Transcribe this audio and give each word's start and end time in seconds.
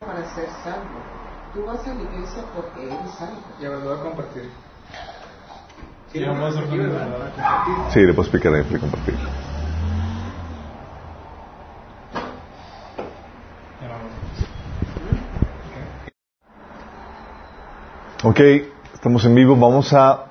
para 0.00 0.24
ser 0.34 0.48
salvo. 0.62 1.00
Tú 1.52 1.64
vas 1.66 1.84
a 1.86 1.94
la 1.94 2.02
iglesia 2.02 2.44
porque 2.54 2.86
eres 2.86 3.10
salvo. 3.18 3.40
Ya 3.60 3.70
me 3.70 3.76
lo 3.76 3.84
voy 3.84 3.98
a 3.98 4.02
compartir. 4.02 4.50
Sí, 6.12 6.24
vamos 6.24 6.56
a 6.56 6.60
compartir. 6.60 7.74
Sí, 7.90 8.00
después 8.02 8.28
picaré 8.28 8.64
y 8.70 8.78
compartir. 8.78 9.14
Ok, 18.24 18.40
estamos 18.94 19.24
en 19.24 19.34
vivo. 19.34 19.56
Vamos 19.56 19.92
a 19.92 20.26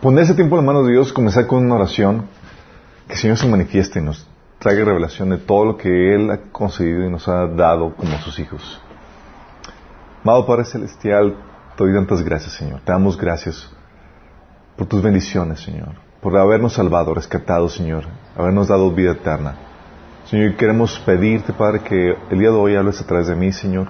poner 0.00 0.24
ese 0.24 0.34
tiempo 0.34 0.56
en 0.58 0.64
la 0.64 0.72
mano 0.72 0.84
de 0.84 0.92
Dios, 0.92 1.12
comenzar 1.12 1.46
con 1.46 1.64
una 1.64 1.74
oración. 1.74 2.26
Que 3.06 3.14
el 3.14 3.18
Señor 3.18 3.36
se 3.36 3.46
manifieste 3.46 3.98
y 3.98 4.02
nos 4.02 4.29
traiga 4.60 4.84
revelación 4.84 5.30
de 5.30 5.38
todo 5.38 5.64
lo 5.64 5.76
que 5.78 6.14
Él 6.14 6.30
ha 6.30 6.38
concedido 6.52 7.04
y 7.04 7.10
nos 7.10 7.26
ha 7.28 7.46
dado 7.46 7.94
como 7.96 8.18
sus 8.18 8.38
hijos. 8.38 8.80
Amado 10.22 10.46
Padre 10.46 10.66
Celestial, 10.66 11.34
te 11.76 11.82
doy 11.82 11.94
tantas 11.94 12.22
gracias, 12.22 12.52
Señor. 12.52 12.80
Te 12.84 12.92
damos 12.92 13.16
gracias 13.16 13.72
por 14.76 14.86
tus 14.86 15.02
bendiciones, 15.02 15.60
Señor. 15.60 15.94
Por 16.20 16.36
habernos 16.36 16.74
salvado, 16.74 17.14
rescatado, 17.14 17.70
Señor. 17.70 18.04
Habernos 18.36 18.68
dado 18.68 18.90
vida 18.90 19.12
eterna. 19.12 19.54
Señor, 20.26 20.54
queremos 20.56 20.98
pedirte, 21.00 21.54
Padre, 21.54 21.80
que 21.80 22.14
el 22.30 22.38
día 22.38 22.50
de 22.50 22.56
hoy 22.56 22.76
hables 22.76 23.00
a 23.00 23.06
través 23.06 23.28
de 23.28 23.36
mí, 23.36 23.52
Señor. 23.52 23.88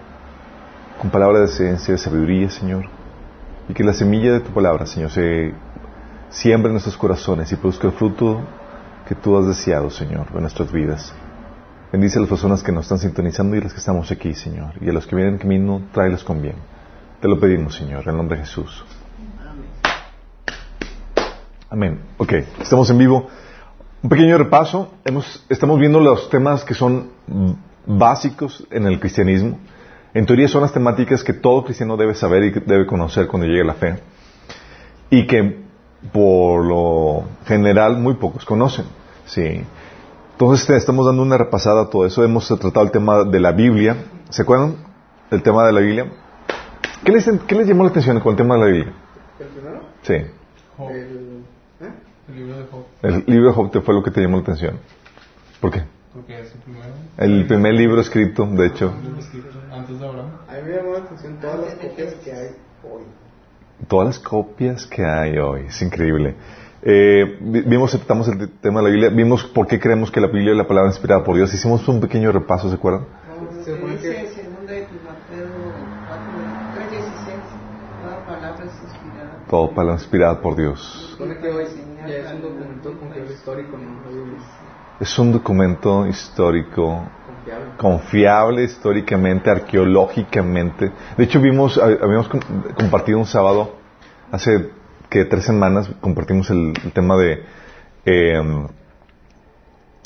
Con 1.01 1.11
palabras 1.11 1.51
de 1.51 1.57
ciencia, 1.57 1.95
de 1.95 1.99
sabiduría, 1.99 2.49
Señor. 2.49 2.85
Y 3.69 3.75
que 3.75 3.83
la 3.83 3.93
semilla 3.93 4.35
de 4.35 4.41
tu 4.41 4.53
palabra, 4.53 4.87
Señor, 4.87 5.11
se 5.11 5.53
siembre 6.29 6.69
en 6.69 6.75
nuestros 6.75 6.97
corazones 6.97 7.51
y 7.51 7.57
produzca 7.57 7.89
el 7.89 7.93
fruto 7.93 8.41
que 9.11 9.17
tú 9.17 9.37
has 9.37 9.45
deseado, 9.45 9.91
Señor, 9.91 10.29
en 10.33 10.41
nuestras 10.41 10.71
vidas. 10.71 11.13
Bendice 11.91 12.19
a 12.19 12.21
las 12.21 12.31
personas 12.31 12.63
que 12.63 12.71
nos 12.71 12.85
están 12.85 13.01
sintonizando 13.01 13.57
y 13.57 13.61
las 13.61 13.73
que 13.73 13.81
estamos 13.81 14.09
aquí, 14.13 14.35
Señor. 14.35 14.75
Y 14.81 14.89
a 14.89 14.93
los 14.93 15.05
que 15.05 15.17
vienen 15.17 15.35
en 15.35 15.41
camino, 15.41 15.83
tráelos 15.93 16.23
con 16.23 16.41
bien. 16.41 16.55
Te 17.21 17.27
lo 17.27 17.41
pedimos, 17.41 17.75
Señor, 17.75 18.05
en 18.05 18.11
el 18.11 18.17
nombre 18.17 18.39
de 18.39 18.45
Jesús. 18.45 18.85
Amén. 21.69 22.03
Ok, 22.19 22.35
estamos 22.61 22.89
en 22.91 22.99
vivo. 22.99 23.29
Un 24.01 24.11
pequeño 24.11 24.39
repaso. 24.39 24.93
Estamos 25.49 25.81
viendo 25.81 25.99
los 25.99 26.31
temas 26.31 26.65
que 26.65 26.75
son 26.75 27.11
básicos 27.87 28.65
en 28.71 28.87
el 28.87 29.01
cristianismo. 29.01 29.59
En 30.15 30.25
teoría 30.25 30.47
son 30.47 30.63
las 30.63 30.73
temáticas 30.73 31.25
que 31.25 31.33
todo 31.33 31.65
cristiano 31.65 31.97
debe 31.97 32.15
saber 32.15 32.45
y 32.45 32.51
debe 32.53 32.87
conocer 32.87 33.27
cuando 33.27 33.49
llegue 33.49 33.63
a 33.63 33.65
la 33.65 33.75
fe. 33.75 33.99
Y 35.11 35.27
que 35.27 35.65
por 36.13 36.65
lo 36.65 37.25
general 37.45 37.97
muy 37.97 38.15
pocos 38.15 38.45
conocen. 38.45 39.00
Sí. 39.31 39.65
Entonces 40.33 40.71
estamos 40.71 41.07
dando 41.07 41.23
una 41.23 41.39
repasada 41.39 41.83
a 41.83 41.91
todo 41.91 42.05
eso. 42.05 42.25
Hemos 42.25 42.49
tratado 42.49 42.83
el 42.85 42.91
tema 42.91 43.25
de 43.25 43.39
la 43.39 43.53
Biblia. 43.53 43.97
¿Se 44.31 44.43
acuerdan 44.43 44.77
del 45.31 45.43
tema 45.43 45.65
de 45.67 45.73
la 45.73 45.81
Biblia? 45.81 46.13
¿Qué 47.05 47.13
les, 47.13 47.31
qué 47.47 47.55
les 47.55 47.69
llamó 47.69 47.85
la 47.85 47.91
atención 47.91 48.19
con 48.21 48.33
el 48.33 48.37
tema 48.37 48.55
de 48.57 48.61
la 48.61 48.67
Biblia? 48.67 48.93
¿El 49.39 49.47
primero? 49.49 49.81
Sí. 50.03 50.15
Job. 50.77 50.91
El, 50.91 51.45
¿eh? 51.81 51.93
El 52.29 52.35
libro 52.35 52.59
de 52.59 52.65
Job. 52.65 52.85
El 53.03 53.25
libro 53.27 53.49
de 53.51 53.55
Job 53.55 53.71
te 53.71 53.81
fue 53.81 53.95
lo 53.95 54.03
que 54.03 54.11
te 54.11 54.21
llamó 54.21 54.39
la 54.39 54.43
atención. 54.43 54.79
¿Por 55.61 55.71
qué? 55.71 55.85
Porque 56.13 56.41
es 56.41 56.53
el 56.53 56.61
primero. 56.63 56.93
El 57.19 57.47
primer 57.47 57.75
libro 57.75 58.01
escrito, 58.01 58.47
de 58.47 58.67
hecho, 58.67 58.93
El 58.97 59.05
libro 59.05 59.21
escrito 59.21 59.49
antes 59.73 60.01
de 60.01 60.07
Abraham. 60.09 60.31
A 60.49 60.53
mí 60.55 60.59
me 60.65 60.77
llamó 60.77 60.93
la 60.95 60.99
atención 60.99 61.39
todas 61.41 61.61
las 61.61 61.75
copias 61.75 62.15
que 62.15 62.33
hay 62.33 62.49
hoy. 62.83 63.03
todas 63.87 64.07
las 64.09 64.19
copias 64.19 64.87
que 64.87 65.05
hay 65.05 65.39
hoy. 65.39 65.67
Es 65.69 65.81
increíble. 65.83 66.35
Eh, 66.83 67.39
vi- 67.41 67.61
vimos, 67.63 67.95
aceptamos 67.95 68.27
el 68.29 68.39
te- 68.39 68.47
tema 68.47 68.81
de 68.81 68.85
la 68.87 68.91
Biblia, 68.91 69.11
vimos 69.11 69.45
por 69.45 69.67
qué 69.67 69.79
creemos 69.79 70.11
que 70.11 70.21
la 70.21 70.29
Biblia 70.29 70.53
es 70.53 70.57
la 70.57 70.67
palabra 70.67 70.91
inspirada 70.91 71.23
por 71.23 71.37
Dios. 71.37 71.53
Hicimos 71.53 71.87
un 71.89 72.01
pequeño 72.01 72.33
repaso, 72.33 72.69
¿se 72.71 72.75
acuerdan? 72.77 73.05
Como 73.39 73.63
Se 73.63 73.75
supone 73.75 73.93
dice 73.97 74.11
que- 74.15 74.27
segunda 74.29 74.73
de 74.73 74.87
Timoteo 74.87 75.47
3.16, 76.75 77.37
toda 78.03 78.25
palabra 78.27 78.65
es 78.65 78.73
inspirada. 78.83 79.31
Todo 79.51 79.71
palabra 79.75 80.01
inspirada 80.01 80.41
por 80.41 80.57
Dios. 80.57 81.17
Es 81.19 82.33
un 82.33 82.43
documento 82.43 83.33
histórico, 83.33 83.77
Es 85.01 85.19
un 85.19 85.33
documento 85.33 86.07
histórico 86.07 87.05
confiable. 87.27 87.67
confiable 87.77 88.65
históricamente, 88.65 89.51
arqueológicamente. 89.51 90.93
De 91.17 91.25
hecho, 91.25 91.41
vimos, 91.41 91.79
hab- 91.79 91.99
habíamos 92.03 92.29
com- 92.29 92.41
compartido 92.77 93.19
un 93.19 93.27
sábado, 93.27 93.77
hace 94.31 94.71
que 95.11 95.25
tres 95.27 95.45
semanas, 95.45 95.91
compartimos 96.01 96.49
el, 96.51 96.73
el 96.85 96.93
tema 96.93 97.17
de 97.17 97.43
eh, 98.07 98.41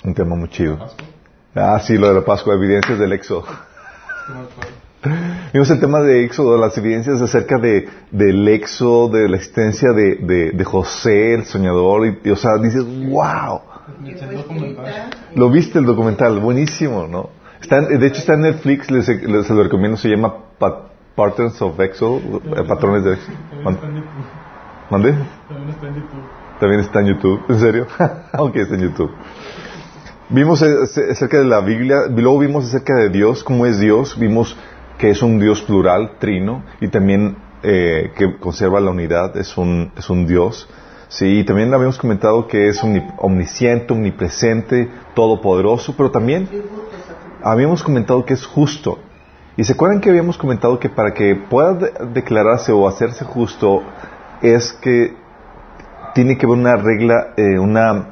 un 0.04 0.14
tema 0.14 0.36
muy 0.36 0.48
chido. 0.48 0.78
Pascua. 0.78 1.06
Ah, 1.54 1.78
sí, 1.80 1.96
lo 1.96 2.08
de 2.08 2.14
la 2.14 2.24
Pascua, 2.24 2.54
evidencias 2.54 2.98
del 2.98 3.12
Éxodo. 3.12 3.44
Vimos 5.52 5.70
el 5.70 5.78
tema 5.80 6.00
de 6.00 6.24
Éxodo, 6.24 6.56
las 6.58 6.76
evidencias 6.78 7.20
acerca 7.20 7.58
de, 7.58 7.88
del 8.10 8.48
Éxodo, 8.48 9.10
de 9.10 9.28
la 9.28 9.36
existencia 9.36 9.92
de, 9.92 10.16
de, 10.16 10.50
de 10.52 10.64
José, 10.64 11.34
el 11.34 11.44
soñador, 11.44 12.06
y, 12.06 12.18
y, 12.24 12.30
o 12.30 12.36
sea, 12.36 12.56
dices, 12.56 12.82
wow. 13.10 13.60
Lo 15.36 15.50
viste 15.50 15.78
el 15.78 15.84
documental, 15.84 16.40
buenísimo, 16.40 17.06
¿no? 17.06 17.28
Está 17.60 17.78
en- 17.78 18.00
de 18.00 18.06
hecho 18.06 18.18
está 18.20 18.32
en 18.34 18.40
Netflix, 18.42 18.90
les, 18.90 19.06
les- 19.08 19.46
se 19.46 19.52
lo 19.54 19.62
recomiendo, 19.62 19.96
se 19.98 20.08
llama 20.08 20.34
Pa- 20.58 20.88
Patterns 21.14 21.60
of 21.62 21.78
Exodus, 21.80 22.42
eh, 22.56 22.64
patrones 22.66 23.04
de 23.04 23.12
Éxodo. 23.14 23.36
¿Mande? 24.90 25.14
También 25.48 25.70
está 25.70 25.86
en 25.88 25.94
YouTube. 25.94 26.22
También 26.60 26.80
está 26.80 27.00
en 27.00 27.06
YouTube, 27.06 27.40
¿en 27.48 27.60
serio? 27.60 27.86
Aunque 28.32 28.60
está 28.62 28.74
en 28.74 28.82
YouTube. 28.82 29.10
Vimos 30.30 30.62
ac- 30.62 31.10
acerca 31.10 31.38
de 31.38 31.44
la 31.44 31.60
Biblia, 31.60 32.06
luego 32.08 32.38
vimos 32.38 32.64
acerca 32.66 32.94
de 32.96 33.08
Dios, 33.10 33.44
cómo 33.44 33.66
es 33.66 33.78
Dios, 33.80 34.18
vimos 34.18 34.56
que 34.98 35.10
es 35.10 35.22
un 35.22 35.38
Dios 35.38 35.62
plural, 35.62 36.12
trino, 36.18 36.62
y 36.80 36.88
también 36.88 37.36
eh, 37.62 38.12
que 38.16 38.36
conserva 38.38 38.80
la 38.80 38.90
unidad, 38.90 39.36
es 39.36 39.56
un, 39.56 39.90
es 39.96 40.08
un 40.10 40.26
Dios. 40.26 40.68
Sí, 41.08 41.40
y 41.40 41.44
también 41.44 41.72
habíamos 41.74 41.98
comentado 41.98 42.46
que 42.48 42.68
es 42.68 42.82
omni- 42.82 43.14
omnisciente, 43.18 43.92
omnipresente, 43.92 44.88
todopoderoso, 45.14 45.94
pero 45.96 46.10
también 46.10 46.48
habíamos 47.42 47.82
comentado 47.82 48.24
que 48.24 48.34
es 48.34 48.46
justo. 48.46 48.98
¿Y 49.56 49.62
se 49.64 49.74
acuerdan 49.74 50.00
que 50.00 50.10
habíamos 50.10 50.36
comentado 50.38 50.78
que 50.80 50.88
para 50.88 51.12
que 51.14 51.36
pueda 51.36 51.74
de- 51.74 51.92
declararse 52.12 52.72
o 52.72 52.88
hacerse 52.88 53.24
justo 53.24 53.82
es 54.44 54.72
que 54.74 55.16
tiene 56.14 56.36
que 56.36 56.46
haber 56.46 56.58
una 56.58 56.76
regla, 56.76 57.34
eh, 57.36 57.58
una 57.58 58.10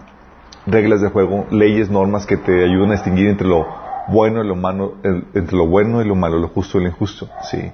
reglas 0.67 1.01
de 1.01 1.09
juego, 1.09 1.47
leyes, 1.51 1.91
normas 1.91 2.27
que 2.27 2.37
te 2.37 2.65
ayuden 2.65 2.91
a 2.91 2.95
distinguir 2.95 3.29
entre 3.29 3.47
lo 3.47 3.67
bueno 4.09 4.43
y 4.43 4.49
lo 4.49 4.57
malo, 4.57 4.95
entre 5.03 5.57
lo 5.57 5.67
bueno 5.67 6.03
y 6.03 6.07
lo 6.07 6.15
malo, 6.15 6.39
lo 6.39 6.49
justo 6.49 6.79
y 6.79 6.83
lo 6.83 6.89
injusto, 6.89 7.29
sí. 7.51 7.71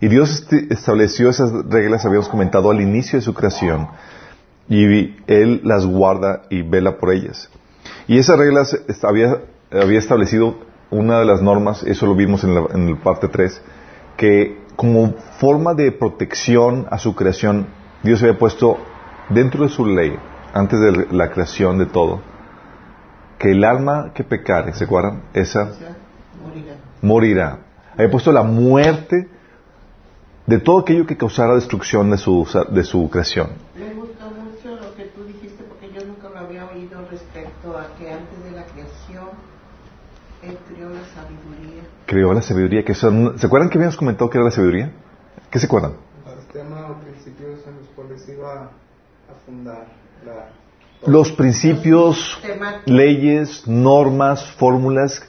Y 0.00 0.08
Dios 0.08 0.30
este- 0.42 0.72
estableció 0.72 1.28
esas 1.28 1.52
reglas, 1.68 2.06
habíamos 2.06 2.28
comentado 2.28 2.70
al 2.70 2.80
inicio 2.80 3.18
de 3.18 3.24
su 3.24 3.34
creación, 3.34 3.88
y 4.68 5.16
Él 5.26 5.62
las 5.64 5.86
guarda 5.86 6.42
y 6.50 6.62
vela 6.62 6.98
por 6.98 7.12
ellas. 7.12 7.50
Y 8.06 8.18
esas 8.18 8.38
reglas 8.38 8.78
había, 9.02 9.38
había 9.72 9.98
establecido 9.98 10.56
una 10.90 11.18
de 11.18 11.24
las 11.24 11.42
normas, 11.42 11.82
eso 11.82 12.06
lo 12.06 12.14
vimos 12.14 12.44
en 12.44 12.54
la, 12.54 12.66
en 12.74 12.90
la 12.90 12.96
parte 12.98 13.28
3, 13.28 13.60
que 14.16 14.58
como 14.76 15.14
forma 15.40 15.74
de 15.74 15.90
protección 15.90 16.86
a 16.90 16.98
su 16.98 17.14
creación, 17.14 17.66
Dios 18.02 18.22
había 18.22 18.38
puesto 18.38 18.78
dentro 19.28 19.64
de 19.64 19.70
su 19.70 19.84
ley, 19.84 20.16
antes 20.52 20.80
de 20.80 21.08
la 21.10 21.30
creación 21.30 21.78
de 21.78 21.86
todo, 21.86 22.20
que 23.38 23.52
el 23.52 23.64
alma 23.64 24.12
que 24.14 24.24
pecare, 24.24 24.72
¿se 24.74 24.84
acuerdan? 24.84 25.22
Esa 25.32 25.72
morirá. 27.02 27.58
Había 27.94 28.10
puesto 28.10 28.32
la 28.32 28.42
muerte 28.42 29.28
de 30.46 30.58
todo 30.58 30.80
aquello 30.80 31.06
que 31.06 31.16
causara 31.16 31.54
destrucción 31.54 32.10
de 32.10 32.18
su, 32.18 32.46
de 32.70 32.84
su 32.84 33.10
creación. 33.10 33.50
Me 33.76 33.92
gustó 33.94 34.30
mucho 34.30 34.80
lo 34.82 34.94
que 34.94 35.04
tú 35.06 35.24
dijiste 35.24 35.64
porque 35.64 35.90
yo 35.92 36.06
nunca 36.06 36.28
lo 36.28 36.38
había 36.38 36.64
oído 36.66 37.06
respecto 37.10 37.76
a 37.76 37.94
que 37.98 38.10
antes 38.10 38.44
de 38.44 38.52
la 38.52 38.64
creación 38.64 39.28
Él 40.42 40.58
creó 40.68 40.88
la 40.88 41.04
sabiduría. 41.14 41.82
Creó 42.06 42.32
la 42.32 42.42
sabiduría, 42.42 42.84
que 42.84 42.94
son, 42.94 43.38
¿se 43.38 43.46
acuerdan 43.46 43.68
que 43.68 43.78
habíamos 43.78 43.96
comentado 43.96 44.30
que 44.30 44.38
era 44.38 44.44
la 44.44 44.50
sabiduría? 44.50 44.92
¿Qué 45.50 45.58
se 45.58 45.66
acuerdan? 45.66 45.92
El 46.26 46.40
sistema 46.40 46.88
o 46.90 47.00
principios 47.00 47.60
en 47.66 47.74
a 48.48 48.70
fundar 49.44 49.86
la... 50.24 50.50
Los 51.06 51.30
principios, 51.30 52.40
leyes, 52.84 53.66
normas, 53.68 54.44
fórmulas 54.56 55.22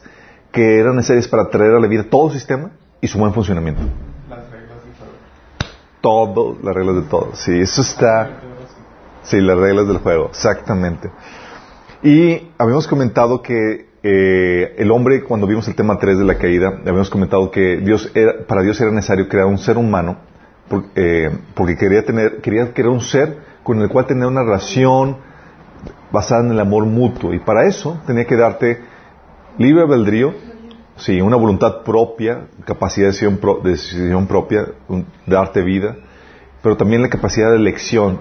que 0.51 0.79
eran 0.79 0.95
necesarias 0.95 1.27
para 1.27 1.49
traer 1.49 1.73
a 1.73 1.79
la 1.79 1.87
vida 1.87 2.03
todo 2.09 2.27
el 2.27 2.33
sistema 2.33 2.71
y 3.01 3.07
su 3.07 3.19
buen 3.19 3.33
funcionamiento. 3.33 3.81
Las 4.27 4.49
reglas 4.49 4.77
y 4.83 6.01
todo. 6.01 6.33
Todo, 6.35 6.57
las 6.63 6.75
reglas 6.75 6.95
de 6.95 7.01
todo. 7.03 7.29
Sí, 7.35 7.59
eso 7.59 7.81
está. 7.81 8.41
Sí, 9.21 9.39
las 9.41 9.57
reglas 9.57 9.87
del 9.87 9.99
juego, 9.99 10.29
exactamente. 10.29 11.11
Y 12.01 12.49
habíamos 12.57 12.87
comentado 12.87 13.43
que 13.43 13.89
eh, 14.01 14.75
el 14.77 14.89
hombre, 14.89 15.23
cuando 15.23 15.45
vimos 15.45 15.67
el 15.67 15.75
tema 15.75 15.99
3 15.99 16.17
de 16.17 16.23
la 16.23 16.37
caída, 16.37 16.79
habíamos 16.81 17.09
comentado 17.11 17.51
que 17.51 17.77
Dios 17.77 18.09
era, 18.15 18.45
para 18.47 18.63
Dios 18.63 18.79
era 18.81 18.91
necesario 18.91 19.27
crear 19.27 19.45
un 19.45 19.57
ser 19.59 19.77
humano 19.77 20.28
por- 20.69 20.85
eh, 20.95 21.29
porque 21.55 21.75
quería 21.75 22.05
tener, 22.05 22.41
quería 22.41 22.73
crear 22.73 22.89
un 22.89 23.01
ser 23.01 23.37
con 23.63 23.81
el 23.81 23.89
cual 23.89 24.05
tener 24.05 24.25
una 24.27 24.43
relación 24.43 25.17
basada 26.11 26.43
en 26.45 26.51
el 26.51 26.59
amor 26.59 26.85
mutuo. 26.85 27.33
Y 27.33 27.39
para 27.39 27.65
eso 27.65 27.99
tenía 28.07 28.25
que 28.25 28.35
darte 28.35 28.81
libre 29.57 29.83
albedrío, 29.83 30.33
sí, 30.95 31.19
una 31.21 31.35
voluntad 31.35 31.83
propia, 31.83 32.47
capacidad 32.65 33.05
de 33.07 33.11
decisión, 33.11 33.37
pro- 33.37 33.59
de 33.63 33.71
decisión 33.71 34.27
propia, 34.27 34.65
un- 34.87 35.05
darte 35.25 35.61
vida, 35.61 35.97
pero 36.63 36.77
también 36.77 37.01
la 37.01 37.09
capacidad 37.09 37.49
de 37.51 37.57
elección 37.57 38.19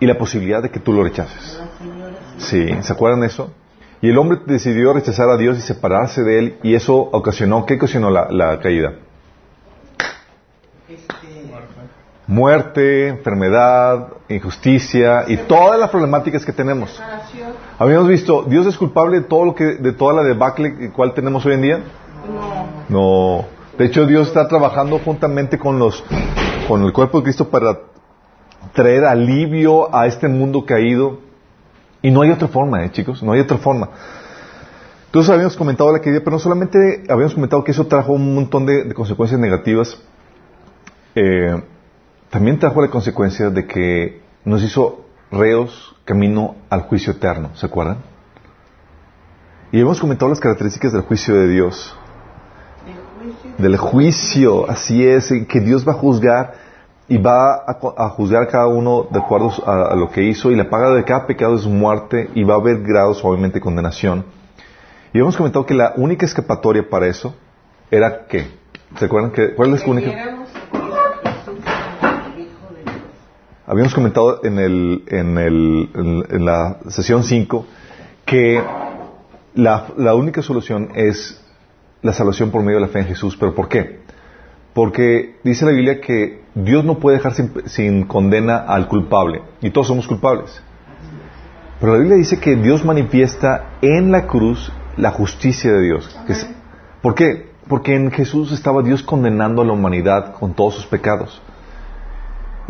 y 0.00 0.06
la 0.06 0.16
posibilidad 0.18 0.62
de 0.62 0.70
que 0.70 0.80
tú 0.80 0.92
lo 0.92 1.02
rechaces. 1.02 1.60
Sí, 2.38 2.68
¿se 2.82 2.92
acuerdan 2.92 3.20
de 3.20 3.26
eso? 3.26 3.52
Y 4.02 4.08
el 4.08 4.16
hombre 4.16 4.38
decidió 4.46 4.92
rechazar 4.94 5.28
a 5.28 5.36
Dios 5.36 5.58
y 5.58 5.60
separarse 5.60 6.22
de 6.22 6.38
él, 6.38 6.56
y 6.62 6.74
eso 6.74 6.96
ocasionó, 6.96 7.66
¿qué 7.66 7.74
ocasionó 7.74 8.10
la, 8.10 8.28
la 8.30 8.58
caída? 8.60 8.94
Este, 10.88 11.39
Muerte, 12.30 13.08
enfermedad, 13.08 14.06
injusticia 14.28 15.24
y 15.26 15.36
todas 15.36 15.80
las 15.80 15.90
problemáticas 15.90 16.44
que 16.44 16.52
tenemos. 16.52 16.90
separación, 16.92 17.50
Habíamos 17.76 18.06
visto, 18.06 18.44
¿Dios 18.44 18.66
es 18.66 18.78
culpable 18.78 19.18
de 19.18 19.26
todo 19.26 19.46
lo 19.46 19.54
que, 19.56 19.64
de 19.64 19.92
toda 19.92 20.14
la 20.14 20.22
debacle 20.22 20.92
cual 20.92 21.12
tenemos 21.12 21.44
hoy 21.44 21.54
en 21.54 21.62
día? 21.62 21.80
no. 22.88 23.40
No. 23.40 23.44
De 23.76 23.86
hecho, 23.86 24.06
Dios 24.06 24.28
está 24.28 24.46
trabajando 24.46 25.00
juntamente 25.00 25.58
con 25.58 25.80
los, 25.80 26.04
con 26.68 26.84
el 26.84 26.92
cuerpo 26.92 27.18
de 27.18 27.24
Cristo 27.24 27.48
para 27.48 27.78
traer 28.74 29.04
alivio 29.06 29.92
a 29.92 30.06
este 30.06 30.28
mundo 30.28 30.64
caído. 30.64 31.18
Y 32.02 32.12
no 32.12 32.22
hay 32.22 32.30
otra 32.30 32.46
forma, 32.46 32.84
eh, 32.84 32.92
chicos, 32.92 33.24
no 33.24 33.32
hay 33.32 33.40
otra 33.40 33.58
forma. 33.58 33.88
Entonces 35.06 35.30
habíamos 35.32 35.56
comentado 35.56 35.92
la 35.92 35.98
caída, 35.98 36.20
pero 36.20 36.32
no 36.32 36.38
solamente 36.38 37.02
habíamos 37.08 37.34
comentado 37.34 37.64
que 37.64 37.72
eso 37.72 37.88
trajo 37.88 38.12
un 38.12 38.36
montón 38.36 38.66
de, 38.66 38.84
de 38.84 38.94
consecuencias 38.94 39.40
negativas, 39.40 40.00
eh, 41.16 41.60
también 42.30 42.58
trajo 42.58 42.80
la 42.80 42.88
consecuencia 42.88 43.50
de 43.50 43.66
que 43.66 44.22
nos 44.44 44.62
hizo 44.62 45.04
reos 45.30 45.96
camino 46.04 46.56
al 46.70 46.82
juicio 46.82 47.12
eterno, 47.12 47.50
¿se 47.54 47.66
acuerdan? 47.66 47.98
Y 49.72 49.80
hemos 49.80 50.00
comentado 50.00 50.28
las 50.28 50.40
características 50.40 50.92
del 50.92 51.02
juicio 51.02 51.34
de 51.34 51.48
Dios 51.48 51.96
juicio 53.20 53.50
del 53.58 53.76
juicio, 53.76 54.70
así 54.70 55.06
es, 55.06 55.32
que 55.48 55.60
Dios 55.60 55.86
va 55.86 55.92
a 55.92 55.96
juzgar 55.96 56.54
y 57.08 57.18
va 57.18 57.64
a, 57.66 58.08
juzgar 58.10 58.44
a 58.44 58.46
cada 58.46 58.68
uno 58.68 59.08
de 59.10 59.18
acuerdo 59.18 59.52
a, 59.66 59.92
a 59.92 59.96
lo 59.96 60.10
que 60.10 60.22
hizo 60.22 60.50
y 60.50 60.56
la 60.56 60.70
paga 60.70 60.90
de 60.94 61.04
cada 61.04 61.26
pecado 61.26 61.56
es 61.56 61.66
muerte 61.66 62.30
y 62.34 62.44
va 62.44 62.54
a 62.54 62.58
haber 62.58 62.82
grados 62.82 63.20
obviamente 63.24 63.56
de 63.56 63.60
condenación. 63.60 64.24
Y 65.12 65.18
hemos 65.18 65.36
comentado 65.36 65.66
que 65.66 65.74
la 65.74 65.92
única 65.96 66.24
escapatoria 66.24 66.88
para 66.88 67.08
eso 67.08 67.34
era 67.90 68.26
qué? 68.26 68.46
¿Se 68.96 69.06
acuerdan 69.06 69.32
que 69.32 69.54
cuál 69.54 69.74
es 69.74 69.84
la 69.84 69.90
única? 69.90 70.39
Habíamos 73.70 73.94
comentado 73.94 74.40
en, 74.42 74.58
el, 74.58 75.04
en, 75.06 75.38
el, 75.38 75.90
en, 75.94 76.24
en 76.28 76.44
la 76.44 76.78
sesión 76.88 77.22
5 77.22 77.66
que 78.24 78.60
la, 79.54 79.86
la 79.96 80.14
única 80.14 80.42
solución 80.42 80.88
es 80.94 81.40
la 82.02 82.12
salvación 82.12 82.50
por 82.50 82.62
medio 82.62 82.80
de 82.80 82.86
la 82.86 82.92
fe 82.92 82.98
en 83.00 83.06
Jesús. 83.06 83.36
¿Pero 83.36 83.54
por 83.54 83.68
qué? 83.68 84.00
Porque 84.74 85.36
dice 85.44 85.64
la 85.66 85.70
Biblia 85.70 86.00
que 86.00 86.42
Dios 86.56 86.84
no 86.84 86.98
puede 86.98 87.18
dejar 87.18 87.34
sin, 87.34 87.52
sin 87.66 88.04
condena 88.06 88.56
al 88.56 88.88
culpable. 88.88 89.42
Y 89.62 89.70
todos 89.70 89.86
somos 89.86 90.08
culpables. 90.08 90.60
Pero 91.78 91.92
la 91.92 91.98
Biblia 91.98 92.16
dice 92.16 92.40
que 92.40 92.56
Dios 92.56 92.84
manifiesta 92.84 93.70
en 93.82 94.10
la 94.10 94.26
cruz 94.26 94.72
la 94.96 95.12
justicia 95.12 95.72
de 95.72 95.82
Dios. 95.82 96.18
Es- 96.28 96.48
¿Por 97.02 97.14
qué? 97.14 97.50
Porque 97.68 97.94
en 97.94 98.10
Jesús 98.10 98.50
estaba 98.52 98.82
Dios 98.82 99.02
condenando 99.04 99.62
a 99.62 99.64
la 99.64 99.72
humanidad 99.72 100.32
con 100.40 100.54
todos 100.54 100.74
sus 100.74 100.86
pecados. 100.86 101.40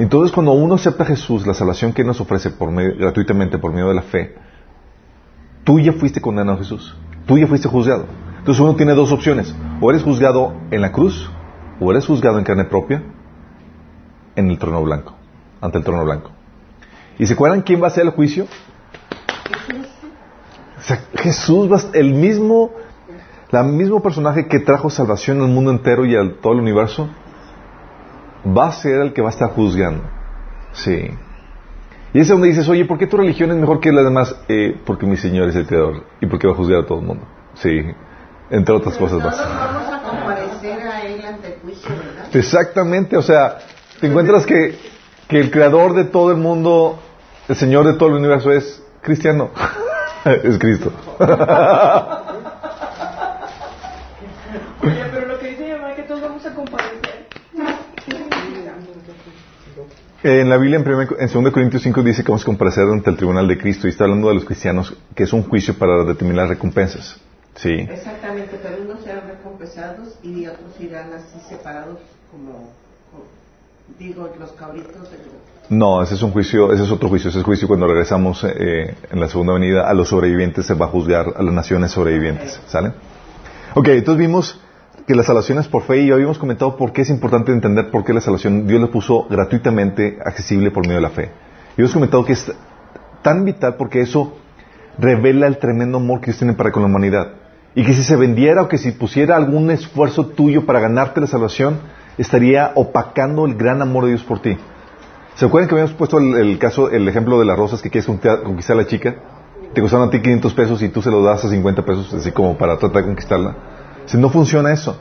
Entonces, 0.00 0.32
cuando 0.32 0.52
uno 0.52 0.76
acepta 0.76 1.04
a 1.04 1.06
Jesús, 1.06 1.46
la 1.46 1.52
salvación 1.52 1.92
que 1.92 2.02
nos 2.02 2.20
ofrece 2.20 2.50
gratuitamente 2.98 3.58
por 3.58 3.70
medio 3.70 3.88
de 3.88 3.94
la 3.94 4.02
fe, 4.02 4.34
tú 5.62 5.78
ya 5.78 5.92
fuiste 5.92 6.20
condenado 6.22 6.56
a 6.56 6.58
Jesús. 6.58 6.96
Tú 7.26 7.36
ya 7.36 7.46
fuiste 7.46 7.68
juzgado. 7.68 8.06
Entonces, 8.38 8.60
uno 8.62 8.74
tiene 8.76 8.94
dos 8.94 9.12
opciones. 9.12 9.54
O 9.80 9.90
eres 9.90 10.02
juzgado 10.02 10.54
en 10.70 10.80
la 10.80 10.90
cruz, 10.90 11.30
o 11.78 11.90
eres 11.90 12.06
juzgado 12.06 12.38
en 12.38 12.44
carne 12.44 12.64
propia 12.64 13.02
en 14.36 14.50
el 14.50 14.58
trono 14.58 14.82
blanco, 14.82 15.14
ante 15.60 15.76
el 15.78 15.84
trono 15.84 16.02
blanco. 16.04 16.30
¿Y 17.18 17.26
se 17.26 17.34
acuerdan 17.34 17.60
quién 17.60 17.82
va 17.82 17.84
a 17.84 17.88
hacer 17.88 18.04
el 18.04 18.10
juicio? 18.12 18.46
O 20.78 20.82
sea, 20.82 20.98
Jesús 21.14 21.70
va 21.70 21.76
a- 21.76 21.98
el 21.98 22.14
mismo, 22.14 22.70
el 23.52 23.64
mismo 23.66 24.02
personaje 24.02 24.48
que 24.48 24.60
trajo 24.60 24.88
salvación 24.88 25.42
al 25.42 25.48
mundo 25.48 25.70
entero 25.70 26.06
y 26.06 26.16
a 26.16 26.22
todo 26.40 26.54
el 26.54 26.60
universo, 26.60 27.10
va 28.46 28.68
a 28.68 28.72
ser 28.72 29.00
el 29.00 29.12
que 29.12 29.22
va 29.22 29.28
a 29.28 29.32
estar 29.32 29.50
juzgando. 29.50 30.02
Sí. 30.72 31.10
Y 32.12 32.20
es 32.20 32.28
donde 32.28 32.48
dices, 32.48 32.68
oye, 32.68 32.84
¿por 32.84 32.98
qué 32.98 33.06
tu 33.06 33.16
religión 33.16 33.50
es 33.50 33.56
mejor 33.56 33.80
que 33.80 33.92
las 33.92 34.04
demás? 34.04 34.34
Eh, 34.48 34.80
porque 34.84 35.06
mi 35.06 35.16
Señor 35.16 35.48
es 35.48 35.56
el 35.56 35.66
Creador 35.66 36.04
y 36.20 36.26
porque 36.26 36.46
va 36.46 36.54
a 36.54 36.56
juzgar 36.56 36.80
a 36.80 36.86
todo 36.86 36.98
el 36.98 37.06
mundo. 37.06 37.24
Sí. 37.54 37.82
Entre 38.50 38.74
otras 38.74 38.96
Pero 38.96 39.08
cosas 39.08 39.24
más. 39.24 39.38
vamos 39.38 39.92
a 39.92 40.02
comparecer 40.02 40.80
a 40.88 41.02
Él 41.02 41.24
ante 41.24 41.54
el 41.54 41.60
juicio, 41.60 41.88
¿verdad? 41.90 42.26
Exactamente, 42.34 43.16
o 43.16 43.22
sea, 43.22 43.58
te 44.00 44.08
encuentras 44.08 44.44
que, 44.44 44.76
que 45.28 45.38
el 45.38 45.52
creador 45.52 45.94
de 45.94 46.04
todo 46.04 46.32
el 46.32 46.38
mundo, 46.38 46.98
el 47.48 47.54
Señor 47.54 47.86
de 47.86 47.94
todo 47.94 48.08
el 48.08 48.16
universo 48.16 48.50
es 48.50 48.82
cristiano. 49.02 49.50
es 50.24 50.58
Cristo. 50.58 50.92
Oye, 54.82 55.04
pero 55.12 55.26
lo 55.26 55.38
que 55.38 55.48
dice 55.48 55.64
mi 55.64 55.72
mamá 55.72 55.90
es 55.90 55.96
que 55.96 56.02
todos 56.02 56.22
vamos 56.22 56.44
a 56.44 56.54
comparecer. 56.54 57.28
En 60.22 60.48
la 60.50 60.58
Biblia, 60.58 60.76
en, 60.78 60.84
primer- 60.84 61.16
en 61.18 61.28
2 61.44 61.52
Corintios 61.52 61.82
5, 61.82 62.02
dice 62.02 62.22
que 62.22 62.28
vamos 62.30 62.42
a 62.42 62.46
comparecer 62.46 62.84
ante 62.84 63.08
el 63.10 63.16
tribunal 63.16 63.48
de 63.48 63.56
Cristo 63.56 63.86
y 63.86 63.90
está 63.90 64.04
hablando 64.04 64.28
de 64.28 64.34
los 64.34 64.44
cristianos, 64.44 64.94
que 65.14 65.22
es 65.22 65.32
un 65.32 65.42
juicio 65.44 65.74
para 65.78 66.04
determinar 66.04 66.42
las 66.46 66.50
recompensas. 66.50 67.18
Sí. 67.56 67.70
Exactamente, 67.72 68.58
pero 68.62 68.82
unos 68.82 69.02
serán 69.02 69.28
recompensados 69.28 70.18
y 70.22 70.46
otros 70.46 70.78
irán 70.78 71.12
así 71.14 71.38
separados 71.48 71.98
como, 72.30 72.70
como- 73.10 73.24
digo, 73.98 74.30
los 74.38 74.52
cabritos 74.52 75.10
de. 75.10 75.18
No, 75.70 76.02
ese 76.02 76.14
es 76.16 76.22
un 76.22 76.32
juicio, 76.32 76.72
ese 76.72 76.82
es 76.84 76.90
otro 76.90 77.08
juicio, 77.08 77.30
ese 77.30 77.38
es 77.38 77.44
juicio 77.44 77.66
cuando 77.68 77.86
regresamos 77.86 78.44
eh, 78.44 78.94
en 79.10 79.20
la 79.20 79.28
segunda 79.28 79.52
venida 79.54 79.88
a 79.88 79.94
los 79.94 80.08
sobrevivientes, 80.08 80.66
se 80.66 80.74
va 80.74 80.86
a 80.86 80.88
juzgar 80.88 81.32
a 81.36 81.42
las 81.42 81.54
naciones 81.54 81.92
sobrevivientes, 81.92 82.60
¿sale? 82.66 82.92
Ok, 83.74 83.88
entonces 83.88 84.18
vimos 84.18 84.60
que 85.10 85.16
la 85.16 85.24
salvación 85.24 85.58
es 85.58 85.66
por 85.66 85.82
fe 85.82 86.02
y 86.02 86.12
habíamos 86.12 86.38
comentado 86.38 86.76
por 86.76 86.92
qué 86.92 87.02
es 87.02 87.10
importante 87.10 87.50
entender 87.50 87.90
por 87.90 88.04
qué 88.04 88.12
la 88.12 88.20
salvación 88.20 88.68
Dios 88.68 88.80
la 88.80 88.86
puso 88.86 89.26
gratuitamente 89.28 90.20
accesible 90.24 90.70
por 90.70 90.84
medio 90.84 90.98
de 90.98 91.02
la 91.02 91.10
fe. 91.10 91.32
Y 91.76 91.80
hemos 91.80 91.92
comentado 91.92 92.24
que 92.24 92.34
es 92.34 92.52
tan 93.20 93.44
vital 93.44 93.74
porque 93.74 94.02
eso 94.02 94.36
revela 95.00 95.48
el 95.48 95.58
tremendo 95.58 95.98
amor 95.98 96.20
que 96.20 96.26
Dios 96.26 96.38
tiene 96.38 96.52
para 96.52 96.70
con 96.70 96.84
la 96.84 96.88
humanidad. 96.88 97.32
Y 97.74 97.82
que 97.82 97.92
si 97.92 98.04
se 98.04 98.14
vendiera 98.14 98.62
o 98.62 98.68
que 98.68 98.78
si 98.78 98.92
pusiera 98.92 99.34
algún 99.34 99.72
esfuerzo 99.72 100.26
tuyo 100.26 100.64
para 100.64 100.78
ganarte 100.78 101.20
la 101.20 101.26
salvación, 101.26 101.80
estaría 102.16 102.70
opacando 102.76 103.46
el 103.46 103.56
gran 103.56 103.82
amor 103.82 104.04
de 104.04 104.10
Dios 104.10 104.22
por 104.22 104.40
ti. 104.40 104.56
¿Se 105.34 105.44
acuerdan 105.44 105.68
que 105.68 105.74
habíamos 105.74 105.94
puesto 105.94 106.18
el, 106.18 106.36
el 106.36 106.58
caso, 106.60 106.88
el 106.88 107.08
ejemplo 107.08 107.40
de 107.40 107.46
las 107.46 107.58
rosas 107.58 107.82
que 107.82 107.90
quieres 107.90 108.06
conquistar 108.06 108.76
a 108.76 108.82
la 108.82 108.86
chica? 108.86 109.16
Te 109.74 109.80
costaron 109.80 110.06
a 110.06 110.10
ti 110.12 110.22
500 110.22 110.54
pesos 110.54 110.80
y 110.82 110.88
tú 110.88 111.02
se 111.02 111.10
lo 111.10 111.20
das 111.20 111.44
a 111.44 111.48
50 111.50 111.84
pesos, 111.84 112.14
así 112.14 112.30
como 112.30 112.56
para 112.56 112.78
tratar 112.78 113.02
de 113.02 113.08
conquistarla. 113.08 113.79
Si 114.06 114.16
no 114.16 114.30
funciona 114.30 114.72
eso. 114.72 114.98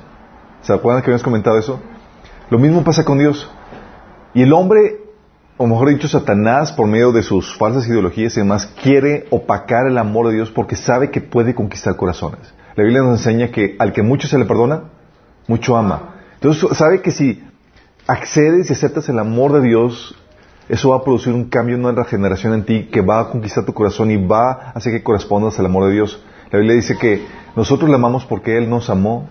¿Se 0.62 0.74
acuerdan 0.74 1.01
que 1.01 1.08
habíamos 1.08 1.24
comentado 1.24 1.58
eso? 1.58 1.79
Lo 2.50 2.60
mismo 2.60 2.84
pasa 2.84 3.03
con 3.03 3.18
Dios. 3.18 3.50
Y 4.34 4.44
el 4.44 4.53
hombre, 4.53 5.01
o 5.58 5.68
mejor 5.68 5.89
dicho, 5.89 6.08
Satanás, 6.08 6.72
por 6.72 6.88
medio 6.88 7.12
de 7.12 7.24
sus 7.24 7.56
falsas 7.58 7.88
ideologías 7.88 8.36
y 8.38 8.41
demás, 8.41 8.68
quiere 8.82 9.27
opacar 9.29 9.88
el 9.88 9.98
amor 9.98 10.27
de 10.27 10.36
Dios 10.36 10.51
porque 10.51 10.75
sabe 10.75 11.12
que 11.12 11.22
puede 11.22 11.56
conquistar 11.56 11.96
corazones. 11.96 12.53
La 12.75 12.84
Biblia 12.84 13.01
nos 13.01 13.20
enseña 13.20 13.51
que 13.51 13.75
al 13.79 13.94
que 13.94 14.03
mucho 14.03 14.27
se 14.27 14.38
le 14.38 14.46
perdona, 14.46 14.84
mucho 15.48 15.75
ama. 15.75 16.15
Entonces 16.36 16.77
sabe 16.77 17.01
que 17.01 17.12
si 17.12 17.44
accedes 18.08 18.70
y 18.70 18.74
aceptas 18.74 19.10
el 19.10 19.20
amor 19.20 19.53
de 19.53 19.62
Dios, 19.62 20.15
eso 20.70 20.89
va 20.89 20.98
a 20.98 21.03
producir 21.03 21.34
un 21.34 21.50
cambio, 21.50 21.75
una 21.77 21.91
regeneración 21.91 22.53
en 22.53 22.63
ti 22.63 22.89
que 22.91 23.01
va 23.01 23.20
a 23.20 23.29
conquistar 23.29 23.65
tu 23.65 23.74
corazón 23.74 24.12
y 24.12 24.18
va 24.18 24.51
a 24.51 24.70
hacer 24.72 24.94
que 24.94 25.03
correspondas 25.03 25.60
al 25.60 25.65
amor 25.65 25.86
de 25.86 25.94
Dios. 25.94 26.24
La 26.51 26.58
Biblia 26.58 26.75
dice 26.75 26.98
que 26.98 27.27
nosotros 27.56 27.89
le 27.89 27.96
amamos 27.96 28.25
porque 28.25 28.58
Él 28.58 28.70
nos 28.70 28.89
amó 28.89 29.29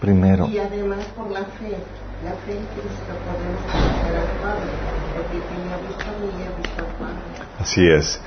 primero. 0.00 0.48
Y 0.48 0.58
además 0.58 1.04
por 1.16 1.30
la 1.30 1.40
fe, 1.40 1.76
la 2.24 2.32
fe 2.46 2.52
en 2.52 2.64
Cristo 2.72 3.12
podemos 3.26 3.60
conocer 3.70 4.16
al 4.16 4.40
Padre, 4.40 4.70
porque 5.14 5.38
quien 5.46 5.72
ha 5.72 5.76
visto 5.86 6.04
a 6.04 6.20
mí 6.20 6.44
ha 6.44 6.56
visto 6.56 6.82
al 6.82 6.94
Padre. 6.98 7.48
Así 7.60 7.86
es. 7.86 8.20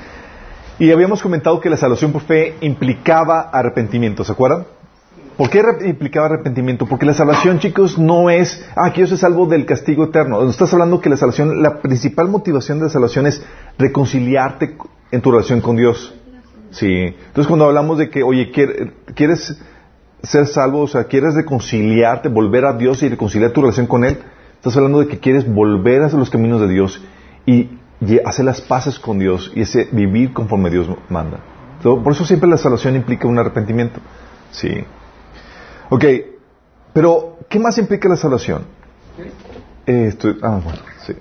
Y 0.77 0.91
habíamos 0.91 1.21
comentado 1.21 1.59
que 1.59 1.69
la 1.69 1.77
salvación 1.77 2.11
por 2.11 2.21
fe 2.21 2.55
implicaba 2.61 3.49
arrepentimiento, 3.51 4.23
¿se 4.23 4.33
acuerdan? 4.33 4.65
¿Por 5.37 5.49
qué 5.49 5.63
implicaba 5.85 6.27
arrepentimiento? 6.27 6.85
Porque 6.85 7.05
la 7.05 7.13
salvación, 7.13 7.59
chicos, 7.59 7.97
no 7.97 8.29
es, 8.29 8.63
ah, 8.75 8.93
que 8.93 9.01
yo 9.01 9.07
soy 9.07 9.17
salvo 9.17 9.47
del 9.47 9.65
castigo 9.65 10.05
eterno. 10.05 10.41
Nos 10.41 10.51
estás 10.51 10.71
hablando 10.73 11.01
que 11.01 11.09
la 11.09 11.17
salvación, 11.17 11.61
la 11.61 11.81
principal 11.81 12.29
motivación 12.29 12.77
de 12.77 12.85
la 12.85 12.89
salvación 12.89 13.25
es 13.25 13.43
reconciliarte 13.77 14.77
en 15.11 15.21
tu 15.21 15.31
relación 15.31 15.59
con 15.59 15.75
Dios. 15.75 16.13
Sí. 16.75 16.91
Entonces, 17.27 17.47
cuando 17.47 17.65
hablamos 17.65 17.97
de 17.97 18.09
que, 18.09 18.21
oye, 18.23 18.51
quier- 18.51 18.93
¿quieres 19.15 19.57
ser 20.23 20.45
salvo? 20.47 20.81
O 20.81 20.87
sea, 20.87 21.05
¿quieres 21.05 21.35
reconciliarte, 21.35 22.27
volver 22.29 22.65
a 22.65 22.73
Dios 22.73 23.01
y 23.03 23.07
reconciliar 23.09 23.51
tu 23.51 23.61
relación 23.61 23.87
con 23.87 24.03
Él? 24.03 24.17
Estás 24.55 24.75
hablando 24.75 24.99
de 24.99 25.07
que 25.07 25.19
quieres 25.19 25.47
volver 25.51 26.01
hacia 26.03 26.17
los 26.19 26.29
caminos 26.29 26.59
de 26.59 26.67
Dios 26.67 27.01
y 27.45 27.69
hacer 28.25 28.43
las 28.45 28.59
paces 28.61 28.99
con 28.99 29.19
Dios 29.19 29.51
y 29.55 29.61
ese 29.61 29.87
vivir 29.91 30.33
conforme 30.33 30.69
Dios 30.69 30.87
manda. 31.09 31.39
So, 31.81 32.01
Por 32.03 32.11
eso 32.13 32.25
siempre 32.25 32.49
la 32.49 32.57
salvación 32.57 32.95
implica 32.95 33.27
un 33.27 33.37
arrepentimiento. 33.39 33.99
Sí. 34.51 34.83
Ok, 35.89 36.03
pero 36.93 37.37
¿qué 37.47 37.59
más 37.59 37.77
implica 37.77 38.09
la 38.09 38.17
salvación? 38.17 38.63
Eh, 39.87 40.13
ah, 40.41 40.59
bueno, 40.63 40.79
sí, 41.05 41.13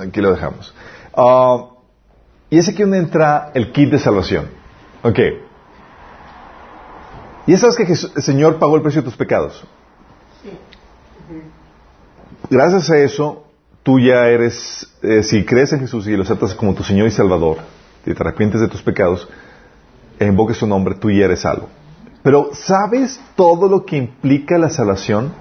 aquí 0.00 0.20
lo 0.20 0.32
dejamos. 0.32 0.74
Ah, 1.14 1.66
y 2.48 2.58
es 2.58 2.68
aquí 2.68 2.82
donde 2.82 2.98
entra 2.98 3.50
el 3.54 3.72
kit 3.72 3.90
de 3.90 3.98
salvación. 3.98 4.46
Ok. 5.02 5.18
Y 7.46 7.56
sabes 7.56 7.76
que 7.76 7.86
Jesús- 7.86 8.12
el 8.16 8.22
Señor 8.22 8.58
pagó 8.58 8.76
el 8.76 8.82
precio 8.82 9.02
de 9.02 9.06
tus 9.06 9.16
pecados. 9.16 9.64
Sí. 10.42 10.50
Gracias 12.50 12.90
a 12.90 12.98
eso, 12.98 13.44
tú 13.82 13.98
ya 14.00 14.28
eres, 14.28 14.92
eh, 15.02 15.22
si 15.22 15.44
crees 15.44 15.72
en 15.72 15.80
Jesús 15.80 16.06
y 16.06 16.16
lo 16.16 16.22
aceptas 16.22 16.54
como 16.54 16.74
tu 16.74 16.82
Señor 16.82 17.06
y 17.06 17.10
Salvador, 17.10 17.58
y 18.04 18.12
te 18.14 18.22
arrepientes 18.22 18.60
de 18.60 18.68
tus 18.68 18.82
pecados, 18.82 19.28
e 20.18 20.26
invoques 20.26 20.56
su 20.56 20.66
nombre, 20.66 20.94
tú 20.96 21.10
ya 21.10 21.24
eres 21.26 21.40
salvo. 21.40 21.68
Pero 22.22 22.50
¿sabes 22.52 23.20
todo 23.36 23.68
lo 23.68 23.84
que 23.84 23.96
implica 23.96 24.58
la 24.58 24.70
salvación? 24.70 25.32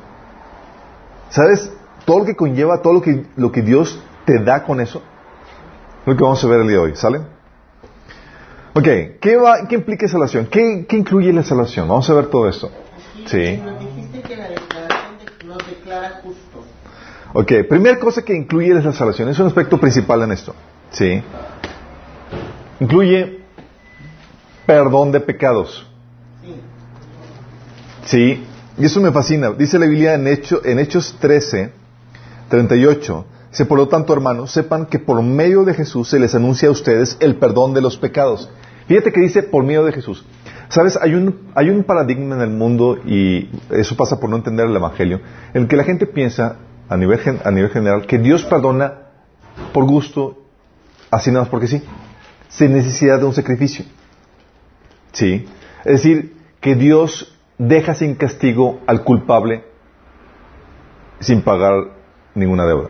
¿Sabes 1.30 1.72
todo 2.06 2.20
lo 2.20 2.26
que 2.26 2.36
conlleva, 2.36 2.82
todo 2.82 2.94
lo 2.94 3.02
que, 3.02 3.26
lo 3.36 3.52
que 3.52 3.62
Dios 3.64 4.00
te 4.26 4.44
da 4.44 4.64
con 4.64 4.80
eso? 4.80 5.02
Es 6.02 6.08
lo 6.08 6.16
que 6.16 6.24
vamos 6.24 6.44
a 6.44 6.48
ver 6.48 6.60
el 6.62 6.68
día 6.68 6.78
de 6.78 6.84
hoy, 6.84 6.96
¿sale? 6.96 7.22
Ok, 8.78 8.88
¿qué, 9.22 9.38
va, 9.38 9.68
qué 9.70 9.76
implica 9.76 10.08
salvación? 10.08 10.48
¿Qué, 10.48 10.86
¿Qué 10.88 10.98
incluye 10.98 11.32
la 11.32 11.44
salvación? 11.44 11.88
Vamos 11.88 12.10
a 12.10 12.14
ver 12.14 12.28
todo 12.28 12.50
esto. 12.50 12.68
Aquí 12.68 13.24
Sí. 13.28 13.58
Nos 13.64 13.80
dijiste 13.80 14.22
que 14.22 14.36
la 14.36 14.50
declaración 14.50 15.18
de- 15.40 15.46
nos 15.48 15.58
declara 15.66 16.22
justos. 16.24 16.66
Ok, 17.34 17.52
primera 17.70 17.98
cosa 18.00 18.22
que 18.24 18.36
incluye 18.36 18.78
es 18.78 18.84
la 18.84 18.92
salvación. 18.92 19.30
Es 19.30 19.40
un 19.40 19.48
aspecto 19.48 19.80
principal 19.80 20.22
en 20.24 20.32
esto. 20.34 20.54
Sí. 20.92 21.22
Incluye 22.82 23.40
perdón 24.66 25.12
de 25.14 25.22
pecados. 25.22 25.88
Sí. 26.44 26.56
Sí. 28.06 28.44
Y 28.78 28.86
eso 28.86 29.00
me 29.00 29.12
fascina. 29.14 29.52
Dice 29.52 29.80
la 29.80 29.86
Biblia 29.86 30.16
en, 30.16 30.28
Hecho- 30.28 30.62
en 30.66 30.80
Hechos 30.80 31.16
13, 31.22 31.72
38. 32.50 33.26
Dice, 33.52 33.66
por 33.66 33.78
lo 33.78 33.88
tanto, 33.88 34.12
hermanos, 34.12 34.52
sepan 34.52 34.86
que 34.86 35.00
por 35.00 35.22
medio 35.22 35.64
de 35.64 35.74
Jesús 35.74 36.10
se 36.10 36.20
les 36.20 36.36
anuncia 36.36 36.68
a 36.68 36.72
ustedes 36.72 37.16
el 37.22 37.38
perdón 37.38 37.74
de 37.74 37.80
los 37.80 37.96
pecados. 37.98 38.50
Fíjate 38.88 39.12
que 39.12 39.20
dice 39.20 39.44
por 39.44 39.64
medio 39.64 39.84
de 39.84 39.92
Jesús. 39.92 40.26
Sabes, 40.70 40.98
hay 41.02 41.14
un, 41.14 41.52
hay 41.56 41.70
un 41.70 41.84
paradigma 41.84 42.36
en 42.36 42.42
el 42.42 42.50
mundo, 42.50 42.98
y 43.06 43.50
eso 43.70 43.96
pasa 43.96 44.20
por 44.20 44.30
no 44.30 44.36
entender 44.36 44.68
el 44.68 44.76
Evangelio, 44.76 45.22
en 45.54 45.64
el 45.64 45.68
que 45.68 45.76
la 45.76 45.84
gente 45.84 46.06
piensa, 46.06 46.58
a 46.90 46.98
nivel, 46.98 47.20
a 47.44 47.52
nivel 47.52 47.70
general, 47.72 48.06
que 48.06 48.18
Dios 48.18 48.44
perdona 48.46 48.94
por 49.74 49.86
gusto, 49.86 50.38
así 51.10 51.32
nada 51.32 51.42
más 51.42 51.50
porque 51.50 51.68
sí, 51.68 51.84
sin 52.50 52.74
necesidad 52.74 53.20
de 53.20 53.26
un 53.26 53.34
sacrificio. 53.34 53.86
Sí. 55.12 55.46
Es 55.84 56.04
decir, 56.04 56.36
que 56.60 56.76
Dios 56.76 57.38
deja 57.58 57.96
sin 57.96 58.16
castigo 58.16 58.82
al 58.86 59.04
culpable 59.04 59.64
sin 61.20 61.42
pagar 61.42 61.74
ninguna 62.34 62.66
deuda. 62.66 62.90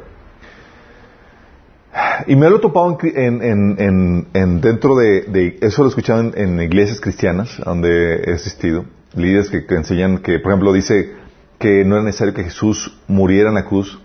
Y 2.28 2.36
me 2.36 2.50
lo 2.50 2.58
he 2.58 2.60
topado 2.60 2.98
en, 3.02 3.18
en- 3.18 3.42
en- 3.44 3.76
en- 3.80 4.28
en- 4.34 4.62
dentro 4.62 4.96
de, 4.96 5.22
de- 5.24 5.58
eso 5.62 5.82
lo 5.84 5.88
he 5.88 5.90
escuchado 5.90 6.32
en 6.36 6.62
iglesias 6.62 7.00
cristianas 7.00 7.58
donde 7.64 8.24
he 8.26 8.34
asistido, 8.34 8.86
líderes 9.16 9.50
que, 9.50 9.66
que 9.66 9.76
enseñan 9.76 10.20
que, 10.20 10.40
por 10.40 10.52
ejemplo, 10.52 10.74
dice 10.74 11.12
que 11.60 11.84
no 11.86 11.96
era 11.96 12.04
necesario 12.04 12.34
que 12.34 12.44
Jesús 12.44 12.98
muriera 13.08 13.50
en 13.50 13.56
la 13.56 13.66
cruz, 13.66 14.00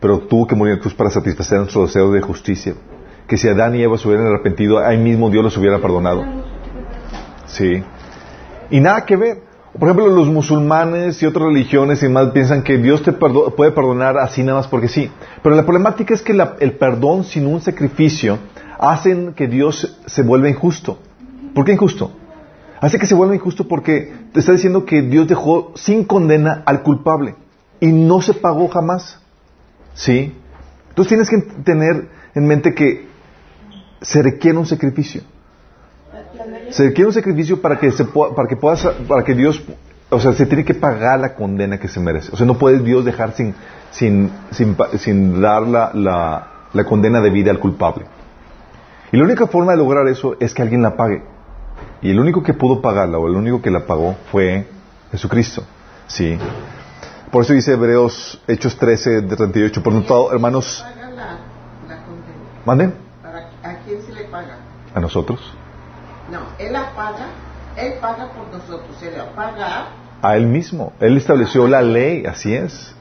pero 0.00 0.20
tuvo 0.20 0.46
que 0.46 0.54
morir 0.54 0.72
en 0.72 0.78
la 0.78 0.82
cruz 0.82 0.94
para 0.94 1.10
satisfacer 1.10 1.58
nuestro 1.58 1.82
deseo 1.86 2.10
de 2.12 2.20
justicia. 2.20 2.74
Que 3.26 3.36
si 3.36 3.48
Adán 3.48 3.74
y 3.74 3.82
Eva 3.82 3.98
se 3.98 4.08
hubieran 4.08 4.26
arrepentido, 4.26 4.78
ahí 4.78 4.96
mismo 4.96 5.28
Dios 5.30 5.44
los 5.44 5.56
hubiera 5.58 5.78
perdonado. 5.80 6.24
Sí. 7.46 7.82
Y 8.70 8.80
nada 8.80 9.04
que 9.04 9.16
ver. 9.16 9.47
Por 9.78 9.88
ejemplo, 9.88 10.08
los 10.08 10.28
musulmanes 10.28 11.22
y 11.22 11.26
otras 11.26 11.46
religiones 11.46 12.02
y 12.02 12.08
más 12.08 12.30
piensan 12.30 12.62
que 12.62 12.78
Dios 12.78 13.02
te 13.02 13.12
puede 13.12 13.70
perdonar 13.70 14.18
así 14.18 14.42
nada 14.42 14.58
más 14.58 14.66
porque 14.66 14.88
sí. 14.88 15.10
Pero 15.42 15.54
la 15.54 15.62
problemática 15.64 16.14
es 16.14 16.22
que 16.22 16.34
la- 16.34 16.56
el 16.58 16.72
perdón 16.72 17.22
sin 17.22 17.46
un 17.46 17.60
sacrificio 17.60 18.38
hacen 18.78 19.34
que 19.34 19.46
Dios 19.46 19.96
se 20.06 20.22
vuelva 20.22 20.48
injusto. 20.48 20.98
¿Por 21.54 21.64
qué 21.64 21.72
injusto? 21.72 22.10
Hace 22.80 22.98
que 22.98 23.06
se 23.06 23.14
vuelva 23.14 23.34
injusto 23.36 23.68
porque 23.68 24.12
te 24.32 24.40
está 24.40 24.52
diciendo 24.52 24.84
que 24.84 25.02
Dios 25.02 25.28
dejó 25.28 25.72
sin 25.76 26.04
condena 26.04 26.62
al 26.66 26.82
culpable 26.82 27.36
y 27.80 27.86
no 27.86 28.20
se 28.20 28.34
pagó 28.34 28.68
jamás. 28.68 29.20
¿Sí? 29.94 30.32
Entonces 30.88 31.08
tienes 31.08 31.30
que 31.30 31.38
tener 31.62 32.08
en 32.34 32.46
mente 32.46 32.74
que 32.74 33.06
se 34.00 34.22
requiere 34.22 34.58
un 34.58 34.66
sacrificio. 34.66 35.22
Se 36.70 36.84
requiere 36.84 37.06
un 37.08 37.12
sacrificio 37.14 37.60
para 37.60 37.78
que 37.78 37.90
se 37.90 38.04
pueda, 38.04 38.34
para 38.34 38.48
que 38.48 38.56
puedas, 38.56 38.84
para 39.06 39.24
que 39.24 39.34
Dios, 39.34 39.62
o 40.10 40.20
sea, 40.20 40.32
se 40.32 40.46
tiene 40.46 40.64
que 40.64 40.74
pagar 40.74 41.20
la 41.20 41.34
condena 41.34 41.78
que 41.78 41.88
se 41.88 42.00
merece. 42.00 42.30
O 42.32 42.36
sea, 42.36 42.46
no 42.46 42.58
puede 42.58 42.78
Dios 42.80 43.04
dejar 43.04 43.32
sin, 43.32 43.54
sin, 43.90 44.30
sin, 44.50 44.76
sin 44.98 45.40
dar 45.40 45.62
la, 45.62 45.90
la, 45.94 46.48
la 46.72 46.84
condena 46.84 47.20
de 47.20 47.30
vida 47.30 47.50
al 47.50 47.58
culpable. 47.58 48.06
Y 49.12 49.16
la 49.16 49.24
única 49.24 49.46
forma 49.46 49.72
de 49.72 49.78
lograr 49.78 50.06
eso 50.08 50.36
es 50.38 50.52
que 50.52 50.62
alguien 50.62 50.82
la 50.82 50.96
pague. 50.96 51.22
Y 52.02 52.10
el 52.10 52.20
único 52.20 52.42
que 52.42 52.54
pudo 52.54 52.80
pagarla, 52.80 53.18
o 53.18 53.26
el 53.26 53.34
único 53.34 53.62
que 53.62 53.70
la 53.70 53.86
pagó, 53.86 54.14
fue 54.30 54.66
Jesucristo. 55.10 55.62
Sí. 56.06 56.38
Por 57.30 57.44
eso 57.44 57.52
dice 57.52 57.72
Hebreos, 57.72 58.42
Hechos 58.46 58.76
13, 58.76 59.22
de 59.22 59.36
38. 59.36 59.82
Por 59.82 59.92
lo 59.92 59.98
tanto, 60.00 60.32
hermanos, 60.32 60.84
¿Para, 63.22 63.38
¿A 63.62 63.78
quién 63.84 64.02
se 64.02 64.12
le 64.12 64.24
paga? 64.24 64.58
a 64.94 65.00
nosotros. 65.00 65.40
No, 66.30 66.40
él 66.58 66.72
la 66.72 66.92
paga, 66.94 67.26
él 67.76 67.94
paga 68.00 68.30
por 68.32 68.48
nosotros, 68.48 68.96
se 69.00 69.10
le 69.10 69.18
va 69.18 69.24
a 69.24 69.34
pagar. 69.34 69.86
A 70.22 70.36
él 70.36 70.46
mismo. 70.46 70.92
Él 71.00 71.16
estableció 71.16 71.66
la 71.68 71.80
ley, 71.80 72.26
así 72.26 72.54
es. 72.54 72.94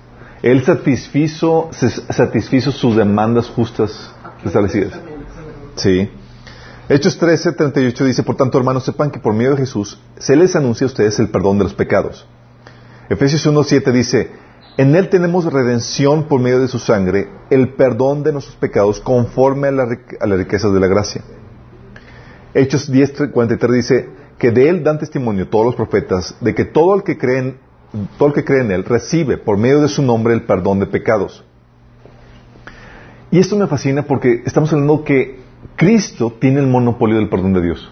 Él 0.43 0.63
satisfizo, 0.63 1.69
se- 1.71 1.89
satisfizo 2.13 2.71
sus 2.71 2.95
demandas 2.95 3.49
justas 3.49 4.13
establecidas. 4.45 4.93
Sí. 5.75 6.09
Hechos 6.89 7.17
13, 7.17 7.51
38 7.53 8.05
dice, 8.05 8.23
por 8.23 8.35
tanto, 8.37 8.57
hermanos, 8.57 8.85
sepan 8.85 9.11
que 9.11 9.19
por 9.19 9.33
medio 9.33 9.51
de 9.51 9.57
Jesús 9.57 9.99
se 10.17 10.35
les 10.35 10.55
anuncia 10.55 10.85
a 10.85 10.87
ustedes 10.89 11.19
el 11.19 11.29
perdón 11.29 11.57
de 11.57 11.65
los 11.65 11.73
pecados. 11.73 12.25
Efesios 13.09 13.45
1, 13.45 13.63
7 13.63 13.91
dice, 13.91 14.31
en 14.77 14.95
Él 14.95 15.09
tenemos 15.09 15.51
redención 15.51 16.25
por 16.29 16.39
medio 16.39 16.59
de 16.59 16.67
su 16.67 16.77
sangre, 16.79 17.29
el 17.49 17.73
perdón 17.73 18.23
de 18.23 18.31
nuestros 18.31 18.55
pecados 18.57 18.99
conforme 19.01 19.67
a, 19.69 19.71
la 19.71 19.87
a 20.21 20.27
las 20.27 20.37
riquezas 20.37 20.71
de 20.71 20.79
la 20.79 20.87
gracia. 20.87 21.23
Hechos 22.53 22.91
10, 22.91 23.29
43 23.31 23.75
dice 23.75 24.09
que 24.37 24.51
de 24.51 24.69
Él 24.69 24.83
dan 24.83 24.99
testimonio 24.99 25.47
todos 25.49 25.65
los 25.65 25.75
profetas 25.75 26.35
de 26.41 26.53
que 26.53 26.65
todo 26.65 26.95
el 26.95 27.03
que 27.03 27.17
cree 27.17 27.39
en, 27.39 27.57
todo 28.17 28.29
el 28.29 28.33
que 28.33 28.43
cree 28.43 28.61
en 28.61 28.71
Él 28.71 28.83
recibe 28.83 29.37
por 29.37 29.57
medio 29.57 29.81
de 29.81 29.87
su 29.87 30.01
nombre 30.01 30.33
el 30.33 30.43
perdón 30.43 30.79
de 30.79 30.87
pecados. 30.87 31.43
Y 33.31 33.39
esto 33.39 33.57
me 33.57 33.67
fascina 33.67 34.03
porque 34.03 34.43
estamos 34.45 34.71
hablando 34.71 35.03
que 35.03 35.39
Cristo 35.75 36.33
tiene 36.39 36.59
el 36.59 36.67
monopolio 36.67 37.17
del 37.17 37.29
perdón 37.29 37.53
de 37.53 37.61
Dios. 37.61 37.91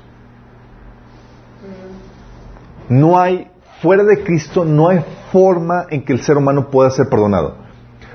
No 2.87 3.19
hay, 3.19 3.49
fuera 3.81 4.03
de 4.03 4.23
Cristo, 4.23 4.63
no 4.63 4.89
hay 4.89 5.03
forma 5.31 5.87
en 5.89 6.05
que 6.05 6.13
el 6.13 6.21
ser 6.21 6.37
humano 6.37 6.69
pueda 6.69 6.91
ser 6.91 7.09
perdonado. 7.09 7.65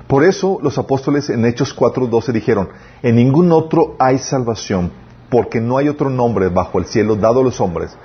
Por 0.07 0.25
eso 0.25 0.59
los 0.63 0.79
apóstoles 0.79 1.29
en 1.31 1.45
Hechos 1.45 1.77
4:12 1.77 2.33
dijeron, 2.33 2.69
en 3.03 3.17
ningún 3.17 3.53
otro 3.53 3.97
hay 3.99 4.19
salvación, 4.19 4.91
porque 5.31 5.61
no 5.61 5.77
hay 5.79 5.89
otro 5.89 6.11
nombre 6.11 6.49
bajo 6.49 6.79
el 6.79 6.85
cielo 6.87 7.17
dado 7.17 7.41
a 7.41 7.45
los 7.45 7.61
hombres 7.61 7.97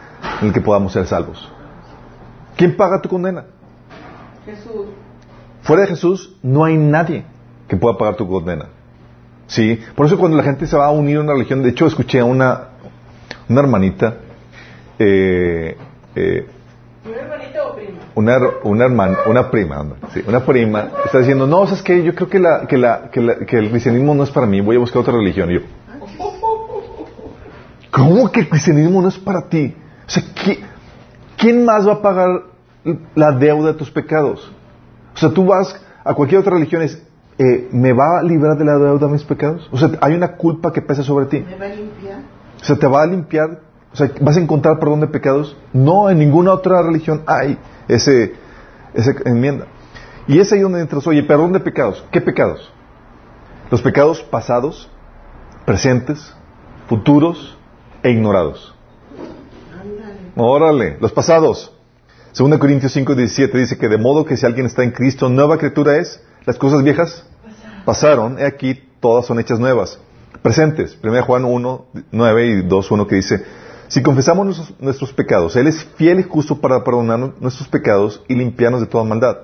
en 0.41 0.47
el 0.47 0.53
que 0.53 0.61
podamos 0.61 0.93
ser 0.93 1.05
salvos. 1.07 1.51
¿Quién 2.55 2.77
paga 2.77 3.01
tu 3.01 3.09
condena? 3.09 3.45
Jesús. 4.45 4.85
Fuera 5.63 5.81
de 5.81 5.87
Jesús 5.89 6.35
no 6.43 6.63
hay 6.63 6.77
nadie 6.77 7.25
que 7.67 7.75
pueda 7.75 7.97
pagar 7.97 8.15
tu 8.15 8.27
condena. 8.27 8.67
Sí, 9.47 9.79
por 9.95 10.05
eso 10.05 10.17
cuando 10.17 10.37
la 10.37 10.43
gente 10.43 10.65
se 10.67 10.77
va 10.77 10.85
a 10.87 10.91
unir 10.91 11.17
a 11.17 11.21
una 11.21 11.33
religión, 11.33 11.61
de 11.63 11.69
hecho 11.69 11.85
escuché 11.87 12.19
a 12.19 12.25
una, 12.25 12.69
una 13.49 13.59
hermanita, 13.61 14.15
eh, 14.99 15.77
eh, 16.15 16.47
¿Un 17.05 17.13
hermanito 17.13 17.59
o 17.71 17.75
primo? 17.75 17.91
una, 18.15 18.37
una 18.63 18.85
hermana, 18.85 19.17
una 19.27 19.51
prima, 19.51 19.85
sí, 20.13 20.23
una 20.27 20.39
prima, 20.45 20.89
está 21.05 21.19
diciendo, 21.19 21.45
no, 21.45 21.65
¿sabes 21.67 21.83
qué? 21.83 22.03
Yo 22.03 22.15
creo 22.15 22.27
que, 22.29 22.39
la, 22.39 22.65
que, 22.67 22.77
la, 22.77 23.09
que, 23.11 23.21
la- 23.21 23.35
que 23.39 23.57
el 23.57 23.69
cristianismo 23.69 24.15
no 24.15 24.23
es 24.23 24.31
para 24.31 24.47
mí, 24.47 24.61
voy 24.61 24.77
a 24.77 24.79
buscar 24.79 25.01
otra 25.01 25.13
religión. 25.13 25.51
Y 25.51 25.55
yo, 25.55 25.59
¿cómo 27.95 28.29
que 28.31 28.41
el 28.41 28.49
cristianismo 28.49 29.01
no 29.01 29.07
es 29.07 29.17
para 29.17 29.47
ti? 29.47 29.73
O 30.05 30.09
sea, 30.09 30.23
¿qui- 30.23 30.59
¿quién 31.37 31.63
más 31.65 31.87
va 31.87 31.93
a 31.93 32.01
pagar 32.01 32.29
la 33.15 33.31
deuda 33.31 33.71
de 33.71 33.77
tus 33.77 33.89
pecados? 33.89 34.51
O 35.13 35.17
sea, 35.17 35.29
tú 35.29 35.45
vas 35.45 35.79
a 36.03 36.13
cualquier 36.13 36.41
otra 36.41 36.53
religión 36.53 36.81
y 36.81 36.85
es, 36.85 37.01
eh, 37.37 37.69
¿me 37.71 37.93
va 37.93 38.19
a 38.19 38.23
librar 38.23 38.57
de 38.57 38.65
la 38.65 38.77
deuda 38.77 39.07
de 39.07 39.13
mis 39.13 39.23
pecados? 39.23 39.67
O 39.71 39.77
sea, 39.77 39.91
hay 40.01 40.13
una 40.13 40.33
culpa 40.33 40.71
que 40.73 40.81
pesa 40.81 41.03
sobre 41.03 41.25
ti. 41.27 41.39
¿Me 41.39 41.57
va 41.57 41.65
a 41.65 41.69
limpiar? 41.69 42.19
O 42.61 42.63
sea, 42.65 42.75
te 42.75 42.87
va 42.87 43.01
a 43.03 43.05
limpiar, 43.05 43.59
o 43.93 43.95
sea, 43.95 44.11
vas 44.21 44.37
a 44.37 44.39
encontrar 44.41 44.77
perdón 44.79 44.99
de 45.01 45.07
pecados. 45.07 45.55
No, 45.73 46.09
en 46.09 46.19
ninguna 46.19 46.51
otra 46.51 46.81
religión 46.81 47.23
hay 47.27 47.57
ese, 47.87 48.33
esa 48.93 49.13
enmienda. 49.25 49.67
Y 50.27 50.39
es 50.39 50.51
ahí 50.51 50.59
donde 50.59 50.81
entras, 50.81 51.05
oye, 51.07 51.23
perdón 51.23 51.53
de 51.53 51.59
pecados. 51.59 52.03
¿Qué 52.11 52.19
pecados? 52.19 52.71
Los 53.71 53.81
pecados 53.81 54.21
pasados, 54.23 54.89
presentes, 55.65 56.33
futuros 56.87 57.54
e 58.05 58.11
ignorados. 58.11 58.71
Órale, 60.35 60.97
los 61.01 61.11
pasados. 61.11 61.73
2 62.37 62.57
Corintios 62.59 62.91
5, 62.91 63.15
17 63.15 63.57
dice 63.57 63.77
que 63.79 63.89
de 63.89 63.97
modo 63.97 64.25
que 64.25 64.37
si 64.37 64.45
alguien 64.45 64.67
está 64.67 64.83
en 64.83 64.91
Cristo, 64.91 65.27
nueva 65.27 65.57
criatura 65.57 65.97
es, 65.97 66.21
las 66.45 66.57
cosas 66.59 66.83
viejas 66.83 67.25
pasaron, 67.83 68.37
he 68.37 68.45
aquí 68.45 68.79
todas 68.99 69.25
son 69.25 69.39
hechas 69.39 69.59
nuevas. 69.59 69.99
Presentes, 70.43 70.95
1 71.01 71.23
Juan 71.23 71.45
1, 71.45 71.85
9 72.11 72.45
y 72.45 72.61
2, 72.61 72.91
1 72.91 73.07
que 73.07 73.15
dice, 73.15 73.43
si 73.87 74.03
confesamos 74.03 74.45
nuestros, 74.45 74.73
nuestros 74.79 75.13
pecados, 75.13 75.55
Él 75.55 75.65
es 75.65 75.83
fiel 75.95 76.19
y 76.19 76.23
justo 76.23 76.61
para 76.61 76.83
perdonar 76.83 77.33
nuestros 77.39 77.67
pecados 77.67 78.21
y 78.27 78.35
limpiarnos 78.35 78.81
de 78.81 78.87
toda 78.87 79.03
maldad. 79.03 79.37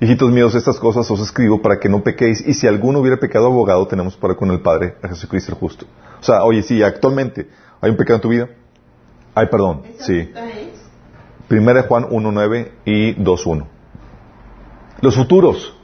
Hijitos 0.00 0.30
míos, 0.30 0.54
estas 0.54 0.78
cosas 0.78 1.10
os 1.10 1.20
escribo 1.20 1.60
para 1.60 1.80
que 1.80 1.88
no 1.88 2.04
pequéis, 2.04 2.46
y 2.46 2.54
si 2.54 2.68
alguno 2.68 3.00
hubiera 3.00 3.16
pecado, 3.16 3.46
abogado 3.46 3.86
tenemos 3.88 4.16
para 4.16 4.36
con 4.36 4.50
el 4.52 4.60
Padre, 4.60 4.94
a 5.02 5.08
Jesucristo 5.08 5.52
el 5.52 5.58
justo. 5.58 5.86
O 6.20 6.22
sea, 6.22 6.44
oye, 6.44 6.62
si 6.62 6.82
actualmente 6.82 7.48
hay 7.80 7.90
un 7.90 7.96
pecado 7.96 8.16
en 8.16 8.22
tu 8.22 8.28
vida, 8.28 8.48
hay 9.34 9.46
perdón, 9.46 9.82
¿Esa 9.94 10.04
sí. 10.04 10.32
Primera 11.48 11.82
Juan 11.82 12.04
1.9 12.10 12.70
y 12.84 13.14
2.1. 13.16 13.66
Los 15.00 15.16
futuros. 15.16 15.74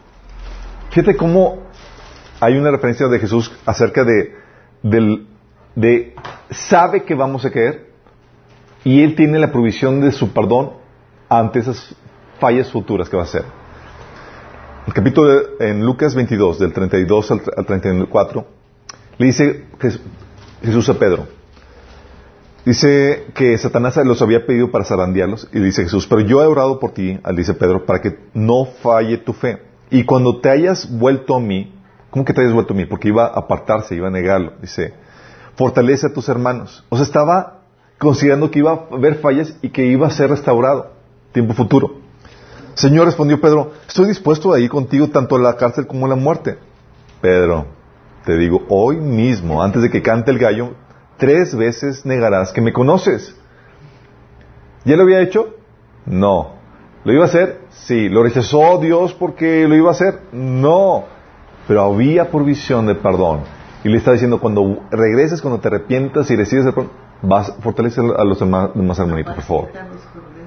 Fíjate 0.90 1.16
cómo 1.16 1.64
hay 2.38 2.56
una 2.56 2.70
referencia 2.70 3.08
de 3.08 3.18
Jesús 3.18 3.50
acerca 3.66 4.04
de, 4.04 4.34
del, 4.82 5.26
de 5.74 6.14
sabe 6.50 7.04
que 7.04 7.14
vamos 7.14 7.44
a 7.44 7.50
caer 7.50 7.90
y 8.84 9.02
Él 9.02 9.16
tiene 9.16 9.38
la 9.38 9.50
provisión 9.50 10.00
de 10.00 10.12
su 10.12 10.32
perdón 10.32 10.74
ante 11.28 11.60
esas 11.60 11.96
fallas 12.38 12.70
futuras 12.70 13.08
que 13.08 13.16
va 13.16 13.22
a 13.22 13.26
hacer. 13.26 13.63
El 14.86 14.92
capítulo 14.92 15.60
en 15.60 15.84
Lucas 15.84 16.14
22, 16.14 16.58
del 16.58 16.72
32 16.72 17.30
al, 17.30 17.42
al 17.56 17.66
34, 17.66 18.46
le 19.18 19.26
dice 19.26 19.64
Jes- 19.80 20.00
Jesús 20.62 20.88
a 20.88 20.94
Pedro, 20.98 21.26
Dice 22.66 23.26
que 23.34 23.58
Satanás 23.58 23.94
los 24.06 24.22
había 24.22 24.46
pedido 24.46 24.70
para 24.70 24.86
zarandearlos 24.86 25.48
y 25.52 25.60
dice 25.60 25.82
Jesús, 25.82 26.06
pero 26.06 26.22
yo 26.22 26.42
he 26.42 26.46
orado 26.46 26.80
por 26.80 26.92
ti, 26.92 27.20
dice 27.36 27.52
Pedro, 27.52 27.84
para 27.84 28.00
que 28.00 28.18
no 28.32 28.64
falle 28.64 29.18
tu 29.18 29.34
fe. 29.34 29.60
Y 29.90 30.04
cuando 30.04 30.40
te 30.40 30.48
hayas 30.48 30.90
vuelto 30.90 31.34
a 31.36 31.40
mí, 31.40 31.74
¿cómo 32.08 32.24
que 32.24 32.32
te 32.32 32.40
hayas 32.40 32.54
vuelto 32.54 32.72
a 32.72 32.76
mí? 32.78 32.86
Porque 32.86 33.08
iba 33.08 33.24
a 33.26 33.38
apartarse, 33.38 33.94
iba 33.94 34.08
a 34.08 34.10
negarlo. 34.10 34.54
Dice, 34.62 34.94
fortalece 35.56 36.06
a 36.06 36.14
tus 36.14 36.26
hermanos. 36.30 36.82
O 36.88 36.96
sea, 36.96 37.04
estaba 37.04 37.60
considerando 37.98 38.50
que 38.50 38.60
iba 38.60 38.70
a 38.72 38.94
haber 38.94 39.16
fallas 39.16 39.54
y 39.60 39.68
que 39.68 39.84
iba 39.84 40.06
a 40.06 40.10
ser 40.10 40.30
restaurado, 40.30 40.90
tiempo 41.32 41.52
futuro. 41.52 42.00
Señor, 42.74 43.06
respondió 43.06 43.40
Pedro, 43.40 43.72
estoy 43.86 44.08
dispuesto 44.08 44.52
a 44.52 44.60
ir 44.60 44.68
contigo 44.68 45.08
tanto 45.08 45.36
a 45.36 45.38
la 45.38 45.56
cárcel 45.56 45.86
como 45.86 46.06
a 46.06 46.08
la 46.08 46.16
muerte. 46.16 46.58
Pedro, 47.20 47.66
te 48.24 48.36
digo, 48.36 48.62
hoy 48.68 48.96
mismo, 48.96 49.62
antes 49.62 49.82
de 49.82 49.90
que 49.90 50.02
cante 50.02 50.30
el 50.30 50.38
gallo, 50.38 50.74
tres 51.16 51.54
veces 51.54 52.04
negarás 52.04 52.52
que 52.52 52.60
me 52.60 52.72
conoces. 52.72 53.36
¿Ya 54.84 54.96
lo 54.96 55.04
había 55.04 55.20
hecho? 55.20 55.54
No. 56.04 56.54
¿Lo 57.04 57.12
iba 57.12 57.22
a 57.22 57.26
hacer? 57.26 57.60
Sí. 57.70 58.08
¿Lo 58.08 58.22
rechazó 58.22 58.78
Dios 58.78 59.14
porque 59.14 59.68
lo 59.68 59.74
iba 59.74 59.88
a 59.88 59.92
hacer? 59.92 60.20
No. 60.32 61.04
Pero 61.68 61.82
había 61.82 62.30
provisión 62.30 62.86
de 62.86 62.94
perdón. 62.94 63.40
Y 63.84 63.88
le 63.88 63.98
está 63.98 64.12
diciendo, 64.12 64.40
cuando 64.40 64.82
regreses, 64.90 65.40
cuando 65.40 65.60
te 65.60 65.68
arrepientas 65.68 66.30
y 66.30 66.36
recibes 66.36 66.66
el 66.66 66.74
perdón, 66.74 66.90
vas 67.22 67.50
a 67.50 67.54
fortalecer 67.54 68.04
a 68.18 68.24
los 68.24 68.40
demás, 68.40 68.70
demás 68.74 68.98
hermanitos, 68.98 69.34
por 69.34 69.44
favor. 69.44 69.68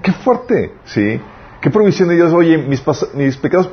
Qué 0.02 0.12
fuerte, 0.12 0.74
¿sí? 0.86 1.20
Qué 1.62 1.70
provisión 1.70 2.10
de 2.10 2.16
Dios. 2.16 2.34
Oye, 2.34 2.58
mis, 2.58 2.84
mis 3.14 3.38
pecados 3.38 3.68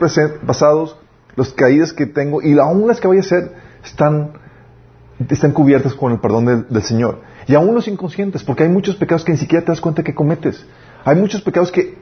pasados, 0.47 0.97
las 1.37 1.53
caídas 1.53 1.93
que 1.93 2.07
tengo 2.07 2.43
y 2.43 2.59
aún 2.59 2.87
las 2.87 3.00
que 3.00 3.09
voy 3.09 3.19
a 3.19 3.21
hacer, 3.21 3.53
están, 3.85 4.33
están 5.29 5.53
cubiertas 5.53 5.95
con 5.95 6.12
el 6.12 6.21
perdón 6.21 6.47
del, 6.47 6.69
del 6.69 6.83
Señor. 6.83 7.21
Y 7.47 7.55
aún 7.55 7.75
los 7.75 7.88
inconscientes, 7.88 8.43
porque 8.43 8.62
hay 8.62 8.69
muchos 8.69 8.97
pecados 8.97 9.25
que 9.25 9.33
ni 9.33 9.38
siquiera 9.38 9.64
te 9.64 9.73
das 9.73 9.81
cuenta 9.81 10.03
que 10.03 10.14
cometes. 10.14 10.64
Hay 11.05 11.17
muchos 11.17 11.43
pecados 11.43 11.71
que 11.71 11.99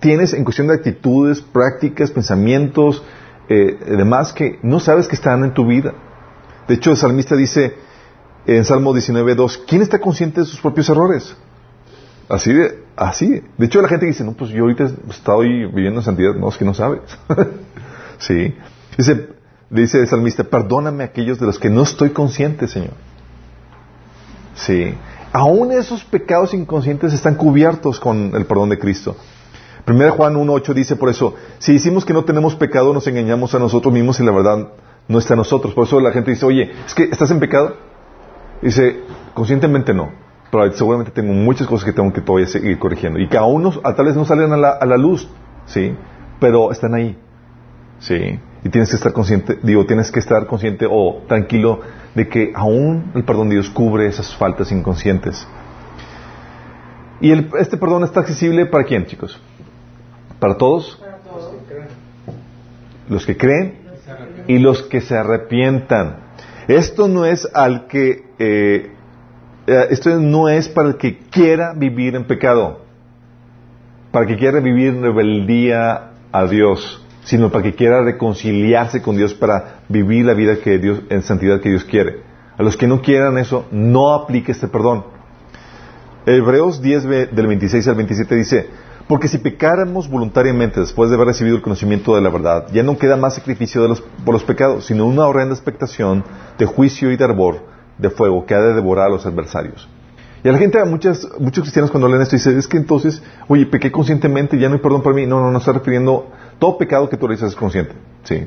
tienes 0.00 0.32
en 0.32 0.44
cuestión 0.44 0.68
de 0.68 0.74
actitudes, 0.74 1.42
prácticas, 1.42 2.10
pensamientos, 2.10 3.04
eh, 3.48 3.78
demás, 3.96 4.32
que 4.32 4.58
no 4.62 4.80
sabes 4.80 5.06
que 5.06 5.16
están 5.16 5.44
en 5.44 5.52
tu 5.52 5.66
vida. 5.66 5.92
De 6.66 6.74
hecho, 6.74 6.92
el 6.92 6.96
salmista 6.96 7.36
dice 7.36 7.74
en 8.46 8.64
Salmo 8.64 8.94
19.2, 8.94 9.60
¿quién 9.66 9.82
está 9.82 9.98
consciente 9.98 10.40
de 10.40 10.46
sus 10.46 10.60
propios 10.60 10.88
errores? 10.88 11.36
Así 12.30 12.52
de, 12.52 12.84
así. 12.96 13.42
De 13.58 13.66
hecho, 13.66 13.82
la 13.82 13.88
gente 13.88 14.06
dice, 14.06 14.22
no, 14.22 14.34
pues 14.34 14.50
yo 14.50 14.62
ahorita 14.62 14.88
estoy 15.10 15.66
viviendo 15.66 15.98
en 15.98 16.04
santidad. 16.04 16.32
No, 16.36 16.48
es 16.48 16.56
que 16.56 16.64
no 16.64 16.74
sabes. 16.74 17.00
sí. 18.18 18.54
Dice, 18.96 19.28
dice 19.68 19.98
el 19.98 20.06
salmista, 20.06 20.44
perdóname 20.44 21.02
a 21.02 21.06
aquellos 21.06 21.40
de 21.40 21.46
los 21.46 21.58
que 21.58 21.68
no 21.68 21.82
estoy 21.82 22.10
consciente, 22.10 22.68
Señor. 22.68 22.92
Sí. 24.54 24.94
Aún 25.32 25.72
esos 25.72 26.04
pecados 26.04 26.54
inconscientes 26.54 27.12
están 27.12 27.34
cubiertos 27.34 27.98
con 27.98 28.32
el 28.34 28.46
perdón 28.46 28.68
de 28.68 28.78
Cristo. 28.78 29.16
1 29.88 30.12
Juan 30.12 30.36
1.8 30.36 30.72
dice 30.72 30.94
por 30.94 31.08
eso, 31.08 31.34
si 31.58 31.72
decimos 31.72 32.04
que 32.04 32.12
no 32.12 32.24
tenemos 32.24 32.54
pecado, 32.54 32.92
nos 32.92 33.08
engañamos 33.08 33.54
a 33.56 33.58
nosotros 33.58 33.92
mismos 33.92 34.20
y 34.20 34.24
la 34.24 34.30
verdad 34.30 34.68
no 35.08 35.18
está 35.18 35.34
en 35.34 35.38
nosotros. 35.38 35.74
Por 35.74 35.84
eso 35.84 35.98
la 35.98 36.12
gente 36.12 36.30
dice, 36.30 36.46
oye, 36.46 36.70
es 36.86 36.94
que 36.94 37.04
estás 37.04 37.32
en 37.32 37.40
pecado. 37.40 37.76
Dice, 38.62 39.00
conscientemente 39.34 39.94
no, 39.94 40.10
pero 40.50 40.70
seguramente 40.72 41.12
tengo 41.12 41.32
muchas 41.32 41.66
cosas 41.66 41.84
que 41.84 41.92
tengo 41.92 42.12
que 42.12 42.20
todavía 42.20 42.46
seguir 42.46 42.78
corrigiendo. 42.78 43.18
Y 43.18 43.28
que 43.28 43.36
aún 43.36 43.62
no- 43.62 43.72
a 43.84 43.94
tal 43.94 44.06
vez 44.06 44.16
no 44.16 44.24
salen 44.24 44.52
a 44.52 44.56
la, 44.56 44.70
a 44.70 44.86
la 44.86 44.96
luz, 44.96 45.28
¿sí? 45.66 45.94
Pero 46.40 46.72
están 46.72 46.94
ahí, 46.94 47.16
¿sí? 48.00 48.38
Y 48.64 48.68
tienes 48.68 48.90
que 48.90 48.96
estar 48.96 49.12
consciente, 49.12 49.58
digo, 49.62 49.86
tienes 49.86 50.10
que 50.10 50.18
estar 50.20 50.46
consciente 50.46 50.86
o 50.90 51.22
tranquilo 51.28 51.80
de 52.14 52.28
que 52.28 52.52
aún 52.54 53.12
el 53.14 53.24
perdón 53.24 53.48
de 53.48 53.54
Dios 53.56 53.70
cubre 53.70 54.06
esas 54.06 54.34
faltas 54.36 54.70
inconscientes. 54.72 55.46
Y 57.20 57.30
el- 57.30 57.50
este 57.58 57.76
perdón 57.76 58.04
está 58.04 58.20
accesible 58.20 58.66
para 58.66 58.84
quién, 58.84 59.06
chicos? 59.06 59.40
¿Para 60.38 60.56
todos? 60.56 60.96
Para 61.00 61.16
todos. 61.18 61.52
Los 63.08 63.26
que 63.26 63.36
creen 63.36 63.74
y 64.48 64.58
los 64.58 64.82
que 64.82 65.00
se 65.00 65.16
arrepientan. 65.16 66.16
Esto 66.68 67.08
no 67.08 67.24
es 67.26 67.48
al 67.54 67.86
que, 67.88 68.24
eh, 68.38 68.92
esto 69.90 70.10
no 70.20 70.48
es 70.48 70.68
para 70.68 70.88
el 70.88 70.96
que 70.96 71.18
quiera 71.18 71.72
vivir 71.74 72.16
en 72.16 72.24
pecado, 72.24 72.80
para 74.10 74.24
el 74.24 74.30
que 74.32 74.36
quiera 74.38 74.60
vivir 74.60 74.88
en 74.88 75.02
rebeldía 75.02 76.10
a 76.32 76.46
Dios, 76.46 77.04
sino 77.24 77.50
para 77.50 77.64
el 77.64 77.70
que 77.72 77.76
quiera 77.76 78.02
reconciliarse 78.02 79.02
con 79.02 79.16
Dios 79.16 79.34
para 79.34 79.80
vivir 79.88 80.24
la 80.24 80.34
vida 80.34 80.56
que 80.56 80.78
Dios, 80.78 81.02
en 81.10 81.22
santidad 81.22 81.60
que 81.60 81.68
Dios 81.68 81.84
quiere. 81.84 82.22
A 82.58 82.62
los 82.62 82.76
que 82.76 82.86
no 82.86 83.00
quieran 83.00 83.38
eso, 83.38 83.66
no 83.70 84.12
aplique 84.12 84.52
este 84.52 84.68
perdón. 84.68 85.04
Hebreos 86.26 86.82
10 86.82 87.06
ve- 87.06 87.26
del 87.26 87.46
26 87.46 87.88
al 87.88 87.94
27 87.94 88.34
dice, 88.34 88.66
porque 89.08 89.28
si 89.28 89.38
pecáramos 89.38 90.08
voluntariamente 90.08 90.80
después 90.80 91.10
de 91.10 91.16
haber 91.16 91.28
recibido 91.28 91.56
el 91.56 91.62
conocimiento 91.62 92.14
de 92.14 92.20
la 92.20 92.28
verdad, 92.30 92.66
ya 92.72 92.82
no 92.82 92.98
queda 92.98 93.16
más 93.16 93.34
sacrificio 93.34 93.82
de 93.82 93.88
los, 93.88 94.00
por 94.24 94.34
los 94.34 94.44
pecados, 94.44 94.86
sino 94.86 95.06
una 95.06 95.26
horrenda 95.26 95.54
expectación 95.54 96.22
de 96.58 96.66
juicio 96.66 97.10
y 97.10 97.16
de 97.16 97.24
hervor 97.24 97.79
de 98.00 98.10
fuego 98.10 98.46
que 98.46 98.54
ha 98.54 98.60
de 98.60 98.74
devorar 98.74 99.06
a 99.06 99.10
los 99.10 99.26
adversarios. 99.26 99.88
Y 100.42 100.48
a 100.48 100.52
la 100.52 100.58
gente, 100.58 100.80
a 100.80 100.84
muchas, 100.86 101.28
muchos 101.38 101.62
cristianos 101.62 101.90
cuando 101.90 102.08
leen 102.08 102.22
esto 102.22 102.36
dicen, 102.36 102.58
es 102.58 102.66
que 102.66 102.78
entonces, 102.78 103.22
oye, 103.46 103.66
pequé 103.66 103.92
conscientemente, 103.92 104.58
ya 104.58 104.68
no 104.68 104.74
hay 104.76 104.80
perdón 104.80 105.02
para 105.02 105.14
mí. 105.14 105.26
No, 105.26 105.38
no, 105.40 105.50
no 105.50 105.58
está 105.58 105.72
refiriendo, 105.72 106.30
todo 106.58 106.78
pecado 106.78 107.08
que 107.10 107.16
tú 107.18 107.26
realizas 107.26 107.50
es 107.50 107.56
consciente, 107.56 107.92
sí. 108.24 108.46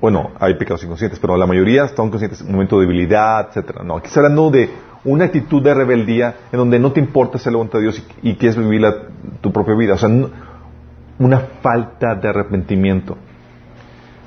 Bueno, 0.00 0.30
hay 0.40 0.54
pecados 0.54 0.82
inconscientes, 0.82 1.20
pero 1.20 1.36
la 1.36 1.46
mayoría 1.46 1.84
están 1.84 2.10
conscientes 2.10 2.42
momento 2.42 2.80
de 2.80 2.86
debilidad, 2.86 3.48
etcétera. 3.48 3.84
No, 3.84 3.98
aquí 3.98 4.08
está 4.08 4.20
hablando 4.20 4.50
de 4.50 4.70
una 5.04 5.26
actitud 5.26 5.62
de 5.62 5.74
rebeldía 5.74 6.34
en 6.50 6.58
donde 6.58 6.78
no 6.78 6.92
te 6.92 7.00
importa 7.00 7.36
hacer 7.36 7.52
la 7.52 7.58
voluntad 7.58 7.78
de 7.78 7.82
Dios 7.84 8.02
y, 8.22 8.34
quieres 8.34 8.56
vivir 8.56 8.80
la- 8.80 8.96
tu 9.40 9.52
propia 9.52 9.74
vida. 9.74 9.94
O 9.94 9.98
sea, 9.98 10.08
una 11.18 11.38
falta 11.60 12.14
de 12.14 12.28
arrepentimiento. 12.28 13.16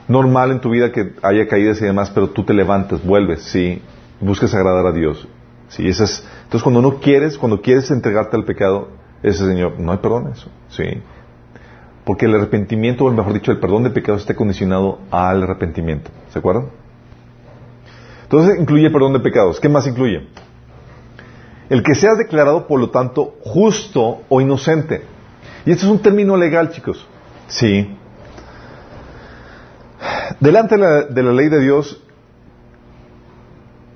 Normal 0.08 0.52
en 0.52 0.62
tu 0.62 0.70
vida 0.70 0.92
que 0.92 1.14
haya 1.24 1.48
caídas 1.48 1.82
y 1.82 1.86
demás, 1.86 2.12
pero 2.12 2.30
tú 2.30 2.44
te 2.44 2.54
levantas, 2.54 3.04
vuelves, 3.04 3.42
sí, 3.42 3.82
buscas 4.20 4.54
agradar 4.54 4.86
a 4.88 4.92
Dios. 4.92 5.28
Sí, 5.70 5.88
esa 5.88 6.04
es- 6.04 6.26
entonces 6.44 6.64
cuando 6.64 6.82
no 6.82 7.00
quieres, 7.00 7.38
cuando 7.38 7.62
quieres 7.62 7.90
entregarte 7.92 8.36
al 8.36 8.46
pecado, 8.46 8.90
ese 9.24 9.46
Señor, 9.46 9.80
no 9.80 9.92
hay 9.92 9.98
perdón 9.98 10.32
eso, 10.32 10.50
sí. 10.70 10.84
Porque 12.06 12.28
el 12.28 12.36
arrepentimiento, 12.36 13.06
o 13.06 13.12
mejor 13.12 13.34
dicho, 13.34 13.52
el 13.52 13.60
perdón 13.60 13.84
de 13.84 13.90
pecados 13.90 14.22
está 14.22 14.36
condicionado 14.36 15.00
al 15.10 15.42
arrepentimiento. 15.42 16.12
¿Se 16.30 16.38
acuerdan? 16.38 16.68
Entonces 18.24 18.60
incluye 18.60 18.90
perdón 18.92 19.14
de 19.14 19.20
pecados. 19.20 19.60
¿Qué 19.60 19.70
más 19.70 19.88
incluye? 19.88 20.28
El 21.68 21.82
que 21.82 21.96
seas 21.96 22.20
declarado, 22.20 22.68
por 22.68 22.80
lo 22.80 22.92
tanto, 22.92 23.34
justo 23.44 24.22
o 24.30 24.40
inocente. 24.40 25.02
Y 25.66 25.72
esto 25.72 25.88
es 25.88 25.92
un 25.92 26.00
término 26.00 26.38
legal, 26.38 26.70
chicos. 26.70 27.08
Sí. 27.48 27.98
Delante 30.40 30.76
de 30.76 30.82
la, 30.82 31.02
de 31.04 31.24
la 31.24 31.32
ley 31.32 31.50
de 31.50 31.60
Dios 31.60 32.04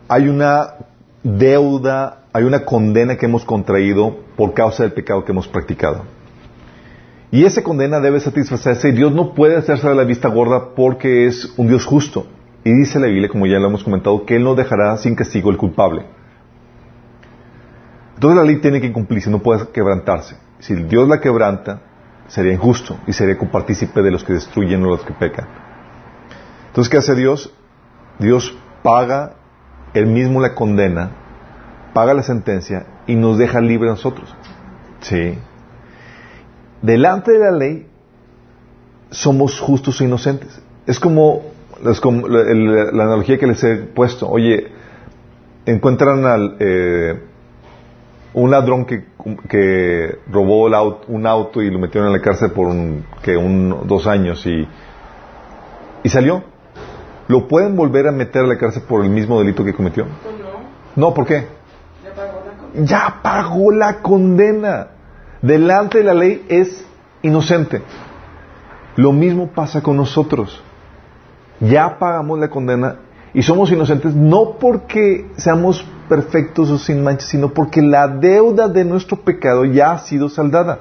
hay 0.10 0.28
una 0.28 0.74
deuda, 1.24 2.24
hay 2.34 2.43
una 2.43 2.65
condena 2.65 3.15
que 3.15 3.28
hemos 3.28 3.45
contraído 3.45 4.17
por 4.36 4.54
causa 4.54 4.84
del 4.84 4.93
pecado 4.93 5.24
que 5.24 5.32
hemos 5.32 5.48
practicado. 5.48 6.04
Y 7.32 7.45
esa 7.45 7.62
condena 7.62 8.00
debe 8.00 8.19
satisfacerse 8.19 8.89
y 8.89 8.93
Dios 8.93 9.13
no 9.13 9.36
puede 9.36 9.56
hacerse 9.56 9.88
de 9.88 9.93
la 9.93 10.04
vista 10.04 10.28
gorda 10.30 10.74
porque 10.76 11.28
es 11.28 11.54
un 11.58 11.67
Dios 11.67 11.86
justo. 11.86 12.26
Y 12.63 12.74
dice 12.74 13.00
la 13.00 13.06
Biblia, 13.06 13.30
como 13.30 13.45
ya 13.45 13.60
lo 13.60 13.67
hemos 13.67 13.84
comentado, 13.84 14.26
que 14.26 14.36
Él 14.36 14.43
no 14.43 14.56
dejará 14.56 14.98
sin 14.98 15.15
castigo 15.15 15.52
el 15.52 15.58
culpable. 15.58 16.06
Entonces 18.15 18.36
la 18.36 18.43
ley 18.43 18.58
tiene 18.58 18.82
que 18.82 18.91
cumplirse, 18.91 19.30
no 19.30 19.39
puede 19.39 19.69
quebrantarse. 19.69 20.36
si 20.60 20.76
Dios 20.76 21.08
la 21.08 21.22
quebranta, 21.22 21.82
sería 22.28 22.52
injusto 22.52 22.98
y 23.08 23.13
sería 23.13 23.38
copartícipe 23.38 24.02
de 24.02 24.12
los 24.12 24.24
que 24.24 24.34
destruyen 24.34 24.84
o 24.84 24.89
los 24.89 25.04
que 25.04 25.13
pecan. 25.13 25.48
Entonces, 26.67 26.89
¿qué 26.89 26.98
hace 26.98 27.15
Dios? 27.15 27.54
Dios 28.19 28.56
paga, 28.84 29.36
él 29.93 30.06
mismo 30.08 30.41
la 30.41 30.54
condena, 30.56 31.12
paga 31.93 32.13
la 32.13 32.23
sentencia 32.23 32.86
y 33.08 33.15
nos 33.15 33.38
deja 33.38 33.62
libre 33.62 33.89
a 33.89 33.93
nosotros. 33.93 34.34
Sí. 35.02 35.38
Delante 36.82 37.32
de 37.32 37.39
la 37.39 37.52
ley 37.52 37.88
somos 39.10 39.60
justos 39.60 39.99
e 40.02 40.06
inocentes. 40.06 40.62
Es 40.86 40.99
como, 40.99 41.43
la 41.82 43.04
analogía 43.04 43.38
que 43.38 43.47
les 43.47 43.63
he 43.63 43.75
puesto. 43.78 44.30
Oye, 44.30 44.67
encuentran 45.65 46.25
al, 46.25 46.58
eh, 46.60 47.21
un 48.34 48.52
ladrón 48.52 48.86
que, 48.86 49.06
que 49.49 50.19
robó 50.32 50.67
el 50.67 50.73
auto- 50.73 51.06
un 51.08 51.25
auto 51.25 51.62
y 51.62 51.69
lo 51.71 51.80
metieron 51.80 52.08
en 52.08 52.13
la 52.13 52.21
cárcel 52.21 52.52
por 52.52 52.67
un, 52.67 53.06
que 53.23 53.36
un, 53.36 53.88
dos 53.88 54.08
años 54.08 54.45
y, 54.45 54.67
y 56.04 56.10
salió. 56.10 56.43
¿Lo 57.30 57.48
pueden 57.48 57.76
volver 57.76 58.08
a 58.08 58.12
meter 58.12 58.44
a 58.44 58.48
la 58.48 58.58
cárcel 58.58 58.82
por 58.89 59.04
el 59.06 59.12
mismo 59.12 59.39
delito 59.39 59.63
que 59.63 59.72
cometió? 59.74 60.06
No, 60.06 61.10
No, 61.10 61.13
¿por 61.13 61.28
qué? 61.28 61.46
ya 62.04 62.13
pagó 62.15 62.42
la 62.44 62.58
cosa. 62.58 62.84
Ya 62.86 63.20
pagó 63.22 63.72
la 63.72 64.02
condena. 64.02 64.88
Delante 65.44 66.00
de 66.00 66.04
la 66.06 66.15
ley 66.15 66.44
es 66.50 66.84
inocente. 67.22 67.84
Lo 68.96 69.12
mismo 69.13 69.48
pasa 69.52 69.82
con 69.82 69.96
nosotros. 69.96 70.60
Ya 71.60 72.00
pagamos 72.00 72.39
la 72.39 72.50
condena 72.50 72.96
y 73.32 73.44
somos 73.44 73.72
inocentes 73.72 74.15
no 74.15 74.54
porque 74.60 75.30
seamos 75.38 75.86
perfectos 76.10 76.72
o 76.72 76.80
sin 76.80 77.04
manchas, 77.04 77.30
sino 77.30 77.50
porque 77.54 77.80
la 77.84 78.08
deuda 78.08 78.68
de 78.68 78.84
nuestro 78.86 79.18
pecado 79.18 79.65
ya 79.65 79.92
ha 79.92 80.00
sido 80.00 80.30
saldada. 80.30 80.80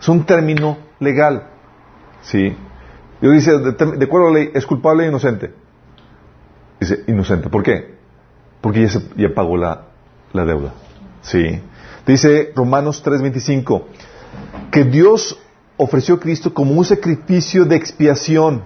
Es 0.00 0.08
un 0.08 0.24
término 0.24 0.76
legal. 0.98 1.44
¿Sí? 2.22 2.56
Dios 3.32 3.44
dice, 3.44 3.58
de, 3.58 3.72
de 3.72 4.04
acuerdo 4.04 4.28
a 4.28 4.32
la 4.32 4.38
ley, 4.38 4.50
¿es 4.54 4.64
culpable 4.66 5.04
o 5.04 5.08
inocente? 5.08 5.52
Dice, 6.78 7.02
inocente. 7.08 7.48
¿Por 7.48 7.62
qué? 7.62 7.96
Porque 8.60 8.82
ya, 8.82 8.88
se, 8.88 9.28
pagó 9.30 9.56
la, 9.56 9.86
la 10.32 10.44
deuda. 10.44 10.74
Sí. 11.22 11.60
Dice 12.06 12.52
Romanos 12.54 13.04
3:25 13.04 13.82
que 14.70 14.84
Dios 14.84 15.40
ofreció 15.76 16.14
a 16.14 16.20
Cristo 16.20 16.54
como 16.54 16.72
un 16.72 16.84
sacrificio 16.84 17.64
de 17.64 17.76
expiación 17.76 18.62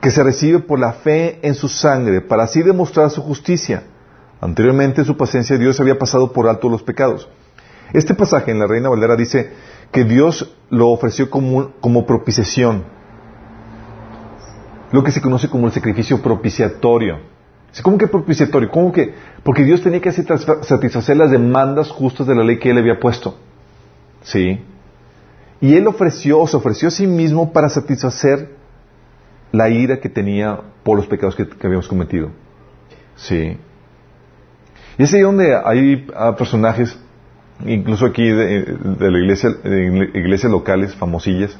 que 0.00 0.10
se 0.10 0.22
recibe 0.22 0.58
por 0.58 0.78
la 0.78 0.92
fe 0.92 1.38
en 1.42 1.54
su 1.54 1.68
sangre 1.68 2.20
para 2.20 2.42
así 2.42 2.62
demostrar 2.62 3.10
su 3.10 3.22
justicia. 3.22 3.84
Anteriormente 4.40 5.00
en 5.00 5.06
su 5.06 5.16
paciencia 5.16 5.56
Dios 5.56 5.80
había 5.80 5.98
pasado 5.98 6.32
por 6.32 6.48
alto 6.48 6.68
los 6.68 6.82
pecados. 6.82 7.28
Este 7.94 8.14
pasaje 8.14 8.50
en 8.50 8.58
la 8.58 8.66
Reina 8.66 8.90
Valera 8.90 9.16
dice 9.16 9.52
que 9.94 10.02
Dios 10.02 10.52
lo 10.70 10.90
ofreció 10.90 11.30
como, 11.30 11.70
como 11.80 12.04
propiciación, 12.04 12.82
lo 14.90 15.04
que 15.04 15.12
se 15.12 15.20
conoce 15.20 15.48
como 15.48 15.68
el 15.68 15.72
sacrificio 15.72 16.20
propiciatorio. 16.20 17.20
¿Cómo 17.80 17.96
que 17.96 18.08
propiciatorio? 18.08 18.72
¿Cómo 18.72 18.90
que? 18.90 19.14
Porque 19.44 19.62
Dios 19.62 19.82
tenía 19.82 20.00
que 20.00 20.10
satisfacer 20.10 21.16
las 21.16 21.30
demandas 21.30 21.90
justas 21.90 22.26
de 22.26 22.34
la 22.34 22.42
ley 22.42 22.58
que 22.58 22.70
Él 22.70 22.78
había 22.78 22.98
puesto. 22.98 23.38
¿Sí? 24.22 24.60
Y 25.60 25.76
Él 25.76 25.86
ofreció, 25.86 26.44
se 26.48 26.56
ofreció 26.56 26.88
a 26.88 26.90
sí 26.90 27.06
mismo 27.06 27.52
para 27.52 27.68
satisfacer 27.68 28.50
la 29.52 29.68
ira 29.68 30.00
que 30.00 30.08
tenía 30.08 30.58
por 30.82 30.96
los 30.96 31.06
pecados 31.06 31.36
que, 31.36 31.48
que 31.48 31.66
habíamos 31.68 31.86
cometido. 31.86 32.30
¿Sí? 33.14 33.56
Y 34.98 35.02
es 35.04 35.14
ahí 35.14 35.20
donde 35.20 35.56
hay 35.56 36.08
personajes, 36.36 36.98
incluso 37.64 38.06
aquí 38.06 38.28
de, 38.28 38.76
la 38.98 39.18
iglesia, 39.18 39.50
de 39.50 40.10
iglesias 40.14 40.50
locales, 40.50 40.94
famosillas, 40.94 41.56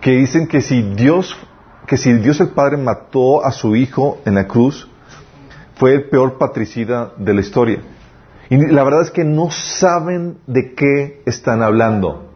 que 0.00 0.12
dicen 0.12 0.46
que 0.46 0.60
si 0.60 0.82
Dios, 0.82 1.36
que 1.86 1.96
si 1.96 2.12
Dios 2.14 2.40
el 2.40 2.48
Padre 2.50 2.76
mató 2.76 3.44
a 3.44 3.52
su 3.52 3.76
Hijo 3.76 4.20
en 4.24 4.34
la 4.34 4.46
cruz, 4.46 4.88
fue 5.76 5.94
el 5.94 6.04
peor 6.04 6.38
patricida 6.38 7.12
de 7.16 7.34
la 7.34 7.40
historia. 7.40 7.80
Y 8.50 8.56
la 8.56 8.84
verdad 8.84 9.02
es 9.02 9.10
que 9.10 9.24
no 9.24 9.50
saben 9.50 10.38
de 10.46 10.74
qué 10.74 11.22
están 11.24 11.62
hablando. 11.62 12.28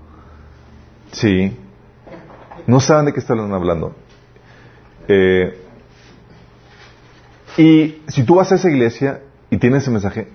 Sí. 1.13 1.57
No 2.67 2.81
saben 2.81 3.07
de 3.07 3.13
qué 3.13 3.21
están 3.21 3.39
hablando. 3.53 3.95
Eh, 5.09 5.63
y 7.59 8.03
si 8.09 8.25
tú 8.25 8.37
vas 8.37 8.51
a 8.53 8.57
esa 8.57 8.71
iglesia 8.71 9.21
y 9.51 9.59
tienes 9.59 9.83
ese 9.83 9.91
mensaje, 9.91 10.29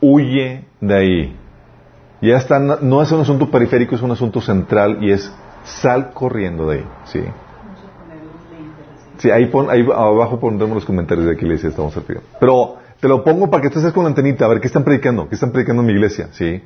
huye 0.00 0.64
de 0.80 0.94
ahí. 0.94 1.36
Ya 2.22 2.36
está, 2.36 2.60
no 2.60 3.02
es 3.02 3.10
un 3.10 3.20
asunto 3.20 3.50
periférico, 3.50 3.96
es 3.96 4.02
un 4.02 4.12
asunto 4.12 4.40
central 4.40 4.98
y 5.02 5.10
es 5.10 5.32
sal 5.64 6.12
corriendo 6.12 6.70
de 6.70 6.78
ahí. 6.78 6.86
Sí. 7.04 7.20
Sí, 9.18 9.30
ahí, 9.30 9.46
pon, 9.46 9.68
ahí 9.70 9.82
abajo 9.82 10.38
pondremos 10.38 10.76
los 10.76 10.84
comentarios 10.84 11.26
de 11.26 11.36
qué 11.36 11.44
iglesia 11.44 11.68
estamos 11.68 11.96
al 11.96 12.04
Pero 12.40 12.76
te 13.00 13.08
lo 13.08 13.24
pongo 13.24 13.50
para 13.50 13.60
que 13.60 13.68
estés 13.68 13.92
con 13.92 14.04
la 14.04 14.10
antenita, 14.10 14.44
a 14.44 14.48
ver 14.48 14.60
qué 14.60 14.68
están 14.68 14.84
predicando, 14.84 15.28
qué 15.28 15.34
están 15.34 15.50
predicando 15.50 15.82
en 15.82 15.86
mi 15.86 15.92
iglesia, 15.92 16.28
¿sí? 16.32 16.62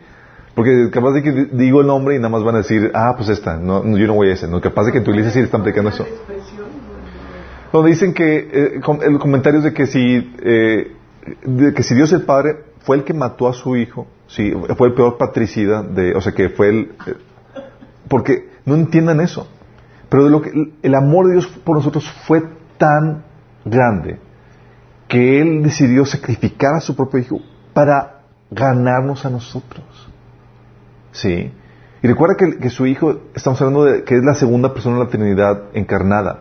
Porque 0.54 0.90
capaz 0.90 1.12
de 1.12 1.22
que 1.22 1.32
digo 1.52 1.80
el 1.80 1.86
nombre 1.86 2.14
y 2.14 2.18
nada 2.18 2.30
más 2.30 2.42
van 2.42 2.54
a 2.54 2.58
decir, 2.58 2.90
ah, 2.94 3.14
pues 3.16 3.30
esta, 3.30 3.56
no, 3.56 3.82
yo 3.96 4.06
no 4.06 4.14
voy 4.14 4.30
a 4.30 4.32
ese. 4.34 4.48
No, 4.48 4.60
capaz 4.60 4.84
de 4.84 4.92
que 4.92 4.98
en 4.98 5.04
tu 5.04 5.10
iglesia 5.10 5.30
sí 5.32 5.40
están 5.40 5.62
predicando 5.62 5.90
eso. 5.90 6.06
Donde 7.72 7.90
dicen 7.90 8.14
que, 8.14 8.48
eh, 8.50 8.80
el 9.02 9.18
comentarios 9.18 9.64
de 9.64 9.74
que 9.74 9.86
si, 9.86 10.34
eh, 10.42 10.92
de 11.44 11.74
que 11.74 11.82
si 11.82 11.94
Dios 11.94 12.12
el 12.12 12.22
Padre 12.22 12.56
fue 12.80 12.96
el 12.96 13.04
que 13.04 13.12
mató 13.12 13.48
a 13.48 13.52
su 13.52 13.76
hijo, 13.76 14.06
sí, 14.26 14.52
fue 14.76 14.88
el 14.88 14.94
peor 14.94 15.18
patricida 15.18 15.82
de, 15.82 16.14
o 16.14 16.20
sea 16.20 16.32
que 16.32 16.50
fue 16.50 16.68
el, 16.68 16.92
eh, 17.06 17.14
porque 18.08 18.50
no 18.64 18.74
entiendan 18.74 19.20
eso. 19.20 19.48
Pero 20.08 20.24
de 20.24 20.30
lo 20.30 20.42
que, 20.42 20.72
el 20.82 20.94
amor 20.94 21.26
de 21.26 21.32
Dios 21.32 21.46
por 21.64 21.76
nosotros 21.76 22.08
fue 22.26 22.42
tan 22.78 23.24
grande 23.64 24.20
que 25.08 25.40
Él 25.40 25.62
decidió 25.62 26.04
sacrificar 26.04 26.74
a 26.74 26.80
su 26.80 26.94
propio 26.94 27.20
Hijo 27.20 27.40
para 27.72 28.22
ganarnos 28.50 29.24
a 29.24 29.30
nosotros. 29.30 29.84
¿Sí? 31.12 31.52
Y 32.02 32.06
recuerda 32.06 32.36
que, 32.36 32.58
que, 32.58 32.70
su 32.70 32.86
Hijo, 32.86 33.20
estamos 33.34 33.60
hablando 33.60 33.84
de 33.84 34.04
que 34.04 34.16
es 34.16 34.24
la 34.24 34.34
segunda 34.34 34.72
persona 34.72 34.98
de 34.98 35.04
la 35.04 35.10
Trinidad 35.10 35.62
encarnada. 35.72 36.40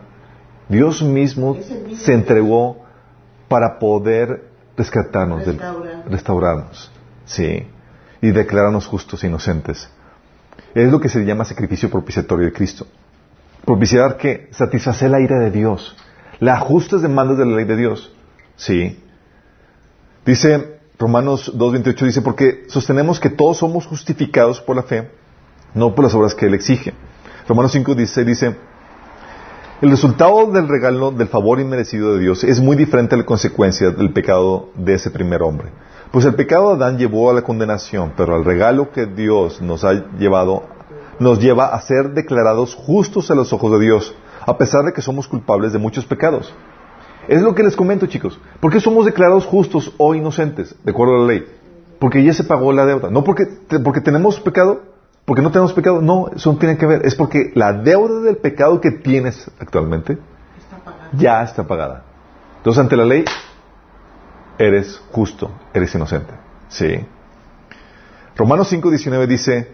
Dios 0.68 1.02
mismo, 1.02 1.54
mismo 1.54 1.96
se 1.96 2.12
entregó 2.12 2.84
para 3.48 3.78
poder 3.78 4.50
rescatarnos, 4.76 5.44
restaurarnos. 6.08 6.90
¿Sí? 7.24 7.66
Y 8.20 8.30
declararnos 8.30 8.86
justos 8.86 9.22
e 9.22 9.26
inocentes. 9.26 9.88
Es 10.74 10.90
lo 10.90 11.00
que 11.00 11.08
se 11.08 11.24
llama 11.24 11.44
sacrificio 11.44 11.90
propiciatorio 11.90 12.46
de 12.46 12.52
Cristo. 12.52 12.86
Propiciar 13.64 14.16
que 14.16 14.48
satisfacer 14.52 15.10
la 15.10 15.20
ira 15.20 15.38
de 15.38 15.50
Dios, 15.50 15.96
las 16.38 16.60
justas 16.60 17.02
demandas 17.02 17.38
de 17.38 17.46
la 17.46 17.56
ley 17.56 17.64
de 17.64 17.76
Dios. 17.76 18.12
Sí. 18.56 19.02
Dice 20.24 20.76
Romanos 20.98 21.52
2.28, 21.54 22.04
dice, 22.06 22.22
porque 22.22 22.64
sostenemos 22.68 23.20
que 23.20 23.28
todos 23.28 23.58
somos 23.58 23.86
justificados 23.86 24.60
por 24.60 24.76
la 24.76 24.82
fe, 24.82 25.10
no 25.74 25.94
por 25.94 26.04
las 26.04 26.14
obras 26.14 26.34
que 26.34 26.46
Él 26.46 26.54
exige. 26.54 26.94
Romanos 27.48 27.74
5.16 27.74 28.24
dice, 28.24 28.56
el 29.82 29.90
resultado 29.90 30.50
del 30.50 30.68
regalo 30.68 31.10
del 31.10 31.28
favor 31.28 31.60
inmerecido 31.60 32.14
de 32.14 32.20
Dios 32.20 32.44
es 32.44 32.60
muy 32.60 32.76
diferente 32.76 33.14
a 33.14 33.18
la 33.18 33.26
consecuencia 33.26 33.90
del 33.90 34.10
pecado 34.10 34.70
de 34.74 34.94
ese 34.94 35.10
primer 35.10 35.42
hombre. 35.42 35.68
Pues 36.12 36.24
el 36.24 36.34
pecado 36.34 36.68
de 36.68 36.84
Adán 36.84 36.98
llevó 36.98 37.30
a 37.30 37.34
la 37.34 37.42
condenación, 37.42 38.12
pero 38.16 38.36
el 38.36 38.44
regalo 38.44 38.90
que 38.90 39.06
Dios 39.06 39.60
nos 39.60 39.84
ha 39.84 39.92
llevado 40.18 40.62
nos 41.18 41.40
lleva 41.40 41.66
a 41.66 41.80
ser 41.80 42.10
declarados 42.10 42.74
justos 42.74 43.30
a 43.30 43.34
los 43.34 43.52
ojos 43.52 43.72
de 43.72 43.80
Dios, 43.80 44.14
a 44.46 44.56
pesar 44.58 44.84
de 44.84 44.92
que 44.92 45.02
somos 45.02 45.26
culpables 45.26 45.72
de 45.72 45.78
muchos 45.78 46.04
pecados. 46.04 46.52
Es 47.28 47.42
lo 47.42 47.54
que 47.54 47.62
les 47.62 47.74
comento, 47.74 48.06
chicos. 48.06 48.38
¿Por 48.60 48.70
qué 48.70 48.80
somos 48.80 49.04
declarados 49.04 49.46
justos 49.46 49.92
o 49.98 50.14
inocentes, 50.14 50.74
de 50.84 50.90
acuerdo 50.90 51.16
a 51.16 51.18
la 51.20 51.26
ley? 51.26 51.46
Porque 51.98 52.22
ya 52.22 52.32
se 52.32 52.44
pagó 52.44 52.72
la 52.72 52.86
deuda. 52.86 53.10
No 53.10 53.24
porque, 53.24 53.46
porque 53.82 54.00
tenemos 54.00 54.38
pecado, 54.40 54.82
porque 55.24 55.42
no 55.42 55.50
tenemos 55.50 55.72
pecado. 55.72 56.00
No, 56.00 56.28
eso 56.34 56.52
no 56.52 56.58
tiene 56.58 56.76
que 56.76 56.86
ver. 56.86 57.04
Es 57.04 57.14
porque 57.14 57.50
la 57.54 57.72
deuda 57.72 58.20
del 58.20 58.36
pecado 58.36 58.80
que 58.80 58.90
tienes 58.90 59.50
actualmente 59.58 60.18
Está 60.58 60.92
ya 61.16 61.42
está 61.42 61.66
pagada. 61.66 62.04
Entonces, 62.58 62.80
ante 62.80 62.96
la 62.96 63.04
ley, 63.04 63.24
eres 64.58 65.00
justo, 65.10 65.50
eres 65.72 65.94
inocente. 65.94 66.32
Sí. 66.68 67.00
Romanos 68.36 68.72
5.19 68.72 69.26
dice, 69.26 69.68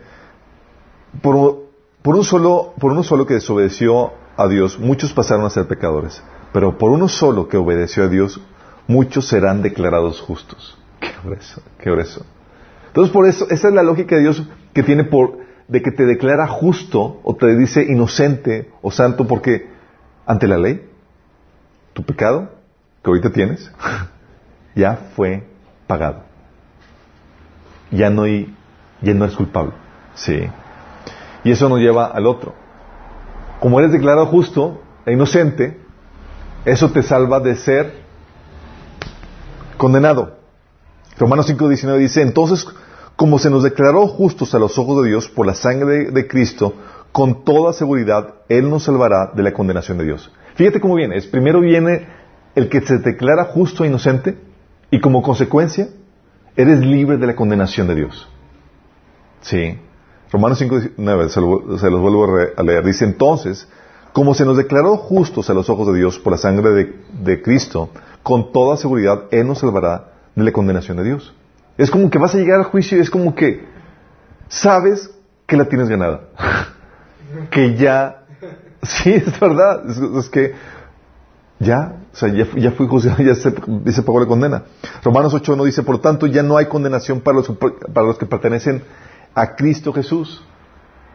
por, 1.21 1.69
un 2.05 2.25
solo, 2.25 2.75
por 2.79 2.93
uno 2.93 3.03
solo 3.03 3.27
que 3.27 3.35
desobedeció 3.35 4.13
a 4.37 4.47
Dios, 4.49 4.79
muchos 4.79 5.13
pasaron 5.13 5.45
a 5.45 5.51
ser 5.51 5.67
pecadores. 5.67 6.23
Pero 6.53 6.79
por 6.79 6.91
uno 6.91 7.09
solo 7.09 7.49
que 7.49 7.57
obedeció 7.57 8.05
a 8.05 8.09
Dios, 8.09 8.41
muchos 8.87 9.27
serán 9.27 9.63
declarados 9.63 10.21
justos. 10.21 10.79
Qué 11.01 11.09
grueso, 11.25 11.63
qué 11.79 11.91
grueso. 11.91 12.25
Entonces, 12.89 13.13
por 13.13 13.27
eso, 13.27 13.47
esa 13.49 13.69
es 13.69 13.75
la 13.75 13.83
lógica 13.83 14.17
de 14.17 14.23
Dios 14.23 14.43
que 14.75 14.83
tiene 14.83 15.05
por, 15.05 15.39
de 15.67 15.83
que 15.83 15.91
te 15.91 16.05
declara 16.05 16.47
justo 16.47 17.21
o 17.25 17.35
te 17.35 17.57
dice 17.57 17.83
inocente 17.83 18.71
o 18.83 18.91
santo 18.91 19.27
porque 19.27 19.71
ante 20.27 20.47
la 20.47 20.59
ley, 20.59 20.89
tu 21.95 22.03
pecado 22.03 22.51
que 23.03 23.11
ahorita 23.11 23.33
tienes, 23.33 23.71
ya 24.75 25.11
fue 25.17 25.47
pagado. 25.87 26.25
Ya 27.91 28.11
no, 28.11 28.23
hay, 28.23 28.55
ya 29.01 29.15
no 29.15 29.25
eres 29.25 29.37
culpable. 29.37 29.73
Sí. 30.15 30.49
Y 31.45 31.51
eso 31.51 31.69
nos 31.69 31.81
lleva 31.81 32.07
al 32.07 32.27
otro. 32.27 32.55
Como 33.61 33.79
eres 33.79 33.93
declarado 33.93 34.27
justo 34.27 34.81
e 35.05 35.13
inocente, 35.13 35.81
eso 36.65 36.91
te 36.91 37.03
salva 37.03 37.41
de 37.41 37.57
ser 37.57 38.03
condenado. 39.77 40.39
Romanos 41.19 41.51
5.19 41.51 41.99
dice, 41.99 42.23
entonces, 42.23 42.67
como 43.17 43.39
se 43.39 43.51
nos 43.51 43.63
declaró 43.63 44.07
justos 44.07 44.55
a 44.55 44.59
los 44.59 44.79
ojos 44.79 45.03
de 45.03 45.11
Dios 45.11 45.29
por 45.29 45.47
la 45.47 45.55
sangre 45.55 46.11
de, 46.11 46.27
Cristo, 46.27 46.75
con 47.13 47.45
toda 47.45 47.73
seguridad 47.73 48.35
Él 48.49 48.71
nos 48.71 48.85
salvará 48.85 49.33
de 49.35 49.43
la 49.43 49.53
condenación 49.53 49.99
de 49.99 50.05
Dios. 50.05 50.33
Fíjate 50.55 50.81
cómo 50.81 50.95
viene. 50.95 51.17
Es, 51.17 51.27
primero 51.27 51.61
viene 51.61 52.07
el 52.55 52.69
que 52.69 52.81
se 52.81 52.99
declara 52.99 53.45
justo 53.45 53.85
e 53.85 53.89
inocente 53.89 54.39
y 54.93 55.01
como 55.01 55.23
consecuencia 55.23 55.89
eres 56.55 56.79
libre 56.79 57.17
de 57.17 57.27
la 57.27 57.35
condenación 57.35 57.89
de 57.89 57.97
Dios. 57.97 58.29
Sí. 59.41 59.79
Romanos 60.31 60.63
5.19, 60.63 61.29
se, 61.29 61.79
se 61.79 61.91
los 61.91 62.01
vuelvo 62.01 62.27
a 62.57 62.63
leer. 62.63 62.85
Dice 62.85 63.05
entonces, 63.05 63.67
como 64.13 64.35
se 64.35 64.45
nos 64.45 64.57
declaró 64.57 64.97
justos 64.97 65.51
a 65.51 65.55
los 65.55 65.69
ojos 65.71 65.89
de 65.89 65.95
Dios 65.95 66.19
por 66.19 66.33
la 66.33 66.39
sangre 66.39 66.71
de, 66.71 66.95
de 67.25 67.43
Cristo, 67.43 67.91
con 68.23 68.53
toda 68.53 68.77
seguridad 68.77 69.25
Él 69.31 69.49
nos 69.49 69.59
salvará 69.59 70.13
de 70.35 70.45
la 70.45 70.53
condenación 70.53 70.99
de 70.99 71.05
Dios. 71.05 71.35
Es 71.79 71.91
como 71.91 72.11
que 72.11 72.19
vas 72.19 72.35
a 72.35 72.39
llegar 72.39 72.59
al 72.59 72.67
juicio 72.67 72.99
y 72.99 73.01
es 73.01 73.11
como 73.11 73.35
que 73.35 73.65
sabes 74.49 75.11
que 75.47 75.57
la 75.57 75.65
tienes 75.65 75.89
ganada. 75.89 76.21
que 77.51 77.77
ya, 77.77 78.25
sí, 78.83 79.15
es 79.15 79.41
verdad, 79.41 79.83
es, 80.19 80.29
que 80.29 80.55
ya, 81.63 81.97
o 82.13 82.17
sea, 82.17 82.29
ya, 82.29 82.47
ya 82.57 82.73
fui 82.73 82.87
juzgado, 82.87 83.23
ya 83.23 83.35
se, 83.35 83.51
se, 83.51 84.03
pagó 84.03 84.21
la 84.21 84.27
condena. 84.27 84.65
Romanos 85.03 85.35
8 85.35 85.57
no 85.57 85.65
dice, 85.65 85.83
por 85.83 86.01
tanto, 86.01 86.27
ya 86.27 86.43
no 86.43 86.57
hay 86.57 86.67
condenación 86.67 87.21
para 87.21 87.39
los, 87.39 87.51
para 87.51 88.07
los 88.07 88.19
que 88.19 88.27
pertenecen 88.27 88.83
a 89.35 89.55
Cristo 89.55 89.93
Jesús. 89.93 90.43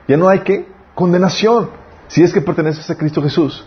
Ya 0.08 0.18
no 0.18 0.30
hay 0.30 0.40
que 0.40 0.68
condenación 0.96 1.70
si 2.08 2.24
es 2.24 2.34
que 2.34 2.42
perteneces 2.42 2.90
a 2.90 2.98
Cristo 2.98 3.22
Jesús. 3.22 3.66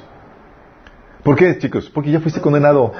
¿Por 1.22 1.36
qué, 1.36 1.58
chicos? 1.58 1.90
Porque 1.90 2.10
ya 2.10 2.20
fuiste 2.20 2.40
condenado. 2.40 2.92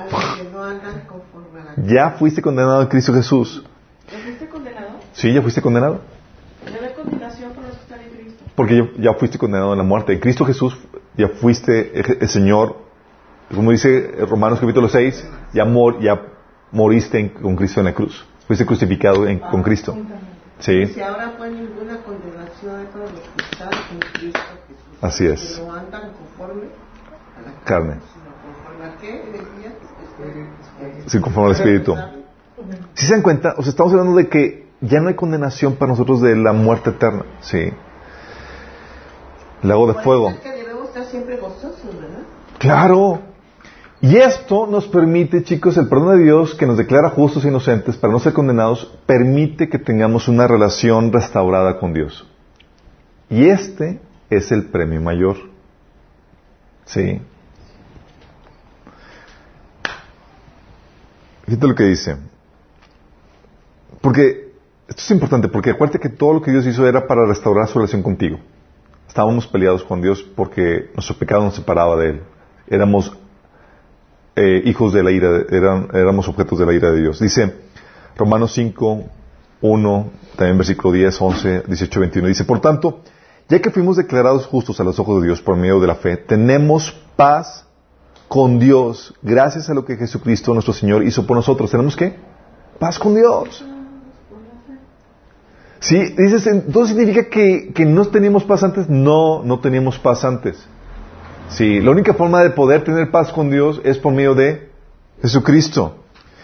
Ya 1.87 2.11
fuiste 2.11 2.43
condenado 2.43 2.83
en 2.83 2.89
Cristo 2.89 3.15
Jesús. 3.15 3.65
¿Ya 4.13 4.19
fuiste 4.19 4.49
condenado? 4.49 4.89
Sí, 5.15 5.33
ya 5.33 5.41
fuiste 5.41 5.63
condenado. 5.63 6.01
¿Ya? 6.67 6.91
Porque 8.55 8.93
ya, 8.99 9.15
fuiste 9.15 9.39
condenado 9.39 9.73
en 9.73 9.79
la 9.79 9.85
muerte. 9.85 10.13
En 10.13 10.21
Cristo 10.21 10.45
Jesús 10.45 10.77
ya 11.17 11.29
fuiste 11.29 11.99
el 11.99 12.29
Señor, 12.29 12.77
como 13.55 13.73
dice 13.73 14.13
Romanos 14.29 14.61
capítulo 14.61 14.89
6, 14.89 15.29
ya, 15.53 15.65
mor, 15.65 16.01
ya 16.01 16.21
moriste 16.73 17.33
con 17.33 17.57
Cristo 17.57 17.81
en 17.81 17.87
la 17.87 17.95
cruz. 17.95 18.25
Fuiste 18.47 18.65
crucificado 18.65 19.27
con 19.51 19.63
Cristo. 19.63 19.97
Sí. 20.61 20.87
Si 20.87 21.01
ahora 21.01 21.33
hay 21.41 21.51
ninguna 21.53 21.97
condenación 22.03 22.87
los 22.95 23.11
que 23.11 23.45
están 23.51 23.71
en 23.93 23.99
Cristo 24.13 24.41
Jesús. 24.69 24.99
Así 25.01 25.27
es. 25.27 25.57
Que 25.57 25.65
no 25.65 25.73
andan 25.73 26.13
conforme 26.13 26.63
a 27.37 27.43
la 27.43 27.65
carne. 27.65 27.95
Sí, 31.07 31.21
conforme 31.21 31.51
al 31.51 31.57
Espíritu. 31.57 31.97
Si 32.95 33.07
se 33.07 33.13
dan 33.15 33.23
cuenta, 33.23 33.55
o 33.57 33.63
sea, 33.63 33.71
estamos 33.71 33.93
hablando 33.93 34.17
de 34.17 34.29
que 34.29 34.69
ya 34.81 35.01
no 35.01 35.09
hay 35.09 35.15
condenación 35.15 35.77
para 35.77 35.93
nosotros 35.93 36.21
de 36.21 36.37
la 36.37 36.53
muerte 36.53 36.91
eterna. 36.91 37.25
Sí. 37.41 37.73
Lago 39.63 39.93
de 39.93 40.03
fuego. 40.03 40.35
que 40.43 40.51
debemos 40.51 40.89
estar 40.89 41.05
siempre 41.05 41.37
gozosos, 41.37 41.97
¿verdad? 42.01 42.23
Claro. 42.59 43.30
Y 44.03 44.17
esto 44.17 44.67
nos 44.67 44.87
permite, 44.87 45.45
chicos, 45.45 45.77
el 45.77 45.89
perdón 45.89 46.17
de 46.17 46.25
Dios 46.25 46.55
que 46.55 46.67
nos 46.67 46.79
declara 46.79 47.11
justos 47.11 47.45
e 47.45 47.49
inocentes 47.49 47.97
para 47.97 48.13
no 48.13 48.19
ser 48.19 48.33
condenados, 48.33 48.91
permite 49.05 49.69
que 49.69 49.79
tengamos 49.79 50.27
una 50.27 50.47
relación 50.47 51.13
restaurada 51.13 51.79
con 51.79 51.93
Dios. 51.93 52.27
Y 53.29 53.47
este 53.47 54.01
es 54.31 54.51
el 54.53 54.67
premio 54.67 55.03
mayor. 55.03 55.37
Sí. 56.87 57.21
Fíjate 61.45 61.69
lo 61.69 61.75
que 61.75 61.85
dice. 61.85 62.17
Porque, 64.01 64.55
esto 64.89 65.03
es 65.03 65.11
importante, 65.11 65.49
porque 65.49 65.71
acuérdate 65.71 65.99
que 65.99 66.09
todo 66.09 66.33
lo 66.33 66.43
que 66.43 66.53
Dios 66.53 66.67
hizo 66.67 66.89
era 66.89 67.07
para 67.07 67.27
restaurar 67.27 67.69
su 67.69 67.79
relación 67.79 68.03
contigo. 68.03 68.39
Estábamos 69.07 69.47
peleados 69.47 69.85
con 69.85 70.01
Dios 70.01 70.23
porque 70.23 70.91
nuestro 70.95 71.17
pecado 71.17 71.45
nos 71.45 71.55
separaba 71.55 71.97
de 71.97 72.11
Él. 72.11 72.23
Éramos 72.67 73.20
eh, 74.41 74.63
hijos 74.65 74.95
de 74.95 75.03
la 75.03 75.11
ira, 75.11 75.45
éramos 75.51 76.27
objetos 76.29 76.59
de 76.59 76.65
la 76.65 76.73
ira 76.73 76.91
de 76.91 77.03
Dios. 77.03 77.21
Dice 77.21 77.55
Romanos 78.17 78.53
5, 78.55 79.05
1, 79.61 80.11
también 80.37 80.57
versículo 80.57 80.93
10, 80.93 81.21
11, 81.21 81.63
18, 81.67 82.01
21. 82.01 82.29
Dice, 82.29 82.45
por 82.45 82.61
tanto, 82.61 83.01
ya 83.49 83.61
que 83.61 83.71
fuimos 83.71 83.97
declarados 83.97 84.47
justos 84.47 84.81
a 84.81 84.85
los 84.85 84.99
ojos 84.99 85.21
de 85.21 85.27
Dios 85.27 85.43
por 85.43 85.57
medio 85.57 85.79
de 85.79 85.87
la 85.87 85.95
fe, 85.95 86.17
tenemos 86.17 86.91
paz 87.17 87.67
con 88.29 88.59
Dios, 88.59 89.13
gracias 89.21 89.69
a 89.69 89.75
lo 89.75 89.85
que 89.85 89.97
Jesucristo 89.97 90.55
nuestro 90.55 90.73
Señor 90.73 91.03
hizo 91.05 91.27
por 91.27 91.37
nosotros. 91.37 91.71
¿Tenemos 91.71 91.95
qué? 91.95 92.17
Paz 92.79 92.99
con 92.99 93.15
Dios. 93.15 93.65
Sí, 95.81 96.15
dices, 96.17 96.47
entonces 96.47 96.97
significa 96.97 97.29
que, 97.29 97.73
que 97.75 97.85
no 97.85 98.07
teníamos 98.07 98.45
paz 98.45 98.63
antes. 98.63 98.89
No, 98.89 99.43
no 99.43 99.61
teníamos 99.61 99.99
paz 99.99 100.25
antes. 100.25 100.67
Sí, 101.51 101.81
la 101.81 101.91
única 101.91 102.15
forma 102.15 102.43
de 102.43 102.51
poder 102.51 102.85
tener 102.85 103.11
paz 103.11 103.33
con 103.33 103.51
Dios 103.51 103.81
es 103.85 103.99
por 103.99 104.13
medio 104.13 104.35
de 104.35 104.71
Jesucristo. 105.21 105.97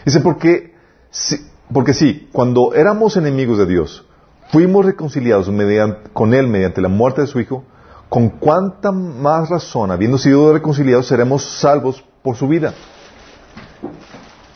Dice, 0.04 0.20
porque, 0.20 0.74
sí, 1.10 1.36
porque 1.72 1.94
sí, 1.94 2.28
cuando 2.32 2.74
éramos 2.74 3.16
enemigos 3.16 3.58
de 3.58 3.66
Dios, 3.66 4.04
fuimos 4.50 4.84
reconciliados 4.84 5.50
con 6.12 6.34
Él 6.34 6.48
mediante 6.48 6.80
la 6.80 6.88
muerte 6.88 7.22
de 7.22 7.26
su 7.28 7.40
Hijo, 7.40 7.64
con 8.08 8.30
cuánta 8.30 8.92
más 8.92 9.48
razón, 9.48 9.90
habiendo 9.90 10.18
sido 10.18 10.52
reconciliados, 10.52 11.06
seremos 11.06 11.44
salvos 11.44 12.04
por 12.22 12.36
su 12.36 12.48
vida. 12.48 12.74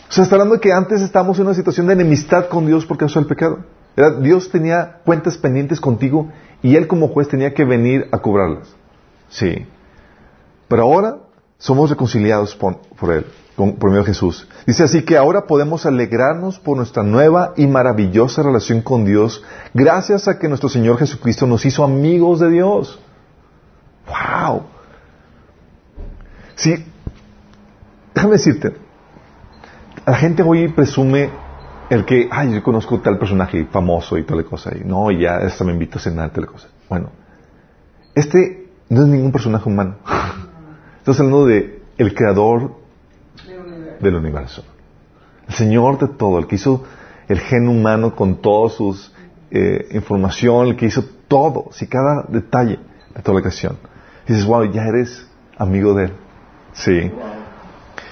O 0.09 0.13
sea, 0.13 0.25
está 0.25 0.35
hablando 0.35 0.57
de 0.57 0.61
que 0.61 0.73
antes 0.73 1.01
estábamos 1.01 1.39
en 1.39 1.47
una 1.47 1.55
situación 1.55 1.87
de 1.87 1.93
enemistad 1.93 2.49
con 2.49 2.67
Dios 2.67 2.85
por 2.87 2.99
causa 2.99 3.21
del 3.21 3.29
pecado. 3.29 3.61
Dios 4.21 4.51
tenía 4.51 5.01
cuentas 5.05 5.37
pendientes 5.37 5.81
contigo 5.81 6.31
y 6.63 6.75
Él 6.75 6.89
como 6.89 7.09
juez 7.09 7.29
tenía 7.29 7.55
que 7.55 7.65
venir 7.65 8.09
a 8.11 8.19
cobrarlas. 8.19 8.75
Sí. 9.29 9.67
Pero 10.71 10.85
ahora 10.85 11.19
somos 11.59 11.91
reconciliados 11.91 12.55
por, 12.55 12.79
Él, 13.13 13.27
por 13.57 13.91
medio 13.91 14.03
de 14.03 14.07
Jesús. 14.07 14.49
Dice 14.69 14.85
así 14.85 15.03
que 15.03 15.17
ahora 15.17 15.49
podemos 15.49 15.85
alegrarnos 15.85 16.61
por 16.61 16.77
nuestra 16.77 17.03
nueva 17.03 17.55
y 17.57 17.67
maravillosa 17.67 18.45
relación 18.45 18.81
con 18.81 19.05
Dios 19.05 19.43
gracias 19.75 20.29
a 20.29 20.39
que 20.39 20.49
nuestro 20.49 20.69
Señor 20.69 20.97
Jesucristo 20.97 21.49
nos 21.49 21.67
hizo 21.67 21.83
amigos 21.83 22.39
de 22.39 22.51
Dios. 22.51 23.01
¡Wow! 24.07 24.63
Sí, 26.55 26.87
déjame 28.15 28.35
decirte, 28.35 28.77
la 30.07 30.15
gente 30.15 30.45
hoy 30.45 30.69
presume 30.69 31.31
el 31.91 32.05
que, 32.05 32.29
ay, 32.31 32.55
yo 32.55 32.63
conozco 32.63 33.01
tal 33.01 33.19
personaje 33.19 33.65
famoso 33.65 34.17
y 34.17 34.23
tal 34.23 34.45
cosa, 34.45 34.71
y 34.77 34.85
no, 34.85 35.11
ya, 35.11 35.39
hasta 35.39 35.65
me 35.65 35.73
invito 35.73 35.99
a 35.99 36.01
cenar, 36.01 36.31
tal 36.31 36.47
cosa. 36.47 36.69
Bueno, 36.89 37.11
este 38.15 38.71
no 38.89 39.03
es 39.03 39.09
ningún 39.09 39.33
personaje 39.33 39.69
humano. 39.69 39.97
Estamos 41.01 41.19
hablando 41.19 41.47
de 41.47 41.83
el 41.97 42.15
creador 42.15 42.73
del 44.01 44.15
universo. 44.17 44.63
El 45.49 45.55
Señor 45.55 45.99
de 45.99 46.09
todo, 46.09 46.39
el 46.39 46.47
que 46.47 46.57
hizo 46.57 46.85
el 47.27 47.41
gen 47.41 47.69
humano 47.69 48.15
con 48.15 48.43
toda 48.43 48.69
su 48.69 48.95
eh, 49.51 49.89
información, 49.93 50.69
el 50.69 50.77
que 50.77 50.85
hizo 50.85 51.03
todo, 51.27 51.71
si 51.73 51.87
cada 51.87 52.27
detalle 52.29 52.81
de 53.15 53.23
toda 53.23 53.37
la 53.37 53.41
creación. 53.41 53.79
dices, 54.29 54.45
wow, 54.45 54.71
ya 54.71 54.85
eres 54.89 55.27
amigo 55.57 55.95
de 55.95 56.05
Él. 56.05 56.13
Sí. 56.75 57.11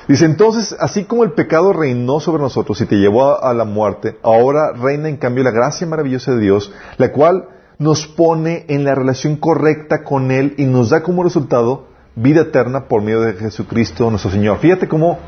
Dice, 0.09 0.25
entonces, 0.25 0.75
así 0.81 1.05
como 1.05 1.25
el 1.25 1.33
pecado 1.33 1.75
reinó 1.75 2.21
sobre 2.21 2.43
nosotros 2.43 2.81
y 2.81 2.87
te 2.87 2.97
llevó 2.97 3.45
a, 3.45 3.53
la 3.53 3.67
muerte, 3.67 4.17
ahora 4.23 4.73
reina 4.73 5.11
en 5.11 5.19
cambio 5.19 5.45
la 5.45 5.51
gracia 5.51 5.87
maravillosa 5.87 6.33
de 6.33 6.41
Dios, 6.41 6.73
la 6.97 7.13
cual 7.13 7.51
nos 7.79 8.07
pone 8.07 8.65
en 8.69 8.85
la 8.85 8.95
relación 8.95 9.37
correcta 9.37 10.05
con 10.05 10.31
Él 10.31 10.55
y 10.57 10.65
nos 10.65 10.89
da 10.89 11.03
como 11.03 11.23
resultado 11.23 11.88
vida 12.23 12.43
eterna 12.43 12.85
por 12.85 13.03
medio 13.03 13.21
de 13.21 13.35
Jesucristo 13.35 14.11
nuestro 14.11 14.31
Señor. 14.31 14.59
Fíjate 14.59 14.89
cómo 14.89 15.19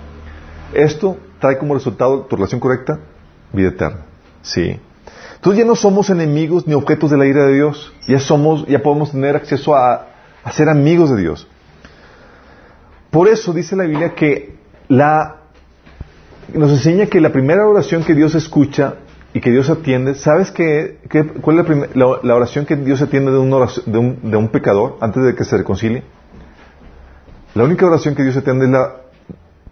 esto 0.72 1.16
trae 1.40 1.58
como 1.58 1.74
resultado 1.74 2.22
tu 2.22 2.36
relación 2.36 2.60
correcta, 2.60 3.00
vida 3.52 3.68
eterna. 3.68 4.02
Sí. 4.42 4.78
Entonces 5.36 5.58
ya 5.60 5.66
no 5.66 5.74
somos 5.74 6.10
enemigos 6.10 6.66
ni 6.66 6.74
objetos 6.74 7.10
de 7.10 7.16
la 7.16 7.26
ira 7.26 7.46
de 7.46 7.54
Dios. 7.54 7.92
Ya 8.06 8.20
somos, 8.20 8.66
ya 8.66 8.82
podemos 8.82 9.12
tener 9.12 9.36
acceso 9.36 9.74
a, 9.74 10.08
a 10.44 10.52
ser 10.52 10.68
amigos 10.68 11.10
de 11.10 11.16
Dios. 11.16 11.48
Por 13.10 13.28
eso 13.28 13.52
dice 13.52 13.74
la 13.74 13.84
Biblia 13.84 14.14
que 14.14 14.54
la, 14.88 15.36
nos 16.52 16.70
enseña 16.70 17.06
que 17.06 17.20
la 17.20 17.32
primera 17.32 17.66
oración 17.66 18.04
que 18.04 18.14
Dios 18.14 18.34
escucha 18.34 18.96
y 19.32 19.40
que 19.40 19.50
Dios 19.50 19.70
atiende, 19.70 20.14
¿sabes 20.14 20.50
qué, 20.50 20.98
cuál 21.40 21.60
es 21.60 21.96
la, 21.96 22.34
oración 22.34 22.66
que 22.66 22.76
Dios 22.76 23.00
atiende 23.00 23.30
de 23.30 23.38
un, 23.38 23.50
de, 24.30 24.36
un, 24.36 24.48
pecador 24.48 24.96
antes 25.00 25.22
de 25.22 25.34
que 25.34 25.44
se 25.44 25.56
reconcilie? 25.56 26.02
La 27.54 27.64
única 27.64 27.86
oración 27.86 28.14
que 28.14 28.22
Dios 28.22 28.36
atiende 28.36 28.66
es 28.66 28.70
la 28.70 28.96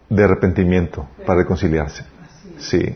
de 0.09 0.25
arrepentimiento 0.25 1.07
para 1.27 1.41
reconciliarse. 1.41 2.05
Sí. 2.59 2.95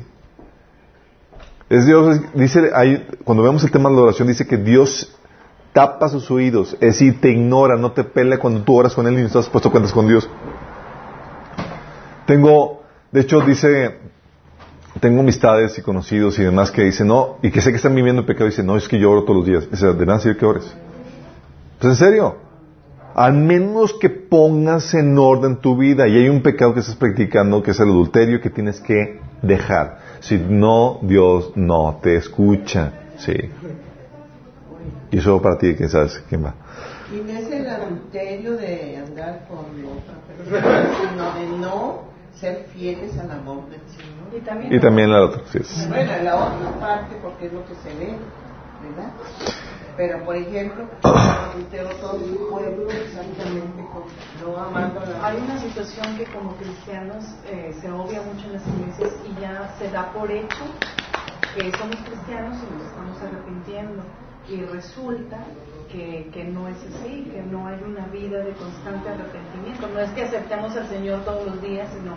Es 1.69 1.87
Dios, 1.87 2.21
dice, 2.35 2.71
ahí, 2.75 3.07
cuando 3.25 3.43
vemos 3.43 3.63
el 3.65 3.71
tema 3.71 3.89
de 3.89 3.97
la 3.97 4.03
oración, 4.03 4.29
dice 4.29 4.47
que 4.47 4.57
Dios 4.57 5.15
tapa 5.73 6.09
sus 6.09 6.31
oídos, 6.31 6.75
es 6.75 6.81
decir, 6.81 7.21
te 7.21 7.31
ignora, 7.31 7.77
no 7.77 7.93
te 7.93 8.05
pelea 8.05 8.39
cuando 8.39 8.63
tú 8.63 8.77
oras 8.77 8.95
con 8.95 9.07
Él 9.07 9.15
y 9.15 9.23
no 9.23 9.27
estás 9.27 9.49
puesto 9.49 9.71
cuentas 9.71 9.93
con 9.93 10.07
Dios. 10.07 10.29
Tengo, 12.27 12.83
de 13.11 13.21
hecho, 13.21 13.41
dice, 13.41 14.01
tengo 15.01 15.21
amistades 15.21 15.79
y 15.79 15.83
conocidos 15.83 16.39
y 16.39 16.43
demás 16.43 16.71
que 16.71 16.83
dicen, 16.83 17.07
no, 17.07 17.39
y 17.43 17.51
que 17.51 17.61
sé 17.61 17.71
que 17.71 17.77
están 17.77 17.95
viviendo 17.95 18.21
el 18.21 18.27
pecado, 18.27 18.47
y 18.47 18.51
dicen, 18.51 18.67
no, 18.67 18.77
es 18.77 18.87
que 18.87 18.99
yo 18.99 19.11
oro 19.11 19.25
todos 19.25 19.39
los 19.39 19.47
días. 19.47 19.71
Dice, 19.71 19.93
de 19.93 20.07
nada 20.07 20.19
sirve 20.19 20.37
que 20.37 20.45
ores. 20.45 20.75
Pues 21.79 21.93
en 21.93 21.97
serio, 21.97 22.37
al 23.15 23.35
menos 23.35 23.95
que 23.95 24.11
pongas 24.11 24.95
en 24.95 25.19
orden 25.19 25.57
tu 25.57 25.77
vida 25.77 26.09
y 26.09 26.17
hay 26.17 26.29
un 26.29 26.43
pecado 26.43 26.75
que 26.75 26.81
estás 26.81 26.97
practicando, 26.97 27.63
que 27.63 27.73
es 27.73 27.81
el 27.81 27.89
adulterio, 27.89 28.41
que 28.41 28.51
tienes 28.51 28.81
que 28.81 29.21
dejar. 29.43 29.99
Si 30.21 30.39
no, 30.39 30.99
Dios 31.03 31.53
no 31.57 31.99
te 32.03 32.17
escucha. 32.17 32.93
Sí. 33.19 33.35
Y 35.11 35.19
eso 35.19 35.41
para 35.43 35.59
ti, 35.59 35.75
¿quién 35.75 35.89
sabes 35.89 36.23
quién 36.29 36.45
va? 36.45 36.55
Y 37.13 37.17
no 37.17 37.39
es 37.39 37.51
el 37.51 37.69
adulterio 37.69 38.57
de 38.57 38.97
andar 38.97 39.47
con 39.47 39.59
otra 39.85 40.15
persona, 40.27 40.89
sino 40.99 41.35
de 41.35 41.59
no 41.59 42.03
ser 42.35 42.67
fieles 42.73 43.19
al 43.19 43.31
amor 43.31 43.69
del 43.69 43.81
Señor. 43.91 44.35
Y 44.35 44.41
también, 44.41 44.75
Y 44.75 44.81
también 44.81 45.11
la 45.11 45.23
otra, 45.23 45.43
sí. 45.53 45.59
Bueno, 45.89 46.13
la 46.23 46.37
otra 46.37 46.81
parte, 46.81 47.17
porque 47.23 47.47
es 47.47 47.53
lo 47.53 47.67
que 47.67 47.75
se 47.75 47.95
ve, 47.99 48.17
¿verdad? 48.83 49.13
Pero, 49.97 50.25
por 50.25 50.37
ejemplo, 50.37 50.89
adulteró 51.03 51.91
todo 51.97 52.19
su 52.19 52.49
pueblo 52.49 52.91
exactamente 52.91 53.85
con 53.93 54.05
no 54.43 54.57
amando 54.57 55.01
la 55.01 55.27
Hay 55.27 55.37
una 55.37 55.59
situación 55.59 56.17
que 56.17 56.25
como 56.27 56.57
cristianos 56.57 57.25
eh, 57.47 57.75
se 57.81 57.91
obvia 57.91 58.23
mucho 58.23 58.47
en 58.47 58.55
las 58.55 58.67
iglesias 58.67 59.13
y 59.29 59.41
ya 59.41 59.75
se 59.79 59.91
da 59.91 60.13
por 60.13 60.31
hecho 60.31 60.65
que 61.55 61.71
somos 61.77 61.97
cristianos 61.97 62.57
y 62.57 62.75
nos 62.75 62.87
estamos 62.87 63.21
arrepintiendo. 63.21 64.03
Y 64.49 64.63
resulta 64.63 65.39
que, 65.91 66.29
que 66.33 66.45
no 66.45 66.67
es 66.69 66.77
así, 66.79 67.31
que 67.31 67.43
no 67.43 67.67
hay 67.67 67.81
una 67.85 68.07
vida 68.07 68.39
de 68.43 68.53
constante 68.55 69.09
arrepentimiento. 69.09 69.89
No 69.89 70.01
es 70.01 70.11
que 70.11 70.23
aceptemos 70.23 70.75
al 70.75 70.89
Señor 70.89 71.25
todos 71.25 71.47
los 71.47 71.63
días, 71.63 71.89
sino 71.93 72.17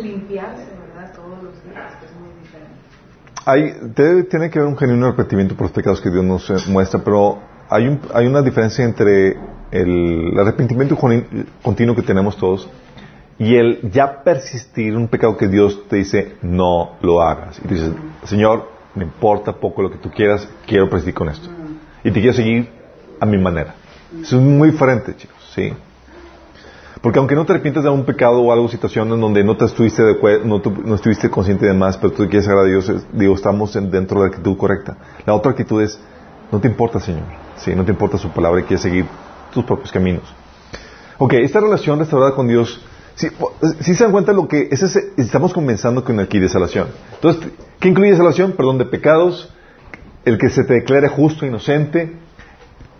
limpiarse, 0.00 0.64
¿verdad? 0.64 1.12
Todos 1.14 1.42
los 1.42 1.64
días, 1.64 1.94
que 1.96 2.06
es 2.06 2.12
muy 2.14 2.30
diferente. 2.40 2.87
Hay, 3.44 3.74
debe- 3.94 4.24
tiene 4.24 4.50
que 4.50 4.58
haber 4.58 4.70
un 4.70 4.78
genuino 4.78 5.06
arrepentimiento 5.06 5.54
por 5.54 5.64
los 5.66 5.72
pecados 5.72 6.00
que 6.00 6.10
Dios 6.10 6.24
nos 6.24 6.48
eh, 6.50 6.56
muestra, 6.68 7.00
pero 7.02 7.38
hay, 7.70 7.88
un- 7.88 8.00
hay 8.12 8.26
una 8.26 8.42
diferencia 8.42 8.84
entre 8.84 9.36
el 9.70 10.38
arrepentimiento 10.38 10.96
con- 10.96 11.46
continuo 11.62 11.94
que 11.94 12.02
tenemos 12.02 12.36
todos 12.36 12.68
y 13.38 13.54
el 13.56 13.90
ya 13.90 14.22
persistir 14.22 14.96
un 14.96 15.08
pecado 15.08 15.36
que 15.36 15.48
Dios 15.48 15.86
te 15.88 15.96
dice 15.96 16.36
no 16.42 16.96
lo 17.02 17.22
hagas. 17.22 17.60
Y 17.64 17.68
dices, 17.68 17.90
Señor, 18.24 18.68
me 18.94 19.04
importa 19.04 19.52
poco 19.52 19.82
lo 19.82 19.90
que 19.90 19.98
tú 19.98 20.10
quieras, 20.10 20.48
quiero 20.66 20.88
persistir 20.90 21.14
con 21.14 21.28
esto. 21.28 21.48
Y 22.04 22.10
te 22.10 22.20
quiero 22.20 22.34
seguir 22.34 22.68
a 23.20 23.26
mi 23.26 23.38
manera. 23.38 23.74
Eso 24.22 24.36
es 24.36 24.42
muy 24.42 24.70
diferente, 24.70 25.14
chicos, 25.16 25.36
¿sí? 25.54 25.72
Porque 27.00 27.18
aunque 27.18 27.34
no 27.36 27.44
te 27.44 27.52
arrepientes 27.52 27.82
de 27.84 27.88
algún 27.88 28.04
pecado 28.04 28.40
o 28.40 28.52
algo, 28.52 28.68
situación 28.68 29.12
en 29.12 29.20
donde 29.20 29.44
no 29.44 29.56
te 29.56 29.64
estuviste 29.66 30.02
no, 30.44 30.60
tu- 30.60 30.70
no 30.84 30.94
estuviste 30.96 31.30
consciente 31.30 31.66
de 31.66 31.74
más, 31.74 31.96
pero 31.96 32.12
tú 32.12 32.24
quieres 32.28 32.46
agradar 32.48 32.66
a 32.66 32.70
Dios, 32.70 32.92
digo, 33.12 33.34
estamos 33.34 33.74
en- 33.76 33.90
dentro 33.90 34.20
de 34.20 34.26
la 34.28 34.30
actitud 34.34 34.56
correcta. 34.56 34.96
La 35.24 35.34
otra 35.34 35.52
actitud 35.52 35.80
es, 35.80 35.98
no 36.50 36.58
te 36.60 36.66
importa, 36.68 36.98
Señor. 36.98 37.22
Sí, 37.56 37.74
no 37.74 37.84
te 37.84 37.92
importa 37.92 38.18
su 38.18 38.30
palabra 38.30 38.60
y 38.60 38.64
quieres 38.64 38.82
seguir 38.82 39.06
tus 39.52 39.64
propios 39.64 39.92
caminos. 39.92 40.22
Ok, 41.18 41.34
esta 41.34 41.60
relación 41.60 41.98
restaurada 41.98 42.32
con 42.34 42.48
Dios, 42.48 42.80
si, 43.14 43.28
si 43.80 43.94
se 43.94 44.04
dan 44.04 44.12
cuenta 44.12 44.32
lo 44.32 44.48
que 44.48 44.68
es 44.70 44.82
ese- 44.82 45.12
estamos 45.16 45.52
comenzando 45.52 46.04
con 46.04 46.18
aquí 46.20 46.38
de 46.40 46.48
salvación. 46.48 46.88
Entonces, 47.14 47.50
¿qué 47.80 47.88
incluye 47.88 48.16
salvación? 48.16 48.52
Perdón 48.52 48.78
de 48.78 48.84
pecados, 48.86 49.52
el 50.24 50.38
que 50.38 50.48
se 50.50 50.64
te 50.64 50.74
declare 50.74 51.08
justo 51.08 51.46
inocente, 51.46 52.16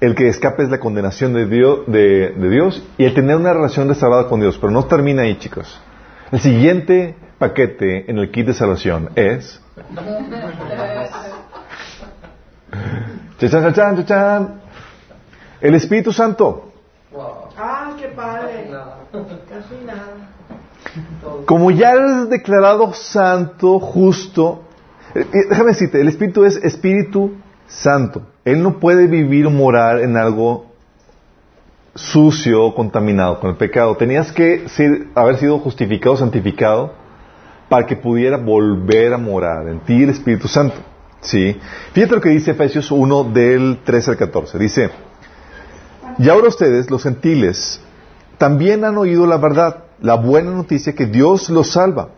el 0.00 0.14
que 0.14 0.28
escapes 0.28 0.68
la 0.68 0.78
condenación 0.78 1.34
de 1.34 1.46
Dios, 1.46 1.80
de, 1.86 2.30
de 2.30 2.50
Dios 2.50 2.82
y 2.96 3.04
el 3.04 3.14
tener 3.14 3.36
una 3.36 3.52
relación 3.52 3.88
restaurada 3.88 4.28
con 4.28 4.40
Dios. 4.40 4.56
Pero 4.58 4.70
no 4.70 4.84
termina 4.84 5.22
ahí, 5.22 5.38
chicos. 5.38 5.80
El 6.30 6.40
siguiente 6.40 7.16
paquete 7.38 8.10
en 8.10 8.18
el 8.18 8.30
kit 8.30 8.46
de 8.46 8.54
salvación 8.54 9.10
es... 9.14 9.60
Chachan, 13.38 13.72
chachan, 13.72 13.96
chachan. 14.04 14.60
El 15.60 15.74
Espíritu 15.74 16.12
Santo. 16.12 16.72
¡Ah, 17.56 17.94
qué 17.98 18.08
padre! 18.08 18.70
Casi 19.48 19.84
nada. 19.84 20.28
Como 21.46 21.70
ya 21.70 21.92
eres 21.92 22.28
declarado 22.28 22.92
santo, 22.92 23.78
justo, 23.80 24.64
eh, 25.14 25.20
eh, 25.20 25.46
déjame 25.48 25.70
decirte, 25.70 26.00
el 26.00 26.08
Espíritu 26.08 26.44
es 26.44 26.56
Espíritu 26.56 27.36
Santo. 27.66 28.22
Él 28.50 28.62
no 28.62 28.78
puede 28.78 29.06
vivir 29.06 29.46
o 29.46 29.50
morar 29.50 30.00
en 30.00 30.16
algo 30.16 30.66
sucio 31.94 32.74
contaminado 32.74 33.40
con 33.40 33.50
el 33.50 33.56
pecado. 33.56 33.96
Tenías 33.96 34.32
que 34.32 34.68
ser- 34.68 35.08
haber 35.14 35.36
sido 35.38 35.58
justificado, 35.58 36.16
santificado, 36.16 36.92
para 37.68 37.86
que 37.86 37.96
pudiera 37.96 38.36
volver 38.36 39.12
a 39.12 39.18
morar 39.18 39.68
en 39.68 39.80
ti 39.80 40.02
el 40.02 40.10
Espíritu 40.10 40.48
Santo. 40.48 40.76
¿Sí? 41.20 41.58
Fíjate 41.92 42.14
lo 42.14 42.20
que 42.20 42.28
dice 42.28 42.52
Efesios 42.52 42.90
1 42.92 43.24
del 43.24 43.78
13 43.84 44.12
al 44.12 44.16
14. 44.16 44.56
Dice, 44.58 44.90
y 46.18 46.28
ahora 46.28 46.48
ustedes, 46.48 46.90
los 46.90 47.02
gentiles, 47.02 47.80
también 48.38 48.84
han 48.84 48.96
oído 48.96 49.26
la 49.26 49.36
verdad, 49.36 49.84
la 50.00 50.14
buena 50.14 50.52
noticia 50.52 50.94
que 50.94 51.06
Dios 51.06 51.50
los 51.50 51.72
salva. 51.72 52.10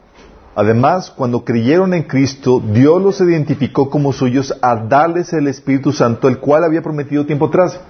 Además, 0.54 1.10
cuando 1.10 1.44
creyeron 1.44 1.94
en 1.94 2.02
Cristo, 2.02 2.60
Dios 2.60 3.00
los 3.00 3.20
identificó 3.20 3.88
como 3.88 4.12
suyos 4.12 4.52
a 4.62 4.76
darles 4.76 5.32
el 5.32 5.46
Espíritu 5.46 5.92
Santo, 5.92 6.26
el 6.28 6.38
cual 6.38 6.64
había 6.64 6.82
prometido 6.82 7.24
tiempo 7.24 7.46
atrás. 7.46 7.80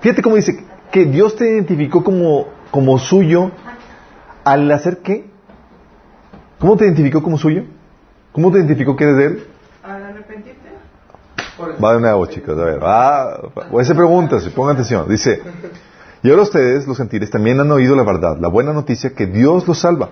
Fíjate 0.00 0.22
cómo 0.22 0.36
dice 0.36 0.64
que 0.92 1.04
Dios 1.04 1.34
te 1.36 1.48
identificó 1.52 2.04
como, 2.04 2.46
como 2.70 2.98
suyo 2.98 3.50
al 4.44 4.70
hacer 4.70 4.98
qué? 4.98 5.28
¿Cómo 6.60 6.76
te 6.76 6.84
identificó 6.84 7.22
como 7.22 7.38
suyo? 7.38 7.64
¿Cómo 8.32 8.52
te 8.52 8.58
identificó 8.58 8.94
que 8.96 9.04
eres 9.04 9.16
de 9.16 9.24
Él? 9.26 9.46
¿Al 9.82 10.04
arrepentirte? 10.04 10.60
Va 11.82 11.94
de 11.94 12.00
nuevo, 12.00 12.26
chicos. 12.26 12.56
A 12.58 12.64
ver, 12.64 12.82
va. 12.82 13.40
va- 13.74 13.84
se 13.84 13.94
pregunta, 13.94 14.40
si 14.40 14.50
pongan 14.50 14.74
atención. 14.74 15.08
Dice, 15.08 15.42
y 16.22 16.30
ahora 16.30 16.42
ustedes, 16.42 16.86
los 16.86 16.96
gentiles, 16.98 17.30
también 17.30 17.58
han 17.60 17.70
oído 17.72 17.96
la 17.96 18.04
verdad, 18.04 18.38
la 18.38 18.48
buena 18.48 18.72
noticia 18.72 19.10
que 19.14 19.26
Dios 19.26 19.66
los 19.66 19.78
salva. 19.78 20.10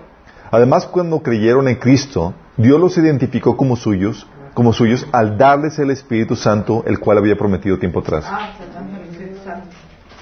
Además, 0.51 0.85
cuando 0.85 1.21
creyeron 1.21 1.67
en 1.67 1.75
Cristo, 1.75 2.33
Dios 2.57 2.79
los 2.79 2.97
identificó 2.97 3.57
como 3.57 3.75
suyos, 3.75 4.27
como 4.53 4.71
suyos, 4.73 5.05
al 5.11 5.37
darles 5.37 5.77
el 5.79 5.91
Espíritu 5.91 6.35
Santo, 6.35 6.83
el 6.87 6.99
cual 6.99 7.17
había 7.17 7.35
prometido 7.35 7.77
tiempo 7.77 7.99
atrás. 7.99 8.25
Ah. 8.27 8.51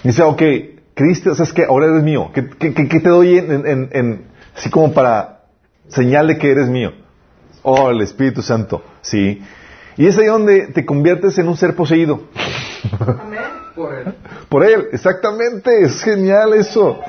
Dice, 0.03 0.23
ok, 0.23 0.41
Cristo, 0.93 1.33
¿sabes 1.36 1.53
qué? 1.53 1.65
Ahora 1.65 1.88
eres 1.88 2.03
mío. 2.03 2.31
¿Qué, 2.33 2.49
qué- 2.49 2.73
qué- 2.73 2.88
qué 2.88 2.99
te 2.99 3.09
doy 3.09 3.38
en- 3.38 3.89
en- 3.91 4.25
así 4.55 4.69
como 4.69 4.93
para 4.93 5.41
señal 5.88 6.27
de 6.27 6.38
que 6.38 6.51
eres 6.51 6.67
mío? 6.67 6.91
Oh, 7.62 7.89
el 7.89 8.01
Espíritu 8.01 8.41
Santo, 8.41 8.83
sí. 9.01 9.41
Y 9.95 10.07
es 10.07 10.17
ahí 10.17 10.25
donde 10.25 10.67
te 10.67 10.86
conviertes 10.86 11.38
en 11.38 11.47
un 11.47 11.55
ser 11.55 11.75
poseído. 11.75 12.23
Amén. 12.99 13.39
Por 13.75 13.93
él. 13.95 14.13
Por 14.49 14.63
Él, 14.63 14.88
exactamente, 14.91 15.81
es 15.83 16.03
genial 16.03 16.53
eso. 16.53 16.99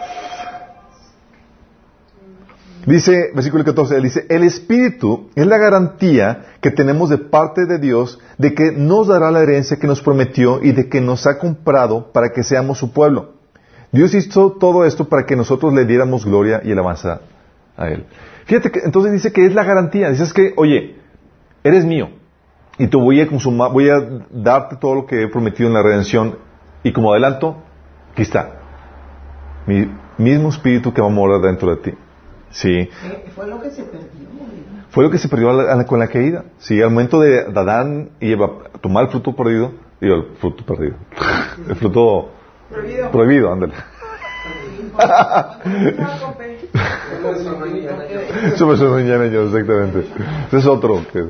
Dice, 2.86 3.30
versículo 3.34 3.64
14, 3.64 3.96
él 3.96 4.02
dice, 4.02 4.26
el 4.28 4.42
Espíritu 4.42 5.30
es 5.34 5.46
la 5.46 5.56
garantía 5.56 6.44
que 6.60 6.70
tenemos 6.70 7.08
de 7.08 7.16
parte 7.16 7.64
de 7.64 7.78
Dios 7.78 8.20
de 8.36 8.54
que 8.54 8.72
nos 8.72 9.08
dará 9.08 9.30
la 9.30 9.42
herencia 9.42 9.78
que 9.78 9.86
nos 9.86 10.02
prometió 10.02 10.62
y 10.62 10.72
de 10.72 10.88
que 10.88 11.00
nos 11.00 11.26
ha 11.26 11.38
comprado 11.38 12.12
para 12.12 12.30
que 12.32 12.42
seamos 12.42 12.78
su 12.78 12.92
pueblo. 12.92 13.32
Dios 13.90 14.14
hizo 14.14 14.52
todo 14.52 14.84
esto 14.84 15.08
para 15.08 15.24
que 15.24 15.36
nosotros 15.36 15.72
le 15.72 15.86
diéramos 15.86 16.26
gloria 16.26 16.60
y 16.62 16.72
alabanza 16.72 17.20
a 17.76 17.88
Él. 17.88 18.04
Fíjate 18.44 18.70
que 18.70 18.80
entonces 18.80 19.12
dice 19.12 19.32
que 19.32 19.46
es 19.46 19.54
la 19.54 19.64
garantía. 19.64 20.10
Dices 20.10 20.32
que, 20.32 20.52
oye, 20.56 20.96
eres 21.62 21.84
mío 21.84 22.10
y 22.76 22.88
te 22.88 22.96
voy 22.96 23.20
a 23.20 23.26
consumar, 23.26 23.72
voy 23.72 23.88
a 23.88 24.24
darte 24.30 24.76
todo 24.76 24.94
lo 24.94 25.06
que 25.06 25.22
he 25.22 25.28
prometido 25.28 25.68
en 25.68 25.74
la 25.74 25.82
redención 25.82 26.36
y 26.82 26.92
como 26.92 27.12
adelanto, 27.12 27.56
aquí 28.12 28.22
está. 28.22 28.60
Mi 29.66 29.90
mismo 30.18 30.50
espíritu 30.50 30.92
que 30.92 31.00
va 31.00 31.06
a 31.06 31.10
morar 31.10 31.40
dentro 31.40 31.74
de 31.74 31.82
ti. 31.82 31.98
Sí. 32.54 32.70
Eh, 32.70 32.90
Fue 33.34 33.46
lo 33.48 33.60
que 33.60 33.70
se 33.70 33.82
perdió. 33.82 34.08
Fue 34.90 35.02
lo 35.04 35.10
que 35.10 35.18
se 35.18 35.28
perdió 35.28 35.50
a 35.50 35.52
la- 35.54 35.72
a 35.72 35.76
la- 35.76 35.86
con 35.86 35.98
la 35.98 36.06
caída. 36.06 36.44
Sí, 36.58 36.80
al 36.80 36.90
momento 36.90 37.20
de 37.20 37.40
Adán 37.40 38.10
y 38.20 38.30
Eva 38.32 38.48
tomar 38.80 39.04
el 39.04 39.10
fruto 39.10 39.34
perdido, 39.34 39.72
digo, 40.00 40.14
el 40.14 40.24
fruto 40.38 40.64
perdido, 40.64 40.94
el 41.68 41.74
fruto 41.74 42.30
Prohibido. 42.70 43.10
prohibido, 43.10 43.52
ándale. 43.52 43.74
Indiana 49.00 49.24
Jones, 49.32 49.54
exactamente. 49.54 50.06
Ese 50.48 50.58
es 50.58 50.66
otro. 50.66 51.04
que- 51.12 51.26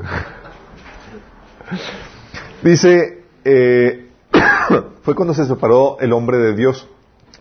Dice, 2.63 3.23
eh, 3.45 4.09
fue 5.03 5.15
cuando 5.15 5.35
se 5.35 5.47
separó 5.47 5.99
el 6.01 6.13
hombre 6.13 6.39
de 6.39 6.55
Dios. 6.55 6.89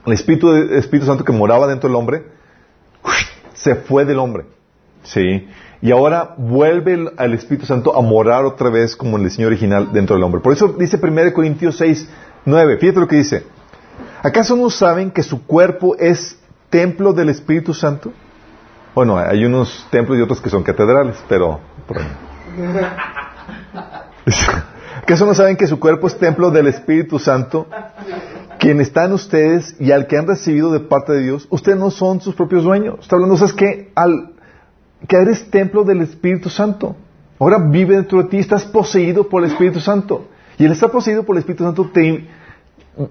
El 0.05 0.13
Espíritu, 0.13 0.51
el 0.53 0.73
Espíritu 0.73 1.05
Santo 1.07 1.23
que 1.23 1.31
moraba 1.31 1.67
dentro 1.67 1.89
del 1.89 1.95
hombre 1.95 2.23
se 3.63 3.75
fue 3.75 4.05
del 4.05 4.19
hombre. 4.19 4.45
Sí. 5.03 5.47
Y 5.81 5.91
ahora 5.91 6.33
vuelve 6.37 6.93
el- 6.93 7.11
al 7.17 7.33
Espíritu 7.33 7.65
Santo 7.65 7.97
a 7.97 8.01
morar 8.01 8.45
otra 8.45 8.69
vez 8.69 8.95
como 8.95 9.17
el 9.17 9.23
diseño 9.23 9.47
original 9.47 9.91
dentro 9.91 10.15
del 10.15 10.23
hombre. 10.23 10.41
Por 10.41 10.53
eso 10.53 10.69
dice 10.79 10.97
1 10.97 11.33
Corintios 11.33 11.77
6, 11.77 12.07
9. 12.45 12.77
Fíjate 12.77 12.99
lo 12.99 13.07
que 13.07 13.17
dice. 13.17 13.45
¿Acaso 14.21 14.55
no 14.55 14.69
saben 14.69 15.11
que 15.11 15.23
su 15.23 15.45
cuerpo 15.45 15.95
es 15.97 16.39
templo 16.69 17.13
del 17.13 17.29
Espíritu 17.29 17.73
Santo? 17.73 18.13
Bueno, 18.95 19.17
hay 19.17 19.43
unos 19.45 19.85
templos 19.91 20.17
y 20.17 20.21
otros 20.21 20.39
que 20.39 20.49
son 20.49 20.63
catedrales, 20.63 21.17
pero... 21.27 21.59
¿Acaso 25.01 25.25
no 25.25 25.33
saben 25.33 25.57
que 25.57 25.67
su 25.67 25.79
cuerpo 25.79 26.07
es 26.07 26.17
templo 26.17 26.49
del 26.51 26.67
Espíritu 26.67 27.19
Santo? 27.19 27.67
Quien 28.63 28.79
está 28.79 29.03
en 29.03 29.11
ustedes 29.11 29.75
y 29.77 29.91
al 29.91 30.07
que 30.07 30.17
han 30.17 30.25
recibido 30.25 30.71
de 30.71 30.79
parte 30.79 31.11
de 31.11 31.21
Dios, 31.21 31.47
ustedes 31.49 31.77
no 31.77 31.91
son 31.91 32.21
sus 32.21 32.33
propios 32.33 32.63
dueños. 32.63 32.97
Está 33.01 33.17
hablando, 33.17 33.35
¿sabes 33.35 33.51
qué? 33.51 33.91
Al 33.93 34.35
que 35.05 35.17
eres 35.17 35.51
templo 35.51 35.83
del 35.83 35.99
Espíritu 35.99 36.49
Santo. 36.49 36.95
Ahora 37.39 37.57
vive 37.57 37.97
dentro 37.97 38.23
de 38.23 38.29
ti, 38.29 38.37
estás 38.37 38.63
poseído 38.63 39.27
por 39.27 39.43
el 39.43 39.51
Espíritu 39.51 39.81
Santo. 39.81 40.27
Y 40.57 40.63
el 40.63 40.71
estar 40.71 40.89
poseído 40.91 41.25
por 41.25 41.35
el 41.35 41.41
Espíritu 41.41 41.65
Santo 41.65 41.89
te 41.93 42.25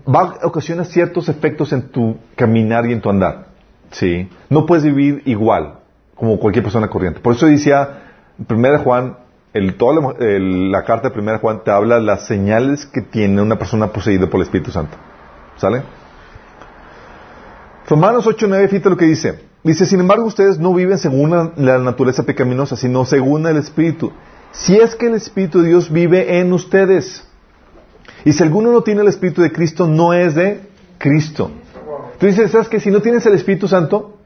va 0.08 0.38
a 0.40 0.46
ocasionar 0.46 0.86
ciertos 0.86 1.28
efectos 1.28 1.70
en 1.74 1.82
tu 1.90 2.16
caminar 2.34 2.86
y 2.86 2.94
en 2.94 3.02
tu 3.02 3.10
andar. 3.10 3.48
¿Sí? 3.90 4.30
No 4.48 4.64
puedes 4.64 4.84
vivir 4.84 5.20
igual 5.26 5.80
como 6.14 6.38
cualquier 6.38 6.64
persona 6.64 6.88
corriente. 6.88 7.20
Por 7.20 7.34
eso 7.34 7.44
decía, 7.44 8.04
primera 8.46 8.78
Juan, 8.78 9.18
el, 9.52 9.74
toda 9.74 10.00
la, 10.00 10.14
la 10.18 10.82
carta 10.84 11.08
de 11.08 11.14
primera 11.14 11.40
Juan 11.40 11.60
te 11.62 11.70
habla 11.70 11.96
de 11.96 12.04
las 12.04 12.26
señales 12.26 12.86
que 12.86 13.02
tiene 13.02 13.42
una 13.42 13.58
persona 13.58 13.88
poseída 13.88 14.28
por 14.28 14.40
el 14.40 14.44
Espíritu 14.44 14.70
Santo. 14.70 14.96
¿Sale? 15.62 15.84
Romanos 17.88 18.26
8, 18.26 18.46
9, 18.48 18.66
fíjate 18.66 18.90
lo 18.90 18.96
que 18.96 19.04
dice. 19.04 19.44
Dice, 19.62 19.86
sin 19.86 20.00
embargo, 20.00 20.24
ustedes 20.24 20.58
no 20.58 20.74
viven 20.74 20.98
según 20.98 21.52
la, 21.54 21.78
naturaleza 21.78 22.24
pecaminosa, 22.24 22.74
sino 22.74 23.04
según 23.04 23.46
el 23.46 23.58
Espíritu. 23.58 24.10
Si 24.50 24.76
es 24.76 24.96
que 24.96 25.06
el 25.06 25.14
Espíritu 25.14 25.62
de 25.62 25.68
Dios 25.68 25.92
vive 25.92 26.40
en 26.40 26.52
ustedes. 26.52 27.24
Y 28.24 28.32
si 28.32 28.42
alguno 28.42 28.72
no 28.72 28.82
tiene 28.82 29.02
el 29.02 29.06
Espíritu 29.06 29.40
de 29.40 29.52
Cristo, 29.52 29.86
no 29.86 30.12
es 30.12 30.34
de 30.34 30.68
Cristo. 30.98 31.52
Tú 32.18 32.26
dices, 32.26 32.50
¿sabes 32.50 32.68
que 32.68 32.80
Si 32.80 32.90
no 32.90 33.00
tienes 33.00 33.24
el 33.26 33.34
Espíritu 33.34 33.68
Santo, 33.68 34.18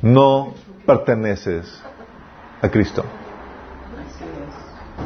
no 0.00 0.54
perteneces 0.86 1.82
a 2.62 2.70
Cristo. 2.70 3.04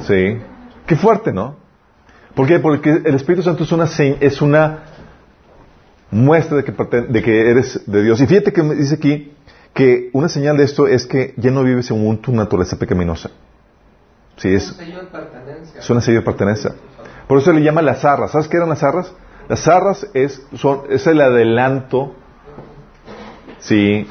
Sí. 0.07 0.39
Qué 0.87 0.95
fuerte, 0.95 1.33
¿no? 1.33 1.57
¿Por 2.37 2.47
qué? 2.47 2.61
Porque 2.61 3.03
el 3.05 3.17
Espíritu 3.17 3.43
Santo 3.43 3.65
es 3.65 3.73
una, 3.73 3.87
es 4.21 4.41
una 4.41 4.92
muestra 6.13 6.59
de 6.59 6.65
que, 6.65 6.73
de 6.73 7.23
que 7.23 7.51
eres 7.51 7.83
de 7.87 8.03
Dios. 8.05 8.21
Y 8.21 8.27
fíjate 8.27 8.53
que 8.53 8.63
me 8.63 8.75
dice 8.77 8.95
aquí 8.95 9.33
que 9.75 10.11
una 10.13 10.29
señal 10.29 10.59
de 10.59 10.65
esto 10.65 10.87
es 10.87 11.07
que 11.07 11.35
ya 11.39 11.51
no 11.51 11.65
vives 11.65 11.87
según 11.87 12.19
tu 12.19 12.33
naturaleza 12.33 12.79
pecaminosa. 12.79 13.31
Sí, 14.37 14.55
es, 14.55 14.65
sello 14.65 15.01
de 15.01 15.07
pertenencia. 15.07 15.81
es 15.81 15.91
una 15.91 16.01
serie 16.01 16.21
de 16.21 16.25
pertenencia. 16.25 16.75
Por 17.27 17.39
eso 17.39 17.51
se 17.51 17.59
le 17.59 17.65
llama 17.65 17.83
las 17.83 18.05
arras. 18.05 18.31
¿Sabes 18.33 18.47
qué 18.47 18.59
eran 18.59 18.69
las 18.69 18.83
arras? 18.83 19.13
Las 19.49 19.67
arras 19.67 20.07
es, 20.13 20.43
son, 20.55 20.83
es 20.91 21.07
el 21.07 21.21
adelanto, 21.21 22.15
sí, 23.59 24.07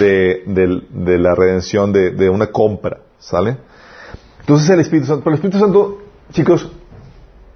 de, 0.00 0.42
de 0.46 1.18
la 1.18 1.34
redención 1.34 1.92
de, 1.92 2.10
de 2.12 2.30
una 2.30 2.46
compra, 2.48 3.00
¿sale? 3.18 3.58
Entonces 4.40 4.70
el 4.70 4.80
Espíritu 4.80 5.08
Santo, 5.08 5.22
pero 5.24 5.34
el 5.34 5.38
Espíritu 5.38 5.58
Santo, 5.58 5.98
chicos, 6.32 6.70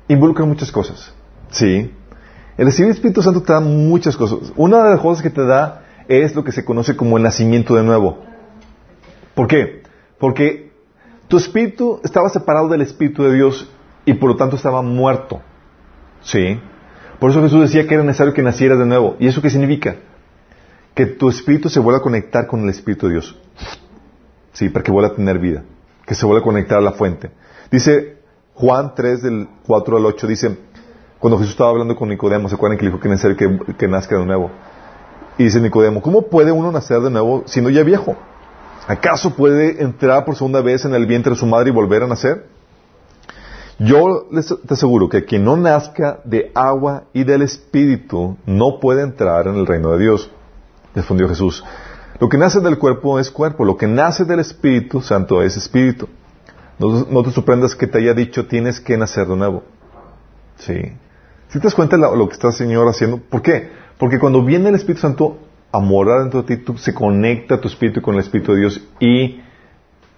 involucra 0.09 0.45
muchas 0.45 0.70
cosas, 0.70 1.14
¿sí? 1.51 1.95
El 2.61 2.67
recibir 2.67 2.91
el 2.91 2.95
Espíritu 2.95 3.23
Santo 3.23 3.43
te 3.43 3.55
da 3.55 3.61
muchas 3.61 4.19
cosas. 4.19 4.53
Una 4.55 4.85
de 4.85 4.91
las 4.91 5.01
cosas 5.01 5.23
que 5.23 5.31
te 5.31 5.47
da 5.47 5.83
es 6.09 6.35
lo 6.35 6.45
que 6.45 6.53
se 6.53 6.63
conoce 6.63 6.95
como 6.95 7.17
el 7.17 7.23
nacimiento 7.23 7.75
de 7.75 7.83
nuevo. 7.83 8.19
¿Por 9.35 9.47
qué? 9.47 9.83
Porque 10.19 10.71
tu 11.27 11.39
espíritu 11.39 12.03
estaba 12.05 12.29
separado 12.29 12.69
del 12.69 12.83
Espíritu 12.83 13.23
de 13.23 13.33
Dios 13.33 13.73
y 14.05 14.13
por 14.13 14.29
lo 14.29 14.37
tanto 14.37 14.57
estaba 14.57 14.83
muerto. 14.83 15.41
¿Sí? 16.21 16.61
Por 17.19 17.31
eso 17.31 17.41
Jesús 17.41 17.63
decía 17.63 17.87
que 17.87 17.95
era 17.95 18.05
necesario 18.05 18.35
que 18.35 18.43
nacieras 18.43 18.79
de 18.79 18.85
nuevo. 18.85 19.17
¿Y 19.19 19.27
eso 19.27 19.41
qué 19.41 19.49
significa? 19.49 19.97
Que 20.93 21.07
tu 21.07 21.31
espíritu 21.31 21.71
se 21.71 21.81
vuelva 21.81 22.01
a 22.01 22.03
conectar 22.03 22.47
con 22.47 22.61
el 22.61 22.69
Espíritu 22.69 23.07
de 23.07 23.13
Dios. 23.13 23.41
Sí, 24.53 24.69
para 24.69 24.83
que 24.83 24.93
vuelva 24.93 25.13
a 25.13 25.17
tener 25.17 25.39
vida. 25.39 25.65
Que 26.05 26.15
se 26.15 26.27
vuelva 26.27 26.43
a 26.43 26.45
conectar 26.45 26.77
a 26.77 26.83
la 26.83 26.93
fuente. 26.93 27.31
Dice 27.71 28.19
Juan 28.53 28.95
3 28.95 29.23
del 29.23 29.49
4 29.67 29.97
al 29.97 30.05
8, 30.05 30.27
dice, 30.27 30.59
cuando 31.21 31.37
Jesús 31.37 31.53
estaba 31.53 31.71
hablando 31.71 31.95
con 31.95 32.09
Nicodemo, 32.09 32.49
¿se 32.49 32.55
acuerdan 32.55 32.79
que 32.79 32.87
le 32.87 32.91
dijo 32.91 33.01
que 33.01 33.37
que, 33.37 33.75
que 33.77 33.89
nazca 33.89 34.18
de 34.18 34.25
nuevo? 34.25 34.51
Y 35.37 35.45
dice 35.45 35.61
Nicodemo, 35.61 36.01
¿cómo 36.01 36.23
puede 36.23 36.51
uno 36.51 36.73
nacer 36.73 37.01
de 37.01 37.11
nuevo 37.11 37.45
siendo 37.47 37.71
ya 37.71 37.83
viejo? 37.83 38.16
¿Acaso 38.89 39.37
puede 39.37 39.83
entrar 39.83 40.25
por 40.25 40.35
segunda 40.35 40.62
vez 40.62 40.87
en 40.87 40.95
el 40.95 41.07
vientre 41.07 41.33
de 41.35 41.39
su 41.39 41.47
madre 41.47 41.68
y 41.68 41.73
volver 41.73 42.03
a 42.03 42.07
nacer? 42.07 42.47
Yo 43.79 44.29
les 44.31 44.47
te 44.47 44.75
aseguro 44.75 45.09
que 45.09 45.25
quien 45.25 45.45
no 45.45 45.57
nazca 45.57 46.21
de 46.25 46.51
agua 46.55 47.05
y 47.12 47.25
del 47.25 47.43
Espíritu 47.43 48.37
no 48.47 48.81
puede 48.81 49.03
entrar 49.03 49.47
en 49.47 49.57
el 49.57 49.66
reino 49.66 49.93
de 49.93 49.99
Dios. 49.99 50.31
Respondió 50.95 51.29
Jesús. 51.29 51.62
Lo 52.18 52.29
que 52.29 52.39
nace 52.39 52.61
del 52.61 52.79
cuerpo 52.79 53.18
es 53.18 53.31
cuerpo, 53.31 53.64
lo 53.64 53.77
que 53.77 53.87
nace 53.87 54.25
del 54.25 54.41
Espíritu 54.41 55.03
Santo 55.03 55.43
es 55.43 55.57
Espíritu. 55.57 56.09
No, 56.79 57.07
no 57.11 57.23
te 57.23 57.31
sorprendas 57.31 57.75
que 57.75 57.87
te 57.87 57.99
haya 57.99 58.14
dicho 58.14 58.47
tienes 58.47 58.81
que 58.81 58.97
nacer 58.97 59.27
de 59.27 59.37
nuevo. 59.37 59.62
Sí. 60.57 60.93
Si 61.51 61.59
te 61.59 61.65
das 61.65 61.75
cuenta 61.75 61.97
de 61.97 62.03
lo, 62.03 62.29
que 62.29 62.35
está 62.35 62.49
el 62.49 62.55
Señor 62.55 62.89
haciendo? 62.89 63.19
¿Por 63.19 63.43
qué? 63.43 63.71
Porque 63.99 64.19
cuando 64.19 64.43
viene 64.45 64.69
el 64.69 64.75
Espíritu 64.77 65.01
Santo 65.03 65.39
a 65.73 65.79
morar 65.81 66.21
dentro 66.23 66.43
de 66.43 66.57
ti, 66.57 66.63
tú- 66.65 66.79
se 66.79 66.95
conecta 66.95 67.61
tu 67.61 67.69
espíritu 67.69 68.01
con 68.01 68.15
el 68.15 68.21
Espíritu 68.21 68.53
de 68.53 68.61
Dios 68.61 68.81
y 69.01 69.41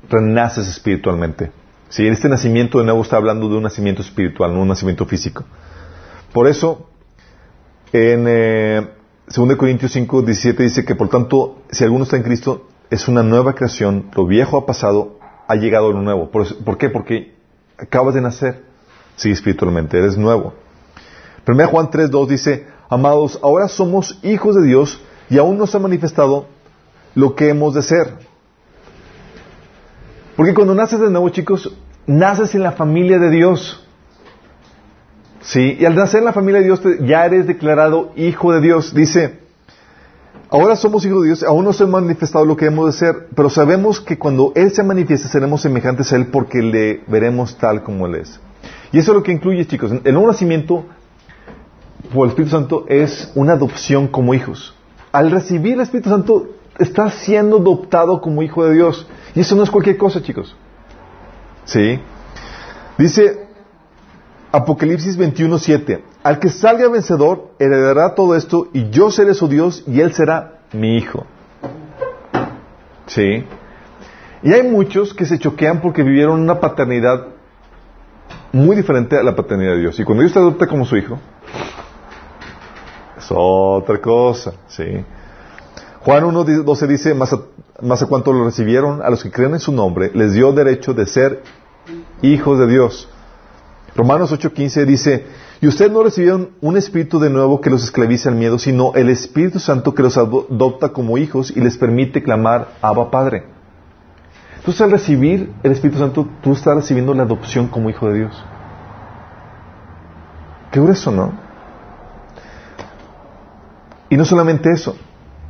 renaces 0.08 0.68
espiritualmente. 0.68 1.50
Sí, 1.88 2.06
este 2.06 2.28
nacimiento 2.28 2.78
de 2.78 2.84
nuevo 2.84 3.02
está 3.02 3.16
hablando 3.16 3.48
de 3.48 3.56
un 3.56 3.62
nacimiento 3.62 4.02
espiritual, 4.02 4.54
no 4.54 4.62
un 4.62 4.68
nacimiento 4.68 5.04
físico. 5.06 5.44
Por 6.32 6.48
eso, 6.48 6.88
en 7.92 8.24
eh, 8.28 8.88
2 9.34 9.56
Corintios 9.56 9.92
5, 9.92 10.22
17 10.22 10.62
dice 10.62 10.84
que 10.84 10.94
por 10.94 11.08
tanto, 11.08 11.62
si 11.70 11.84
alguno 11.84 12.04
está 12.04 12.16
en 12.16 12.22
Cristo, 12.22 12.66
es 12.90 13.08
una 13.08 13.22
nueva 13.22 13.54
creación, 13.54 14.06
lo 14.14 14.26
viejo 14.26 14.56
ha 14.58 14.66
pasado, 14.66 15.18
ha 15.48 15.54
llegado 15.56 15.92
lo 15.92 16.00
nuevo. 16.02 16.30
¿Por, 16.30 16.56
¿por 16.64 16.78
qué? 16.78 16.88
Porque 16.88 17.34
acabas 17.78 18.14
de 18.14 18.20
nacer, 18.22 18.62
sí, 19.16 19.30
espiritualmente, 19.30 19.98
eres 19.98 20.16
nuevo. 20.16 20.54
1 21.46 21.66
Juan 21.68 21.90
3, 21.90 22.10
2 22.10 22.28
dice, 22.28 22.66
amados, 22.88 23.38
ahora 23.42 23.68
somos 23.68 24.18
hijos 24.22 24.54
de 24.54 24.62
Dios 24.62 25.00
y 25.28 25.38
aún 25.38 25.58
no 25.58 25.66
se 25.66 25.76
ha 25.76 25.80
manifestado 25.80 26.46
lo 27.14 27.34
que 27.34 27.48
hemos 27.48 27.74
de 27.74 27.82
ser. 27.82 28.14
Porque 30.36 30.54
cuando 30.54 30.74
naces 30.74 31.00
de 31.00 31.10
nuevo, 31.10 31.28
chicos, 31.28 31.72
naces 32.06 32.54
en 32.54 32.62
la 32.62 32.72
familia 32.72 33.18
de 33.18 33.30
Dios. 33.30 33.86
Sí, 35.40 35.76
y 35.78 35.84
al 35.84 35.94
nacer 35.94 36.20
en 36.20 36.26
la 36.26 36.32
familia 36.32 36.60
de 36.60 36.66
Dios 36.66 36.80
ya 37.00 37.26
eres 37.26 37.46
declarado 37.46 38.12
hijo 38.16 38.52
de 38.52 38.60
Dios. 38.60 38.94
Dice, 38.94 39.40
ahora 40.50 40.76
somos 40.76 41.04
hijos 41.04 41.22
de 41.22 41.28
Dios, 41.28 41.42
aún 41.42 41.64
no 41.64 41.72
se 41.72 41.82
ha 41.84 41.86
manifestado 41.86 42.44
lo 42.44 42.56
que 42.56 42.66
hemos 42.66 42.86
de 42.86 42.92
ser, 42.92 43.28
pero 43.34 43.50
sabemos 43.50 44.00
que 44.00 44.18
cuando 44.18 44.52
Él 44.54 44.72
se 44.72 44.82
manifieste 44.84 45.28
seremos 45.28 45.62
semejantes 45.62 46.12
a 46.12 46.16
Él 46.16 46.26
porque 46.26 46.62
le 46.62 47.02
veremos 47.08 47.56
tal 47.58 47.82
como 47.82 48.06
Él 48.06 48.16
es. 48.16 48.40
Y 48.92 48.98
eso 48.98 49.12
es 49.12 49.16
lo 49.16 49.22
que 49.22 49.32
incluye, 49.32 49.66
chicos. 49.66 49.90
El 49.90 50.12
nuevo 50.12 50.28
nacimiento 50.28 50.84
por 52.12 52.26
el 52.26 52.30
Espíritu 52.30 52.50
Santo 52.56 52.84
es 52.88 53.32
una 53.34 53.54
adopción 53.54 54.08
como 54.08 54.34
hijos. 54.34 54.74
Al 55.12 55.30
recibir 55.30 55.74
el 55.74 55.80
Espíritu 55.80 56.10
Santo, 56.10 56.48
estás 56.78 57.14
siendo 57.14 57.58
adoptado 57.58 58.20
como 58.20 58.42
hijo 58.42 58.64
de 58.64 58.74
Dios. 58.74 59.06
Y 59.34 59.40
eso 59.40 59.56
no 59.56 59.62
es 59.62 59.70
cualquier 59.70 59.96
cosa, 59.96 60.22
chicos. 60.22 60.54
¿Sí? 61.64 62.00
Dice 62.98 63.46
Apocalipsis 64.50 65.18
21:7, 65.18 66.02
al 66.22 66.38
que 66.38 66.50
salga 66.50 66.88
vencedor 66.88 67.52
heredará 67.58 68.14
todo 68.14 68.36
esto 68.36 68.68
y 68.72 68.90
yo 68.90 69.10
seré 69.10 69.34
su 69.34 69.48
Dios 69.48 69.82
y 69.86 70.00
él 70.00 70.12
será 70.12 70.60
mi 70.72 70.96
hijo. 70.96 71.26
¿Sí? 73.06 73.44
Y 74.42 74.52
hay 74.52 74.62
muchos 74.62 75.14
que 75.14 75.24
se 75.24 75.38
choquean 75.38 75.80
porque 75.80 76.02
vivieron 76.02 76.40
una 76.40 76.60
paternidad 76.60 77.28
muy 78.52 78.76
diferente 78.76 79.16
a 79.16 79.22
la 79.22 79.34
paternidad 79.34 79.72
de 79.72 79.80
Dios. 79.80 79.98
Y 79.98 80.04
cuando 80.04 80.22
Dios 80.22 80.32
te 80.32 80.38
adopta 80.38 80.66
como 80.66 80.84
su 80.84 80.96
hijo, 80.96 81.18
otra 83.30 84.00
cosa, 84.00 84.52
¿sí? 84.68 85.04
Juan 86.00 86.24
1.12 86.24 86.86
dice, 86.86 87.14
más 87.14 87.32
a, 87.32 87.40
más 87.80 88.02
a 88.02 88.06
cuanto 88.06 88.32
lo 88.32 88.44
recibieron, 88.44 89.02
a 89.02 89.10
los 89.10 89.22
que 89.22 89.30
creen 89.30 89.52
en 89.54 89.60
su 89.60 89.72
nombre, 89.72 90.10
les 90.14 90.32
dio 90.32 90.52
derecho 90.52 90.94
de 90.94 91.06
ser 91.06 91.42
hijos 92.22 92.58
de 92.58 92.66
Dios. 92.66 93.08
Romanos 93.94 94.32
8.15 94.32 94.84
dice, 94.86 95.26
y 95.60 95.68
ustedes 95.68 95.92
no 95.92 96.02
recibieron 96.02 96.50
un 96.60 96.76
espíritu 96.76 97.20
de 97.20 97.30
nuevo 97.30 97.60
que 97.60 97.70
los 97.70 97.84
esclavice 97.84 98.28
al 98.28 98.34
miedo, 98.34 98.58
sino 98.58 98.94
el 98.94 99.08
Espíritu 99.10 99.60
Santo 99.60 99.94
que 99.94 100.02
los 100.02 100.16
adopta 100.16 100.88
como 100.88 101.18
hijos 101.18 101.52
y 101.54 101.60
les 101.60 101.76
permite 101.76 102.22
clamar, 102.22 102.68
Abba 102.82 103.10
Padre. 103.10 103.44
Entonces 104.56 104.80
al 104.80 104.90
recibir 104.90 105.52
el 105.62 105.72
Espíritu 105.72 106.00
Santo, 106.00 106.26
tú 106.42 106.52
estás 106.52 106.74
recibiendo 106.74 107.14
la 107.14 107.22
adopción 107.22 107.68
como 107.68 107.90
hijo 107.90 108.08
de 108.08 108.18
Dios. 108.20 108.44
Qué 110.72 110.80
grueso, 110.80 111.12
¿no? 111.12 111.32
Y 114.12 114.16
no 114.18 114.26
solamente 114.26 114.70
eso, 114.70 114.94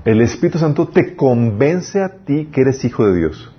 el 0.05 0.21
Espíritu 0.21 0.57
Santo 0.57 0.87
te 0.87 1.17
convence 1.17 2.01
a 2.01 2.11
ti 2.11 2.49
que 2.53 2.61
eres 2.61 2.85
hijo 2.85 3.05
de 3.05 3.19
Dios. 3.19 3.51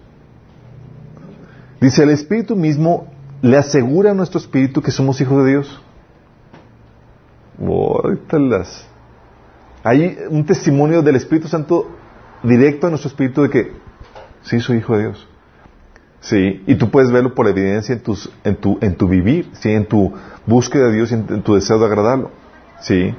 Dice, 1.82 2.04
el 2.04 2.10
Espíritu 2.10 2.56
mismo 2.56 3.12
le 3.41 3.58
asegura 3.58 4.12
a 4.12 4.14
nuestro 4.14 4.39
espíritu 4.39 4.82
que 4.82 4.91
somos 4.91 5.20
hijos 5.20 5.43
de 5.43 5.51
Dios. 5.51 5.82
las... 8.32 8.88
Hay 9.84 10.20
un 10.30 10.45
testimonio 10.45 11.01
del 11.01 11.18
Espíritu 11.18 11.49
Santo 11.49 11.86
directo 12.41 12.88
a 12.88 12.89
nuestro 12.89 13.10
espíritu 13.10 13.41
de 13.41 13.49
que 13.49 13.74
sí 14.43 14.62
soy 14.62 14.78
hijo 14.78 14.95
de 14.95 15.04
Dios. 15.04 15.28
Sí, 16.22 16.64
y 16.66 16.76
tú 16.76 16.89
puedes 16.89 17.12
verlo 17.12 17.36
por 17.36 17.49
evidencia 17.49 17.91
en, 17.91 18.04
tus, 18.04 18.32
en, 18.45 18.56
tu, 18.56 18.78
en 18.80 18.95
tu 18.95 19.10
vivir, 19.10 19.49
¿sí? 19.51 19.70
en 19.70 19.86
tu 19.86 20.14
búsqueda 20.45 20.86
de 20.86 20.93
Dios 20.93 21.12
y 21.12 21.16
en, 21.16 21.43
tu 21.43 21.56
deseo 21.56 21.78
de 21.78 21.88
agradarlo. 21.88 22.32
¿sí? 22.80 23.14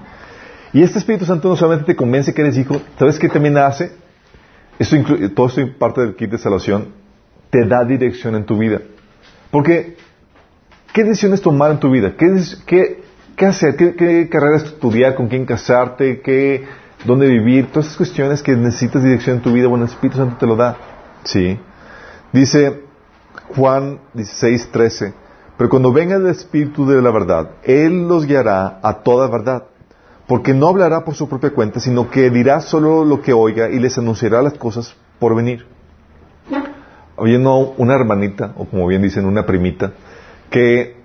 Y 0.75 0.83
este 0.83 0.99
Espíritu 0.99 1.25
Santo 1.25 1.49
no 1.49 1.57
solamente 1.57 1.93
te 1.93 1.97
convence 1.97 2.35
que 2.35 2.43
eres 2.43 2.59
hijo, 2.59 2.83
¿sabes 2.99 3.16
qué 3.20 3.29
también 3.29 3.57
hace? 3.57 3.93
Esto 4.77 4.97
todo 5.37 5.47
esto 5.47 5.61
es 5.61 5.70
parte 5.70 6.01
del 6.01 6.16
kit 6.16 6.33
de 6.33 6.37
salvación, 6.37 6.89
te 7.49 7.64
da 7.64 7.85
dirección 7.85 8.35
en 8.35 8.45
tu 8.45 8.59
vida. 8.59 8.81
Porque, 9.53 9.97
¿qué 10.93 11.05
decisiones 11.05 11.41
tomar 11.41 11.70
en 11.70 11.79
tu 11.79 11.91
vida? 11.91 12.16
¿Qué, 12.18 12.27
qué, 12.66 13.05
qué 13.37 13.47
hacer? 13.47 13.77
¿Qué, 13.77 13.95
¿Qué, 13.95 14.29
carrera 14.29 14.57
estudiar? 14.57 15.14
¿Con 15.14 15.29
quién 15.29 15.47
casarte? 15.47 16.20
¿Qué, 16.20 16.64
¿Dónde 17.05 17.29
vivir? 17.29 17.68
Todas 17.68 17.87
esas 17.87 17.97
cuestiones 17.97 18.43
que 18.43 18.57
necesitas 18.57 19.05
dirección 19.05 19.37
en 19.37 19.43
tu 19.43 19.53
vida, 19.53 19.68
bueno, 19.68 19.85
el 19.85 19.91
Espíritu 19.93 20.18
Santo 20.18 20.39
te 20.41 20.47
lo 20.47 20.57
da. 20.57 20.77
¿Sí? 21.22 21.57
Dice 22.33 22.83
Juan 23.55 24.01
16, 24.12 24.70
13, 24.72 25.14
pero 25.57 25.70
cuando 25.70 25.93
venga 25.93 26.16
el 26.16 26.27
Espíritu 26.27 26.85
de 26.85 27.01
la 27.01 27.12
verdad, 27.12 27.51
Él 27.62 28.09
los 28.09 28.27
guiará 28.27 28.81
a 28.83 29.05
toda 29.05 29.29
verdad 29.29 29.68
porque 30.27 30.55
no 30.55 30.68
hablará 30.68 31.05
por 31.05 31.14
su 31.14 31.29
propia 31.29 31.51
cuenta, 31.51 31.81
sino 31.81 32.11
que 32.11 32.31
dirá 32.31 32.61
solo 32.61 33.05
lo 33.05 33.20
que 33.20 33.33
oiga 33.33 33.68
y 33.68 33.79
les 33.79 33.99
anunciará 33.99 34.41
las 34.43 34.55
cosas 34.55 34.95
por 35.18 35.37
venir. 35.37 35.66
Había 37.16 37.39
una 37.39 37.95
hermanita, 37.95 38.53
o 38.57 38.64
como 38.64 38.87
bien 38.87 39.03
dicen, 39.03 39.27
una 39.27 39.47
primita, 39.47 39.93
que 40.51 40.97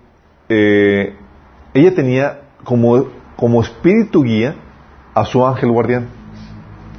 eh, 0.48 1.16
ella 1.74 1.94
tenía 1.94 2.42
como, 2.64 3.08
como 3.36 3.62
espíritu 3.62 4.24
guía 4.24 4.56
a 5.14 5.26
su 5.26 5.46
ángel 5.46 5.72
guardián. 5.72 6.08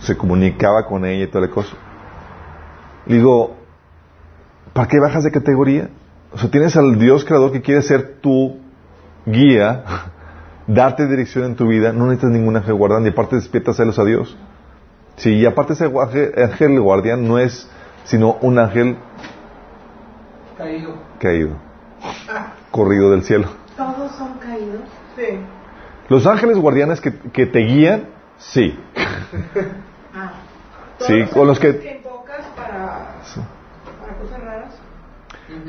Se 0.00 0.16
comunicaba 0.16 0.86
con 0.86 1.04
ella 1.04 1.24
y 1.24 1.26
toda 1.26 1.46
la 1.46 1.52
cosa. 1.52 1.76
Le 3.06 3.16
digo, 3.16 3.56
¿para 4.72 4.88
qué 4.88 5.00
bajas 5.00 5.24
de 5.24 5.30
categoría? 5.30 5.90
O 6.32 6.38
sea, 6.38 6.50
tienes 6.50 6.76
al 6.76 6.98
Dios 6.98 7.24
creador 7.24 7.50
que 7.50 7.60
quiere 7.60 7.82
ser 7.82 8.20
tu 8.20 8.58
guía 9.26 9.84
darte 10.74 11.06
dirección 11.06 11.44
en 11.44 11.56
tu 11.56 11.66
vida, 11.66 11.92
no 11.92 12.06
necesitas 12.06 12.30
ningún 12.30 12.56
ángel 12.56 12.74
guardián 12.74 13.04
y 13.04 13.08
aparte 13.08 13.36
despierta 13.36 13.72
celos 13.72 13.98
a 13.98 14.04
Dios. 14.04 14.36
Sí, 15.16 15.34
y 15.34 15.46
aparte 15.46 15.72
ese 15.72 15.90
ángel, 16.36 16.80
guardián 16.80 17.26
no 17.26 17.38
es 17.38 17.68
sino 18.04 18.38
un 18.40 18.58
ángel 18.58 18.96
caído. 20.56 20.94
Caído. 21.18 21.56
Corrido 22.70 23.10
del 23.10 23.24
cielo. 23.24 23.48
¿Todos 23.76 24.12
son 24.12 24.38
caídos? 24.38 24.82
Sí. 25.16 25.40
Los 26.08 26.26
ángeles 26.26 26.56
guardianes 26.58 27.00
que, 27.00 27.14
que 27.14 27.46
te 27.46 27.60
guían, 27.60 28.06
sí. 28.38 28.78
Ah. 30.12 30.32
Sí, 30.98 31.24
con 31.32 31.46
los 31.46 31.60
que... 31.60 31.78
que 31.78 32.02
para, 32.56 33.14
para 34.00 34.14
cosas 34.20 34.40
raras. 34.40 34.74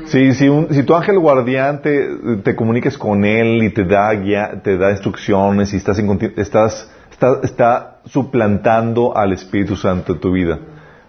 Sí, 0.06 0.34
si, 0.34 0.48
un, 0.48 0.72
si 0.72 0.82
tu 0.82 0.94
ángel 0.94 1.18
guardián 1.18 1.80
te, 1.82 2.08
te 2.42 2.56
comuniques 2.56 2.98
con 2.98 3.24
él 3.24 3.62
y 3.62 3.70
te 3.70 3.84
da 3.84 4.12
guía, 4.12 4.60
te 4.62 4.76
da 4.76 4.90
instrucciones 4.90 5.72
y 5.72 5.76
estás, 5.76 5.98
en, 5.98 6.32
estás 6.36 6.90
está, 7.22 7.40
está 7.42 8.00
suplantando 8.06 9.16
al 9.16 9.32
Espíritu 9.32 9.76
Santo 9.76 10.14
en 10.14 10.20
tu 10.20 10.32
vida. 10.32 10.58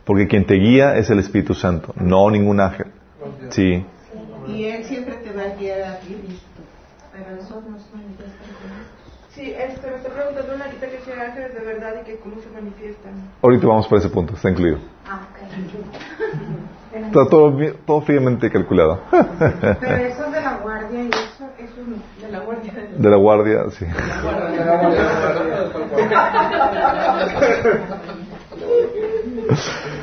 Porque 0.05 0.27
quien 0.27 0.45
te 0.45 0.55
guía 0.55 0.97
es 0.97 1.09
el 1.09 1.19
Espíritu 1.19 1.53
Santo, 1.53 1.93
no 1.95 2.29
ningún 2.29 2.59
ángel. 2.59 2.87
Sí. 3.49 3.85
Y 4.47 4.65
él 4.65 4.83
siempre 4.83 5.15
te 5.15 5.31
va 5.31 5.43
a 5.43 5.55
guiar 5.55 5.81
a 5.81 5.99
ti, 5.99 6.17
listo. 6.27 6.61
Pero 7.13 7.39
eso 7.39 7.63
no 7.69 7.79
se 7.79 7.95
manifiesta 7.95 8.43
Sí, 9.29 9.51
este, 9.51 9.89
me 9.89 9.95
está 9.95 10.09
preguntando 10.09 10.53
una 10.53 10.69
que 10.69 10.99
si 11.03 11.11
ángeles 11.11 11.53
de 11.55 11.59
verdad 11.61 11.95
y 12.01 12.05
que 12.05 12.17
cómo 12.17 12.39
se 12.39 12.49
manifiestan. 12.49 13.13
Ahorita 13.41 13.65
vamos 13.65 13.87
por 13.87 13.97
ese 13.97 14.09
punto, 14.09 14.35
está 14.35 14.51
incluido. 14.51 14.77
Ah, 15.07 15.21
ok. 15.31 16.12
Está 17.07 17.25
todo, 17.29 17.55
todo 17.85 18.01
fríamente 18.01 18.49
calculado. 18.49 19.01
Pero 19.09 19.25
eso 19.95 20.31
de 20.31 20.41
la 20.41 20.57
guardia 20.61 21.03
y 21.03 21.09
eso, 21.09 21.49
eso 21.57 22.25
de 22.25 22.31
la 22.31 22.39
guardia. 22.39 22.73
De 22.97 23.09
la 23.09 23.17
guardia, 23.17 23.63
sí. 23.71 23.85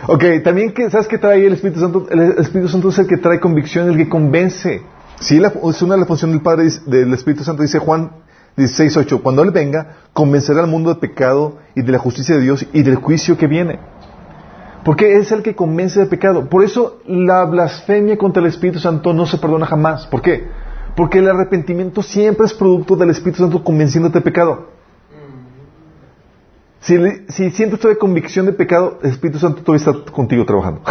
ok, 0.06 0.24
también, 0.44 0.72
que, 0.72 0.90
¿sabes 0.90 1.08
qué 1.08 1.18
trae 1.18 1.46
el 1.46 1.54
Espíritu 1.54 1.80
Santo? 1.80 2.06
El 2.10 2.38
Espíritu 2.38 2.68
Santo 2.68 2.88
es 2.88 2.98
el 2.98 3.06
que 3.06 3.16
trae 3.16 3.40
convicción, 3.40 3.90
el 3.90 3.96
que 3.96 4.08
convence. 4.08 4.82
Sí, 5.20 5.40
es 5.40 5.82
una 5.82 5.94
de 5.94 6.00
las 6.00 6.08
funciones 6.08 6.36
del 6.36 6.42
Padre, 6.42 6.68
del 6.86 7.12
Espíritu 7.12 7.44
Santo, 7.44 7.62
dice 7.62 7.78
Juan 7.78 8.10
16.8. 8.56 9.22
Cuando 9.22 9.42
Él 9.42 9.50
venga, 9.50 9.96
convencerá 10.12 10.60
al 10.60 10.66
mundo 10.66 10.92
de 10.92 11.00
pecado 11.00 11.58
y 11.74 11.82
de 11.82 11.92
la 11.92 11.98
justicia 11.98 12.36
de 12.36 12.42
Dios 12.42 12.66
y 12.72 12.82
del 12.82 12.96
juicio 12.96 13.36
que 13.36 13.46
viene. 13.46 13.78
Porque 14.84 15.18
es 15.18 15.30
el 15.32 15.42
que 15.42 15.54
convence 15.54 16.00
de 16.00 16.06
pecado. 16.06 16.48
Por 16.48 16.64
eso 16.64 17.00
la 17.06 17.44
blasfemia 17.44 18.16
contra 18.16 18.42
el 18.42 18.48
Espíritu 18.48 18.78
Santo 18.78 19.12
no 19.12 19.26
se 19.26 19.38
perdona 19.38 19.66
jamás. 19.66 20.06
¿Por 20.06 20.22
qué? 20.22 20.48
Porque 20.96 21.18
el 21.18 21.28
arrepentimiento 21.28 22.02
siempre 22.02 22.46
es 22.46 22.54
producto 22.54 22.96
del 22.96 23.10
Espíritu 23.10 23.42
Santo 23.42 23.62
convenciéndote 23.62 24.18
de 24.18 24.24
pecado. 24.24 24.68
Si, 26.80 26.96
si 27.28 27.50
sientes 27.50 27.78
todavía 27.78 27.98
convicción 27.98 28.46
de 28.46 28.52
pecado, 28.52 28.98
el 29.02 29.10
Espíritu 29.10 29.38
Santo 29.38 29.62
todavía 29.62 29.90
está 29.90 30.12
contigo 30.12 30.46
trabajando. 30.46 30.82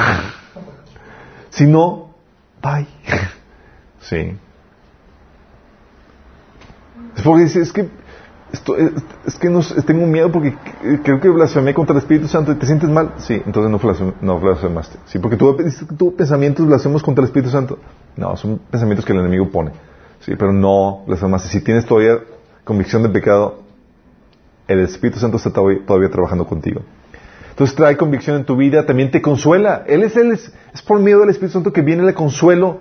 si 1.49 1.65
no, 1.65 2.13
bye. 2.61 2.87
sí. 4.01 4.37
Es 7.15 7.23
porque 7.23 7.43
dice, 7.43 7.61
es 7.61 7.73
que 7.73 7.89
esto, 8.51 8.75
es, 8.75 9.37
que 9.37 9.49
no, 9.49 9.61
tengo 9.85 10.07
miedo 10.07 10.31
porque 10.31 10.55
creo 11.03 11.19
que 11.19 11.29
blasfemé 11.29 11.73
contra 11.73 11.93
el 11.93 11.99
Espíritu 12.01 12.27
Santo 12.27 12.51
y 12.51 12.55
te 12.55 12.65
sientes 12.65 12.89
mal. 12.89 13.13
Sí, 13.17 13.41
entonces 13.45 13.71
no, 14.21 14.39
blasfemaste. 14.39 14.97
Sí, 15.05 15.19
porque 15.19 15.37
tú, 15.37 15.55
tú 15.97 16.15
pensamientos 16.15 16.65
blasfemos 16.65 17.03
contra 17.03 17.23
el 17.23 17.27
Espíritu 17.27 17.51
Santo. 17.51 17.77
No, 18.15 18.35
son 18.37 18.59
pensamientos 18.71 19.05
que 19.05 19.13
el 19.13 19.19
enemigo 19.19 19.49
pone. 19.49 19.71
Sí, 20.21 20.33
pero 20.35 20.51
no 20.51 21.03
blasfemaste. 21.05 21.49
Si 21.49 21.61
tienes 21.61 21.85
todavía 21.85 22.19
convicción 22.63 23.03
de 23.03 23.09
pecado, 23.09 23.59
el 24.67 24.79
Espíritu 24.79 25.19
Santo 25.19 25.37
está 25.37 25.51
todavía, 25.51 26.09
trabajando 26.09 26.47
contigo. 26.47 26.81
Entonces 27.51 27.75
trae 27.75 27.97
convicción 27.97 28.37
en 28.37 28.45
tu 28.45 28.55
vida, 28.55 28.85
también 28.85 29.11
te 29.11 29.21
consuela. 29.21 29.83
Él 29.85 30.01
es, 30.01 30.15
él 30.17 30.31
es, 30.31 30.51
es 30.73 30.81
por 30.81 30.99
medio 30.99 31.19
del 31.19 31.29
Espíritu 31.29 31.53
Santo 31.53 31.71
que 31.71 31.81
viene 31.81 32.07
el 32.07 32.13
consuelo. 32.15 32.79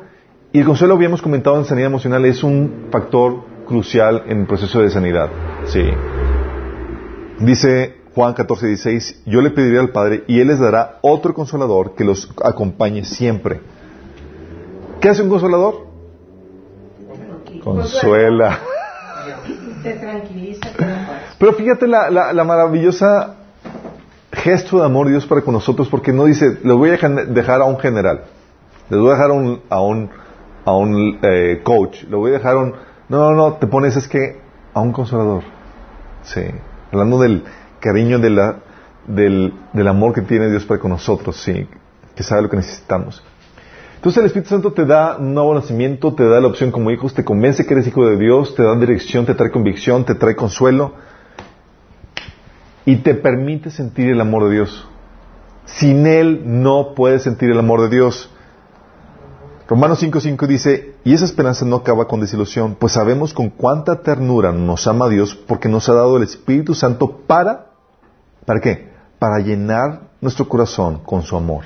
Y 0.50 0.60
el 0.60 0.64
consuelo, 0.64 0.94
habíamos 0.94 1.20
comentado 1.20 1.58
en 1.58 1.66
sanidad 1.66 1.88
emocional, 1.88 2.24
es 2.24 2.42
un 2.42 2.86
factor 2.90 3.44
crucial 3.68 4.24
en 4.26 4.40
el 4.40 4.46
proceso 4.46 4.80
de 4.80 4.90
sanidad. 4.90 5.28
Sí. 5.66 5.84
Dice 7.38 7.98
Juan 8.14 8.34
14, 8.34 8.66
16, 8.66 9.22
yo 9.26 9.40
le 9.40 9.50
pediré 9.50 9.78
al 9.78 9.90
Padre 9.90 10.24
y 10.26 10.40
Él 10.40 10.48
les 10.48 10.58
dará 10.58 10.98
otro 11.02 11.34
consolador 11.34 11.94
que 11.94 12.02
los 12.02 12.28
acompañe 12.42 13.04
siempre. 13.04 13.60
¿Qué 15.00 15.08
hace 15.08 15.22
un 15.22 15.28
consolador? 15.28 15.86
Consuela. 17.62 18.58
Te 19.82 19.92
tranquiliza. 19.92 20.68
Pero 21.38 21.52
fíjate 21.52 21.86
la, 21.86 22.10
la, 22.10 22.44
maravillosa 22.44 23.36
gesto 24.32 24.80
de 24.80 24.86
amor 24.86 25.06
de 25.06 25.12
Dios 25.12 25.26
para 25.26 25.42
con 25.42 25.54
nosotros, 25.54 25.88
porque 25.88 26.12
no 26.12 26.24
dice, 26.24 26.58
le 26.64 26.72
voy 26.72 26.90
a 26.90 26.96
dejar 27.28 27.60
a 27.60 27.64
un 27.64 27.78
general, 27.78 28.24
le 28.90 28.96
voy 28.96 29.10
a 29.10 29.12
dejar 29.12 29.30
a 29.30 29.34
un, 29.34 29.60
a 29.68 29.80
un, 29.80 30.10
a 30.64 30.76
un 30.76 31.18
eh, 31.22 31.60
coach, 31.62 32.02
le 32.08 32.16
voy 32.16 32.30
a 32.32 32.34
dejar 32.34 32.56
a 32.56 32.58
un 32.58 32.74
no, 33.08 33.18
no, 33.18 33.32
no, 33.34 33.52
te 33.54 33.66
pones 33.66 33.96
es 33.96 34.08
que 34.08 34.40
a 34.74 34.80
un 34.80 34.92
consolador. 34.92 35.42
Sí. 36.22 36.42
Hablando 36.92 37.18
del 37.20 37.44
cariño, 37.80 38.18
del, 38.18 39.54
del 39.72 39.88
amor 39.88 40.12
que 40.12 40.22
tiene 40.22 40.50
Dios 40.50 40.64
para 40.64 40.80
con 40.80 40.90
nosotros, 40.90 41.36
sí. 41.36 41.66
Que 42.14 42.22
sabe 42.22 42.42
lo 42.42 42.50
que 42.50 42.56
necesitamos. 42.56 43.22
Entonces 43.96 44.20
el 44.20 44.26
Espíritu 44.26 44.50
Santo 44.50 44.72
te 44.72 44.84
da 44.84 45.16
un 45.16 45.34
nuevo 45.34 45.54
nacimiento, 45.54 46.14
te 46.14 46.24
da 46.24 46.40
la 46.40 46.46
opción 46.46 46.70
como 46.70 46.90
hijos, 46.92 47.14
te 47.14 47.24
convence 47.24 47.66
que 47.66 47.74
eres 47.74 47.88
hijo 47.88 48.06
de 48.06 48.16
Dios, 48.16 48.54
te 48.54 48.62
da 48.62 48.76
dirección, 48.76 49.26
te 49.26 49.34
trae 49.34 49.50
convicción, 49.50 50.04
te 50.04 50.14
trae 50.14 50.36
consuelo 50.36 50.92
y 52.84 52.96
te 52.96 53.14
permite 53.14 53.70
sentir 53.70 54.10
el 54.10 54.20
amor 54.20 54.44
de 54.44 54.54
Dios. 54.54 54.88
Sin 55.64 56.06
Él 56.06 56.42
no 56.44 56.94
puedes 56.94 57.24
sentir 57.24 57.50
el 57.50 57.58
amor 57.58 57.82
de 57.82 57.88
Dios. 57.88 58.32
Romanos 59.68 60.02
5.5 60.02 60.46
dice, 60.46 60.94
y 61.04 61.12
esa 61.12 61.26
esperanza 61.26 61.66
no 61.66 61.76
acaba 61.76 62.08
con 62.08 62.20
desilusión, 62.20 62.74
pues 62.74 62.94
sabemos 62.94 63.34
con 63.34 63.50
cuánta 63.50 64.00
ternura 64.00 64.50
nos 64.50 64.86
ama 64.86 65.10
Dios 65.10 65.34
porque 65.34 65.68
nos 65.68 65.90
ha 65.90 65.92
dado 65.92 66.16
el 66.16 66.22
Espíritu 66.22 66.74
Santo 66.74 67.18
para, 67.26 67.66
¿para 68.46 68.60
qué? 68.60 68.88
Para 69.18 69.40
llenar 69.40 70.08
nuestro 70.22 70.48
corazón 70.48 71.00
con 71.04 71.22
su 71.22 71.36
amor. 71.36 71.64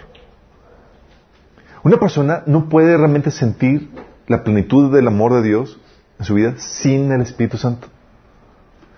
Una 1.84 1.98
persona 1.98 2.42
no 2.46 2.68
puede 2.68 2.96
realmente 2.96 3.30
sentir 3.30 3.88
la 4.26 4.42
plenitud 4.42 4.92
del 4.92 5.06
amor 5.06 5.34
de 5.34 5.42
Dios 5.42 5.78
en 6.18 6.24
su 6.24 6.34
vida 6.34 6.54
sin 6.58 7.12
el 7.12 7.20
Espíritu 7.20 7.56
Santo. 7.56 7.86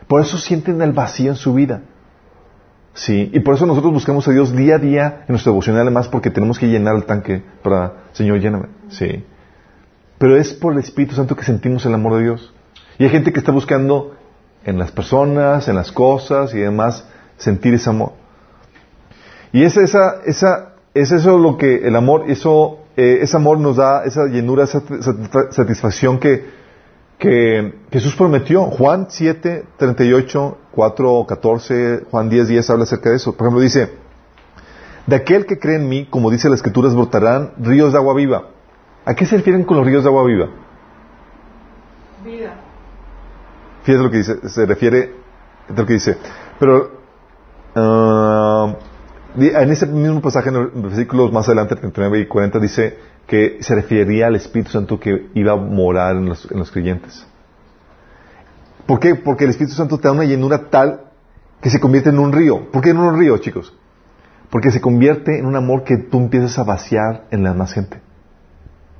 Por 0.08 0.22
eso 0.22 0.38
sienten 0.38 0.80
el 0.80 0.92
vacío 0.92 1.30
en 1.30 1.36
su 1.36 1.52
vida. 1.52 1.82
Sí, 2.94 3.30
y 3.34 3.40
por 3.40 3.56
eso 3.56 3.66
nosotros 3.66 3.92
buscamos 3.92 4.26
a 4.28 4.30
Dios 4.30 4.54
día 4.54 4.76
a 4.76 4.78
día 4.78 5.24
en 5.26 5.26
nuestra 5.32 5.50
devocional, 5.50 5.82
además 5.82 6.06
porque 6.08 6.30
tenemos 6.30 6.58
que 6.58 6.68
llenar 6.68 6.94
el 6.94 7.04
tanque 7.04 7.42
para, 7.62 8.04
Señor, 8.12 8.38
lléname. 8.38 8.68
Sí. 8.96 9.24
pero 10.18 10.36
es 10.36 10.52
por 10.52 10.72
el 10.72 10.78
Espíritu 10.78 11.14
Santo 11.14 11.36
que 11.36 11.44
sentimos 11.44 11.84
el 11.86 11.94
amor 11.94 12.16
de 12.16 12.22
Dios. 12.22 12.54
Y 12.98 13.04
hay 13.04 13.10
gente 13.10 13.32
que 13.32 13.40
está 13.40 13.52
buscando 13.52 14.14
en 14.64 14.78
las 14.78 14.90
personas, 14.92 15.68
en 15.68 15.76
las 15.76 15.92
cosas 15.92 16.54
y 16.54 16.58
demás, 16.58 17.06
sentir 17.36 17.74
ese 17.74 17.90
amor. 17.90 18.12
Y 19.52 19.62
es, 19.62 19.76
esa, 19.76 20.20
esa, 20.24 20.74
es 20.94 21.12
eso 21.12 21.38
lo 21.38 21.56
que 21.56 21.86
el 21.86 21.94
amor, 21.96 22.24
eso, 22.28 22.78
eh, 22.96 23.18
ese 23.22 23.36
amor 23.36 23.58
nos 23.58 23.76
da 23.76 24.04
esa 24.04 24.26
llenura, 24.26 24.64
esa 24.64 24.82
satisfacción 25.50 26.18
que, 26.18 26.64
Jesús 27.90 28.14
prometió. 28.16 28.64
Juan 28.64 29.06
7, 29.08 29.64
38, 29.78 30.58
4, 30.72 31.26
14, 31.26 32.00
Juan 32.10 32.28
10, 32.28 32.48
10 32.48 32.70
habla 32.70 32.84
acerca 32.84 33.08
de 33.08 33.16
eso. 33.16 33.34
Por 33.34 33.46
ejemplo, 33.46 33.62
dice, 33.62 33.94
de 35.06 35.16
aquel 35.16 35.46
que 35.46 35.58
cree 35.58 35.76
en 35.76 35.88
mí, 35.88 36.06
como 36.10 36.30
dice 36.30 36.50
la 36.50 36.56
Escritura, 36.56 36.90
brotarán 36.90 37.52
ríos 37.56 37.92
de 37.92 37.98
agua 37.98 38.14
viva. 38.14 38.48
¿A 39.04 39.14
qué 39.14 39.26
se 39.26 39.36
refieren 39.36 39.64
con 39.64 39.76
los 39.76 39.86
ríos 39.86 40.02
de 40.02 40.08
agua 40.08 40.24
viva? 40.24 40.48
Vida. 42.24 42.54
Fíjate 43.82 44.02
lo 44.02 44.10
que 44.10 44.18
dice, 44.18 44.48
se 44.48 44.64
refiere 44.64 45.12
a 45.68 45.72
lo 45.72 45.86
que 45.86 45.92
dice. 45.92 46.16
Pero 46.58 46.90
uh, 47.76 48.74
en 49.36 49.70
ese 49.70 49.86
mismo 49.86 50.22
pasaje, 50.22 50.48
en 50.48 50.54
los 50.54 50.82
versículos 50.82 51.32
más 51.32 51.46
adelante, 51.46 51.76
39 51.76 52.20
y 52.20 52.26
40, 52.26 52.58
dice 52.60 52.98
que 53.26 53.58
se 53.60 53.74
refería 53.74 54.28
al 54.28 54.36
Espíritu 54.36 54.70
Santo 54.70 54.98
que 54.98 55.28
iba 55.34 55.52
a 55.52 55.56
morar 55.56 56.16
en 56.16 56.26
los, 56.26 56.50
en 56.50 56.58
los 56.58 56.70
creyentes. 56.70 57.26
¿Por 58.86 59.00
qué? 59.00 59.14
Porque 59.16 59.44
el 59.44 59.50
Espíritu 59.50 59.74
Santo 59.74 59.98
te 59.98 60.08
da 60.08 60.12
una 60.12 60.24
llenura 60.24 60.70
tal 60.70 61.10
que 61.60 61.70
se 61.70 61.80
convierte 61.80 62.10
en 62.10 62.18
un 62.18 62.32
río. 62.32 62.70
¿Por 62.70 62.82
qué 62.82 62.90
en 62.90 62.98
un 62.98 63.18
río, 63.18 63.36
chicos? 63.38 63.74
Porque 64.50 64.70
se 64.70 64.80
convierte 64.80 65.38
en 65.38 65.46
un 65.46 65.56
amor 65.56 65.84
que 65.84 65.96
tú 65.96 66.18
empiezas 66.18 66.58
a 66.58 66.64
vaciar 66.64 67.26
en 67.30 67.42
la 67.42 67.54
más 67.54 67.72
gente. 67.72 68.00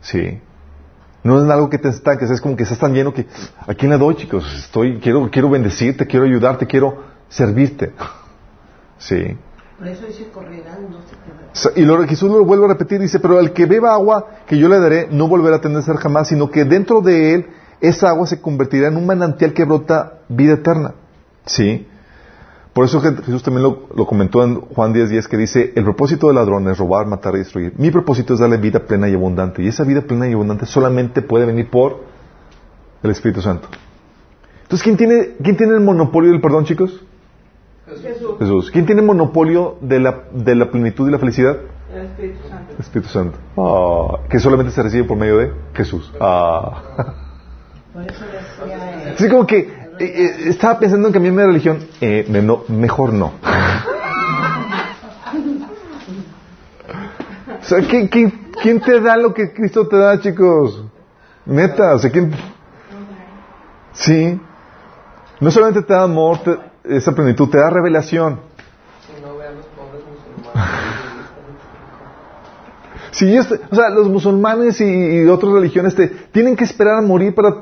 Sí. 0.04 0.40
No 1.22 1.42
es 1.42 1.50
algo 1.50 1.70
que 1.70 1.78
te 1.78 1.88
estanques, 1.88 2.30
es 2.30 2.40
como 2.40 2.54
que 2.54 2.64
estás 2.64 2.78
tan 2.78 2.92
lleno 2.92 3.12
que 3.12 3.26
¿a 3.66 3.74
quién 3.74 3.90
le 3.90 3.98
doy, 3.98 4.14
chicos? 4.14 4.44
Estoy, 4.54 5.00
quiero, 5.00 5.30
quiero 5.30 5.48
bendecirte, 5.48 6.06
quiero 6.06 6.26
ayudarte, 6.26 6.66
quiero 6.66 7.02
servirte. 7.28 7.92
Sí. 8.96 9.36
Por 9.76 9.88
eso 9.88 10.06
dice 10.06 10.30
correrán, 10.32 10.88
no 10.88 11.00
se 11.52 11.78
Y 11.78 11.84
lo, 11.84 12.06
Jesús 12.06 12.30
lo 12.30 12.44
vuelve 12.44 12.64
a 12.66 12.68
repetir, 12.68 13.00
dice, 13.00 13.18
pero 13.18 13.40
el 13.40 13.52
que 13.52 13.66
beba 13.66 13.92
agua 13.92 14.28
que 14.46 14.56
yo 14.56 14.68
le 14.68 14.78
daré 14.78 15.08
no 15.10 15.26
volverá 15.26 15.56
a 15.56 15.60
tener 15.60 15.82
ser 15.82 15.96
jamás, 15.96 16.28
sino 16.28 16.48
que 16.48 16.64
dentro 16.64 17.00
de 17.00 17.34
él 17.34 17.46
esa 17.80 18.10
agua 18.10 18.26
se 18.26 18.40
convertirá 18.40 18.86
en 18.86 18.96
un 18.96 19.04
manantial 19.04 19.52
que 19.52 19.64
brota 19.64 20.20
vida 20.28 20.54
eterna. 20.54 20.94
Sí. 21.44 21.86
Por 22.74 22.84
eso 22.84 23.00
Jesús 23.00 23.44
también 23.44 23.62
lo, 23.62 24.06
comentó 24.06 24.42
en 24.42 24.60
Juan 24.60 24.92
10.10 24.92 25.08
10, 25.08 25.28
que 25.28 25.36
dice, 25.36 25.72
el 25.76 25.84
propósito 25.84 26.26
del 26.26 26.36
ladrón 26.36 26.68
es 26.68 26.76
robar, 26.76 27.06
matar 27.06 27.36
y 27.36 27.38
destruir. 27.38 27.72
Mi 27.76 27.92
propósito 27.92 28.34
es 28.34 28.40
darle 28.40 28.56
vida 28.56 28.80
plena 28.80 29.08
y 29.08 29.14
abundante. 29.14 29.62
Y 29.62 29.68
esa 29.68 29.84
vida 29.84 30.00
plena 30.02 30.28
y 30.28 30.32
abundante 30.32 30.66
solamente 30.66 31.22
puede 31.22 31.46
venir 31.46 31.70
por 31.70 32.00
el 33.04 33.10
Espíritu 33.12 33.40
Santo. 33.40 33.68
Entonces, 34.62 34.82
¿quién 34.82 34.96
tiene, 34.96 35.36
quién 35.40 35.56
tiene 35.56 35.74
el 35.74 35.80
monopolio 35.80 36.32
del 36.32 36.40
perdón, 36.40 36.64
chicos? 36.64 37.00
Jesús. 37.86 38.38
Jesús. 38.40 38.70
¿Quién 38.72 38.86
tiene 38.86 39.02
monopolio 39.02 39.76
de 39.80 40.00
la, 40.00 40.24
de 40.32 40.56
la 40.56 40.68
plenitud 40.68 41.06
y 41.08 41.12
la 41.12 41.18
felicidad? 41.20 41.56
El 41.94 42.06
Espíritu 42.06 42.48
Santo. 42.48 42.72
El 42.72 42.80
Espíritu 42.80 43.08
Santo. 43.08 43.38
Ah, 43.56 44.26
que 44.28 44.40
solamente 44.40 44.72
se 44.72 44.82
recibe 44.82 45.04
por 45.04 45.16
medio 45.16 45.38
de 45.38 45.52
Jesús. 45.74 46.12
Ah. 46.18 46.82
Por 47.92 48.02
eso 48.02 48.24
decía, 48.24 49.12
Así 49.14 49.28
como 49.28 49.46
que 49.46 49.83
eh, 49.98 50.04
eh, 50.04 50.48
estaba 50.48 50.78
pensando 50.78 51.08
en 51.08 51.14
cambiarme 51.14 51.42
de 51.42 51.48
religión. 51.48 51.78
Eh, 52.00 52.26
mejor 52.68 53.12
no. 53.12 53.32
o 57.60 57.64
sea, 57.64 57.78
quién 57.88 58.80
te 58.80 59.00
da 59.00 59.16
lo 59.16 59.32
que 59.32 59.52
Cristo 59.52 59.86
te 59.88 59.96
da, 59.96 60.20
chicos? 60.20 60.84
Neta, 61.46 61.94
o 61.94 61.98
sea, 61.98 62.10
¿quién? 62.10 62.32
Sí. 63.92 64.40
No 65.40 65.50
solamente 65.50 65.82
te 65.82 65.92
da 65.92 66.04
amor, 66.04 66.38
esa 66.84 67.12
plenitud, 67.12 67.48
te 67.48 67.58
da 67.58 67.70
revelación. 67.70 68.40
Si 69.06 69.20
no. 69.22 69.34
Sí, 73.14 73.38
o 73.38 73.74
sea, 73.74 73.90
los 73.90 74.08
musulmanes 74.08 74.80
y, 74.80 75.24
otras 75.28 75.52
religiones 75.52 75.94
te, 75.94 76.08
tienen 76.08 76.56
que 76.56 76.64
esperar 76.64 76.96
a 76.96 77.00
morir 77.00 77.32
para 77.32 77.54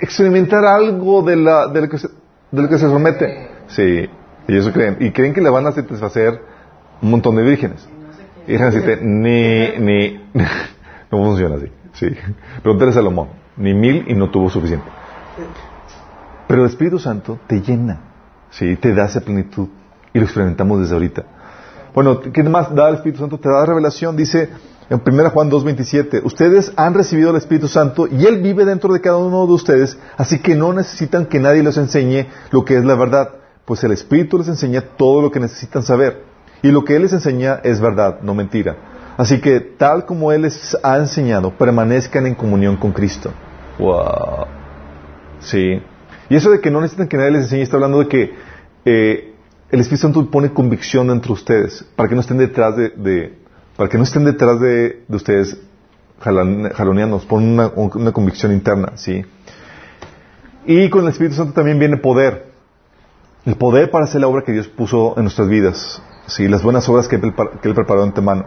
experimentar 0.00 0.64
algo 0.64 1.22
de, 1.22 1.36
la, 1.36 1.68
de, 1.68 1.82
lo, 1.82 1.88
que 1.88 1.98
se, 1.98 2.08
de 2.50 2.62
lo 2.62 2.68
que 2.68 2.78
se 2.78 2.86
somete. 2.86 3.48
Sí, 3.68 4.08
y 4.48 4.56
eso 4.56 4.72
creen. 4.72 4.96
Y 5.00 5.10
creen 5.10 5.34
que 5.34 5.40
le 5.40 5.50
van 5.50 5.66
a 5.66 5.72
satisfacer 5.72 6.40
un 7.02 7.10
montón 7.10 7.36
de 7.36 7.42
vírgenes. 7.42 7.86
Y 8.46 8.56
decirte, 8.56 8.98
ni, 9.02 9.78
ni, 9.78 10.28
no 11.10 11.24
funciona 11.24 11.56
así. 11.56 11.66
Sí. 11.94 12.08
Pregúntale 12.62 12.90
a 12.90 12.94
Salomón, 12.94 13.28
ni 13.56 13.74
mil 13.74 14.04
y 14.06 14.14
no 14.14 14.30
tuvo 14.30 14.50
suficiente. 14.50 14.86
Pero 16.46 16.62
el 16.62 16.68
Espíritu 16.68 16.98
Santo 16.98 17.40
te 17.46 17.60
llena, 17.60 18.00
sí, 18.50 18.76
te 18.76 18.94
da 18.94 19.06
esa 19.06 19.20
plenitud 19.20 19.68
y 20.12 20.18
lo 20.18 20.24
experimentamos 20.24 20.80
desde 20.80 20.94
ahorita. 20.94 21.24
Bueno, 21.94 22.20
¿qué 22.20 22.42
más 22.44 22.72
da 22.74 22.88
el 22.88 22.96
Espíritu 22.96 23.20
Santo? 23.20 23.38
Te 23.38 23.48
da 23.48 23.64
revelación, 23.64 24.16
dice 24.16 24.50
en 24.88 25.02
1 25.04 25.30
Juan 25.30 25.50
2.27, 25.50 26.22
ustedes 26.24 26.72
han 26.76 26.94
recibido 26.94 27.30
el 27.30 27.36
Espíritu 27.36 27.66
Santo 27.66 28.06
y 28.06 28.24
Él 28.24 28.40
vive 28.40 28.64
dentro 28.64 28.92
de 28.92 29.00
cada 29.00 29.16
uno 29.16 29.46
de 29.46 29.52
ustedes, 29.52 29.98
así 30.16 30.38
que 30.38 30.54
no 30.54 30.72
necesitan 30.72 31.26
que 31.26 31.40
nadie 31.40 31.64
les 31.64 31.76
enseñe 31.76 32.26
lo 32.52 32.64
que 32.64 32.76
es 32.76 32.84
la 32.84 32.94
verdad, 32.94 33.30
pues 33.64 33.82
el 33.82 33.90
Espíritu 33.90 34.38
les 34.38 34.46
enseña 34.46 34.82
todo 34.96 35.22
lo 35.22 35.30
que 35.32 35.40
necesitan 35.40 35.82
saber. 35.82 36.22
Y 36.62 36.70
lo 36.70 36.84
que 36.84 36.94
Él 36.94 37.02
les 37.02 37.12
enseña 37.12 37.60
es 37.64 37.80
verdad, 37.80 38.20
no 38.22 38.32
mentira. 38.32 38.76
Así 39.16 39.40
que 39.40 39.60
tal 39.60 40.06
como 40.06 40.30
Él 40.30 40.42
les 40.42 40.76
ha 40.82 40.96
enseñado, 40.98 41.50
permanezcan 41.56 42.26
en 42.26 42.34
comunión 42.36 42.76
con 42.76 42.92
Cristo. 42.92 43.32
Wow. 43.78 44.46
Sí. 45.40 45.82
Y 46.28 46.36
eso 46.36 46.50
de 46.50 46.60
que 46.60 46.70
no 46.70 46.80
necesitan 46.80 47.08
que 47.08 47.16
nadie 47.16 47.32
les 47.32 47.42
enseñe, 47.42 47.62
está 47.62 47.76
hablando 47.76 47.98
de 47.98 48.08
que 48.08 48.34
eh, 48.84 49.34
el 49.70 49.80
Espíritu 49.80 50.02
Santo 50.02 50.30
pone 50.30 50.52
convicción 50.52 51.10
entre 51.10 51.32
ustedes, 51.32 51.84
para 51.96 52.08
que 52.08 52.14
no 52.14 52.20
estén 52.20 52.38
detrás 52.38 52.76
de 52.76 53.45
para 53.76 53.88
que 53.88 53.98
no 53.98 54.04
estén 54.04 54.24
detrás 54.24 54.58
de, 54.60 55.04
ustedes 55.08 55.58
jaloneanos, 56.20 57.26
por 57.26 57.40
una, 57.40 57.68
una, 57.68 58.12
convicción 58.12 58.52
interna, 58.52 58.92
¿sí? 58.96 59.24
Y 60.64 60.88
con 60.88 61.04
el 61.04 61.10
Espíritu 61.10 61.36
Santo 61.36 61.52
también 61.52 61.78
viene 61.78 61.98
poder. 61.98 62.52
El 63.44 63.56
poder 63.56 63.90
para 63.90 64.06
hacer 64.06 64.22
la 64.22 64.28
obra 64.28 64.42
que 64.42 64.52
Dios 64.52 64.66
puso 64.66 65.14
en 65.16 65.24
nuestras 65.24 65.48
vidas, 65.48 66.02
¿sí? 66.26 66.48
Las 66.48 66.62
buenas 66.62 66.88
obras 66.88 67.06
que 67.06 67.16
Él, 67.16 67.34
preparó 67.74 68.00
de 68.00 68.06
antemano. 68.06 68.46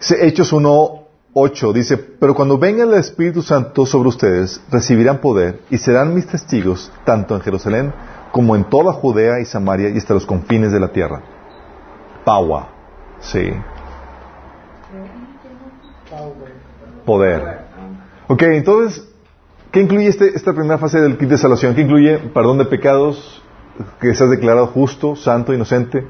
Hechos 0.00 0.52
1.8 0.52 1.72
dice, 1.72 1.96
pero 1.96 2.34
cuando 2.34 2.58
venga 2.58 2.84
el 2.84 2.94
Espíritu 2.94 3.42
Santo 3.42 3.86
sobre 3.86 4.08
ustedes, 4.08 4.60
recibirán 4.70 5.18
poder 5.18 5.60
y 5.70 5.78
serán 5.78 6.14
mis 6.14 6.26
testigos, 6.26 6.92
tanto 7.04 7.36
en 7.36 7.40
Jerusalén 7.40 7.94
como 8.32 8.56
en 8.56 8.64
toda 8.64 8.92
Judea 8.92 9.38
y 9.38 9.44
Samaria 9.44 9.90
y 9.90 9.98
hasta 9.98 10.14
los 10.14 10.26
confines 10.26 10.72
de 10.72 10.80
la 10.80 10.88
tierra. 10.88 11.22
Paua. 12.24 12.68
Sí. 13.20 13.52
Poder. 17.04 17.58
Ok, 18.28 18.42
entonces, 18.42 19.08
¿qué 19.70 19.80
incluye 19.80 20.08
este, 20.08 20.34
esta 20.34 20.52
primera 20.52 20.78
fase 20.78 21.00
del 21.00 21.18
kit 21.18 21.28
de 21.28 21.38
salvación? 21.38 21.74
¿Qué 21.74 21.82
incluye 21.82 22.18
perdón 22.32 22.58
de 22.58 22.64
pecados, 22.64 23.42
que 24.00 24.14
seas 24.14 24.30
declarado 24.30 24.68
justo, 24.68 25.16
santo, 25.16 25.52
inocente, 25.52 26.06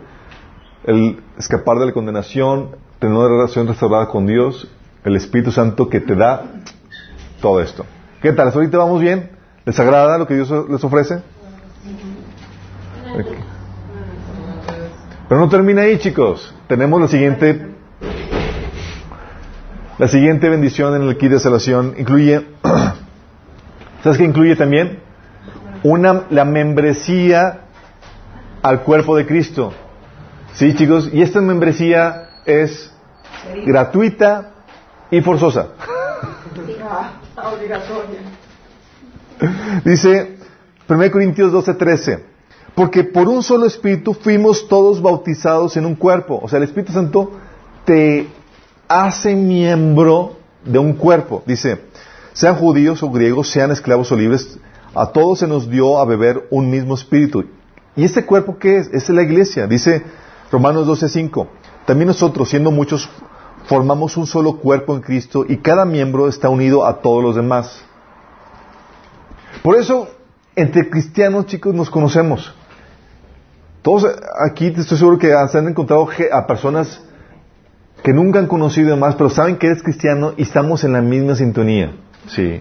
el 0.85 1.23
escapar 1.39 1.79
de 1.79 1.87
la 1.87 1.93
condenación, 1.93 2.77
tener 2.99 3.17
una 3.17 3.29
relación 3.29 3.67
restaurada 3.67 4.09
con 4.09 4.27
Dios, 4.27 4.69
el 5.05 5.17
Espíritu 5.17 5.51
Santo 5.51 5.89
que 5.89 6.01
te 6.01 6.15
da 6.15 6.45
todo 7.41 7.61
esto. 7.61 7.85
¿Qué 8.23 8.33
tal? 8.33 8.53
ahorita 8.55 8.79
vamos 8.79 9.01
bien? 9.01 9.31
¿Les 9.65 9.79
agrada 9.79 10.19
lo 10.19 10.27
que 10.27 10.35
Dios 10.35 10.51
les 10.69 10.85
ofrece? 10.85 11.23
Pero 15.29 15.41
no 15.41 15.49
termina 15.49 15.83
ahí, 15.83 15.99
chicos. 15.99 16.55
Tenemos 16.69 17.01
la 17.01 17.09
siguiente 17.09 17.74
la 19.99 20.09
siguiente 20.09 20.49
bendición 20.49 20.95
en 20.97 21.03
el 21.09 21.17
kit 21.17 21.31
de 21.31 21.39
salvación 21.39 21.95
incluye, 21.97 22.45
¿sabes 24.03 24.19
qué 24.19 24.25
incluye 24.25 24.57
también? 24.57 24.99
Una, 25.83 26.25
la 26.31 26.45
membresía 26.45 27.61
al 28.63 28.83
cuerpo 28.83 29.17
de 29.17 29.27
Cristo. 29.27 29.73
¿Sí, 30.55 30.75
chicos? 30.75 31.11
Y 31.13 31.23
esta 31.23 31.41
membresía 31.41 32.29
es 32.45 32.93
gratuita 33.67 34.51
y 35.11 35.21
forzosa. 35.21 35.69
Dice 39.85 40.39
1 40.89 41.11
Corintios 41.11 41.53
12:13, 41.53 42.21
porque 42.75 43.05
por 43.05 43.29
un 43.29 43.43
solo 43.43 43.67
espíritu 43.67 44.15
fuimos 44.15 44.67
todos 44.69 45.01
bautizados 45.01 45.77
en 45.77 45.87
un 45.87 45.95
cuerpo. 45.95 46.41
O 46.43 46.49
sea, 46.49 46.57
el 46.57 46.65
Espíritu 46.65 46.93
Santo 46.93 47.33
te 47.85 48.27
hace 49.03 49.35
miembro 49.35 50.37
de 50.65 50.79
un 50.79 50.95
cuerpo. 50.95 51.43
Dice, 51.47 51.81
sean 52.33 52.57
judíos 52.57 53.03
o 53.03 53.11
griegos, 53.11 53.51
sean 53.51 53.71
esclavos 53.71 54.11
o 54.13 54.17
libres, 54.17 54.59
a 54.95 55.07
todos 55.07 55.41
se 55.41 55.49
nos 55.49 55.69
dio 55.69 55.99
a 55.99 56.05
beber 56.05 56.47
un 56.51 56.71
mismo 56.71 56.95
espíritu. 56.95 57.45
¿Y 57.97 58.05
este 58.05 58.25
cuerpo 58.25 58.59
qué 58.59 58.79
es? 58.79 58.89
Es 58.93 59.09
la 59.09 59.23
iglesia. 59.23 59.67
Dice 59.67 60.03
Romanos 60.51 60.87
12:5. 60.87 61.49
También 61.87 62.09
nosotros, 62.09 62.49
siendo 62.49 62.71
muchos, 62.71 63.09
formamos 63.67 64.17
un 64.17 64.27
solo 64.27 64.57
cuerpo 64.59 64.95
en 64.95 65.03
Cristo 65.03 65.45
y 65.49 65.59
cada 65.59 65.85
miembro 65.85 66.29
está 66.29 66.49
unido 66.49 66.87
a 66.87 67.01
todos 67.01 67.23
los 67.23 67.37
demás. 67.37 67.85
Por 69.63 69.77
eso, 69.77 70.09
entre 70.55 70.89
cristianos, 70.89 71.47
chicos, 71.47 71.75
nos 71.75 71.91
conocemos. 71.91 72.55
Todos 73.83 74.07
aquí 74.47 74.67
estoy 74.67 74.97
seguro 74.97 75.19
que 75.19 75.33
se 75.51 75.59
han 75.59 75.69
encontrado 75.69 76.09
a 76.33 76.47
personas 76.47 77.01
que 78.05 78.13
nunca 78.13 78.39
han 78.39 78.49
conocido 78.49 78.91
demás, 78.91 79.15
pero 79.17 79.31
saben 79.31 79.57
que 79.57 79.67
eres 79.67 79.83
cristiano 79.83 80.35
y 80.37 80.43
estamos 80.43 80.85
en 80.85 80.93
la 80.93 81.01
misma 81.01 81.37
sintonía. 81.37 81.91
Sí. 82.29 82.61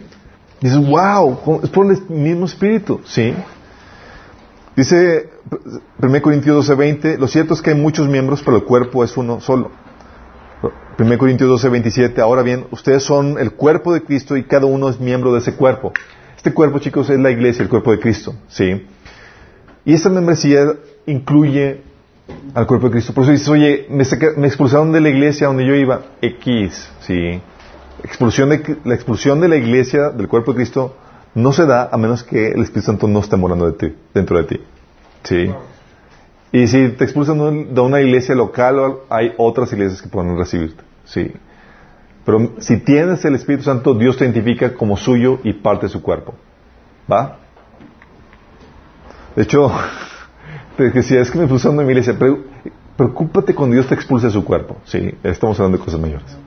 Dices, 0.62 0.78
wow, 0.88 1.60
es 1.62 1.70
por 1.70 1.86
el 1.92 2.02
mismo 2.08 2.46
espíritu. 2.46 3.02
Sí. 3.04 3.36
Dice 4.74 5.30
1 6.02 6.22
Corintios 6.22 6.70
12:20, 6.70 7.18
lo 7.18 7.28
cierto 7.28 7.56
es 7.56 7.62
que 7.62 7.72
hay 7.72 7.76
muchos 7.76 8.08
miembros, 8.08 8.42
pero 8.42 8.56
el 8.56 8.64
cuerpo 8.64 9.04
es 9.04 9.18
uno 9.18 9.42
solo. 9.42 9.72
1 10.98 11.18
Corintios 11.18 11.62
12:27, 11.62 12.20
ahora 12.20 12.42
bien, 12.42 12.66
ustedes 12.72 13.04
son 13.04 13.38
el 13.38 13.52
cuerpo 13.52 13.94
de 13.94 14.02
Cristo 14.02 14.38
y 14.38 14.46
cada 14.46 14.66
uno 14.66 14.88
es 14.88 15.02
miembro 15.02 15.34
de 15.34 15.40
ese 15.40 15.56
cuerpo. 15.56 15.92
Este 16.38 16.54
cuerpo, 16.54 16.80
chicos, 16.80 17.10
es 17.10 17.20
la 17.20 17.32
iglesia, 17.32 17.64
el 17.64 17.70
cuerpo 17.70 17.92
de 17.92 18.00
Cristo. 18.00 18.34
¿sí? 18.48 18.88
Y 19.84 19.94
esta 19.94 20.08
membresía 20.08 20.74
incluye 21.06 21.82
al 22.54 22.68
cuerpo 22.68 22.88
de 22.88 22.94
Cristo. 22.94 23.14
Por 23.14 23.24
eso 23.24 23.32
dices, 23.32 23.50
oye, 23.50 23.88
me, 23.90 24.04
expulsaron 24.48 24.92
de 24.92 25.02
la 25.02 25.10
iglesia 25.10 25.48
donde 25.48 25.66
yo 25.66 25.76
iba. 25.76 26.02
X, 26.22 26.90
¿sí? 27.02 27.42
Expulsión 28.04 28.50
de, 28.50 28.78
la 28.84 28.96
expulsión 28.96 29.40
de 29.42 29.48
la 29.48 29.56
iglesia, 29.56 30.10
del 30.10 30.28
cuerpo 30.28 30.52
de 30.52 30.58
Cristo, 30.58 30.96
no 31.36 31.52
se 31.52 31.66
da 31.66 31.90
a 31.92 31.98
menos 31.98 32.24
que 32.24 32.50
el 32.52 32.62
Espíritu 32.62 32.88
Santo 32.88 33.08
no 33.08 33.20
esté 33.20 33.38
morando 33.38 33.72
de 33.72 33.74
ti, 33.74 33.96
dentro 34.14 34.38
de 34.38 34.44
ti. 34.44 34.62
¿Sí? 35.24 35.52
Y 36.52 36.68
si 36.68 36.90
te 36.90 37.04
expulsan 37.04 37.74
de 37.74 37.82
una 37.82 38.02
iglesia 38.02 38.36
local, 38.36 38.98
hay 39.10 39.34
otras 39.38 39.72
iglesias 39.74 40.02
que 40.02 40.10
pueden 40.10 40.38
recibirte. 40.38 40.84
¿Sí? 41.06 41.32
Pero 42.26 42.54
si 42.60 42.78
tienes 42.78 43.26
el 43.26 43.36
Espíritu 43.36 43.64
Santo, 43.64 43.94
Dios 43.96 44.18
te 44.18 44.26
identifica 44.26 44.74
como 44.74 44.96
suyo 44.96 45.40
y 45.44 45.54
parte 45.54 45.88
de 45.88 45.90
su 45.90 46.02
cuerpo. 46.02 46.36
¿Va? 47.12 47.40
De 49.36 49.44
hecho, 49.44 49.72
te 50.78 50.90
decía, 50.90 51.22
es 51.22 51.32
que 51.32 51.38
me 51.38 51.44
expulsaron 51.46 51.78
de 51.78 51.84
mi 51.84 51.92
iglesia. 51.92 52.16
preocúpate 52.98 53.54
cuando 53.54 53.76
Dios 53.76 53.88
te 53.88 53.96
expulse 53.96 54.28
de 54.28 54.34
su 54.34 54.44
cuerpo. 54.44 54.78
Sí, 54.86 55.14
estamos 55.24 55.60
hablando 55.60 55.78
de 55.78 55.84
cosas 55.84 56.00
mayores. 56.00 56.38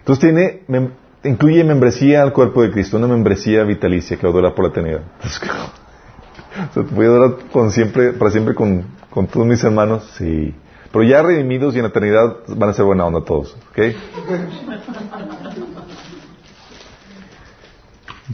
Entonces 0.00 0.20
tiene, 0.20 0.90
incluye 1.24 1.62
membresía 1.64 2.22
al 2.22 2.32
cuerpo 2.32 2.62
de 2.62 2.70
Cristo, 2.70 2.96
una 2.96 3.06
membresía 3.06 3.64
vitalicia 3.64 4.16
que 4.16 4.26
adora 4.26 4.54
por 4.54 4.64
la 4.64 4.70
eternidad. 4.70 5.02
o 6.76 6.82
voy 6.94 7.06
a 7.06 7.08
adorar 7.08 7.36
con 7.52 7.70
siempre, 7.70 8.12
para 8.12 8.30
siempre 8.30 8.54
con, 8.54 8.84
con 9.10 9.26
todos 9.26 9.46
mis 9.46 9.62
hermanos, 9.62 10.10
sí. 10.16 10.54
Pero 10.92 11.04
ya 11.04 11.22
redimidos 11.22 11.74
y 11.74 11.78
en 11.78 11.84
la 11.84 11.90
eternidad 11.90 12.38
van 12.48 12.70
a 12.70 12.72
ser 12.72 12.84
buena 12.84 13.06
onda 13.06 13.24
todos, 13.24 13.56
¿ok? 13.70 13.78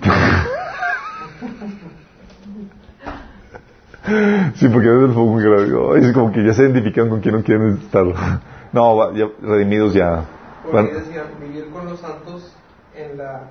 Sí, 4.54 4.68
porque 4.68 4.88
a 4.88 4.92
veces 4.92 5.14
fue 5.14 5.24
muy 5.24 5.42
grave. 5.42 6.00
Es 6.00 6.12
como 6.12 6.32
que 6.32 6.44
ya 6.44 6.54
se 6.54 6.62
identifican 6.62 7.08
con 7.08 7.20
quién 7.20 7.34
no 7.34 7.42
quieren 7.42 7.78
estar. 7.82 8.04
No, 8.72 9.12
ya, 9.14 9.26
redimidos 9.42 9.94
ya. 9.94 10.24
Porque 10.70 10.94
decía, 10.94 11.24
vivir 11.40 11.68
con 11.70 11.86
los 11.86 12.00
santos 12.00 12.52
en, 12.94 13.18
la, 13.18 13.50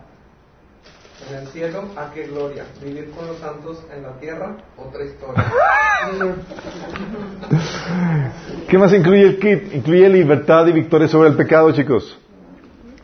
en 1.29 1.37
el 1.37 1.47
cielo, 1.47 1.85
¿a 1.95 2.11
qué 2.13 2.27
gloria? 2.27 2.65
Vivir 2.83 3.11
con 3.11 3.27
los 3.27 3.37
santos 3.37 3.85
en 3.93 4.03
la 4.03 4.13
tierra, 4.19 4.57
otra 4.77 5.03
historia. 5.03 5.45
¿Qué 8.69 8.77
más 8.77 8.93
incluye 8.93 9.23
el 9.23 9.39
kit? 9.39 9.73
Incluye 9.73 10.09
libertad 10.09 10.67
y 10.67 10.73
victoria 10.73 11.07
sobre 11.07 11.29
el 11.29 11.35
pecado, 11.35 11.71
chicos. 11.71 12.19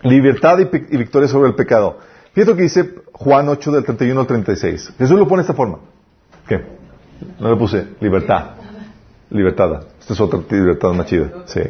Libertad 0.03 0.59
y, 0.59 0.63
y 0.63 0.97
victoria 0.97 1.27
sobre 1.27 1.49
el 1.49 1.55
pecado. 1.55 1.99
Fíjate 2.33 2.51
lo 2.51 2.57
que 2.57 2.63
dice 2.63 2.95
Juan 3.11 3.49
8 3.49 3.71
del 3.71 3.83
31 3.83 4.19
al 4.19 4.27
36. 4.27 4.93
Jesús 4.97 5.19
lo 5.19 5.27
pone 5.27 5.41
de 5.41 5.43
esta 5.43 5.53
forma. 5.53 5.79
¿Qué? 6.47 6.80
No 7.39 7.49
le 7.49 7.55
puse 7.55 7.87
libertad. 7.99 8.51
Libertad. 9.29 9.83
Esta 9.99 10.13
es 10.13 10.21
otra 10.21 10.39
libertad 10.49 10.93
más 10.93 11.05
chida. 11.05 11.31
Sí. 11.45 11.61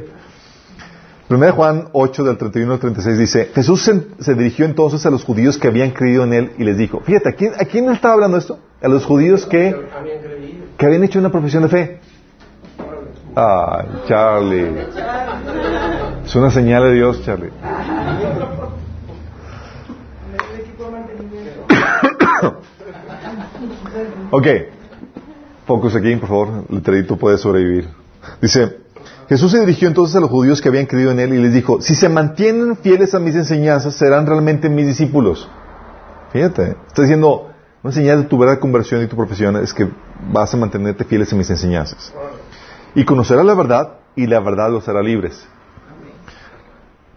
Primera 1.28 1.52
Juan 1.54 1.88
8 1.93 2.24
del 2.26 2.38
31 2.38 2.74
al 2.74 2.80
36 2.80 3.18
dice, 3.18 3.52
Jesús 3.56 3.89
se, 4.20 4.36
dirigió 4.36 4.66
entonces 4.66 5.06
a 5.06 5.10
los 5.10 5.24
judíos 5.24 5.58
que 5.58 5.70
habían 5.70 5.91
creído 5.91 6.26
en 6.26 6.34
él 6.34 6.52
y 6.58 6.66
les 6.66 6.78
dijo, 6.78 6.99
fíjate, 6.99 7.30
¿a 7.30 7.32
quién, 7.32 7.54
¿a 7.58 7.64
quién 7.64 7.89
estaba 7.89 8.16
hablando 8.16 8.38
esto? 8.38 8.60
A 8.82 8.89
los 8.89 9.06
judíos 9.06 9.45
que, 9.45 9.74
que 10.78 10.86
habían 10.86 11.06
hecho 11.06 11.20
una 11.20 11.32
profesión 11.32 11.64
de 11.64 11.70
fe. 11.70 12.02
Ay, 13.34 13.86
Charlie. 14.10 14.88
Es 16.26 16.36
una 16.36 16.52
señal 16.52 16.84
de 16.84 16.95
Dios, 16.95 17.24
Charlie. 17.24 17.52
ok. 24.32 24.47
Aquí, 25.78 26.15
por 26.17 26.30
favor. 26.30 26.65
El 26.69 27.05
puede 27.17 27.38
sobrevivir. 27.38 27.88
Dice, 28.41 28.78
Jesús 29.30 29.51
se 29.51 29.59
dirigió 29.59 29.88
entonces 29.88 30.15
a 30.15 30.19
los 30.19 30.30
judíos 30.30 30.61
que 30.61 30.69
habían 30.69 30.86
creído 30.86 31.11
en 31.11 31.19
él 31.19 31.34
y 31.34 31.38
les 31.38 31.53
dijo, 31.53 31.82
si 31.82 31.95
se 31.95 32.09
mantienen 32.09 32.76
fieles 32.76 33.15
a 33.15 33.19
mis 33.19 33.36
enseñanzas, 33.36 33.95
serán 33.95 34.26
realmente 34.26 34.69
mis 34.69 34.88
discípulos. 34.88 35.47
Fíjate, 36.34 36.76
está 36.88 37.03
diciendo, 37.03 37.49
una 37.84 37.93
señal 37.93 38.24
de 38.24 38.28
tu 38.28 38.38
verdadera 38.38 38.59
conversión 38.59 39.01
y 39.01 39.07
tu 39.07 39.15
profesión 39.15 39.55
es 39.57 39.74
que 39.74 39.88
vas 40.32 40.53
a 40.53 40.57
mantenerte 40.57 41.03
fieles 41.05 41.32
a 41.32 41.36
mis 41.36 41.49
enseñanzas. 41.49 42.13
Y 42.93 43.05
conocerás 43.05 43.45
la 43.45 43.53
verdad 43.53 43.99
y 44.15 44.28
la 44.28 44.39
verdad 44.39 44.69
los 44.69 44.88
hará 44.88 45.01
libres. 45.01 45.47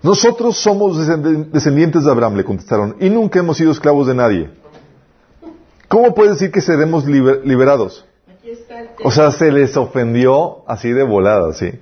Nosotros 0.02 0.56
somos 0.58 0.98
descendientes 1.50 2.04
de 2.04 2.10
Abraham, 2.10 2.36
le 2.36 2.44
contestaron, 2.44 2.96
y 3.00 3.08
nunca 3.08 3.38
hemos 3.38 3.56
sido 3.56 3.72
esclavos 3.72 4.06
de 4.06 4.14
nadie. 4.14 4.50
¿Cómo 5.88 6.14
puedes 6.14 6.34
decir 6.34 6.52
que 6.52 6.60
seremos 6.60 7.06
liberados? 7.06 8.04
O 9.02 9.10
sea, 9.10 9.30
se 9.32 9.50
les 9.50 9.76
ofendió 9.76 10.68
así 10.68 10.92
de 10.92 11.02
volada, 11.02 11.52
¿sí? 11.52 11.72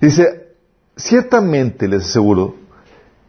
Dice, 0.00 0.54
ciertamente 0.96 1.88
les 1.88 2.04
aseguro 2.04 2.56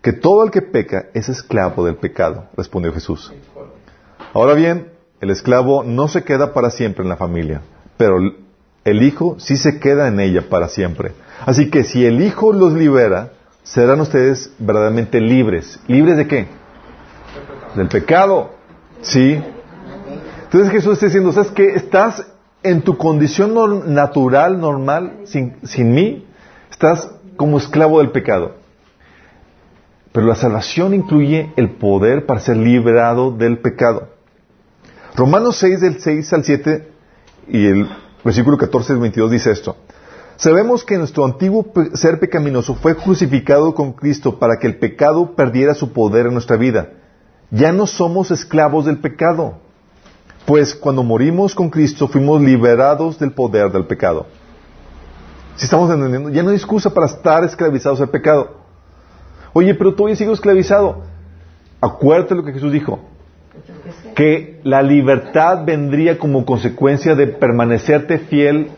que 0.02 0.14
todo 0.14 0.44
el 0.44 0.52
que 0.52 0.62
peca 0.62 1.08
es 1.14 1.30
esclavo 1.30 1.84
del 1.86 1.96
pecado, 1.96 2.46
respondió 2.56 2.94
Jesús. 2.94 3.34
Ahora 4.34 4.54
bien, 4.54 4.92
el 5.22 5.32
esclavo 5.32 5.84
no 5.84 6.08
se 6.08 6.24
queda 6.24 6.54
para 6.54 6.70
siempre 6.70 7.04
en 7.04 7.10
la 7.10 7.18
familia, 7.18 7.62
pero 7.98 8.18
el 8.84 9.04
hijo 9.04 9.38
sí 9.40 9.58
se 9.58 9.80
queda 9.80 10.08
en 10.08 10.20
ella 10.20 10.48
para 10.50 10.68
siempre. 10.68 11.14
Así 11.46 11.70
que 11.72 11.84
si 11.84 12.06
el 12.06 12.22
hijo 12.22 12.54
los 12.54 12.74
libera, 12.74 13.32
serán 13.64 14.00
ustedes 14.00 14.52
verdaderamente 14.60 15.20
libres. 15.20 15.80
¿Libres 15.88 16.18
de 16.18 16.28
qué? 16.28 16.48
Del 17.76 17.88
pecado. 17.88 18.52
Sí. 19.02 19.42
Entonces 20.44 20.72
Jesús 20.72 20.94
está 20.94 21.08
diciendo, 21.08 21.32
¿sabes 21.32 21.52
qué? 21.52 21.74
Estás 21.74 22.26
en 22.66 22.82
tu 22.82 22.98
condición 22.98 23.94
natural, 23.94 24.60
normal, 24.60 25.20
sin, 25.26 25.56
sin 25.64 25.94
mí, 25.94 26.26
estás 26.72 27.10
como 27.38 27.60
esclavo 27.60 28.00
del 28.00 28.12
pecado. 28.12 28.56
Pero 30.12 30.26
la 30.26 30.36
salvación 30.36 30.94
incluye 30.96 31.54
el 31.58 31.76
poder 31.76 32.26
para 32.26 32.40
ser 32.40 32.58
liberado 32.58 33.32
del 33.32 33.60
pecado. 33.60 34.10
Romanos 35.16 35.58
6, 35.58 35.80
del 35.80 36.00
6 36.00 36.34
al 36.34 36.44
7 36.44 36.92
y 37.50 37.68
el 37.68 37.90
versículo 38.24 38.58
14 38.58 38.94
al 38.94 39.00
22 39.00 39.32
dice 39.32 39.52
esto. 39.52 39.78
Sabemos 40.38 40.84
que 40.84 40.98
nuestro 40.98 41.24
antiguo 41.24 41.72
ser 41.94 42.20
pecaminoso 42.20 42.74
fue 42.76 42.96
crucificado 42.96 43.76
con 43.76 43.94
Cristo 43.94 44.40
para 44.40 44.58
que 44.58 44.68
el 44.68 44.78
pecado 44.78 45.36
perdiera 45.36 45.76
su 45.76 45.94
poder 45.94 46.26
en 46.26 46.34
nuestra 46.34 46.58
vida. 46.58 46.90
Ya 47.52 47.72
no 47.72 47.86
somos 47.86 48.32
esclavos 48.32 48.86
del 48.86 48.98
pecado 48.98 49.65
pues 50.46 50.76
cuando 50.76 51.04
morimos 51.04 51.56
con 51.56 51.70
Cristo 51.70 52.08
fuimos 52.08 52.42
liberados 52.42 53.18
del 53.20 53.32
poder 53.32 53.72
del 53.72 53.86
pecado. 53.86 54.28
Si 55.56 55.66
estamos 55.66 55.90
entendiendo, 55.90 56.30
ya 56.30 56.44
no 56.44 56.50
hay 56.50 56.56
excusa 56.56 56.94
para 56.94 57.08
estar 57.08 57.44
esclavizados 57.44 58.02
al 58.02 58.10
pecado. 58.10 58.58
Oye, 59.54 59.74
pero 59.74 59.96
todavía 59.96 60.16
sigo 60.16 60.34
esclavizado. 60.34 61.04
Acuérdate 61.80 62.36
lo 62.36 62.44
que 62.44 62.52
Jesús 62.52 62.72
dijo. 62.72 63.00
Que 64.16 64.60
la 64.64 64.82
libertad 64.84 65.64
vendría 65.66 66.20
como 66.20 66.46
consecuencia 66.46 67.16
de 67.16 67.28
permanecerte 67.28 68.20
fiel 68.20 68.72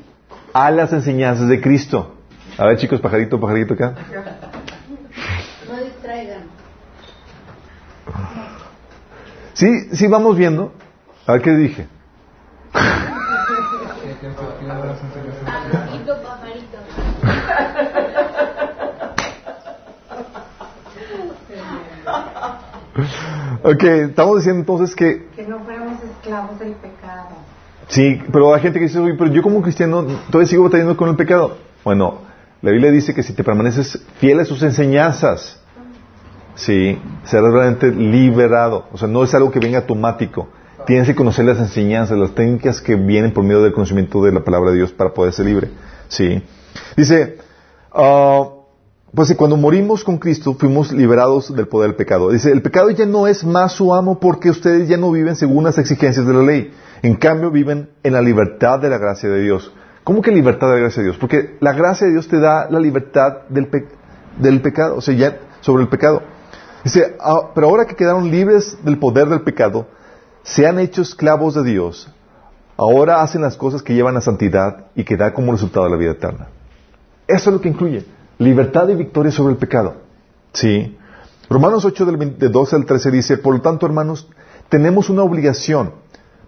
a 0.54 0.70
las 0.72 0.94
enseñanzas 0.94 1.48
de 1.48 1.60
Cristo. 1.62 2.16
A 2.58 2.66
ver, 2.66 2.78
chicos, 2.78 3.02
pajarito, 3.02 3.40
pajarito 3.40 3.74
acá. 3.74 3.96
No 5.68 5.84
distraigan. 5.84 6.44
Sí, 9.54 9.90
sí, 9.94 10.08
vamos 10.08 10.38
viendo. 10.38 10.74
A 11.28 11.34
ver 11.34 11.42
qué 11.42 11.52
dije. 11.52 11.88
Ok, 23.64 23.84
estamos 23.84 24.38
diciendo 24.38 24.62
entonces 24.62 24.96
que... 24.96 25.28
Que 25.36 25.44
no 25.44 25.60
fuéramos 25.60 26.02
esclavos 26.02 26.58
del 26.60 26.72
pecado. 26.76 27.28
Sí, 27.90 28.22
pero 28.32 28.54
hay 28.54 28.62
gente 28.62 28.80
que 28.80 28.86
dice, 28.86 29.02
pero 29.18 29.30
yo 29.30 29.42
como 29.42 29.62
cristiano 29.62 30.06
todavía 30.32 30.48
sigo 30.48 30.64
batallando 30.64 30.96
con 30.96 31.10
el 31.10 31.18
pecado. 31.18 31.58
Bueno, 31.84 32.20
La 32.62 32.72
Biblia 32.72 32.90
dice 32.90 33.14
que 33.14 33.22
si 33.22 33.34
te 33.34 33.44
permaneces 33.44 34.02
fiel 34.20 34.40
a 34.40 34.46
sus 34.46 34.64
enseñanzas, 34.64 35.62
sí, 36.56 36.98
serás 37.26 37.52
realmente 37.52 37.92
liberado. 37.92 38.86
O 38.94 38.98
sea, 38.98 39.10
no 39.10 39.26
es 39.26 39.36
algo 39.36 39.52
que 39.52 39.60
venga 39.60 39.80
automático. 39.80 40.48
Tienes 40.86 41.08
que 41.08 41.16
conocer 41.16 41.46
las 41.46 41.58
enseñanzas, 41.58 42.18
las 42.18 42.36
técnicas 42.36 42.82
que 42.82 42.96
vienen 42.96 43.34
por 43.34 43.44
medio 43.44 43.62
del 43.62 43.74
conocimiento 43.74 44.24
de 44.24 44.32
la 44.32 44.44
palabra 44.44 44.72
de 44.72 44.78
Dios 44.78 44.92
para 44.92 45.14
poder 45.14 45.34
ser 45.34 45.46
libre. 45.46 45.70
Sí. 46.08 46.44
Dice, 46.96 47.38
ah, 47.92 48.50
pues 49.14 49.34
cuando 49.36 49.58
morimos 49.58 50.04
con 50.04 50.18
Cristo 50.18 50.54
fuimos 50.54 50.92
liberados 50.92 51.54
del 51.56 51.68
poder 51.68 51.90
del 51.90 51.98
pecado. 51.98 52.30
Dice, 52.30 52.52
el 52.52 52.62
pecado 52.62 52.90
ya 52.92 53.06
no 53.06 53.28
es 53.28 53.44
más 53.44 53.74
su 53.74 53.94
amo 53.94 54.20
porque 54.20 54.50
ustedes 54.50 54.88
ya 54.88 54.98
no 54.98 55.12
viven 55.12 55.36
según 55.36 55.64
las 55.64 55.78
exigencias 55.78 56.26
de 56.28 56.34
la 56.34 56.44
ley. 56.44 56.72
En 57.02 57.16
cambio 57.16 57.50
viven 57.50 57.90
en 58.04 58.14
la 58.14 58.22
libertad 58.22 58.80
de 58.80 58.90
la 58.90 58.98
gracia 58.98 59.30
de 59.30 59.42
Dios. 59.42 59.74
¿Cómo 60.04 60.22
que 60.22 60.32
libertad 60.32 60.68
de 60.68 60.74
la 60.74 60.80
gracia 60.80 61.02
de 61.02 61.10
Dios? 61.10 61.18
Porque 61.18 61.58
la 61.60 61.74
gracia 61.74 62.08
de 62.08 62.14
Dios 62.14 62.28
te 62.28 62.40
da 62.40 62.70
la 62.70 62.80
libertad 62.80 63.48
del, 63.50 63.68
del 64.38 64.62
pecado, 64.62 64.96
o 64.98 65.02
sea, 65.02 65.16
ya 65.16 65.40
sobre 65.62 65.84
el 65.84 65.90
pecado. 65.90 66.22
Dice, 66.84 67.16
ah, 67.20 67.52
pero 67.54 67.68
ahora 67.68 67.86
que 67.86 67.96
quedaron 67.96 68.30
libres 68.32 68.78
del 68.84 69.00
poder 69.00 69.28
del 69.28 69.42
pecado, 69.42 69.88
se 70.48 70.66
han 70.66 70.80
hecho 70.80 71.02
esclavos 71.02 71.56
de 71.56 71.64
Dios. 71.64 72.10
Ahora 72.78 73.22
hacen 73.22 73.42
las 73.42 73.58
cosas 73.58 73.82
que 73.84 73.94
llevan 73.94 74.16
a 74.16 74.22
santidad 74.22 74.86
y 74.96 75.04
que 75.04 75.18
da 75.18 75.34
como 75.34 75.52
resultado 75.52 75.90
la 75.90 75.98
vida 75.98 76.12
eterna. 76.12 76.48
Eso 77.28 77.50
es 77.50 77.54
lo 77.54 77.62
que 77.62 77.68
incluye 77.68 78.06
libertad 78.40 78.88
y 78.88 78.96
victoria 78.96 79.32
sobre 79.32 79.54
el 79.54 79.60
pecado. 79.60 79.96
Sí. 80.54 80.98
Romanos 81.50 81.84
8 81.84 82.06
del 82.06 82.52
12 82.52 82.76
al 82.78 82.86
13 82.86 83.12
dice, 83.12 83.38
por 83.38 83.56
lo 83.56 83.62
tanto, 83.62 83.86
hermanos, 83.86 84.30
tenemos 84.70 85.10
una 85.10 85.24
obligación, 85.24 85.92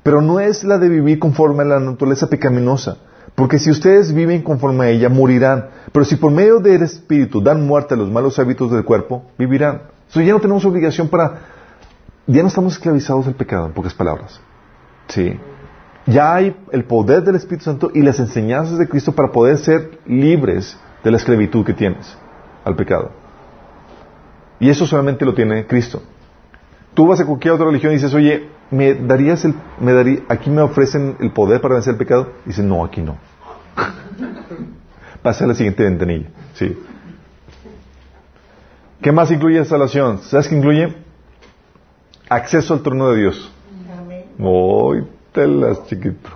pero 0.01 0.21
no 0.21 0.39
es 0.39 0.63
la 0.63 0.77
de 0.77 0.87
vivir 0.87 1.19
conforme 1.19 1.63
a 1.63 1.67
la 1.67 1.79
naturaleza 1.81 2.27
pecaminosa, 2.27 2.97
porque 3.35 3.59
si 3.59 3.69
ustedes 3.69 4.13
viven 4.13 4.43
conforme 4.43 4.85
a 4.85 4.89
ella, 4.89 5.09
morirán, 5.09 5.69
pero 5.91 6.05
si 6.05 6.15
por 6.15 6.31
medio 6.31 6.59
del 6.59 6.83
Espíritu 6.83 7.41
dan 7.41 7.67
muerte 7.67 7.95
a 7.95 7.97
los 7.97 8.09
malos 8.09 8.39
hábitos 8.39 8.71
del 8.71 8.85
cuerpo, 8.85 9.25
vivirán. 9.37 9.81
Entonces 10.07 10.25
ya 10.25 10.33
no 10.33 10.39
tenemos 10.39 10.63
obligación 10.65 11.09
para, 11.09 11.58
ya 12.29 12.43
no 12.43 12.47
estamos 12.47 12.73
esclavizados 12.73 13.25
del 13.25 13.35
pecado, 13.35 13.65
en 13.65 13.73
pocas 13.73 13.93
palabras. 13.93 14.39
Sí. 15.07 15.39
Ya 16.05 16.35
hay 16.35 16.55
el 16.71 16.85
poder 16.85 17.23
del 17.23 17.35
Espíritu 17.35 17.65
Santo 17.65 17.91
y 17.93 18.01
las 18.01 18.19
enseñanzas 18.19 18.77
de 18.77 18.87
Cristo 18.87 19.13
para 19.13 19.31
poder 19.31 19.57
ser 19.57 19.99
libres 20.05 20.77
de 21.03 21.11
la 21.11 21.17
esclavitud 21.17 21.65
que 21.65 21.73
tienes 21.73 22.15
al 22.63 22.75
pecado. 22.75 23.11
Y 24.59 24.69
eso 24.69 24.85
solamente 24.85 25.25
lo 25.25 25.33
tiene 25.33 25.65
Cristo. 25.65 26.03
Tú 26.93 27.07
vas 27.07 27.19
a 27.19 27.25
cualquier 27.25 27.53
otra 27.53 27.65
religión 27.65 27.93
y 27.93 27.95
dices, 27.95 28.13
oye, 28.13 28.49
¿me 28.69 28.93
darías 28.93 29.43
el, 29.45 29.55
me 29.79 30.21
aquí 30.27 30.51
me 30.51 30.61
ofrecen 30.61 31.17
el 31.19 31.31
poder 31.31 31.61
para 31.61 31.75
vencer 31.75 31.93
el 31.93 31.97
pecado? 31.97 32.33
Y 32.45 32.49
dice, 32.49 32.61
no, 32.61 32.85
aquí 32.85 33.01
no. 33.01 33.17
Pasa 35.23 35.45
a 35.45 35.47
la 35.47 35.55
siguiente 35.55 35.83
ventanilla. 35.83 36.29
Sí. 36.53 36.77
¿Qué 39.01 39.11
más 39.11 39.31
incluye 39.31 39.57
la 39.57 39.65
salvación? 39.65 40.19
¿Sabes 40.19 40.47
qué 40.47 40.55
incluye? 40.55 41.08
Acceso 42.29 42.75
al 42.75 42.83
trono 42.83 43.11
de 43.11 43.21
Dios. 43.21 43.51
Amén. 43.91 44.25
te 45.33 45.47
las 45.47 45.87
chiquito. 45.87 46.29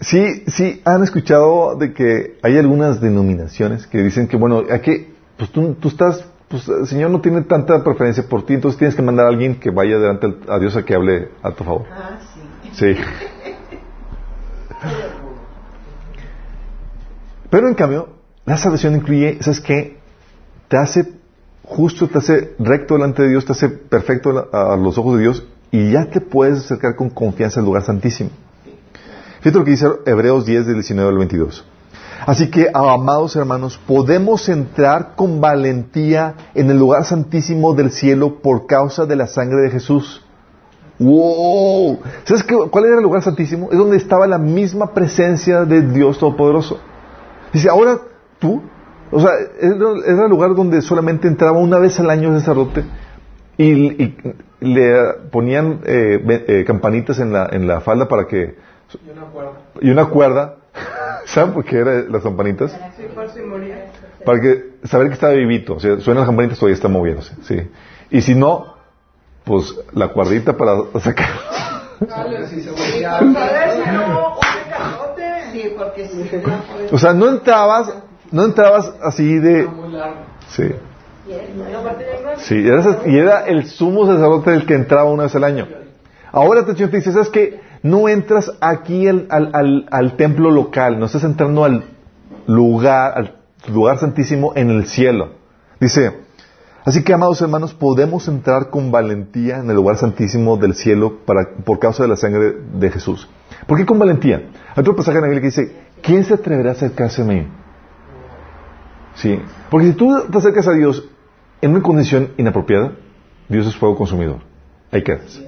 Sí, 0.00 0.44
sí, 0.46 0.80
han 0.86 1.02
escuchado 1.02 1.76
de 1.76 1.92
que 1.92 2.38
hay 2.42 2.56
algunas 2.56 3.02
denominaciones 3.02 3.86
que 3.86 4.02
dicen 4.02 4.28
que, 4.28 4.38
bueno, 4.38 4.62
aquí, 4.72 5.08
pues 5.36 5.50
tú, 5.50 5.74
tú 5.74 5.88
estás, 5.88 6.24
pues 6.48 6.66
el 6.68 6.86
Señor 6.86 7.10
no 7.10 7.20
tiene 7.20 7.42
tanta 7.42 7.84
preferencia 7.84 8.26
por 8.26 8.46
ti, 8.46 8.54
entonces 8.54 8.78
tienes 8.78 8.96
que 8.96 9.02
mandar 9.02 9.26
a 9.26 9.28
alguien 9.28 9.60
que 9.60 9.68
vaya 9.70 9.98
delante 9.98 10.34
a 10.48 10.58
Dios 10.58 10.74
a 10.76 10.84
que 10.86 10.94
hable 10.94 11.28
a 11.42 11.50
tu 11.50 11.64
favor. 11.64 11.84
Ah, 11.92 12.18
sí. 12.72 12.94
Sí. 12.94 12.96
Pero 17.50 17.68
en 17.68 17.74
cambio, 17.74 18.08
la 18.46 18.56
salvación 18.56 18.94
incluye, 18.94 19.36
¿sabes 19.42 19.60
qué? 19.60 19.98
Te 20.68 20.78
hace 20.78 21.19
justo, 21.70 22.08
te 22.08 22.18
hace 22.18 22.54
recto 22.58 22.94
delante 22.94 23.22
de 23.22 23.28
Dios, 23.28 23.44
te 23.44 23.52
hace 23.52 23.68
perfecto 23.68 24.48
a 24.52 24.76
los 24.76 24.98
ojos 24.98 25.16
de 25.16 25.22
Dios 25.22 25.44
y 25.70 25.92
ya 25.92 26.06
te 26.06 26.20
puedes 26.20 26.58
acercar 26.58 26.96
con 26.96 27.10
confianza 27.10 27.60
al 27.60 27.66
lugar 27.66 27.82
santísimo. 27.82 28.30
Fíjate 29.40 29.58
lo 29.58 29.64
que 29.64 29.70
dice 29.70 29.86
Hebreos 30.04 30.44
10 30.44 30.66
del 30.66 30.74
19 30.74 31.10
al 31.10 31.18
22. 31.18 31.64
Así 32.26 32.50
que, 32.50 32.68
amados 32.74 33.36
hermanos, 33.36 33.80
podemos 33.86 34.48
entrar 34.48 35.14
con 35.16 35.40
valentía 35.40 36.34
en 36.54 36.70
el 36.70 36.76
lugar 36.76 37.04
santísimo 37.04 37.72
del 37.72 37.90
cielo 37.90 38.40
por 38.42 38.66
causa 38.66 39.06
de 39.06 39.16
la 39.16 39.26
sangre 39.26 39.62
de 39.62 39.70
Jesús. 39.70 40.22
¡Wow! 40.98 42.00
¿Sabes 42.24 42.42
qué, 42.42 42.54
cuál 42.70 42.84
era 42.84 42.96
el 42.96 43.02
lugar 43.02 43.22
santísimo? 43.22 43.68
Es 43.70 43.78
donde 43.78 43.96
estaba 43.96 44.26
la 44.26 44.36
misma 44.36 44.92
presencia 44.92 45.64
de 45.64 45.80
Dios 45.80 46.18
Todopoderoso. 46.18 46.78
Dice, 47.54 47.70
ahora 47.70 47.98
tú, 48.38 48.60
o 49.10 49.20
sea, 49.20 49.30
era 49.60 50.24
el 50.24 50.30
lugar 50.30 50.54
donde 50.54 50.82
solamente 50.82 51.28
entraba 51.28 51.58
una 51.58 51.78
vez 51.78 51.98
al 52.00 52.10
año 52.10 52.32
el 52.34 52.40
sacerdote 52.40 52.84
y, 53.56 54.14
le 54.60 54.94
ponían 55.30 55.80
eh, 55.84 56.44
eh, 56.46 56.64
campanitas 56.66 57.18
en 57.18 57.32
la, 57.32 57.48
en 57.50 57.66
la 57.66 57.80
falda 57.80 58.08
para 58.08 58.26
que 58.26 58.56
y 58.94 59.10
una 59.10 59.26
cuerda. 59.26 59.52
Y 59.80 59.90
una 59.90 60.06
cuerda. 60.06 60.56
¿Saben 61.26 61.52
por 61.52 61.64
qué 61.64 61.78
eran 61.78 62.10
las 62.10 62.22
campanitas? 62.22 62.72
Sí, 62.96 63.04
por 63.14 63.28
si 63.28 63.40
moría. 63.40 63.86
Para 64.24 64.40
que, 64.40 64.70
saber 64.84 65.08
que 65.08 65.14
estaba 65.14 65.32
vivito. 65.34 65.74
O 65.74 65.80
sea, 65.80 65.98
suenan 66.00 66.22
las 66.22 66.28
campanitas, 66.28 66.58
todavía 66.58 66.74
está 66.74 66.88
moviéndose. 66.88 67.34
Sí. 67.42 67.70
Y 68.10 68.20
si 68.22 68.34
no, 68.34 68.74
pues 69.44 69.74
la 69.92 70.08
cuerdita 70.08 70.56
para 70.56 70.76
sacar. 71.00 71.28
Sí, 75.52 75.74
porque 75.76 76.06
sí. 76.08 76.30
O 76.92 76.98
sea, 76.98 77.12
no 77.12 77.28
entrabas, 77.28 77.92
no 78.32 78.44
entrabas 78.44 78.92
así 79.02 79.38
de. 79.38 79.68
Sí. 80.48 80.64
Sí, 82.38 82.64
y 83.06 83.18
era 83.18 83.46
el 83.46 83.66
sumo 83.66 84.06
sacerdote 84.06 84.52
el 84.52 84.66
que 84.66 84.74
entraba 84.74 85.10
una 85.10 85.24
vez 85.24 85.36
al 85.36 85.44
año. 85.44 85.68
Ahora 86.32 86.62
atención, 86.62 86.90
te 86.90 86.96
dice, 86.96 87.12
¿sabes 87.12 87.28
qué? 87.28 87.60
no 87.82 88.08
entras 88.08 88.52
aquí 88.60 89.08
al, 89.08 89.26
al, 89.30 89.86
al, 89.90 90.16
templo 90.16 90.50
local, 90.50 90.98
no 90.98 91.06
estás 91.06 91.24
entrando 91.24 91.64
al 91.64 91.84
lugar, 92.46 93.12
al 93.16 93.36
lugar 93.72 93.98
santísimo 93.98 94.52
en 94.54 94.70
el 94.70 94.86
cielo. 94.86 95.30
Dice, 95.80 96.12
así 96.84 97.02
que 97.02 97.14
amados 97.14 97.40
hermanos, 97.40 97.72
podemos 97.72 98.28
entrar 98.28 98.68
con 98.68 98.90
valentía 98.90 99.58
en 99.58 99.70
el 99.70 99.76
lugar 99.76 99.96
santísimo 99.96 100.56
del 100.56 100.74
cielo 100.74 101.20
para, 101.24 101.54
por 101.64 101.78
causa 101.78 102.02
de 102.02 102.10
la 102.10 102.16
sangre 102.16 102.54
de 102.74 102.90
Jesús. 102.90 103.28
¿Por 103.66 103.78
qué 103.78 103.86
con 103.86 103.98
valentía? 103.98 104.50
Hay 104.74 104.80
otro 104.80 104.96
pasaje 104.96 105.18
en 105.18 105.22
la 105.22 105.28
Biblia 105.28 105.40
que 105.40 105.56
dice, 105.56 105.76
¿quién 106.02 106.24
se 106.24 106.34
atreverá 106.34 106.70
a 106.70 106.72
acercarse 106.72 107.22
a 107.22 107.24
mí? 107.24 107.46
Sí. 109.20 109.38
Porque 109.70 109.88
si 109.88 109.92
tú 109.92 110.10
te 110.30 110.38
acercas 110.38 110.66
a 110.66 110.72
Dios 110.72 111.04
en 111.60 111.72
una 111.72 111.82
condición 111.82 112.30
inapropiada, 112.38 112.92
Dios 113.48 113.66
es 113.66 113.76
fuego 113.76 113.96
consumidor. 113.96 114.38
Ahí 114.90 115.02
quedas. 115.02 115.42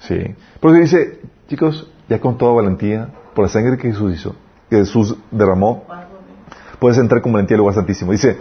Sí. 0.00 0.34
Porque 0.60 0.80
dice, 0.80 1.20
chicos, 1.48 1.90
ya 2.08 2.20
con 2.20 2.36
toda 2.38 2.54
valentía, 2.54 3.08
por 3.34 3.44
la 3.44 3.48
sangre 3.48 3.78
que 3.78 3.88
Jesús 3.88 4.14
hizo, 4.14 4.34
que 4.68 4.78
Jesús 4.78 5.16
derramó, 5.30 5.84
puedes 6.80 6.98
entrar 6.98 7.22
con 7.22 7.32
valentía 7.32 7.54
al 7.54 7.60
lugar 7.60 7.76
santísimo. 7.76 8.10
Dice, 8.10 8.36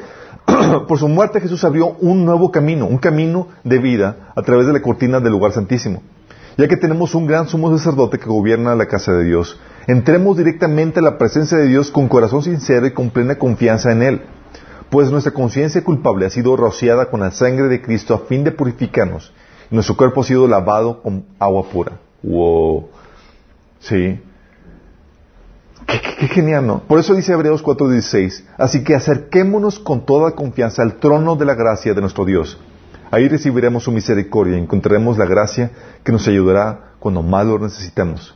por 0.88 0.98
su 0.98 1.08
muerte 1.08 1.40
Jesús 1.40 1.64
abrió 1.64 1.96
un 2.00 2.26
nuevo 2.26 2.52
camino, 2.52 2.88
un 2.88 2.98
camino 2.98 3.50
de 3.64 3.78
vida 3.78 4.32
a 4.36 4.42
través 4.42 4.66
de 4.66 4.74
la 4.74 4.82
cortina 4.82 5.20
del 5.20 5.34
lugar 5.34 5.52
santísimo. 5.52 6.02
Ya 6.58 6.68
que 6.68 6.78
tenemos 6.78 7.14
un 7.14 7.28
gran 7.28 7.48
sumo 7.48 7.76
sacerdote 7.78 8.18
que 8.18 8.26
gobierna 8.26 8.76
la 8.76 8.88
casa 8.88 9.14
de 9.14 9.24
Dios, 9.26 9.60
entremos 9.88 10.38
directamente 10.38 11.00
a 11.00 11.04
la 11.04 11.18
presencia 11.18 11.58
de 11.58 11.68
Dios 11.68 11.92
con 11.92 12.08
corazón 12.08 12.44
sincero 12.44 12.86
y 12.86 12.92
con 12.92 13.10
plena 13.10 13.36
confianza 13.36 13.92
en 13.92 14.04
Él. 14.04 14.22
Pues 14.90 15.10
nuestra 15.10 15.34
conciencia 15.34 15.84
culpable 15.84 16.26
ha 16.26 16.30
sido 16.30 16.56
rociada 16.56 17.10
con 17.10 17.22
la 17.22 17.32
sangre 17.32 17.68
de 17.68 17.82
Cristo 17.82 18.14
a 18.14 18.28
fin 18.28 18.44
de 18.44 18.52
purificarnos 18.52 19.34
nuestro 19.72 19.96
cuerpo 19.96 20.22
ha 20.22 20.24
sido 20.26 20.48
lavado 20.48 21.02
con 21.02 21.26
agua 21.40 21.64
pura. 21.70 21.94
Wow. 22.22 22.90
Sí. 23.80 24.20
Qué, 25.88 26.28
genial, 26.28 26.68
¿no? 26.68 26.84
Por 26.84 27.00
eso 27.00 27.16
dice 27.16 27.34
Hebreos 27.34 27.64
4:16, 27.64 28.44
así 28.58 28.84
que 28.84 28.94
acerquémonos 28.96 29.80
con 29.80 30.06
toda 30.06 30.32
confianza 30.32 30.84
al 30.84 31.00
trono 31.00 31.36
de 31.36 31.46
la 31.46 31.56
gracia 31.56 31.94
de 31.94 32.02
nuestro 32.02 32.26
Dios. 32.26 32.60
Ahí 33.10 33.28
recibiremos 33.28 33.84
su 33.84 33.92
misericordia 33.92 34.58
y 34.58 34.62
encontraremos 34.62 35.18
la 35.18 35.26
gracia 35.26 35.72
que 36.04 36.12
nos 36.12 36.28
ayudará 36.28 36.94
cuando 37.00 37.24
más 37.24 37.46
lo 37.46 37.60
necesitamos. 37.60 38.36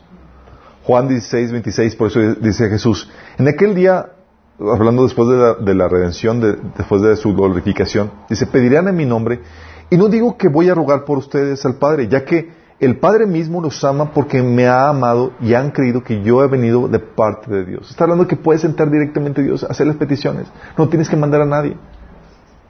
Juan 0.85 1.07
16, 1.07 1.51
26, 1.51 1.95
por 1.95 2.07
eso 2.07 2.19
dice 2.35 2.69
Jesús, 2.69 3.09
en 3.37 3.47
aquel 3.47 3.73
día, 3.73 4.11
hablando 4.59 5.03
después 5.03 5.27
de 5.29 5.35
la, 5.35 5.53
de 5.55 5.73
la 5.73 5.87
redención, 5.87 6.39
después 6.77 7.01
de 7.01 7.15
su 7.15 7.33
glorificación, 7.33 8.11
dice, 8.29 8.45
pedirán 8.45 8.87
en 8.87 8.95
mi 8.95 9.05
nombre 9.05 9.41
y 9.89 9.97
no 9.97 10.09
digo 10.09 10.37
que 10.37 10.47
voy 10.47 10.69
a 10.69 10.75
rogar 10.75 11.05
por 11.05 11.17
ustedes 11.17 11.65
al 11.65 11.75
Padre, 11.75 12.07
ya 12.07 12.23
que 12.23 12.51
el 12.79 12.99
Padre 12.99 13.25
mismo 13.25 13.61
los 13.61 13.83
ama 13.83 14.11
porque 14.11 14.41
me 14.43 14.67
ha 14.67 14.89
amado 14.89 15.33
y 15.39 15.53
han 15.53 15.71
creído 15.71 16.03
que 16.03 16.21
yo 16.21 16.43
he 16.43 16.47
venido 16.47 16.87
de 16.87 16.99
parte 16.99 17.49
de 17.49 17.65
Dios. 17.65 17.89
Está 17.89 18.03
hablando 18.03 18.27
que 18.27 18.35
puedes 18.35 18.63
entrar 18.63 18.91
directamente 18.91 19.41
a 19.41 19.43
Dios, 19.43 19.63
hacer 19.63 19.87
las 19.87 19.95
peticiones. 19.95 20.47
No 20.77 20.89
tienes 20.89 21.09
que 21.09 21.15
mandar 21.15 21.41
a 21.41 21.45
nadie. 21.45 21.77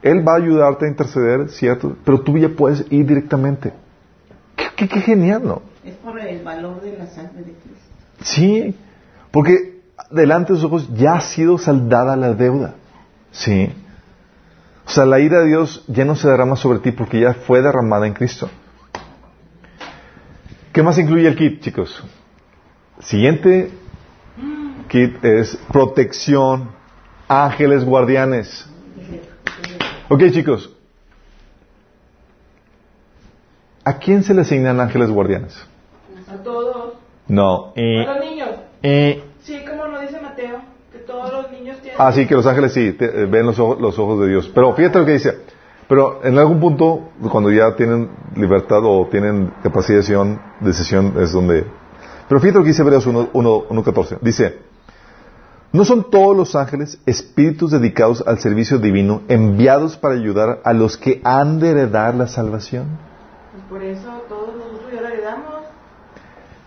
Él 0.02 0.26
va 0.26 0.34
a 0.34 0.36
ayudarte 0.36 0.86
a 0.86 0.88
interceder, 0.88 1.48
cierto, 1.48 1.96
pero 2.04 2.20
tú 2.20 2.38
ya 2.38 2.48
puedes 2.48 2.84
ir 2.90 3.06
directamente. 3.06 3.72
Qué, 4.76 4.88
qué, 4.88 5.00
genial, 5.00 5.42
¿no? 5.44 5.62
Es 5.84 5.96
por 5.96 6.18
el 6.20 6.44
valor 6.44 6.80
de 6.82 6.96
la 6.98 7.06
sangre 7.06 7.42
de 7.42 7.52
Cristo. 7.52 7.85
Sí, 8.26 8.74
porque 9.30 9.82
delante 10.10 10.52
de 10.52 10.58
sus 10.58 10.66
ojos 10.66 10.88
ya 10.94 11.14
ha 11.14 11.20
sido 11.20 11.58
saldada 11.58 12.16
la 12.16 12.32
deuda. 12.32 12.74
¿Sí? 13.30 13.72
O 14.84 14.90
sea, 14.90 15.04
la 15.04 15.20
ira 15.20 15.40
de 15.40 15.46
Dios 15.46 15.84
ya 15.86 16.04
no 16.04 16.16
se 16.16 16.28
derrama 16.28 16.56
sobre 16.56 16.80
ti 16.80 16.90
porque 16.90 17.20
ya 17.20 17.34
fue 17.34 17.62
derramada 17.62 18.06
en 18.06 18.14
Cristo. 18.14 18.50
¿Qué 20.72 20.82
más 20.82 20.98
incluye 20.98 21.28
el 21.28 21.36
kit, 21.36 21.60
chicos? 21.60 22.02
Siguiente 23.00 23.70
kit 24.88 25.24
es 25.24 25.56
protección, 25.72 26.70
ángeles 27.28 27.84
guardianes. 27.84 28.68
Ok, 30.08 30.24
chicos. 30.32 30.72
¿A 33.84 33.98
quién 33.98 34.24
se 34.24 34.34
le 34.34 34.40
asignan 34.40 34.80
ángeles 34.80 35.10
guardianes? 35.10 35.64
No. 37.28 37.72
A 37.76 37.80
los 38.16 38.20
niños. 38.24 38.48
Eh, 38.82 39.22
Sí, 39.42 39.64
como 39.68 39.86
lo 39.86 40.00
dice 40.00 40.20
Mateo, 40.20 40.60
que 40.92 40.98
todos 40.98 41.32
los 41.32 41.50
niños 41.52 41.76
tienen. 41.78 42.00
Ah, 42.00 42.10
sí, 42.12 42.26
que 42.26 42.34
los 42.34 42.46
ángeles 42.46 42.72
sí, 42.72 42.92
te- 42.94 43.22
eh, 43.22 43.26
ven 43.26 43.46
los 43.46 43.58
ojos, 43.60 43.80
los 43.80 43.96
ojos 43.98 44.20
de 44.20 44.28
Dios. 44.28 44.50
Pero 44.52 44.72
fíjate 44.74 44.98
lo 44.98 45.04
que 45.06 45.12
dice. 45.12 45.38
Pero 45.88 46.20
en 46.24 46.36
algún 46.36 46.58
punto, 46.58 47.10
cuando 47.30 47.50
ya 47.52 47.76
tienen 47.76 48.10
libertad 48.34 48.80
o 48.82 49.06
tienen 49.08 49.52
capacidad 49.62 49.94
de 49.94 50.00
decisión, 50.02 50.40
decisión 50.60 51.14
es 51.20 51.30
donde... 51.30 51.64
Pero 52.28 52.40
fíjate 52.40 52.58
lo 52.58 52.64
que 52.64 52.70
dice 52.70 52.82
Hebreos 52.82 53.06
1, 53.06 53.28
1, 53.32 53.68
1.14. 53.68 54.18
Dice, 54.20 54.58
¿no 55.72 55.84
son 55.84 56.10
todos 56.10 56.36
los 56.36 56.56
ángeles 56.56 56.98
espíritus 57.06 57.70
dedicados 57.70 58.24
al 58.26 58.40
servicio 58.40 58.78
divino, 58.80 59.22
enviados 59.28 59.96
para 59.96 60.14
ayudar 60.16 60.58
a 60.64 60.72
los 60.72 60.96
que 60.96 61.20
han 61.22 61.60
de 61.60 61.70
heredar 61.70 62.16
la 62.16 62.26
salvación? 62.26 62.98
Pues 63.52 63.64
por 63.70 63.82
eso 63.84 64.10
todos 64.28 64.56
nosotros 64.56 64.90
ya 64.92 65.00
lo 65.02 65.06
heredamos. 65.06 65.54
Pero 65.54 65.54
no 65.54 65.60
eres 65.60 66.54
ángel. 66.56 66.65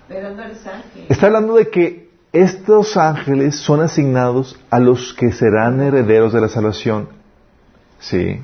Está 1.10 1.28
hablando 1.28 1.56
de 1.56 1.70
que 1.70 2.10
estos 2.32 2.98
ángeles 2.98 3.56
son 3.58 3.82
asignados 3.82 4.60
a 4.70 4.80
los 4.80 5.14
que 5.14 5.32
serán 5.32 5.80
herederos 5.82 6.34
de 6.34 6.42
la 6.42 6.50
salvación. 6.50 7.10
Sí. 8.00 8.42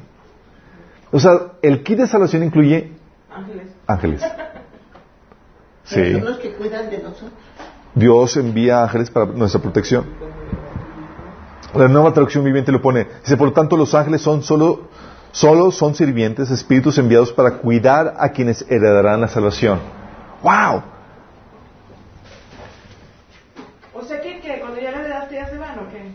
O 1.11 1.20
sea, 1.20 1.32
el 1.61 1.84
kit 1.84 1.97
de 1.99 2.07
salvación 2.07 2.43
incluye 2.43 2.91
Ángeles. 3.34 3.68
ángeles. 3.88 4.22
Pero 5.89 6.05
Sí. 6.05 6.13
Son 6.13 6.26
los 6.26 6.38
que 6.39 6.53
cuidan 6.53 6.89
de 6.89 6.97
nosotros. 6.97 7.32
Dios 7.93 8.36
envía 8.38 8.84
ángeles 8.84 9.09
para 9.11 9.28
nuestra 9.28 9.61
protección. 9.61 10.05
La 11.76 11.88
nueva 11.88 12.11
traducción 12.13 12.43
viviente 12.43 12.72
lo 12.72 12.82
pone. 12.82 13.07
Dice, 13.22 13.38
por 13.38 13.47
lo 13.49 13.53
tanto, 13.53 13.78
los 13.78 13.93
ángeles 13.93 14.22
son 14.22 14.41
solo, 14.41 14.89
solo 15.32 15.72
son 15.72 15.93
sirvientes, 15.93 16.49
espíritus 16.49 16.97
enviados 16.97 17.32
para 17.34 17.57
cuidar 17.57 18.16
a 18.18 18.30
quienes 18.30 18.66
heredarán 18.70 19.22
la 19.22 19.28
salvación. 19.28 19.80
¡Wow! 20.41 20.84
O 23.93 24.03
sea 24.03 24.22
que, 24.22 24.39
que 24.39 24.59
cuando 24.59 24.80
ya 24.80 24.91
lo 24.91 24.99
heredaste 24.99 25.36
ya 25.36 25.49
se 25.49 25.57
van 25.57 25.80
o 25.80 25.89
qué? 25.89 26.11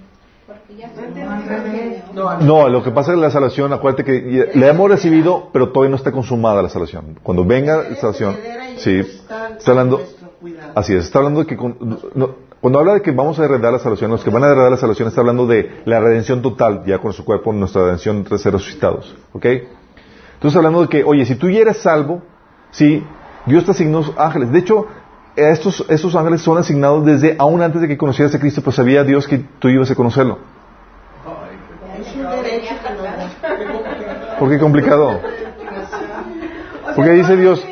No 0.96 1.02
entiendo. 1.04 1.99
No, 2.14 2.38
No, 2.40 2.68
lo 2.68 2.82
que 2.82 2.90
pasa 2.90 3.12
es 3.12 3.16
que 3.16 3.22
la 3.22 3.30
salvación, 3.30 3.72
acuérdate 3.72 4.04
que 4.04 4.50
la 4.54 4.68
hemos 4.68 4.88
recibido, 4.90 5.48
pero 5.52 5.70
todavía 5.70 5.90
no 5.90 5.96
está 5.96 6.12
consumada 6.12 6.62
la 6.62 6.68
salvación. 6.68 7.18
Cuando 7.22 7.44
venga 7.44 7.76
la 7.88 7.96
salvación, 7.96 8.36
sí, 8.76 8.96
está 9.58 9.70
hablando, 9.70 10.00
así 10.74 10.94
es, 10.94 11.04
está 11.04 11.18
hablando 11.18 11.40
de 11.40 11.46
que, 11.46 11.56
con- 11.56 11.76
no, 12.14 12.30
cuando 12.60 12.78
habla 12.78 12.94
de 12.94 13.02
que 13.02 13.10
vamos 13.12 13.38
a 13.38 13.44
heredar 13.44 13.72
la 13.72 13.78
salvación, 13.78 14.10
los 14.10 14.22
que 14.24 14.30
van 14.30 14.44
a 14.44 14.48
heredar 14.48 14.70
la 14.70 14.76
salvación, 14.76 15.08
está 15.08 15.20
hablando 15.20 15.46
de 15.46 15.82
la 15.84 16.00
redención 16.00 16.42
total, 16.42 16.82
ya 16.86 16.98
con 16.98 17.12
su 17.12 17.24
cuerpo, 17.24 17.52
nuestra 17.52 17.82
redención 17.84 18.24
tras 18.24 18.40
ser 18.42 18.52
resucitados, 18.52 19.16
¿ok? 19.32 19.46
Entonces 20.34 20.56
hablando 20.56 20.82
de 20.82 20.88
que, 20.88 21.04
oye, 21.04 21.24
si 21.26 21.34
tú 21.36 21.48
ya 21.50 21.60
eres 21.60 21.78
salvo, 21.78 22.22
sí, 22.70 23.02
Dios 23.46 23.64
te 23.64 23.70
asignó 23.72 24.02
ángeles. 24.16 24.50
De 24.52 24.58
hecho, 24.58 24.86
estos, 25.36 25.84
estos 25.88 26.14
ángeles 26.16 26.40
son 26.42 26.58
asignados 26.58 27.04
desde, 27.04 27.36
aún 27.38 27.62
antes 27.62 27.80
de 27.80 27.88
que 27.88 27.96
conocieras 27.96 28.34
a 28.34 28.40
Cristo, 28.40 28.62
pues 28.62 28.76
sabía 28.76 29.04
Dios 29.04 29.26
que 29.28 29.38
tú 29.58 29.68
ibas 29.68 29.90
a 29.90 29.94
conocerlo. 29.94 30.38
Es 31.98 32.14
un 32.16 32.22
derecho 32.42 32.74
que 32.82 32.94
nos 32.94 33.02
da. 33.02 34.29
¿Por 34.40 34.48
qué 34.48 34.58
complicado? 34.58 35.20
Porque 36.96 37.10
dice 37.12 37.36
Dios- 37.36 37.64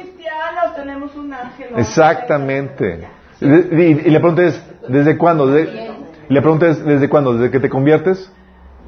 tenemos 0.77 1.14
un 1.16 1.33
ángel. 1.33 1.69
Exactamente. 1.77 3.09
Y, 3.41 3.47
y- 3.47 4.03
y 4.07 4.11
la 4.11 4.21
pregunta 4.21 4.43
es, 4.45 4.62
¿desde 4.89 5.16
cuándo? 5.19 5.47
Desde- 5.49 5.89
y 6.29 6.35
la 6.35 6.41
pregunta 6.41 6.66
es, 6.69 6.85
¿desde 6.85 7.09
cuándo? 7.09 7.33
¿Desde 7.35 7.51
que 7.51 7.59
te 7.59 7.69
conviertes? 7.69 8.31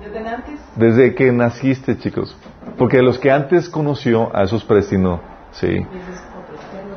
Desde 0.01 0.29
antes. 0.29 0.61
Desde 0.77 1.15
que 1.15 1.33
naciste, 1.33 1.99
chicos. 1.99 2.37
Porque 2.79 3.03
los 3.03 3.19
que 3.19 3.31
antes 3.31 3.69
conoció, 3.69 4.31
a 4.35 4.45
esos 4.45 4.63
predestinó. 4.65 5.21
Sí. 5.53 5.85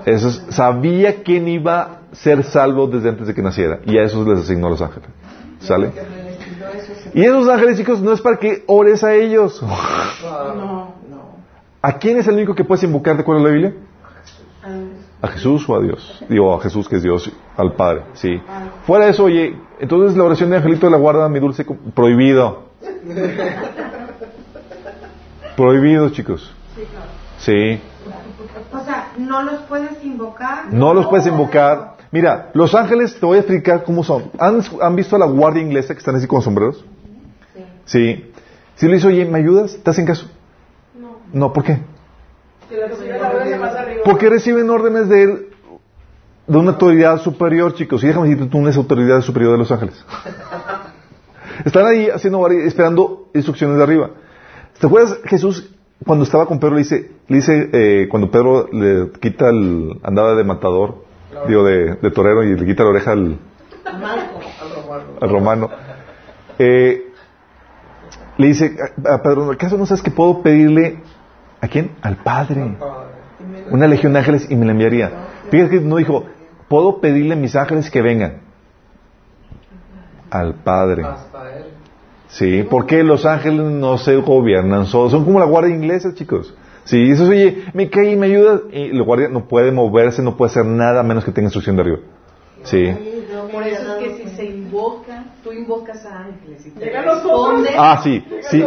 Esos, 0.05 0.43
sabía 0.49 1.23
quién 1.23 1.47
iba 1.47 1.81
a 1.81 1.97
ser 2.11 2.43
salvo 2.43 2.87
desde 2.87 3.09
antes 3.09 3.27
de 3.27 3.33
que 3.33 3.41
naciera. 3.41 3.79
Y 3.85 3.97
a 3.97 4.03
esos 4.03 4.27
les 4.27 4.39
asignó 4.39 4.69
los 4.69 4.81
ángeles. 4.81 5.09
¿Sale? 5.59 5.91
Que 5.91 6.01
me 6.01 6.23
destinó 6.29 6.67
eso 6.67 6.93
se- 6.93 7.02
Y 7.13 7.23
esos 7.23 7.47
ángeles, 7.47 7.77
chicos, 7.77 8.01
no 8.01 8.11
es 8.11 8.21
para 8.21 8.37
que 8.37 8.63
ores 8.67 9.03
a 9.03 9.13
ellos. 9.13 9.61
No. 9.61 10.93
No. 11.09 11.23
¿A 11.81 11.97
quién 11.99 12.17
es 12.17 12.27
el 12.27 12.35
único 12.35 12.55
que 12.55 12.63
puedes 12.63 12.83
invocar 12.83 13.15
de 13.15 13.21
acuerdo 13.21 13.41
a 13.41 13.45
la 13.45 13.51
Biblia? 13.51 13.73
¿A 15.21 15.27
Jesús 15.27 15.67
o 15.67 15.75
a 15.75 15.81
Dios? 15.81 16.23
Digo, 16.29 16.53
a 16.53 16.61
Jesús 16.61 16.87
que 16.87 16.95
es 16.95 17.03
Dios, 17.03 17.31
al 17.57 17.73
Padre, 17.73 18.03
sí. 18.13 18.41
Fuera 18.85 19.05
de 19.05 19.11
eso, 19.11 19.25
oye, 19.25 19.55
entonces 19.79 20.17
la 20.17 20.23
oración 20.23 20.49
de 20.49 20.57
Angelito 20.57 20.87
de 20.87 20.91
la 20.91 20.97
Guarda, 20.97 21.27
mi 21.29 21.39
dulce, 21.39 21.65
prohibido. 21.93 22.69
prohibido, 25.57 26.09
chicos. 26.09 26.53
Sí. 27.37 27.81
O 28.73 28.83
sea, 28.83 29.11
no 29.17 29.43
los 29.43 29.61
puedes 29.63 30.03
invocar. 30.03 30.73
No 30.73 30.93
los 30.93 31.07
puedes 31.07 31.27
invocar. 31.27 31.97
Mira, 32.11 32.49
los 32.53 32.73
ángeles, 32.75 33.19
te 33.19 33.25
voy 33.25 33.37
a 33.37 33.39
explicar 33.41 33.83
cómo 33.83 34.03
son. 34.03 34.31
¿Han, 34.39 34.61
han 34.81 34.95
visto 34.95 35.15
a 35.15 35.19
la 35.19 35.25
guardia 35.25 35.61
inglesa 35.61 35.93
que 35.93 35.99
están 35.99 36.15
así 36.15 36.27
con 36.27 36.41
sombreros? 36.41 36.83
Sí. 37.85 38.31
Si 38.75 38.87
le 38.87 38.93
dices, 38.93 39.07
oye, 39.07 39.25
¿me 39.25 39.39
ayudas? 39.39 39.77
¿Te 39.83 39.89
hacen 39.89 40.05
caso? 40.05 40.29
No. 40.97 41.17
No, 41.31 41.53
¿por 41.53 41.63
qué? 41.63 41.79
Porque 44.03 44.29
reciben 44.29 44.69
órdenes 44.69 45.09
de 45.09 45.23
él, 45.23 45.47
de 46.47 46.57
una 46.57 46.71
autoridad 46.71 47.19
superior, 47.19 47.73
chicos. 47.75 48.03
Y 48.03 48.07
déjame 48.07 48.27
decirte, 48.27 48.49
tú 48.49 48.57
no 48.57 48.65
eres 48.65 48.77
autoridad 48.77 49.21
superior 49.21 49.53
de 49.53 49.57
los 49.59 49.71
ángeles. 49.71 50.03
Están 51.65 51.85
ahí 51.85 52.09
haciendo 52.09 52.45
esperando 52.47 53.29
instrucciones 53.33 53.77
de 53.77 53.83
arriba. 53.83 54.09
¿Te 54.79 54.87
acuerdas 54.87 55.19
Jesús 55.25 55.69
cuando 56.05 56.25
estaba 56.25 56.45
con 56.45 56.59
Pedro 56.59 56.75
le 56.75 56.79
dice, 56.79 57.11
le 57.27 57.37
dice 57.37 57.69
eh, 57.71 58.07
cuando 58.09 58.29
Pedro 58.29 58.67
le 58.71 59.11
quita 59.19 59.49
el, 59.49 59.99
andaba 60.03 60.35
de 60.35 60.43
matador, 60.43 61.05
digo 61.47 61.63
de, 61.63 61.95
de 61.95 62.11
torero 62.11 62.43
y 62.43 62.55
le 62.55 62.65
quita 62.65 62.83
la 62.83 62.89
oreja 62.89 63.11
al, 63.11 63.37
Marco. 64.01 64.39
al 65.21 65.29
romano, 65.29 65.69
eh, 66.59 67.12
le 68.37 68.47
dice 68.47 68.75
a, 69.05 69.21
Pedro, 69.21 69.51
¿acaso 69.51 69.77
no 69.77 69.85
sabes 69.85 70.01
que 70.01 70.11
puedo 70.11 70.41
pedirle 70.41 70.99
a 71.61 71.67
quién? 71.67 71.91
Al 72.01 72.17
Padre 72.17 72.75
una 73.69 73.87
legión 73.87 74.13
de 74.13 74.19
ángeles 74.19 74.47
y 74.49 74.55
me 74.55 74.65
la 74.65 74.71
enviaría. 74.71 75.11
Fíjate 75.49 75.79
que 75.79 75.81
no 75.81 75.97
dijo, 75.97 76.25
puedo 76.67 76.99
pedirle 76.99 77.33
a 77.33 77.37
mis 77.37 77.55
ángeles 77.55 77.89
que 77.89 78.01
vengan. 78.01 78.41
Al 80.29 80.55
Padre. 80.55 81.03
Sí, 82.27 82.65
porque 82.69 83.03
los 83.03 83.25
ángeles 83.25 83.59
no 83.59 83.97
se 83.97 84.15
gobiernan 84.17 84.85
solos. 84.85 85.11
Son 85.11 85.23
como 85.23 85.39
la 85.39 85.45
guardia 85.45 85.75
inglesa, 85.75 86.13
chicos. 86.15 86.53
Sí, 86.85 87.03
dices, 87.03 87.29
oye, 87.29 87.65
me 87.73 87.89
caí, 87.89 88.15
me 88.15 88.25
ayudas. 88.25 88.61
Y 88.71 88.91
la 88.91 89.03
guardia 89.03 89.29
no 89.29 89.47
puede 89.47 89.71
moverse, 89.71 90.21
no 90.21 90.35
puede 90.35 90.51
hacer 90.51 90.65
nada 90.65 91.01
a 91.01 91.03
menos 91.03 91.23
que 91.23 91.31
tenga 91.31 91.45
instrucción 91.45 91.75
de 91.75 91.81
arriba. 91.83 91.99
Sí. 92.63 92.85
Por 93.53 93.67
eso 93.67 93.97
es 93.97 94.03
que 94.03 94.09
si 94.09 94.21
cuenta. 94.23 94.35
se 94.35 94.45
invoca, 94.45 95.23
tú 95.43 95.51
invocas 95.51 96.03
a 96.05 96.25
ángeles 96.25 96.65
y 96.65 96.71
te. 96.71 96.91
Ah, 97.77 98.01
sí. 98.03 98.23
sí. 98.49 98.63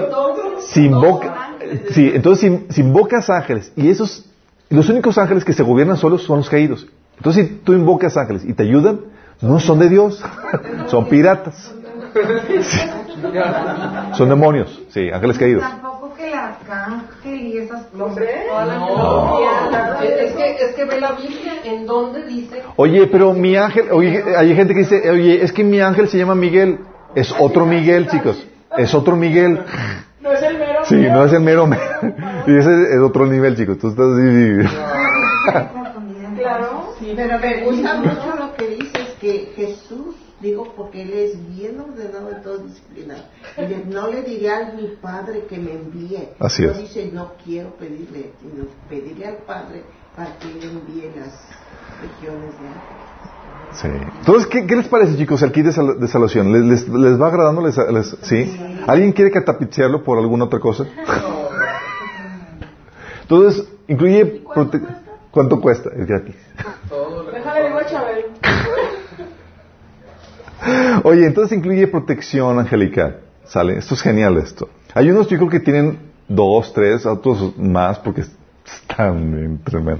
Si 0.60 0.84
invoca, 0.86 1.50
sí, 1.90 2.12
entonces 2.14 2.52
si, 2.68 2.74
si 2.74 2.80
invocas 2.82 3.28
ángeles 3.28 3.72
y 3.74 3.90
esos, 3.90 4.30
los 4.70 4.88
únicos 4.88 5.18
ángeles 5.18 5.44
que 5.44 5.52
se 5.52 5.64
gobiernan 5.64 5.96
solos 5.96 6.22
son 6.22 6.38
los 6.38 6.48
caídos. 6.48 6.86
Entonces 7.16 7.48
si 7.48 7.54
tú 7.56 7.72
invocas 7.72 8.16
ángeles 8.16 8.44
y 8.44 8.52
te 8.52 8.62
ayudan, 8.62 9.00
no 9.40 9.58
son 9.58 9.80
de 9.80 9.88
Dios, 9.88 10.24
son 10.86 11.08
piratas. 11.08 11.74
Sí. 12.62 12.78
Son 14.14 14.28
demonios, 14.28 14.82
sí, 14.88 15.10
ángeles 15.10 15.38
caídos. 15.38 15.62
Que 16.16 16.28
el 16.28 16.34
arcángel 16.34 17.40
y 17.40 17.58
esas 17.58 17.86
cosas. 17.86 18.00
Hombre. 18.00 18.46
Es 20.02 20.32
que, 20.32 20.64
es 20.64 20.74
que 20.74 20.84
ve 20.84 21.00
la 21.00 21.12
Biblia 21.12 21.54
en 21.64 21.86
donde 21.86 22.24
dice 22.24 22.62
Oye, 22.76 23.06
pero 23.06 23.32
mi 23.34 23.56
ángel, 23.56 23.90
oye, 23.92 24.24
hay 24.36 24.54
gente 24.54 24.72
que 24.72 24.80
dice, 24.80 25.10
oye, 25.10 25.42
es 25.42 25.52
que 25.52 25.62
mi 25.62 25.80
ángel 25.80 26.08
se 26.08 26.18
llama 26.18 26.34
Miguel. 26.34 26.78
Es 27.14 27.34
otro 27.38 27.66
Miguel, 27.66 28.08
chicos. 28.08 28.46
Es 28.76 28.94
otro 28.94 29.16
Miguel. 29.16 29.60
No 30.20 30.32
es 30.32 30.42
el 30.42 30.58
mero. 30.58 30.84
Sí, 30.84 30.96
no 30.96 31.24
es 31.24 31.32
el 31.32 31.40
mero 31.40 31.66
mero. 31.66 31.82
Y 32.46 32.56
ese 32.56 32.94
es 32.94 33.00
otro 33.00 33.26
nivel, 33.26 33.56
chicos. 33.56 33.78
Tú 33.78 33.88
estás 33.88 34.06
así. 34.06 34.58
Claro. 36.36 36.94
Pero 37.14 37.38
me 37.38 37.64
gusta 37.64 37.94
mucho 37.94 38.34
lo 38.38 38.54
que 38.54 38.68
dices, 38.68 39.16
que 39.20 39.52
Jesús, 39.56 40.14
digo, 40.40 40.72
porque 40.76 41.02
Él 41.02 41.12
es 41.12 41.56
bien 41.56 41.80
ordenado 41.80 42.30
y 42.30 42.42
todo 42.42 42.58
disciplinado. 42.58 43.22
Y 43.56 43.62
le- 43.62 43.84
no 43.86 44.08
le 44.08 44.22
diré 44.22 44.50
a 44.52 44.72
mi 44.72 44.88
Padre 45.00 45.44
que 45.48 45.58
me 45.58 45.72
envíe. 45.72 46.28
Así 46.38 46.62
no 46.62 46.72
es. 46.72 46.78
dice, 46.78 47.10
no 47.12 47.32
quiero 47.44 47.70
pedirle, 47.76 48.32
sino 48.40 48.64
pedirle 48.88 49.26
al 49.26 49.36
Padre 49.38 49.82
para 50.14 50.36
que 50.38 50.48
Él 50.48 50.62
envíe 50.62 51.10
las 51.16 51.32
legiones 52.02 52.52
de 52.60 52.68
ángeles. 52.68 53.06
Sí. 53.72 53.88
Entonces, 54.20 54.46
¿qué, 54.48 54.66
qué 54.66 54.76
les 54.76 54.88
parece, 54.88 55.16
chicos, 55.16 55.42
el 55.42 55.52
kit 55.52 55.64
de, 55.66 55.72
sal- 55.72 55.98
de 55.98 56.08
salvación? 56.08 56.52
¿Les, 56.52 56.62
les, 56.62 56.88
les 56.88 57.20
va 57.20 57.26
agradando? 57.28 57.60
¿Les, 57.66 57.76
les- 57.76 58.16
¿Sí? 58.22 58.56
¿Alguien 58.86 59.12
quiere 59.12 59.30
catapichearlo 59.30 60.02
por 60.04 60.18
alguna 60.18 60.44
otra 60.44 60.60
cosa? 60.60 60.86
Entonces, 63.22 63.66
incluye... 63.88 64.42
prote- 64.44 64.82
¿Cuánto 65.32 65.60
cuesta? 65.60 65.90
Es 65.94 66.06
gratis. 66.06 66.34
Todo 66.88 67.24
lo 67.24 67.30
que 67.30 67.36
Déjale 67.36 67.66
digo 67.66 67.78
a 67.78 67.84
Chabelo. 67.86 68.28
Oye, 71.04 71.26
entonces 71.26 71.56
incluye 71.56 71.86
protección 71.86 72.58
angelical. 72.58 73.20
¿Sale? 73.44 73.78
Esto 73.78 73.94
es 73.94 74.02
genial 74.02 74.36
esto. 74.38 74.68
Hay 74.94 75.08
unos 75.10 75.28
creo 75.38 75.48
que 75.48 75.60
tienen 75.60 75.98
dos, 76.28 76.72
tres, 76.72 77.06
otros 77.06 77.56
más 77.56 77.98
porque 78.00 78.22
están 78.64 79.60
bien. 79.84 79.98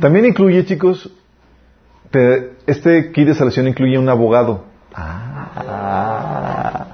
También 0.00 0.26
incluye, 0.26 0.64
chicos, 0.64 1.10
te- 2.10 2.52
este 2.66 3.12
kit 3.12 3.28
de 3.28 3.34
salvación 3.34 3.68
incluye 3.68 3.96
un 3.98 4.08
abogado. 4.08 4.64
Ah. 4.94 6.86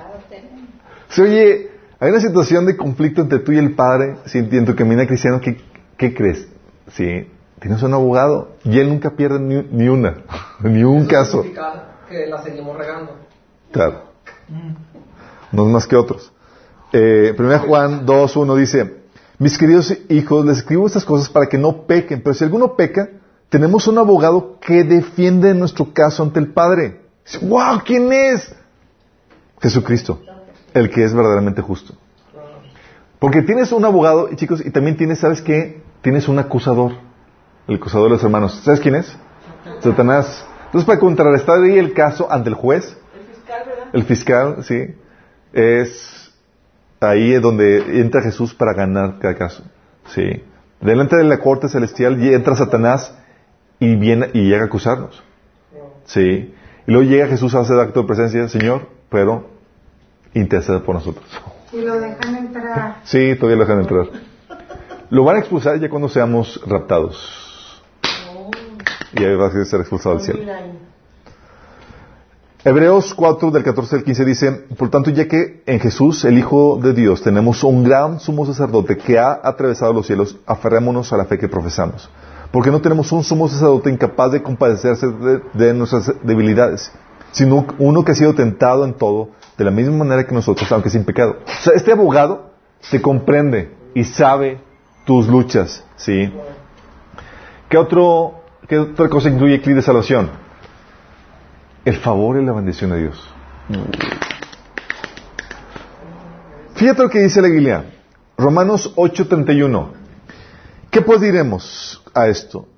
Sí, 1.08 1.22
oye, 1.22 1.70
hay 2.00 2.10
una 2.10 2.20
situación 2.20 2.66
de 2.66 2.76
conflicto 2.76 3.22
entre 3.22 3.38
tú 3.38 3.52
y 3.52 3.58
el 3.58 3.72
padre, 3.74 4.16
si 4.26 4.38
en 4.38 4.64
tu 4.66 4.74
camino 4.74 5.06
cristiano, 5.06 5.40
¿qué, 5.40 5.56
qué 5.96 6.14
crees? 6.14 6.46
Sí, 6.92 7.26
tienes 7.62 7.82
un 7.82 7.94
abogado 7.94 8.56
y 8.64 8.78
él 8.78 8.88
nunca 8.88 9.10
pierde 9.10 9.38
ni, 9.38 9.62
ni 9.70 9.88
una, 9.88 10.16
ni 10.60 10.82
un 10.82 11.02
Eso 11.02 11.08
caso. 11.08 11.42
que 12.08 12.26
la 12.26 12.42
seguimos 12.42 12.76
regando. 12.76 13.12
Claro. 13.70 14.02
No 15.52 15.64
más 15.66 15.86
que 15.86 15.96
otros. 15.96 16.32
Eh, 16.92 17.34
1 17.38 17.58
Juan 17.60 18.06
2.1 18.06 18.56
dice, 18.56 18.96
mis 19.38 19.56
queridos 19.56 19.96
hijos, 20.10 20.44
les 20.44 20.58
escribo 20.58 20.86
estas 20.86 21.04
cosas 21.04 21.30
para 21.30 21.46
que 21.46 21.56
no 21.56 21.86
pequen, 21.86 22.22
pero 22.22 22.34
si 22.34 22.44
alguno 22.44 22.76
peca, 22.76 23.08
tenemos 23.48 23.86
un 23.86 23.98
abogado 23.98 24.58
que 24.60 24.84
defiende 24.84 25.54
nuestro 25.54 25.92
caso 25.94 26.22
ante 26.22 26.40
el 26.40 26.52
Padre. 26.52 27.00
Dice, 27.24 27.46
¡Wow! 27.46 27.80
¿Quién 27.84 28.12
es? 28.12 28.54
Jesucristo, 29.60 30.20
el 30.74 30.90
que 30.90 31.04
es 31.04 31.14
verdaderamente 31.14 31.62
justo. 31.62 31.94
Porque 33.18 33.42
tienes 33.42 33.70
un 33.70 33.84
abogado, 33.84 34.28
y 34.32 34.36
chicos, 34.36 34.64
y 34.64 34.70
también 34.70 34.96
tienes, 34.96 35.20
¿sabes 35.20 35.40
qué? 35.40 35.80
Tienes 36.02 36.28
un 36.28 36.40
acusador, 36.40 36.92
el 37.68 37.76
acusador 37.76 38.08
de 38.08 38.14
los 38.16 38.24
hermanos. 38.24 38.60
¿Sabes 38.64 38.80
quién 38.80 38.94
es? 38.96 39.16
Satanás. 39.80 40.46
Entonces, 40.66 40.86
para 40.86 40.98
contrarrestar 40.98 41.62
ahí 41.62 41.78
el 41.78 41.92
caso 41.92 42.30
ante 42.30 42.48
el 42.48 42.54
juez, 42.54 42.96
El 43.14 43.24
fiscal, 43.34 43.62
¿verdad? 43.66 43.86
el 43.92 44.04
fiscal, 44.04 44.64
sí, 44.64 44.94
es 45.52 46.32
ahí 47.00 47.34
es 47.34 47.42
donde 47.42 48.00
entra 48.00 48.22
Jesús 48.22 48.54
para 48.54 48.72
ganar 48.74 49.18
cada 49.18 49.34
caso. 49.34 49.64
Sí. 50.06 50.42
Delante 50.80 51.16
de 51.16 51.24
la 51.24 51.38
corte 51.38 51.68
celestial 51.68 52.22
y 52.22 52.32
entra 52.32 52.56
Satanás 52.56 53.16
y 53.78 53.96
viene 53.96 54.30
y 54.32 54.48
llega 54.48 54.62
a 54.62 54.66
acusarnos. 54.66 55.22
Sí. 56.04 56.54
Y 56.86 56.90
luego 56.90 57.08
llega 57.08 57.26
Jesús 57.28 57.54
a 57.54 57.60
hacer 57.60 57.78
acto 57.78 58.02
de 58.02 58.06
presencia, 58.06 58.48
Señor, 58.48 58.88
pero 59.08 59.48
intercede 60.34 60.80
por 60.80 60.96
nosotros. 60.96 61.24
Y 61.72 61.80
lo 61.80 62.00
dejan 62.00 62.36
entrar. 62.36 62.96
Sí, 63.04 63.34
todavía 63.36 63.56
lo 63.56 63.64
dejan 63.64 63.80
entrar. 63.80 64.06
Lo 65.10 65.24
van 65.24 65.36
a 65.36 65.38
expulsar 65.40 65.78
ya 65.78 65.88
cuando 65.88 66.08
seamos 66.08 66.60
raptados. 66.66 67.41
Y 69.14 69.24
ahí 69.24 69.34
va 69.34 69.46
a 69.46 69.64
ser 69.64 69.80
expulsado 69.80 70.16
del 70.16 70.24
cielo. 70.24 70.52
Hebreos 72.64 73.12
4 73.14 73.50
del 73.50 73.64
14 73.64 73.96
al 73.96 74.04
15 74.04 74.24
dice, 74.24 74.52
por 74.78 74.88
tanto, 74.88 75.10
ya 75.10 75.26
que 75.26 75.62
en 75.66 75.80
Jesús, 75.80 76.24
el 76.24 76.38
Hijo 76.38 76.78
de 76.80 76.92
Dios, 76.92 77.20
tenemos 77.20 77.64
un 77.64 77.82
gran 77.82 78.20
sumo 78.20 78.46
sacerdote 78.46 78.96
que 78.96 79.18
ha 79.18 79.40
atravesado 79.42 79.92
los 79.92 80.06
cielos, 80.06 80.36
aferrémonos 80.46 81.12
a 81.12 81.16
la 81.16 81.24
fe 81.24 81.38
que 81.38 81.48
profesamos. 81.48 82.08
Porque 82.52 82.70
no 82.70 82.80
tenemos 82.80 83.10
un 83.10 83.24
sumo 83.24 83.48
sacerdote 83.48 83.90
incapaz 83.90 84.30
de 84.30 84.42
compadecerse 84.42 85.08
de, 85.08 85.40
de 85.54 85.74
nuestras 85.74 86.12
debilidades, 86.22 86.92
sino 87.32 87.66
uno 87.78 88.04
que 88.04 88.12
ha 88.12 88.14
sido 88.14 88.34
tentado 88.34 88.84
en 88.84 88.94
todo, 88.94 89.30
de 89.58 89.64
la 89.64 89.72
misma 89.72 89.96
manera 89.96 90.24
que 90.24 90.34
nosotros, 90.34 90.70
aunque 90.70 90.90
sin 90.90 91.04
pecado. 91.04 91.38
O 91.44 91.62
sea, 91.62 91.72
este 91.74 91.90
abogado 91.90 92.52
te 92.90 93.02
comprende 93.02 93.74
y 93.94 94.04
sabe 94.04 94.60
tus 95.04 95.26
luchas, 95.26 95.84
¿sí? 95.96 96.32
¿Qué, 97.68 97.76
otro, 97.76 98.41
qué 98.68 98.78
otra 98.78 99.08
cosa 99.08 99.28
incluye 99.28 99.54
el 99.54 99.62
clic 99.62 99.76
de 99.76 99.82
salvación? 99.82 100.30
el 101.84 101.96
favor 101.96 102.40
y 102.40 102.44
la 102.44 102.52
bendición 102.52 102.90
de 102.90 103.00
Dios. 103.00 103.28
Fíjate 106.74 107.02
lo 107.02 107.10
que 107.10 107.20
dice 107.20 107.42
la 107.42 107.48
Biblia. 107.48 107.84
Romanos 108.36 108.92
8:31. 108.96 109.88
¿Qué 110.90 111.00
pues 111.00 111.20
diremos 111.20 112.02
a 112.14 112.28
esto? 112.28 112.68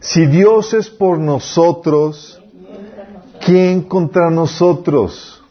Si 0.00 0.26
Dios 0.26 0.72
es 0.74 0.88
por 0.88 1.18
nosotros, 1.18 2.40
¿quién 3.44 3.82
contra 3.82 4.30
nosotros? 4.30 5.42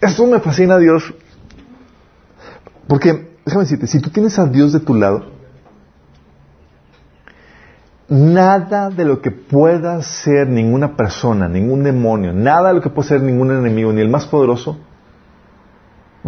Esto 0.00 0.26
me 0.26 0.40
fascina 0.40 0.74
a 0.74 0.78
Dios. 0.78 1.14
Porque, 2.88 3.36
déjame 3.44 3.64
decirte, 3.64 3.86
si 3.86 4.00
tú 4.00 4.10
tienes 4.10 4.38
a 4.38 4.46
Dios 4.46 4.72
de 4.72 4.80
tu 4.80 4.94
lado, 4.94 5.26
nada 8.12 8.90
de 8.90 9.04
lo 9.04 9.22
que 9.22 9.30
pueda 9.30 10.02
ser 10.02 10.46
ninguna 10.46 10.96
persona, 10.96 11.48
ningún 11.48 11.82
demonio, 11.82 12.32
nada 12.32 12.68
de 12.68 12.74
lo 12.74 12.80
que 12.82 12.90
pueda 12.90 13.08
ser 13.08 13.22
ningún 13.22 13.50
enemigo, 13.50 13.92
ni 13.92 14.02
el 14.02 14.10
más 14.10 14.26
poderoso, 14.26 14.78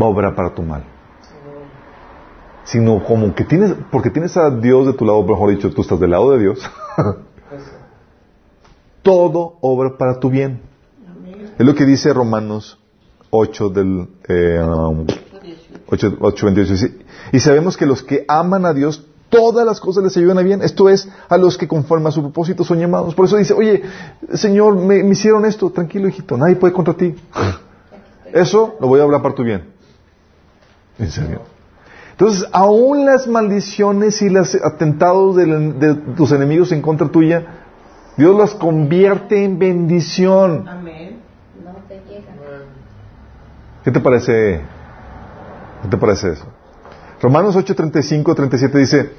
va 0.00 0.06
a 0.06 0.08
obrar 0.08 0.34
para 0.34 0.54
tu 0.54 0.62
mal. 0.62 0.84
Sino 2.64 3.04
como 3.04 3.34
que 3.34 3.44
tienes, 3.44 3.74
porque 3.90 4.08
tienes 4.08 4.34
a 4.38 4.50
Dios 4.50 4.86
de 4.86 4.94
tu 4.94 5.04
lado, 5.04 5.22
mejor 5.22 5.50
dicho, 5.50 5.70
tú 5.70 5.82
estás 5.82 6.00
del 6.00 6.12
lado 6.12 6.30
de 6.32 6.38
Dios, 6.38 6.58
todo 9.02 9.58
obra 9.60 9.98
para 9.98 10.18
tu 10.18 10.30
bien. 10.30 10.62
Es 11.58 11.66
lo 11.66 11.74
que 11.74 11.84
dice 11.84 12.14
Romanos 12.14 12.78
8 13.28 13.68
del 13.68 14.08
eh, 14.26 14.60
um, 14.60 15.06
8, 15.86 16.16
8, 16.18 16.46
28. 16.46 16.72
Dice, 16.72 16.98
Y 17.32 17.40
sabemos 17.40 17.76
que 17.76 17.84
los 17.84 18.02
que 18.02 18.24
aman 18.26 18.64
a 18.64 18.72
Dios, 18.72 19.06
todas 19.34 19.66
las 19.66 19.80
cosas 19.80 20.04
les 20.04 20.16
ayudan 20.16 20.38
a 20.38 20.42
bien. 20.42 20.62
Esto 20.62 20.88
es, 20.88 21.08
a 21.28 21.36
los 21.36 21.58
que 21.58 21.66
conforme 21.66 22.08
a 22.08 22.12
su 22.12 22.22
propósito 22.22 22.64
son 22.64 22.78
llamados. 22.78 23.14
Por 23.14 23.26
eso 23.26 23.36
dice, 23.36 23.52
oye, 23.52 23.82
Señor, 24.34 24.76
me, 24.76 25.02
me 25.02 25.10
hicieron 25.10 25.44
esto. 25.44 25.70
Tranquilo, 25.70 26.08
hijito, 26.08 26.36
nadie 26.36 26.56
puede 26.56 26.72
contra 26.72 26.94
ti. 26.94 27.14
Eso 28.32 28.76
lo 28.80 28.88
voy 28.88 29.00
a 29.00 29.04
hablar 29.04 29.22
para 29.22 29.34
tu 29.34 29.44
bien. 29.44 29.64
En 30.98 31.10
serio. 31.10 31.40
Entonces, 32.12 32.48
aún 32.52 33.04
las 33.04 33.26
maldiciones 33.26 34.22
y 34.22 34.28
los 34.28 34.54
atentados 34.56 35.36
de, 35.36 35.46
de 35.46 35.94
tus 36.16 36.32
enemigos 36.32 36.72
en 36.72 36.82
contra 36.82 37.08
tuya, 37.08 37.46
Dios 38.16 38.36
las 38.36 38.54
convierte 38.54 39.44
en 39.44 39.58
bendición. 39.58 40.68
Amén. 40.68 41.04
¿Qué 43.84 43.90
te 43.90 44.00
parece? 44.00 44.62
¿Qué 45.82 45.88
te 45.88 45.96
parece 45.98 46.32
eso? 46.32 46.46
Romanos 47.20 47.54
8, 47.54 47.74
35, 47.74 48.34
37 48.34 48.78
dice, 48.78 49.10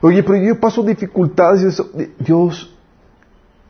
oye, 0.00 0.22
pero 0.22 0.36
yo 0.38 0.58
paso 0.60 0.82
dificultades 0.82 1.62
y 1.62 1.66
eso, 1.66 1.90
Dios 2.18 2.74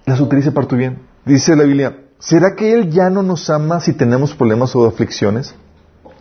las 0.06 0.20
utiliza 0.20 0.52
para 0.52 0.66
tu 0.66 0.76
bien. 0.76 0.98
Dice 1.24 1.54
la 1.56 1.64
Biblia, 1.64 1.96
¿será 2.18 2.54
que 2.54 2.72
Él 2.72 2.90
ya 2.90 3.10
no 3.10 3.22
nos 3.22 3.48
ama 3.50 3.80
si 3.80 3.92
tenemos 3.92 4.34
problemas 4.34 4.74
o 4.74 4.86
aflicciones? 4.86 5.54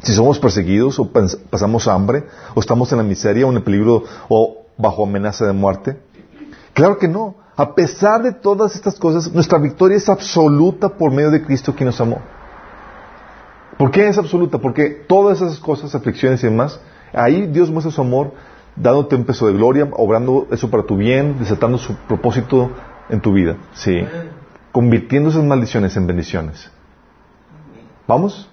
Si 0.03 0.13
somos 0.13 0.38
perseguidos 0.39 0.99
o 0.99 1.11
pas- 1.11 1.38
pasamos 1.49 1.88
hambre, 1.88 2.25
o 2.53 2.59
estamos 2.59 2.91
en 2.91 2.99
la 2.99 3.03
miseria 3.03 3.45
o 3.45 3.49
en 3.49 3.57
el 3.57 3.63
peligro 3.63 4.03
o 4.29 4.65
bajo 4.77 5.03
amenaza 5.05 5.45
de 5.47 5.53
muerte. 5.53 5.97
Claro 6.73 6.97
que 6.97 7.07
no. 7.07 7.35
A 7.55 7.73
pesar 7.73 8.21
de 8.21 8.34
todas 8.34 8.75
estas 8.75 8.99
cosas, 8.99 9.31
nuestra 9.34 9.57
victoria 9.57 9.97
es 9.97 10.07
absoluta 10.09 10.89
por 10.89 11.11
medio 11.11 11.31
de 11.31 11.41
Cristo 11.43 11.73
quien 11.73 11.88
nos 11.88 11.99
amó. 11.99 12.19
¿Por 13.79 13.89
qué 13.89 14.07
es 14.07 14.17
absoluta? 14.17 14.59
Porque 14.59 14.89
todas 15.07 15.41
esas 15.41 15.57
cosas, 15.59 15.95
aflicciones 15.95 16.43
y 16.43 16.47
demás, 16.47 16.79
ahí 17.13 17.47
Dios 17.47 17.71
muestra 17.71 17.91
su 17.91 18.01
amor, 18.01 18.34
dándote 18.78 19.16
un 19.16 19.26
peso 19.26 19.48
de 19.48 19.54
gloria, 19.54 19.90
obrando 19.94 20.48
eso 20.52 20.70
para 20.70 20.84
tu 20.84 20.95
bien, 20.95 21.40
desatando 21.40 21.78
su 21.78 21.95
propósito 22.08 22.72
en 23.10 23.22
tu 23.22 23.34
vida. 23.34 23.58
Sí. 23.74 24.06
Convirtiendo 24.72 25.30
esas 25.30 25.44
maldiciones 25.44 25.95
en 25.98 26.08
bendiciones. 26.08 26.72
¿Vamos? 28.08 28.49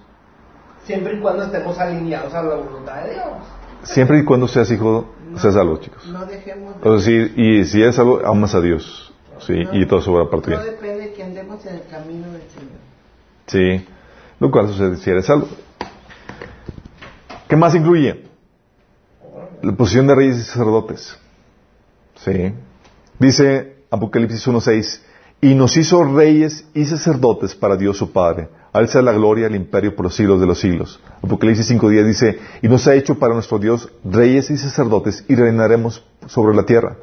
Siempre 0.83 1.15
y 1.15 1.19
cuando 1.19 1.43
estemos 1.43 1.77
alineados 1.79 2.33
a 2.33 2.43
la 2.43 2.55
voluntad 2.55 3.03
de 3.03 3.13
Dios. 3.13 3.25
Siempre 3.83 4.19
y 4.19 4.25
cuando 4.25 4.47
seas 4.47 4.69
hijo, 4.71 5.13
seas 5.37 5.53
salvo, 5.53 5.77
chicos. 5.77 6.07
No 6.07 6.25
dejemos 6.25 6.81
de... 6.81 6.89
O 6.89 6.99
sea, 6.99 7.05
sí, 7.05 7.33
y 7.35 7.65
si 7.65 7.81
eres 7.81 7.95
salvo, 7.95 8.21
amas 8.25 8.55
a 8.55 8.61
Dios. 8.61 9.13
Sí, 9.39 9.53
y 9.73 9.85
todo 9.85 10.13
va 10.13 10.29
para 10.29 10.41
tu 10.41 10.51
No 10.51 10.63
depende 10.63 11.07
de 11.07 11.13
que 11.13 11.23
andemos 11.23 11.65
en 11.65 11.75
el 11.75 11.87
camino 11.87 12.27
del 12.31 12.41
Señor. 12.49 12.79
Sí. 13.47 13.85
Lo 14.39 14.49
cual 14.49 14.67
sucede 14.67 14.97
si 14.97 15.09
eres 15.09 15.25
salvo. 15.25 15.47
¿Qué 17.47 17.55
más 17.55 17.75
incluye? 17.75 18.24
La 19.65 19.71
posición 19.71 20.05
de 20.05 20.13
reyes 20.13 20.37
y 20.37 20.43
sacerdotes. 20.43 21.17
Sí. 22.23 22.53
Dice 23.17 23.77
Apocalipsis 23.89 24.47
1.6, 24.47 24.99
y 25.41 25.55
nos 25.55 25.75
hizo 25.75 26.03
reyes 26.03 26.67
y 26.75 26.85
sacerdotes 26.85 27.55
para 27.55 27.75
Dios 27.75 27.97
su 27.97 28.11
Padre. 28.11 28.47
Al 28.73 28.89
sea 28.89 29.01
la 29.01 29.11
gloria, 29.11 29.47
el 29.47 29.55
imperio 29.55 29.95
por 29.95 30.05
los 30.05 30.15
siglos 30.15 30.39
de 30.39 30.45
los 30.45 30.59
siglos. 30.59 30.99
Apocalipsis 31.23 31.71
5.10 31.71 32.05
dice, 32.05 32.39
y 32.61 32.67
nos 32.67 32.85
ha 32.87 32.93
hecho 32.93 33.17
para 33.17 33.33
nuestro 33.33 33.57
Dios 33.57 33.91
reyes 34.03 34.51
y 34.51 34.57
sacerdotes 34.57 35.25
y 35.27 35.33
reinaremos 35.33 36.05
sobre 36.27 36.55
la 36.55 36.67
tierra. 36.67 36.97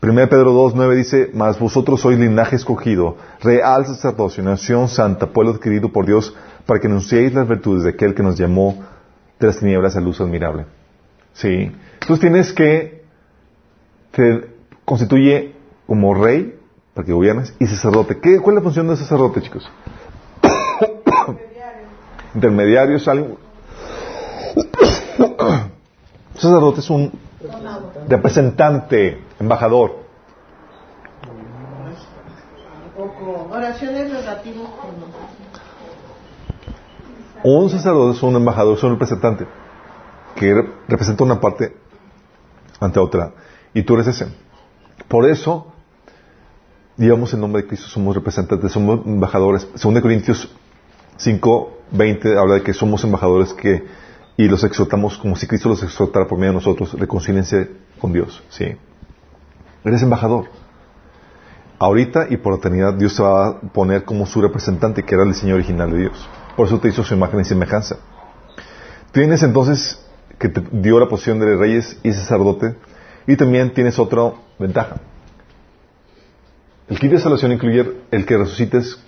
1 0.00 0.14
Pedro 0.30 0.52
2, 0.52 0.76
9 0.76 0.96
dice, 0.96 1.30
mas 1.34 1.58
vosotros 1.58 2.00
sois 2.00 2.18
linaje 2.18 2.56
escogido, 2.56 3.18
real 3.42 3.84
sacerdocio, 3.84 4.42
nación 4.42 4.88
santa, 4.88 5.26
pueblo 5.26 5.52
adquirido 5.52 5.92
por 5.92 6.06
Dios, 6.06 6.34
para 6.64 6.80
que 6.80 6.86
anunciéis 6.86 7.34
las 7.34 7.46
virtudes 7.46 7.82
de 7.82 7.90
aquel 7.90 8.14
que 8.14 8.22
nos 8.22 8.38
llamó 8.38 8.82
de 9.38 9.46
las 9.46 9.58
tinieblas 9.58 9.94
a 9.94 10.00
luz 10.00 10.22
admirable. 10.22 10.64
Sí. 11.34 11.70
Entonces 12.00 12.20
tienes 12.20 12.52
que, 12.52 13.04
te 14.12 14.50
constituye 14.84 15.54
como 15.86 16.14
rey, 16.14 16.58
para 16.94 17.04
que 17.06 17.12
gobiernes, 17.12 17.54
y 17.58 17.66
sacerdote. 17.66 18.18
¿Qué, 18.20 18.40
¿Cuál 18.40 18.56
es 18.56 18.60
la 18.60 18.64
función 18.64 18.88
de 18.88 18.96
sacerdote, 18.96 19.42
chicos? 19.42 19.70
Intermediario 22.34 22.96
es 22.96 23.06
algo... 23.08 23.38
sacerdote 26.34 26.80
es 26.80 26.90
un 26.90 27.12
representante, 28.08 29.22
embajador. 29.38 30.06
Oraciones 33.50 34.10
relativas. 34.12 34.66
Un 37.44 37.70
sacerdote 37.70 38.16
es 38.16 38.22
un 38.22 38.34
embajador, 38.36 38.76
es 38.76 38.82
un 38.82 38.92
representante 38.92 39.46
que 40.34 40.52
re- 40.54 40.70
representa 40.88 41.22
una 41.24 41.40
parte 41.40 41.76
ante 42.80 43.00
otra. 43.00 43.32
Y 43.74 43.82
tú 43.82 43.94
eres 43.94 44.08
ese. 44.08 44.26
Por 45.08 45.28
eso, 45.28 45.72
llevamos 46.96 47.32
el 47.32 47.40
nombre 47.40 47.62
de 47.62 47.68
Cristo, 47.68 47.88
somos 47.88 48.14
representantes, 48.14 48.72
somos 48.72 49.06
embajadores. 49.06 49.68
Según 49.74 49.94
de 49.94 50.02
Corintios 50.02 50.50
5, 51.16 51.78
20 51.92 52.38
habla 52.38 52.54
de 52.54 52.62
que 52.62 52.74
somos 52.74 53.02
embajadores 53.04 53.52
que, 53.54 53.86
y 54.36 54.48
los 54.48 54.64
exhortamos 54.64 55.18
como 55.18 55.36
si 55.36 55.46
Cristo 55.46 55.68
los 55.68 55.82
exhortara 55.82 56.26
por 56.26 56.38
medio 56.38 56.52
de 56.52 56.56
nosotros, 56.56 56.92
reconcílense 56.94 57.70
con 58.00 58.12
Dios. 58.12 58.42
¿sí? 58.50 58.76
Eres 59.84 60.02
embajador. 60.02 60.46
Ahorita 61.78 62.26
y 62.28 62.36
por 62.38 62.54
eternidad 62.54 62.94
Dios 62.94 63.16
te 63.16 63.22
va 63.22 63.48
a 63.48 63.60
poner 63.60 64.04
como 64.04 64.26
su 64.26 64.42
representante, 64.42 65.04
que 65.04 65.14
era 65.14 65.22
el 65.22 65.30
diseño 65.30 65.54
original 65.54 65.90
de 65.92 65.98
Dios. 65.98 66.28
Por 66.56 66.66
eso 66.66 66.80
te 66.80 66.88
hizo 66.88 67.04
su 67.04 67.14
imagen 67.14 67.40
y 67.40 67.44
semejanza. 67.44 67.98
Tienes 69.12 69.42
entonces 69.44 70.04
que 70.38 70.48
te 70.48 70.62
dio 70.72 71.00
la 71.00 71.08
posición 71.08 71.40
de 71.40 71.56
reyes 71.56 71.98
y 72.02 72.12
sacerdote 72.12 72.76
y 73.26 73.36
también 73.36 73.72
tienes 73.74 73.98
otra 73.98 74.32
ventaja. 74.58 74.96
El 76.88 76.98
kit 76.98 77.10
de 77.10 77.18
salvación 77.18 77.52
incluye 77.52 77.92
el 78.10 78.24
que 78.24 78.38
resucites 78.38 78.98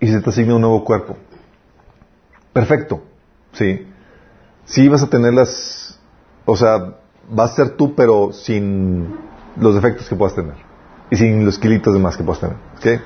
y 0.00 0.08
se 0.08 0.20
te 0.20 0.30
asigna 0.30 0.54
un 0.56 0.60
nuevo 0.60 0.84
cuerpo. 0.84 1.16
Perfecto. 2.52 3.02
Sí. 3.52 3.86
Sí 4.64 4.88
vas 4.88 5.02
a 5.02 5.08
tener 5.08 5.32
las... 5.32 5.98
O 6.44 6.56
sea, 6.56 6.96
vas 7.30 7.52
a 7.52 7.54
ser 7.54 7.70
tú 7.76 7.94
pero 7.94 8.32
sin 8.32 9.16
los 9.56 9.74
defectos 9.74 10.08
que 10.08 10.16
puedas 10.16 10.34
tener. 10.34 10.54
Y 11.10 11.16
sin 11.16 11.44
los 11.44 11.58
kilitos 11.58 11.94
de 11.94 12.00
más 12.00 12.16
que 12.16 12.24
puedas 12.24 12.40
tener. 12.40 12.56
¿Ok? 12.76 13.02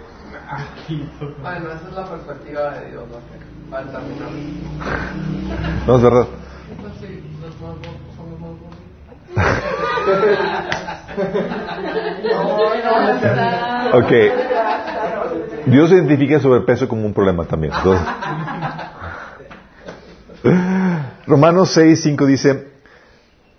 Bueno, 1.40 1.70
esa 1.70 1.88
es 1.88 1.94
la 1.94 2.04
perspectiva 2.10 2.70
de 2.72 2.90
Dios. 2.90 3.04
No, 5.86 5.96
es 5.96 6.02
verdad. 6.02 6.26
Ok. 13.94 14.10
Dios 15.66 15.90
identifica 15.92 16.36
el 16.36 16.40
sobrepeso 16.40 16.88
como 16.88 17.04
un 17.06 17.14
problema 17.14 17.44
también. 17.44 17.72
Entonces- 17.74 18.06
Romanos 21.26 21.70
6, 21.72 22.02
5 22.02 22.26
dice, 22.26 22.68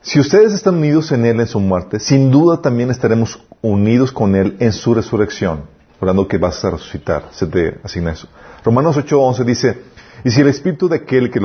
si 0.01 0.19
ustedes 0.19 0.53
están 0.53 0.75
unidos 0.75 1.11
en 1.11 1.25
Él 1.25 1.39
en 1.39 1.47
su 1.47 1.59
muerte, 1.59 1.99
sin 1.99 2.29
duda 2.29 2.61
también 2.61 2.91
estaremos 2.91 3.41
unidos 3.61 4.11
con 4.11 4.35
Él 4.35 4.57
en 4.59 4.73
su 4.73 4.93
resurrección. 4.93 5.63
Hablando 6.01 6.27
que 6.27 6.37
vas 6.37 6.63
a 6.65 6.71
resucitar, 6.71 7.23
se 7.31 7.47
te 7.47 7.79
asigna 7.83 8.11
eso. 8.11 8.27
Romanos 8.65 8.97
8, 8.97 9.21
11 9.21 9.43
dice, 9.45 9.81
y 10.23 10.31
si 10.31 10.41
el 10.41 10.47
espíritu 10.47 10.87
de 10.87 10.97
aquel 10.97 11.29
que, 11.31 11.39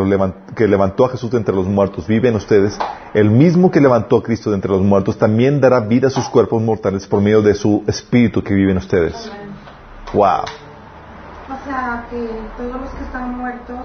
levantó 0.67 1.05
a 1.05 1.09
Jesús 1.09 1.31
de 1.31 1.39
entre 1.39 1.55
los 1.55 1.67
muertos 1.67 2.07
vive 2.07 2.29
en 2.29 2.37
ustedes, 2.37 2.79
el 3.15 3.31
mismo 3.31 3.71
que 3.71 3.81
levantó 3.81 4.19
a 4.19 4.23
Cristo 4.23 4.51
de 4.51 4.57
entre 4.57 4.71
los 4.71 4.83
muertos 4.83 5.19
también 5.19 5.61
dará 5.61 5.81
vida 5.81 6.07
a 6.09 6.11
sus 6.11 6.29
cuerpos 6.29 6.63
mortales 6.63 7.07
por 7.07 7.21
medio 7.21 7.43
de 7.43 7.55
su 7.55 7.83
espíritu 7.87 8.43
que 8.43 8.55
vive 8.55 8.71
en 8.73 8.79
ustedes. 8.79 9.31
Wow. 10.15 10.43
O 11.51 11.65
sea, 11.65 12.07
que 12.11 12.29
todos 12.57 12.81
los 12.81 12.91
que 12.91 13.05
están 13.05 13.37
muertos 13.37 13.79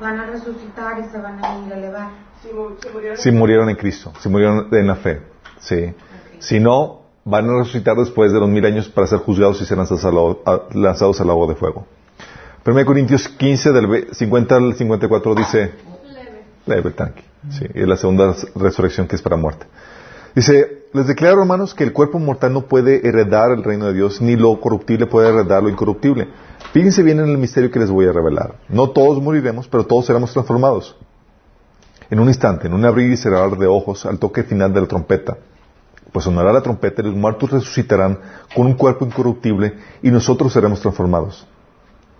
van 0.00 0.18
a 0.20 0.26
resucitar 0.26 0.98
y 1.00 1.04
se 1.10 1.18
van 1.18 1.44
a 1.44 1.58
ir 1.66 1.72
a 1.72 1.76
elevar. 1.76 2.08
Si, 2.42 2.52
mu- 2.52 2.70
si 2.80 2.88
murieron 2.92 3.16
Si 3.18 3.30
murieron 3.30 3.68
en 3.70 3.76
Cristo, 3.76 4.12
si 4.20 4.28
murieron 4.28 4.68
en 4.72 4.86
la 4.86 4.96
fe. 4.96 5.22
Sí. 5.58 5.92
Si 6.38 6.60
no, 6.60 7.02
van 7.24 7.48
a 7.48 7.58
resucitar 7.58 7.96
después 7.96 8.32
de 8.32 8.40
los 8.40 8.48
mil 8.48 8.64
años 8.66 8.88
para 8.88 9.06
ser 9.06 9.18
juzgados 9.20 9.60
y 9.60 9.64
ser 9.64 9.78
lanzados 9.78 10.04
al 10.04 10.14
lago, 10.14 10.42
a- 10.46 10.62
lanzados 10.72 11.20
al 11.20 11.26
lago 11.28 11.46
de 11.46 11.54
fuego. 11.54 11.86
1 12.66 12.84
Corintios 12.86 13.28
15, 13.28 13.72
del 13.72 13.86
ve- 13.86 14.08
50 14.12 14.56
al 14.56 14.74
54 14.74 15.34
dice... 15.34 15.72
Leve, 16.66 16.90
tranqui. 16.92 17.22
Sí, 17.50 17.66
y 17.74 17.82
es 17.82 17.88
la 17.88 17.96
segunda 17.96 18.34
resurrección 18.54 19.06
que 19.06 19.16
es 19.16 19.22
para 19.22 19.36
muerte. 19.36 19.66
Dice, 20.34 20.84
les 20.94 21.06
declaro 21.06 21.42
hermanos 21.42 21.74
que 21.74 21.84
el 21.84 21.92
cuerpo 21.92 22.18
mortal 22.18 22.54
no 22.54 22.62
puede 22.62 23.06
heredar 23.06 23.50
el 23.52 23.62
reino 23.62 23.86
de 23.86 23.92
Dios, 23.92 24.22
ni 24.22 24.34
lo 24.36 24.58
corruptible 24.60 25.06
puede 25.06 25.28
heredar 25.28 25.62
lo 25.62 25.68
incorruptible. 25.68 26.28
Fíjense 26.72 27.02
bien 27.02 27.20
en 27.20 27.28
el 27.28 27.36
misterio 27.38 27.70
que 27.70 27.78
les 27.78 27.90
voy 27.90 28.06
a 28.06 28.12
revelar. 28.12 28.56
No 28.70 28.90
todos 28.90 29.22
moriremos, 29.22 29.68
pero 29.68 29.84
todos 29.84 30.06
seremos 30.06 30.32
transformados. 30.32 30.96
En 32.10 32.18
un 32.18 32.28
instante, 32.28 32.66
en 32.66 32.72
un 32.72 32.84
abrir 32.86 33.12
y 33.12 33.16
cerrar 33.16 33.56
de 33.58 33.66
ojos, 33.66 34.06
al 34.06 34.18
toque 34.18 34.42
final 34.42 34.72
de 34.72 34.80
la 34.80 34.86
trompeta. 34.86 35.36
Pues 36.12 36.24
sonará 36.24 36.52
la 36.52 36.62
trompeta 36.62 37.02
y 37.02 37.06
los 37.06 37.14
muertos 37.14 37.50
resucitarán 37.50 38.18
con 38.54 38.66
un 38.66 38.74
cuerpo 38.74 39.04
incorruptible 39.04 39.74
y 40.02 40.10
nosotros 40.10 40.52
seremos 40.52 40.80
transformados. 40.80 41.46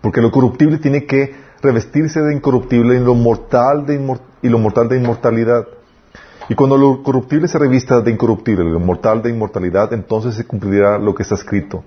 Porque 0.05 0.21
lo 0.21 0.31
corruptible 0.31 0.77
tiene 0.77 1.07
que 1.07 1.35
revestirse 1.63 2.21
de 2.21 2.35
incorruptible 2.35 2.97
y 2.97 2.99
lo 2.99 3.15
mortal 3.15 3.87
de, 3.87 3.99
inmor- 3.99 4.21
y 4.43 4.51
lo 4.51 4.59
mortal 4.59 4.87
de 4.87 4.99
inmortalidad. 4.99 5.67
Y 6.51 6.55
cuando 6.55 6.77
lo 6.77 7.03
corruptible 7.03 7.49
se 7.49 7.59
revista 7.59 8.03
de 8.03 8.11
incorruptible 8.11 8.71
lo 8.71 8.81
mortal 8.81 9.23
de 9.23 9.31
inmortalidad, 9.31 9.95
entonces 9.95 10.35
se 10.35 10.45
cumplirá 10.47 10.99
lo 10.99 11.15
que 11.15 11.23
está 11.23 11.37
escrito. 11.37 11.85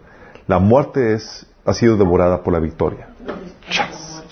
La 0.47 0.57
muerte 0.57 1.13
es, 1.13 1.45
ha 1.63 1.75
sido 1.75 1.95
devorada 1.95 2.41
por 2.41 2.53
la 2.53 2.59
victoria. 2.59 3.09
Chas. 3.69 4.23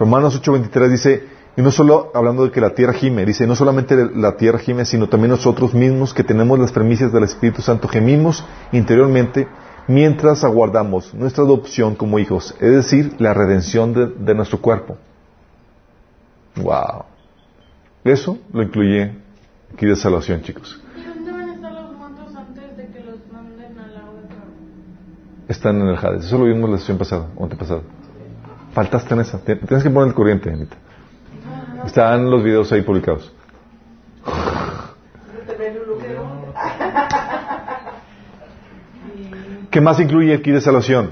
Romanos 0.00 0.42
8:23 0.42 0.88
dice, 0.88 1.24
y 1.56 1.62
no 1.62 1.70
solo 1.70 2.10
hablando 2.14 2.42
de 2.42 2.50
que 2.50 2.60
la 2.60 2.74
tierra 2.74 2.94
gime, 2.94 3.24
dice, 3.24 3.46
no 3.46 3.54
solamente 3.54 3.94
la 4.16 4.36
tierra 4.36 4.58
gime, 4.58 4.86
sino 4.86 5.08
también 5.08 5.30
nosotros 5.30 5.72
mismos 5.72 6.12
que 6.12 6.24
tenemos 6.24 6.58
las 6.58 6.72
premisas 6.72 7.12
del 7.12 7.22
Espíritu 7.22 7.62
Santo 7.62 7.86
gemimos 7.86 8.44
interiormente 8.72 9.46
mientras 9.88 10.44
aguardamos 10.44 11.12
nuestra 11.14 11.44
adopción 11.44 11.94
como 11.94 12.18
hijos, 12.18 12.54
es 12.60 12.70
decir, 12.72 13.14
la 13.18 13.34
redención 13.34 13.92
de, 13.92 14.06
de 14.06 14.34
nuestro 14.34 14.60
cuerpo. 14.60 14.96
Wow. 16.56 17.04
Eso 18.04 18.38
lo 18.52 18.62
incluye 18.62 19.14
aquí 19.74 19.86
de 19.86 19.96
salvación, 19.96 20.42
chicos. 20.42 20.80
¿Y 20.96 21.02
dónde 21.04 21.32
van 21.32 21.48
a 21.50 21.54
estar 21.54 21.72
los 21.72 21.92
muertos 21.96 22.34
antes 22.34 22.76
de 22.76 22.86
que 22.88 23.00
los 23.04 23.16
manden 23.32 23.78
al 23.78 23.94
lago 23.94 24.14
de 24.14 24.22
fuego? 24.22 24.44
Están 25.48 25.80
en 25.80 25.88
el 25.88 25.96
Hades. 25.96 26.24
Eso 26.24 26.38
lo 26.38 26.44
vimos 26.46 26.70
la 26.70 26.78
sesión 26.78 26.98
pasada, 26.98 27.26
o 27.36 27.44
antepasada. 27.44 27.82
Faltaste 28.72 29.14
en 29.14 29.20
esa. 29.20 29.38
Tien- 29.44 29.60
Tienes 29.66 29.84
que 29.84 29.90
poner 29.90 30.08
el 30.08 30.14
corriente, 30.14 30.50
Anita. 30.50 30.76
Están 31.84 32.30
los 32.30 32.42
videos 32.42 32.70
ahí 32.72 32.82
publicados. 32.82 33.32
¿Qué 39.70 39.80
más 39.80 40.00
incluye 40.00 40.34
aquí 40.34 40.50
de 40.50 40.60
salvación? 40.60 41.10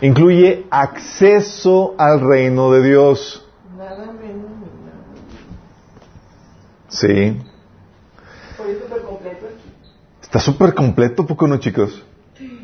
Incluye 0.00 0.66
acceso 0.70 1.94
al 1.98 2.20
reino 2.20 2.70
de 2.70 2.82
Dios. 2.82 3.44
Sí. 6.88 7.38
Está 10.22 10.38
súper 10.38 10.74
completo, 10.74 11.26
¿poco 11.26 11.46
no, 11.46 11.56
chicos? 11.58 12.04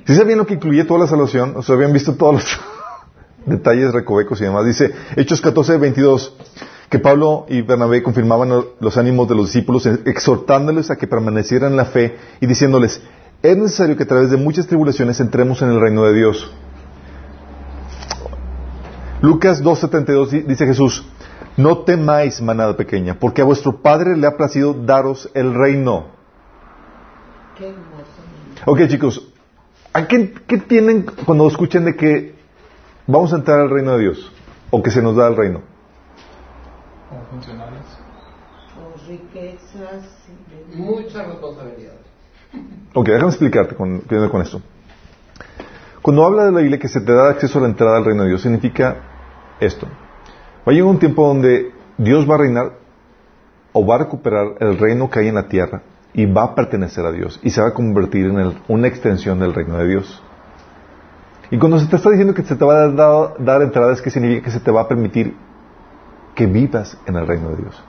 ¿Sí 0.06 0.14
sabían 0.14 0.38
lo 0.38 0.46
que 0.46 0.54
incluye 0.54 0.84
toda 0.84 1.00
la 1.00 1.06
salvación? 1.06 1.54
O 1.56 1.62
sea, 1.62 1.74
habían 1.74 1.92
visto 1.92 2.14
todos 2.14 2.34
los 2.34 2.60
detalles 3.46 3.92
recovecos 3.92 4.40
y 4.40 4.44
demás. 4.44 4.66
Dice 4.66 4.92
Hechos 5.16 5.40
14, 5.40 5.78
22, 5.78 6.36
que 6.90 6.98
Pablo 6.98 7.46
y 7.48 7.62
Bernabé 7.62 8.02
confirmaban 8.02 8.50
los 8.78 8.96
ánimos 8.96 9.28
de 9.28 9.34
los 9.34 9.46
discípulos, 9.46 9.86
exhortándoles 9.86 10.90
a 10.90 10.96
que 10.96 11.06
permanecieran 11.06 11.72
en 11.72 11.76
la 11.76 11.86
fe 11.86 12.16
y 12.40 12.46
diciéndoles, 12.46 13.00
es 13.42 13.56
necesario 13.56 13.96
que 13.96 14.04
a 14.04 14.06
través 14.06 14.30
de 14.30 14.36
muchas 14.36 14.66
tribulaciones 14.66 15.18
entremos 15.20 15.60
en 15.62 15.70
el 15.70 15.80
reino 15.80 16.04
de 16.04 16.14
Dios. 16.14 16.52
Lucas 19.20 19.62
2.72 19.62 20.28
di- 20.30 20.42
dice 20.42 20.66
Jesús, 20.66 21.04
no 21.56 21.78
temáis, 21.78 22.40
manada 22.40 22.76
pequeña, 22.76 23.14
porque 23.18 23.42
a 23.42 23.44
vuestro 23.44 23.80
Padre 23.80 24.16
le 24.16 24.26
ha 24.26 24.36
placido 24.36 24.74
daros 24.74 25.30
el 25.34 25.54
reino. 25.54 26.06
Qué. 27.56 27.74
Ok, 28.66 28.80
chicos, 28.88 29.28
¿a 29.92 30.06
qué, 30.08 30.32
qué 30.46 30.58
tienen 30.58 31.02
cuando 31.24 31.46
escuchen 31.46 31.84
de 31.84 31.94
que 31.96 32.34
vamos 33.06 33.32
a 33.32 33.36
entrar 33.36 33.60
al 33.60 33.70
reino 33.70 33.92
de 33.92 34.00
Dios? 34.00 34.32
O 34.70 34.82
que 34.82 34.90
se 34.90 35.02
nos 35.02 35.14
da 35.16 35.28
el 35.28 35.36
reino. 35.36 35.60
Como 37.08 37.22
funcionarios. 37.26 37.84
Con 38.74 39.06
riquezas 39.08 40.04
Muchas 40.74 41.26
responsabilidades. 41.26 42.00
Ok, 42.94 43.06
déjame 43.06 43.28
explicarte 43.28 43.74
con, 43.74 44.00
con 44.00 44.42
esto. 44.42 44.60
Cuando 46.02 46.26
habla 46.26 46.44
de 46.44 46.52
la 46.52 46.60
Biblia 46.60 46.78
que 46.78 46.88
se 46.88 47.00
te 47.00 47.12
da 47.12 47.30
acceso 47.30 47.58
a 47.58 47.62
la 47.62 47.68
entrada 47.68 47.96
al 47.96 48.04
reino 48.04 48.24
de 48.24 48.30
Dios, 48.30 48.42
significa 48.42 48.96
esto. 49.60 49.86
Va 50.66 50.72
a 50.72 50.74
llegar 50.74 50.88
un 50.88 50.98
tiempo 50.98 51.26
donde 51.26 51.72
Dios 51.96 52.28
va 52.28 52.34
a 52.34 52.38
reinar 52.38 52.72
o 53.72 53.86
va 53.86 53.94
a 53.94 53.98
recuperar 53.98 54.54
el 54.60 54.78
reino 54.78 55.08
que 55.08 55.20
hay 55.20 55.28
en 55.28 55.36
la 55.36 55.48
tierra 55.48 55.82
y 56.12 56.26
va 56.26 56.42
a 56.42 56.54
pertenecer 56.54 57.06
a 57.06 57.12
Dios 57.12 57.40
y 57.42 57.50
se 57.50 57.60
va 57.60 57.68
a 57.68 57.74
convertir 57.74 58.26
en 58.26 58.54
una 58.68 58.88
extensión 58.88 59.38
del 59.38 59.54
reino 59.54 59.78
de 59.78 59.88
Dios. 59.88 60.22
Y 61.50 61.58
cuando 61.58 61.78
se 61.78 61.86
te 61.86 61.96
está 61.96 62.10
diciendo 62.10 62.34
que 62.34 62.42
se 62.42 62.56
te 62.56 62.64
va 62.64 62.84
a 62.84 62.88
dar, 62.88 63.34
dar 63.38 63.62
entrada, 63.62 63.92
es 63.92 64.00
que 64.00 64.10
significa 64.10 64.44
que 64.44 64.50
se 64.50 64.60
te 64.60 64.70
va 64.70 64.82
a 64.82 64.88
permitir 64.88 65.34
que 66.34 66.46
vivas 66.46 66.98
en 67.06 67.16
el 67.16 67.26
reino 67.26 67.50
de 67.50 67.56
Dios. 67.56 67.84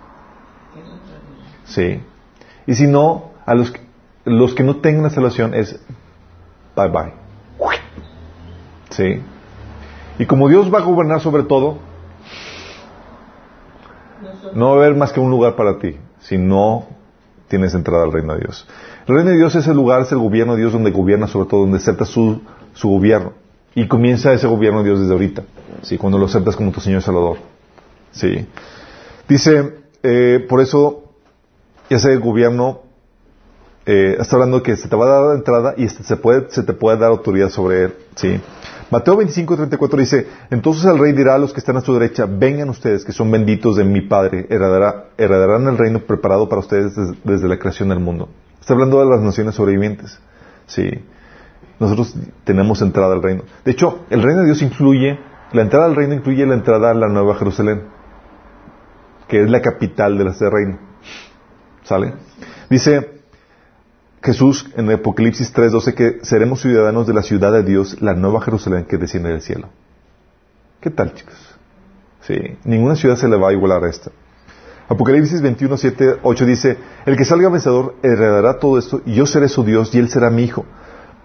Sí. 1.65 2.01
Y 2.67 2.75
si 2.75 2.87
no, 2.87 3.31
a 3.45 3.55
los, 3.55 3.73
los 4.25 4.53
que 4.53 4.63
no 4.63 4.77
tengan 4.77 5.03
la 5.03 5.09
salvación 5.09 5.53
es 5.53 5.79
bye 6.75 6.89
bye. 6.89 7.23
Sí. 8.93 9.21
Y 10.19 10.25
como 10.25 10.47
Dios 10.47 10.71
va 10.71 10.79
a 10.79 10.83
gobernar 10.83 11.19
sobre 11.19 11.43
todo, 11.43 11.79
no 14.53 14.69
va 14.69 14.73
a 14.73 14.77
haber 14.77 14.95
más 14.95 15.11
que 15.11 15.19
un 15.19 15.31
lugar 15.31 15.55
para 15.55 15.79
ti 15.79 15.97
si 16.19 16.37
no 16.37 16.85
tienes 17.47 17.73
entrada 17.73 18.03
al 18.03 18.11
reino 18.11 18.33
de 18.33 18.41
Dios. 18.41 18.67
El 19.07 19.15
reino 19.15 19.31
de 19.31 19.37
Dios 19.37 19.55
es 19.55 19.67
el 19.67 19.75
lugar, 19.75 20.01
es 20.01 20.11
el 20.11 20.19
gobierno 20.19 20.53
de 20.53 20.61
Dios 20.61 20.73
donde 20.73 20.91
gobierna 20.91 21.27
sobre 21.27 21.49
todo, 21.49 21.61
donde 21.61 21.77
acepta 21.77 22.05
su, 22.05 22.41
su 22.73 22.89
gobierno. 22.89 23.33
Y 23.75 23.87
comienza 23.87 24.31
ese 24.31 24.47
gobierno 24.47 24.79
de 24.79 24.89
Dios 24.89 24.99
desde 24.99 25.13
ahorita, 25.13 25.43
¿sí? 25.81 25.97
cuando 25.97 26.19
lo 26.19 26.27
aceptas 26.27 26.55
como 26.55 26.71
tu 26.71 26.79
Señor 26.79 27.01
Salvador. 27.01 27.37
¿sí? 28.11 28.47
Dice, 29.27 29.79
eh, 30.03 30.45
por 30.47 30.61
eso, 30.61 31.03
ese 31.89 32.15
gobierno 32.17 32.82
eh, 33.85 34.15
está 34.19 34.37
hablando 34.37 34.63
que 34.63 34.77
se 34.77 34.87
te 34.87 34.95
va 34.95 35.05
a 35.05 35.21
dar 35.21 35.35
entrada 35.35 35.73
y 35.75 35.89
se, 35.89 36.15
puede, 36.15 36.41
te 36.41 36.73
puede 36.73 36.97
dar 36.97 37.09
autoridad 37.09 37.49
sobre 37.49 37.85
él. 37.85 37.95
¿sí? 38.15 38.39
Mateo 38.89 39.17
25, 39.17 39.55
34 39.55 39.99
dice, 39.99 40.27
entonces 40.51 40.85
el 40.85 40.99
rey 40.99 41.13
dirá 41.13 41.35
a 41.35 41.37
los 41.37 41.51
que 41.51 41.59
están 41.59 41.77
a 41.77 41.81
su 41.81 41.93
derecha, 41.93 42.27
vengan 42.29 42.69
ustedes 42.69 43.03
que 43.03 43.11
son 43.11 43.29
benditos 43.31 43.75
de 43.75 43.83
mi 43.83 44.01
Padre, 44.01 44.45
heredarán 44.49 45.67
el 45.67 45.77
reino 45.77 45.99
preparado 45.99 46.47
para 46.47 46.59
ustedes 46.59 46.93
desde, 47.23 47.47
la 47.47 47.57
creación 47.57 47.89
del 47.89 47.99
mundo. 47.99 48.29
Está 48.61 48.73
hablando 48.73 48.99
de 48.99 49.09
las 49.09 49.21
naciones 49.21 49.55
sobrevivientes. 49.55 50.19
Sí. 50.67 50.89
Nosotros 51.79 52.15
tenemos 52.45 52.81
entrada 52.81 53.13
al 53.13 53.23
reino. 53.23 53.43
De 53.65 53.71
hecho, 53.71 54.05
el 54.09 54.21
reino 54.21 54.41
de 54.41 54.45
Dios 54.45 54.61
incluye, 54.61 55.19
la 55.51 55.63
entrada 55.63 55.85
al 55.85 55.95
reino 55.95 56.13
incluye 56.13 56.45
la 56.45 56.53
entrada 56.53 56.91
a 56.91 56.93
la 56.93 57.09
Nueva 57.09 57.35
Jerusalén, 57.35 57.81
que 59.27 59.41
es 59.41 59.49
la 59.49 59.61
capital 59.61 60.17
de 60.17 60.29
este 60.29 60.49
reino. 60.49 60.77
¿Sale? 61.83 62.13
Dice, 62.69 63.12
Jesús 64.23 64.65
en 64.77 64.89
Apocalipsis 64.89 65.53
3:12 65.53 65.93
que 65.93 66.19
seremos 66.21 66.61
ciudadanos 66.61 67.05
de 67.05 67.13
la 67.13 67.23
ciudad 67.23 67.51
de 67.51 67.63
Dios, 67.63 68.01
la 68.01 68.13
nueva 68.13 68.39
Jerusalén 68.41 68.85
que 68.85 68.97
desciende 68.97 69.29
del 69.29 69.41
cielo. 69.41 69.67
¿Qué 70.79 70.89
tal, 70.89 71.13
chicos? 71.13 71.35
Sí, 72.21 72.35
ninguna 72.63 72.95
ciudad 72.95 73.17
se 73.17 73.27
le 73.27 73.35
va 73.35 73.49
a 73.49 73.53
igualar 73.53 73.83
a 73.83 73.89
esta. 73.89 74.11
Apocalipsis 74.87 75.41
21, 75.41 75.75
7, 75.75 76.19
8 76.23 76.45
dice, 76.45 76.77
el 77.05 77.17
que 77.17 77.25
salga 77.25 77.49
vencedor 77.49 77.95
heredará 78.01 78.59
todo 78.59 78.77
esto 78.77 79.01
y 79.05 79.13
yo 79.13 79.25
seré 79.25 79.49
su 79.49 79.63
Dios 79.63 79.93
y 79.93 79.99
él 79.99 80.09
será 80.09 80.29
mi 80.29 80.43
hijo. 80.43 80.65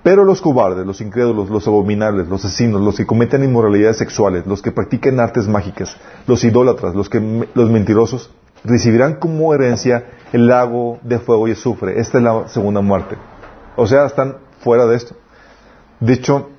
Pero 0.02 0.24
los 0.24 0.40
cobardes, 0.40 0.86
los 0.86 1.00
incrédulos, 1.00 1.50
los 1.50 1.66
abominables, 1.68 2.28
los 2.28 2.44
asesinos, 2.44 2.80
los 2.80 2.96
que 2.96 3.06
cometen 3.06 3.44
inmoralidades 3.44 3.98
sexuales, 3.98 4.46
los 4.46 4.62
que 4.62 4.72
practiquen 4.72 5.20
artes 5.20 5.46
mágicas, 5.46 5.96
los 6.26 6.42
idólatras, 6.44 6.94
los, 6.94 7.08
que, 7.08 7.46
los 7.54 7.70
mentirosos, 7.70 8.30
recibirán 8.64 9.14
como 9.16 9.54
herencia 9.54 10.04
el 10.32 10.46
lago 10.46 10.98
de 11.02 11.18
fuego 11.18 11.48
y 11.48 11.52
azufre. 11.52 12.00
Esta 12.00 12.18
es 12.18 12.24
la 12.24 12.48
segunda 12.48 12.80
muerte. 12.80 13.16
O 13.76 13.86
sea, 13.86 14.06
están 14.06 14.38
fuera 14.60 14.86
de 14.86 14.96
esto. 14.96 15.16
De 16.00 16.12
hecho, 16.12 16.50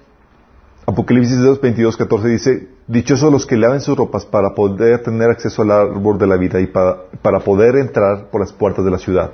Apocalipsis 0.86 1.40
2, 1.40 1.62
22, 1.62 1.98
14 1.98 2.28
dice, 2.28 2.70
dichosos 2.88 3.32
los 3.32 3.46
que 3.46 3.58
laven 3.58 3.82
sus 3.82 3.98
ropas 3.98 4.26
para 4.26 4.56
poder 4.56 5.04
tener 5.04 5.30
acceso 5.30 5.62
al 5.62 5.72
árbol 5.72 6.18
de 6.18 6.28
la 6.28 6.36
vida 6.38 6.60
y 6.60 6.68
para, 6.68 7.04
para 7.22 7.40
poder 7.40 7.76
entrar 7.76 8.30
por 8.30 8.42
las 8.42 8.52
puertas 8.52 8.84
de 8.84 8.92
la 8.92 8.98
ciudad. 8.98 9.32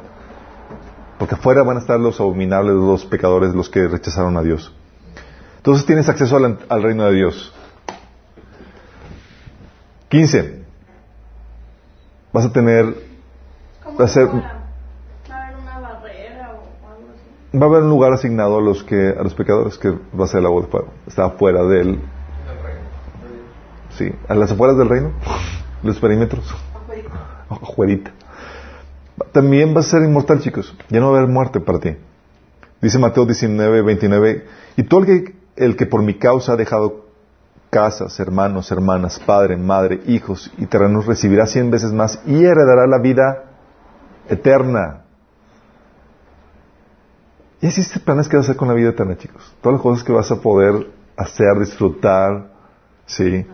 Porque 1.17 1.35
afuera 1.35 1.63
van 1.63 1.77
a 1.77 1.79
estar 1.79 1.99
los 1.99 2.19
abominables, 2.19 2.75
los 2.75 3.05
pecadores, 3.05 3.55
los 3.55 3.69
que 3.69 3.87
rechazaron 3.87 4.35
a 4.35 4.41
Dios. 4.41 4.73
Entonces 5.57 5.85
tienes 5.85 6.09
acceso 6.09 6.35
al, 6.35 6.59
al 6.67 6.83
reino 6.83 7.05
de 7.05 7.13
Dios. 7.13 7.53
15 10.09 10.64
vas 12.35 12.45
a 12.45 12.51
tener... 12.51 12.85
Va 13.97 14.03
a, 14.03 14.07
ser, 14.09 14.27
va 14.27 14.33
a 14.33 15.43
haber 15.45 15.55
una 15.57 15.79
barrera 15.79 16.51
o 16.51 16.89
algo 16.89 17.07
así. 17.13 17.57
Va 17.57 17.65
a 17.65 17.69
haber 17.69 17.83
un 17.83 17.89
lugar 17.89 18.11
asignado 18.11 18.57
a 18.57 18.61
los 18.61 18.83
que 18.83 19.15
a 19.17 19.23
los 19.23 19.33
pecadores 19.33 19.77
que 19.77 19.89
va 19.89 20.25
a 20.25 20.27
ser 20.27 20.41
de 20.41 20.47
fuego. 20.47 20.89
Está 21.07 21.25
afuera 21.25 21.63
del... 21.63 22.01
Sí, 23.91 24.11
a 24.27 24.35
las 24.35 24.51
afueras 24.51 24.77
del 24.77 24.89
reino, 24.89 25.13
los 25.81 25.97
perímetros. 25.99 26.53
Afuerita. 27.49 28.11
También 29.31 29.73
vas 29.73 29.87
a 29.87 29.91
ser 29.91 30.03
inmortal, 30.03 30.41
chicos. 30.41 30.75
Ya 30.89 30.99
no 30.99 31.11
va 31.11 31.15
a 31.15 31.21
haber 31.21 31.31
muerte 31.31 31.61
para 31.61 31.79
ti. 31.79 31.95
Dice 32.81 32.99
Mateo 32.99 33.25
19, 33.25 33.81
29. 33.81 34.45
Y 34.75 34.83
todo 34.83 34.99
el 35.01 35.05
que, 35.05 35.35
el 35.55 35.77
que 35.77 35.85
por 35.85 36.01
mi 36.01 36.15
causa 36.15 36.53
ha 36.53 36.55
dejado 36.57 37.04
casas, 37.69 38.19
hermanos, 38.19 38.71
hermanas, 38.71 39.19
padre, 39.19 39.57
madre, 39.57 40.01
hijos 40.07 40.51
y 40.57 40.65
terrenos, 40.65 41.05
recibirá 41.05 41.45
cien 41.45 41.71
veces 41.71 41.91
más 41.91 42.19
y 42.25 42.43
heredará 42.43 42.87
la 42.87 42.99
vida 42.99 43.43
eterna. 44.29 45.03
Y 47.61 47.67
así 47.67 47.81
este 47.81 47.99
planes 47.99 48.27
que 48.27 48.37
vas 48.37 48.45
a 48.45 48.51
hacer 48.51 48.57
con 48.57 48.67
la 48.67 48.73
vida 48.73 48.89
eterna, 48.89 49.17
chicos. 49.17 49.53
Todas 49.61 49.77
las 49.77 49.81
cosas 49.81 50.03
que 50.03 50.11
vas 50.11 50.31
a 50.31 50.41
poder 50.41 50.91
hacer, 51.17 51.59
disfrutar, 51.59 52.51
¿sí? 53.05 53.45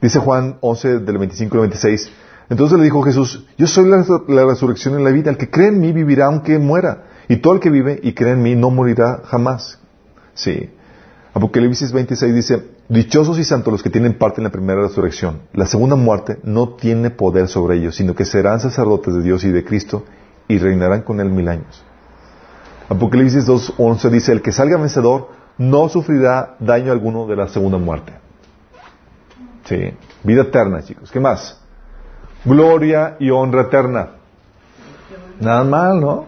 Dice 0.00 0.18
Juan 0.18 0.58
11, 0.60 0.98
del 1.00 1.18
25 1.18 1.54
al 1.54 1.60
26. 1.62 2.12
Entonces 2.48 2.78
le 2.78 2.84
dijo 2.84 3.02
Jesús, 3.02 3.46
yo 3.56 3.66
soy 3.66 3.88
la, 3.88 4.04
la 4.28 4.46
resurrección 4.46 5.00
y 5.00 5.02
la 5.02 5.10
vida. 5.10 5.30
El 5.30 5.36
que 5.36 5.50
cree 5.50 5.68
en 5.68 5.80
mí 5.80 5.92
vivirá 5.92 6.26
aunque 6.26 6.58
muera. 6.58 7.04
Y 7.28 7.38
todo 7.38 7.54
el 7.54 7.60
que 7.60 7.70
vive 7.70 7.98
y 8.02 8.12
cree 8.12 8.32
en 8.32 8.42
mí 8.42 8.54
no 8.54 8.70
morirá 8.70 9.22
jamás. 9.24 9.80
Sí. 10.34 10.70
Apocalipsis 11.36 11.92
26 11.92 12.34
dice, 12.34 12.66
dichosos 12.88 13.38
y 13.38 13.44
santos 13.44 13.70
los 13.70 13.82
que 13.82 13.90
tienen 13.90 14.14
parte 14.14 14.40
en 14.40 14.44
la 14.44 14.50
primera 14.50 14.80
resurrección. 14.80 15.42
La 15.52 15.66
segunda 15.66 15.94
muerte 15.94 16.38
no 16.44 16.70
tiene 16.70 17.10
poder 17.10 17.46
sobre 17.48 17.76
ellos, 17.76 17.94
sino 17.94 18.14
que 18.14 18.24
serán 18.24 18.58
sacerdotes 18.58 19.12
de 19.12 19.22
Dios 19.22 19.44
y 19.44 19.50
de 19.50 19.62
Cristo 19.62 20.04
y 20.48 20.56
reinarán 20.56 21.02
con 21.02 21.20
él 21.20 21.28
mil 21.28 21.46
años. 21.48 21.84
Apocalipsis 22.88 23.46
2.11 23.46 24.08
dice, 24.08 24.32
el 24.32 24.40
que 24.40 24.50
salga 24.50 24.78
vencedor 24.78 25.28
no 25.58 25.90
sufrirá 25.90 26.56
daño 26.58 26.90
alguno 26.90 27.26
de 27.26 27.36
la 27.36 27.48
segunda 27.48 27.76
muerte. 27.76 28.14
Sí, 29.66 29.92
vida 30.22 30.40
eterna, 30.40 30.82
chicos. 30.84 31.10
¿Qué 31.10 31.20
más? 31.20 31.60
Gloria 32.46 33.16
y 33.20 33.28
honra 33.28 33.64
eterna. 33.64 34.08
Nada 35.38 35.64
mal, 35.64 36.00
¿no? 36.00 36.24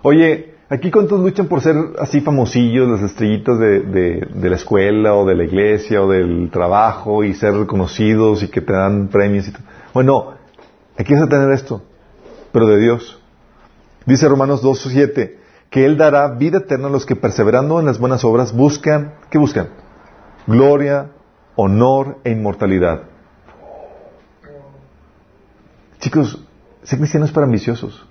Oye, 0.00 0.54
Aquí 0.70 0.90
cuántos 0.90 1.20
luchan 1.20 1.46
por 1.46 1.62
ser 1.62 1.76
así 1.98 2.20
famosillos, 2.20 2.88
las 2.88 3.00
estrellitas 3.00 3.58
de, 3.58 3.80
de, 3.80 4.50
la 4.50 4.56
escuela 4.56 5.14
o 5.14 5.24
de 5.24 5.34
la 5.34 5.44
iglesia 5.44 6.02
o 6.02 6.10
del 6.10 6.50
trabajo 6.50 7.24
y 7.24 7.32
ser 7.32 7.54
reconocidos 7.54 8.42
y 8.42 8.48
que 8.48 8.60
te 8.60 8.74
dan 8.74 9.08
premios 9.08 9.48
y 9.48 9.52
todo. 9.52 9.62
Bueno, 9.94 10.34
aquí 10.98 11.14
vas 11.14 11.22
a 11.22 11.28
tener 11.28 11.50
esto, 11.52 11.82
pero 12.52 12.66
de 12.66 12.78
Dios. 12.78 13.18
Dice 14.04 14.28
Romanos 14.28 14.62
2.7 14.62 15.36
que 15.70 15.86
Él 15.86 15.96
dará 15.96 16.28
vida 16.28 16.58
eterna 16.58 16.88
a 16.88 16.90
los 16.90 17.06
que 17.06 17.16
perseverando 17.16 17.80
en 17.80 17.86
las 17.86 17.98
buenas 17.98 18.22
obras 18.24 18.54
buscan, 18.54 19.14
¿qué 19.30 19.38
buscan? 19.38 19.68
Gloria, 20.46 21.12
honor 21.56 22.18
e 22.24 22.30
inmortalidad. 22.30 23.04
Chicos, 25.98 26.42
ser 26.82 26.98
cristiano 26.98 27.26
es 27.26 27.32
para 27.32 27.46
ambiciosos. 27.46 28.06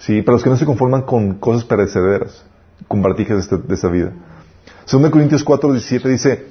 Sí, 0.00 0.22
para 0.22 0.36
los 0.36 0.42
que 0.42 0.50
no 0.50 0.56
se 0.56 0.64
conforman 0.64 1.02
con 1.02 1.34
cosas 1.34 1.64
perecederas, 1.64 2.42
con 2.88 3.02
bartijas 3.02 3.48
de, 3.50 3.74
esta, 3.74 3.88
vida. 3.88 4.12
2 4.90 5.10
Corintios 5.10 5.44
4, 5.44 5.72
17 5.72 6.08
dice, 6.08 6.46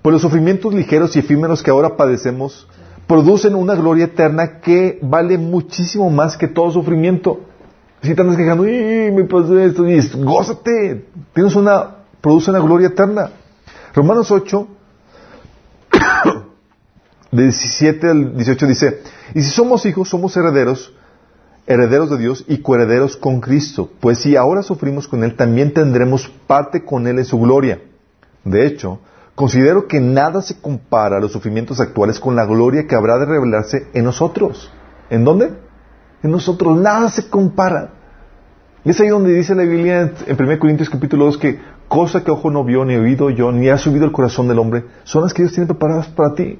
pues 0.00 0.12
los 0.12 0.22
sufrimientos 0.22 0.72
ligeros 0.72 1.14
y 1.16 1.18
efímeros 1.18 1.62
que 1.62 1.70
ahora 1.70 1.96
padecemos 1.96 2.68
producen 3.08 3.56
una 3.56 3.74
gloria 3.74 4.04
eterna 4.04 4.60
que 4.60 5.00
vale 5.02 5.36
muchísimo 5.36 6.10
más 6.10 6.36
que 6.36 6.46
todo 6.46 6.70
sufrimiento. 6.70 7.40
Si 8.02 8.14
te 8.14 8.22
andas 8.22 8.36
quejando, 8.36 8.68
¡y 8.68 9.10
me 9.10 9.24
pasó 9.24 9.58
esto! 9.58 9.88
Y 9.88 10.00
gózate, 10.22 11.06
tienes 11.34 11.56
una, 11.56 11.96
produce 12.20 12.50
una 12.50 12.60
gloria 12.60 12.88
eterna. 12.88 13.30
Romanos 13.94 14.30
8, 14.30 14.68
de 17.32 17.42
17 17.42 18.08
al 18.08 18.36
18 18.36 18.66
dice, 18.66 19.02
y 19.34 19.42
si 19.42 19.50
somos 19.50 19.84
hijos, 19.86 20.08
somos 20.08 20.36
herederos, 20.36 20.92
herederos 21.66 22.10
de 22.10 22.18
Dios 22.18 22.44
y 22.48 22.58
coherederos 22.58 23.16
con 23.16 23.40
Cristo, 23.40 23.90
pues 24.00 24.18
si 24.18 24.36
ahora 24.36 24.62
sufrimos 24.62 25.08
con 25.08 25.24
Él, 25.24 25.36
también 25.36 25.72
tendremos 25.72 26.28
parte 26.46 26.84
con 26.84 27.06
Él 27.06 27.18
en 27.18 27.24
su 27.24 27.38
gloria. 27.38 27.80
De 28.44 28.66
hecho, 28.66 29.00
considero 29.34 29.86
que 29.86 30.00
nada 30.00 30.42
se 30.42 30.60
compara 30.60 31.16
a 31.16 31.20
los 31.20 31.32
sufrimientos 31.32 31.80
actuales 31.80 32.18
con 32.18 32.34
la 32.34 32.44
gloria 32.44 32.86
que 32.86 32.96
habrá 32.96 33.18
de 33.18 33.26
revelarse 33.26 33.86
en 33.94 34.04
nosotros. 34.04 34.72
¿En 35.10 35.24
dónde? 35.24 35.52
En 36.22 36.30
nosotros. 36.30 36.76
Nada 36.76 37.08
se 37.10 37.28
compara. 37.28 37.90
Y 38.84 38.90
es 38.90 39.00
ahí 39.00 39.08
donde 39.08 39.32
dice 39.32 39.54
la 39.54 39.62
Biblia 39.62 40.00
en, 40.00 40.14
en 40.26 40.44
1 40.44 40.58
Corintios 40.58 40.90
capítulo 40.90 41.26
2 41.26 41.38
que 41.38 41.60
cosa 41.86 42.24
que 42.24 42.30
ojo 42.30 42.50
no 42.50 42.64
vio, 42.64 42.84
ni 42.84 42.96
oído 42.96 43.30
yo, 43.30 43.52
ni 43.52 43.68
ha 43.68 43.78
subido 43.78 44.04
el 44.04 44.12
corazón 44.12 44.48
del 44.48 44.58
hombre, 44.58 44.84
son 45.04 45.22
las 45.22 45.34
que 45.34 45.42
Dios 45.42 45.52
tiene 45.52 45.66
preparadas 45.66 46.08
para 46.08 46.34
ti. 46.34 46.58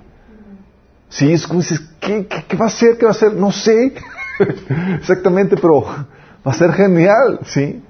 Sí, 1.09 1.33
es 1.33 1.47
como 1.47 1.61
dices, 1.61 1.81
¿qué, 2.01 2.27
qué, 2.27 2.45
qué 2.47 2.57
va 2.57 2.67
a 2.67 2.71
ser? 2.71 2.97
¿Qué 2.97 3.07
va 3.07 3.11
a 3.11 3.15
ser? 3.15 3.35
No 3.35 3.51
sé. 3.51 3.95
Exactamente, 4.99 5.57
pero 5.57 5.83
va 5.83 6.51
a 6.51 6.55
ser 6.55 6.73
genial, 6.73 7.41
¿sí? 7.45 7.83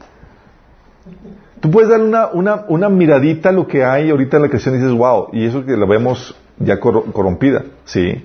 Tú 1.61 1.71
puedes 1.71 1.89
dar 1.91 2.01
una, 2.01 2.29
una, 2.29 2.65
una 2.69 2.89
miradita 2.89 3.51
a 3.51 3.53
lo 3.53 3.67
que 3.67 3.85
hay 3.85 4.11
ahorita 4.11 4.37
en 4.37 4.43
la 4.43 4.49
creación 4.49 4.75
y 4.75 4.79
dices, 4.79 4.93
wow, 4.97 5.29
y 5.33 5.47
eso 5.47 5.65
que 5.65 5.77
la 5.77 5.87
vemos 5.87 6.35
ya 6.59 6.81
cor- 6.81 7.13
corrompida, 7.13 7.65
¿sí? 7.85 8.25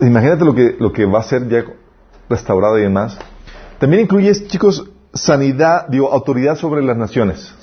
Imagínate 0.00 0.44
lo 0.44 0.54
que, 0.54 0.76
lo 0.78 0.92
que 0.92 1.04
va 1.06 1.20
a 1.20 1.22
ser 1.24 1.48
ya 1.48 1.64
restaurada 2.28 2.78
y 2.78 2.82
demás. 2.82 3.18
También 3.78 4.02
incluye, 4.02 4.32
chicos, 4.46 4.88
sanidad, 5.12 5.86
digo, 5.88 6.10
autoridad 6.12 6.56
sobre 6.56 6.82
las 6.82 6.96
naciones. 6.96 7.54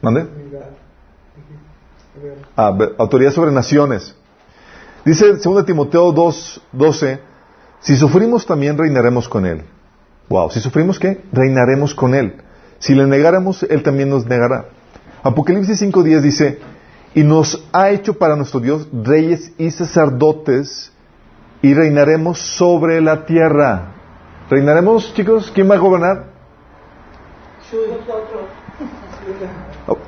¿Mande? 0.00 0.26
Ah, 2.56 2.76
autoridad 2.98 3.32
sobre 3.32 3.52
naciones. 3.52 4.14
Dice 5.08 5.36
2 5.42 5.64
Timoteo 5.64 6.12
2, 6.12 6.60
12, 6.70 7.18
si 7.80 7.96
sufrimos 7.96 8.44
también 8.44 8.76
reinaremos 8.76 9.26
con 9.26 9.46
él. 9.46 9.62
Wow, 10.28 10.50
si 10.50 10.60
sufrimos 10.60 10.98
qué? 10.98 11.22
Reinaremos 11.32 11.94
con 11.94 12.14
él. 12.14 12.42
Si 12.78 12.94
le 12.94 13.06
negáramos, 13.06 13.62
él 13.62 13.82
también 13.82 14.10
nos 14.10 14.26
negará. 14.26 14.66
Apocalipsis 15.22 15.80
5.10 15.80 16.20
dice, 16.20 16.58
y 17.14 17.22
nos 17.22 17.66
ha 17.72 17.88
hecho 17.88 18.18
para 18.18 18.36
nuestro 18.36 18.60
Dios 18.60 18.86
reyes 18.92 19.50
y 19.56 19.70
sacerdotes 19.70 20.92
y 21.62 21.72
reinaremos 21.72 22.38
sobre 22.38 23.00
la 23.00 23.24
tierra. 23.24 23.94
¿Reinaremos, 24.50 25.14
chicos? 25.14 25.50
¿Quién 25.54 25.70
va 25.70 25.76
a 25.76 25.78
gobernar? 25.78 26.26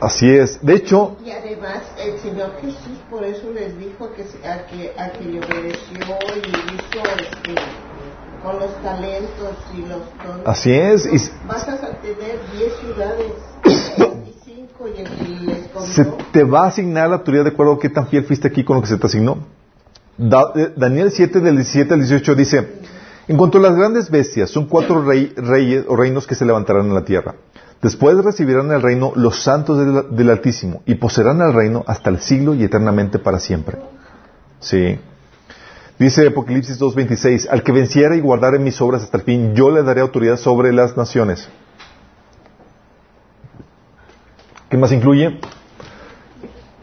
Así 0.01 0.29
es. 0.29 0.59
De 0.65 0.75
hecho, 0.75 1.17
Y 1.25 1.31
además 1.31 1.79
el 1.99 2.19
Señor 2.21 2.53
Jesús 2.61 2.99
por 3.11 3.25
eso 3.25 3.51
les 3.53 3.79
dijo 3.79 4.13
que 4.15 4.25
se- 4.25 4.47
a 4.47 4.67
que, 4.67 4.93
a 4.99 5.11
que 5.13 5.25
le 5.25 5.39
obedeció 5.39 5.99
y 6.37 6.49
hizo 6.51 7.03
este, 7.19 7.55
con 8.43 8.59
los 8.59 8.75
talentos 8.83 9.57
y 9.77 9.81
los 9.83 10.01
dones. 10.27 10.47
así 10.47 10.73
es. 10.73 11.07
Y 11.07 11.31
Vas 11.47 11.69
a 11.69 11.77
tener 12.01 12.39
10 12.57 12.73
ciudades, 12.81 13.33
25 13.65 14.89
y 14.89 15.45
les 15.47 15.61
se 15.95 16.05
te 16.33 16.45
va 16.45 16.65
a 16.65 16.69
asignar 16.69 17.09
la 17.09 17.17
autoridad 17.17 17.45
de 17.45 17.51
acuerdo 17.51 17.75
a 17.75 17.79
qué 17.79 17.89
tan 17.89 18.07
fiel 18.09 18.25
fuiste 18.25 18.49
aquí 18.49 18.65
con 18.65 18.77
lo 18.77 18.83
que 18.83 18.89
se 18.89 18.97
te 18.99 19.07
asignó. 19.07 19.39
Da- 20.19 20.53
eh, 20.57 20.73
Daniel 20.77 21.11
7 21.11 21.41
del 21.41 21.57
17 21.57 21.95
al 21.95 22.01
18 22.01 22.35
dice, 22.35 22.69
en 23.29 23.37
cuanto 23.37 23.59
a 23.59 23.61
las 23.63 23.77
grandes 23.77 24.11
bestias, 24.11 24.51
son 24.51 24.67
cuatro 24.67 25.03
rey- 25.03 25.33
reyes 25.37 25.85
o 25.89 25.97
reinos 25.97 26.27
que 26.27 26.35
se 26.35 26.45
levantarán 26.45 26.87
en 26.87 26.95
la 26.95 27.05
tierra. 27.05 27.35
Después 27.83 28.23
recibirán 28.23 28.71
el 28.73 28.83
reino 28.83 29.13
los 29.15 29.43
santos 29.43 29.79
del, 30.11 30.31
Altísimo 30.31 30.83
y 30.85 30.97
poseerán 30.97 31.41
el 31.41 31.55
reino 31.55 31.83
hasta 31.87 32.11
el 32.11 32.21
siglo 32.21 32.55
y 32.55 32.63
eternamente 32.63 33.19
para 33.19 33.41
siempre. 33.41 33.79
Sí. 34.59 34.99
Dice 35.99 36.27
Apocalipsis 36.27 36.79
2.26, 36.79 37.49
al 37.51 37.63
que 37.63 37.73
venciera 37.73 38.17
y 38.17 38.21
guardare 38.21 38.59
mis 38.59 38.81
obras 38.81 39.03
hasta 39.03 39.19
el 39.19 39.25
fin, 39.25 39.55
yo 39.55 39.71
le 39.71 39.83
daré 39.83 40.03
autoridad 40.03 40.37
sobre 40.37 40.73
las 40.73 40.97
naciones. 40.97 41.49
¿Qué 44.69 44.77
más 44.77 44.93
incluye? 44.93 45.41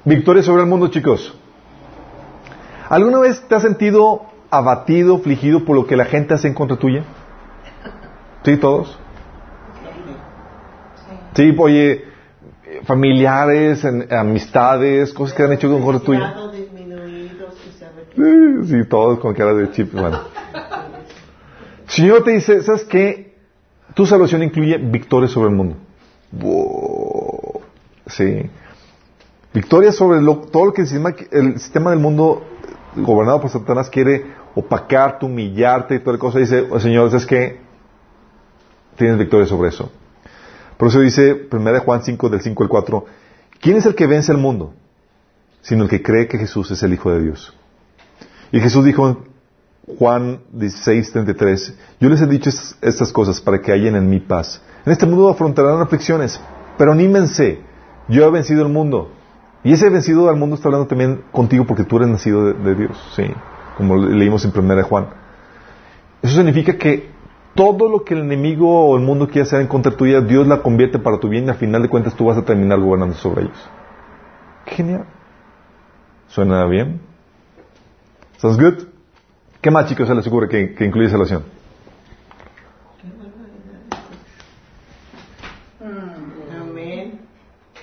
Victoria 0.04 0.42
sobre 0.42 0.64
el 0.64 0.70
mundo, 0.70 0.88
chicos. 0.88 1.34
¿Alguna 2.90 3.20
vez 3.20 3.42
te 3.48 3.56
has 3.56 3.62
sentido 3.62 4.24
abatido, 4.50 5.18
afligido 5.18 5.64
por 5.64 5.76
lo 5.76 5.86
que 5.86 5.96
la 5.96 6.06
gente 6.06 6.34
hace 6.34 6.48
en 6.48 6.54
contra 6.54 6.78
tuya? 6.78 7.04
¿Sí, 8.44 8.58
todos? 8.58 8.98
Sí, 11.38 11.56
oye, 11.60 12.04
familiares, 12.86 13.84
en- 13.86 14.12
amistades, 14.12 15.14
cosas 15.14 15.36
que 15.38 15.44
han 15.44 15.52
hecho 15.54 15.68
en 15.68 15.84
contra 15.84 16.04
tuya. 16.04 16.34
Cristianos 16.34 16.52
disminuidos 16.58 17.54
y 17.68 17.78
se 17.78 17.86
arrepienten. 17.86 18.66
Sí, 18.66 18.82
sí, 18.84 18.90
todos 18.90 19.20
con 19.20 19.36
cara 19.36 19.54
de 19.54 19.70
chip, 19.72 19.94
bueno. 19.94 20.20
Señor 21.86 22.24
te 22.26 22.32
dice, 22.32 22.64
¿sabes 22.64 22.84
qué? 22.86 23.36
Tu 23.94 24.06
salvación 24.08 24.42
incluye 24.42 24.78
victoria 24.80 25.28
sobre 25.30 25.50
el 25.50 25.56
mundo. 25.56 25.76
Wow. 26.32 27.62
Sí. 28.08 28.50
Victoria 29.54 29.92
sobre 29.92 30.20
lo- 30.22 30.38
todo 30.40 30.66
lo 30.66 30.74
que 30.74 30.82
el 30.82 30.88
sistema, 30.88 31.14
el 31.32 31.60
sistema 31.60 31.92
del 31.92 32.00
mundo 32.00 32.44
gobernado 32.96 33.42
por 33.42 33.52
Satanás 33.52 33.90
quiere 33.92 34.26
opacarte, 34.56 35.24
humillarte 35.26 35.96
y 35.96 36.00
toda 36.00 36.14
la 36.14 36.20
cosa. 36.20 36.40
Dice, 36.40 36.68
Señor, 36.80 37.12
¿sabes 37.12 37.28
qué? 37.28 37.60
Tienes 38.98 39.20
victoria 39.20 39.46
sobre 39.46 39.70
eso. 39.70 39.92
Por 40.78 40.90
eso 40.90 41.00
dice 41.00 41.48
1 41.52 41.80
Juan 41.82 42.04
5 42.04 42.30
del 42.30 42.42
5 42.42 42.64
al 42.64 42.70
4, 42.70 43.06
¿quién 43.60 43.78
es 43.78 43.86
el 43.86 43.96
que 43.96 44.08
vence 44.08 44.32
al 44.32 44.38
mundo? 44.38 44.74
Sino 45.62 45.84
el 45.84 45.90
que 45.90 46.02
cree 46.04 46.28
que 46.28 46.38
Jesús 46.38 46.70
es 46.72 46.84
el 46.84 46.94
Hijo 46.94 47.12
de 47.12 47.22
Dios. 47.22 47.54
Y 48.52 48.60
Jesús 48.60 48.86
dijo 48.86 49.08
en 49.10 49.18
Juan 49.98 50.42
16, 50.52 51.12
33, 51.12 51.74
yo 52.00 52.10
les 52.10 52.22
he 52.22 52.28
dicho 52.28 52.50
es- 52.50 52.78
estas 52.82 53.12
cosas 53.12 53.42
para 53.42 53.60
que 53.62 53.72
hallen 53.72 53.96
en 53.96 54.10
mi 54.10 54.20
paz. 54.20 54.62
En 54.86 54.92
este 54.92 55.06
mundo 55.06 55.30
afrontarán 55.30 55.82
aflicciones, 55.82 56.40
pero 56.78 56.92
anímense, 56.92 57.60
yo 58.08 58.26
he 58.26 58.32
vencido 58.32 58.62
el 58.66 58.72
mundo. 58.72 59.12
Y 59.64 59.74
ese 59.74 59.90
vencido 59.90 60.30
al 60.30 60.36
mundo 60.38 60.56
está 60.56 60.68
hablando 60.70 60.88
también 60.88 61.24
contigo 61.32 61.66
porque 61.66 61.84
tú 61.84 61.98
eres 61.98 62.10
nacido 62.10 62.46
de, 62.46 62.54
de 62.54 62.76
Dios, 62.76 62.98
sí, 63.16 63.24
como 63.78 63.98
le- 63.98 64.16
leímos 64.16 64.46
en 64.46 64.52
1 64.56 64.84
Juan. 64.84 65.08
Eso 66.22 66.36
significa 66.36 66.78
que 66.78 67.10
todo 67.58 67.90
lo 67.90 68.06
que 68.06 68.14
el 68.14 68.22
enemigo 68.22 68.88
o 68.88 68.96
el 68.96 69.04
mundo 69.04 69.26
quiere 69.26 69.42
hacer 69.42 69.60
en 69.60 69.68
contra 69.68 69.92
tuya, 69.92 70.22
Dios 70.22 70.46
la 70.46 70.62
convierte 70.62 71.00
para 71.00 71.20
tu 71.20 71.28
bien 71.28 71.46
y 71.48 71.50
al 71.50 71.56
final 71.56 71.82
de 71.82 71.90
cuentas 71.90 72.16
tú 72.16 72.26
vas 72.26 72.38
a 72.38 72.46
terminar 72.46 72.80
gobernando 72.80 73.16
sobre 73.16 73.46
ellos. 73.46 73.70
Genial. 74.68 75.06
¿Suena 76.28 76.66
bien? 76.68 77.02
¿Sounds 78.38 78.62
good? 78.62 78.88
¿Qué 79.60 79.72
más, 79.72 79.88
chicos, 79.90 80.08
se 80.08 80.14
les 80.14 80.28
ocurre 80.28 80.48
que, 80.48 80.76
que 80.76 80.86
incluye 80.86 81.10
salvación? 81.10 81.44
Amén. 86.62 87.22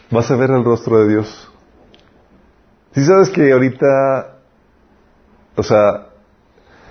Vas 0.09 0.31
a 0.31 0.37
ver 0.37 0.51
el 0.51 0.63
rostro 0.63 0.99
de 0.99 1.09
Dios. 1.09 1.51
Si 2.93 3.05
sabes 3.05 3.29
que 3.31 3.51
ahorita, 3.51 4.37
o 5.57 5.63
sea, 5.65 6.11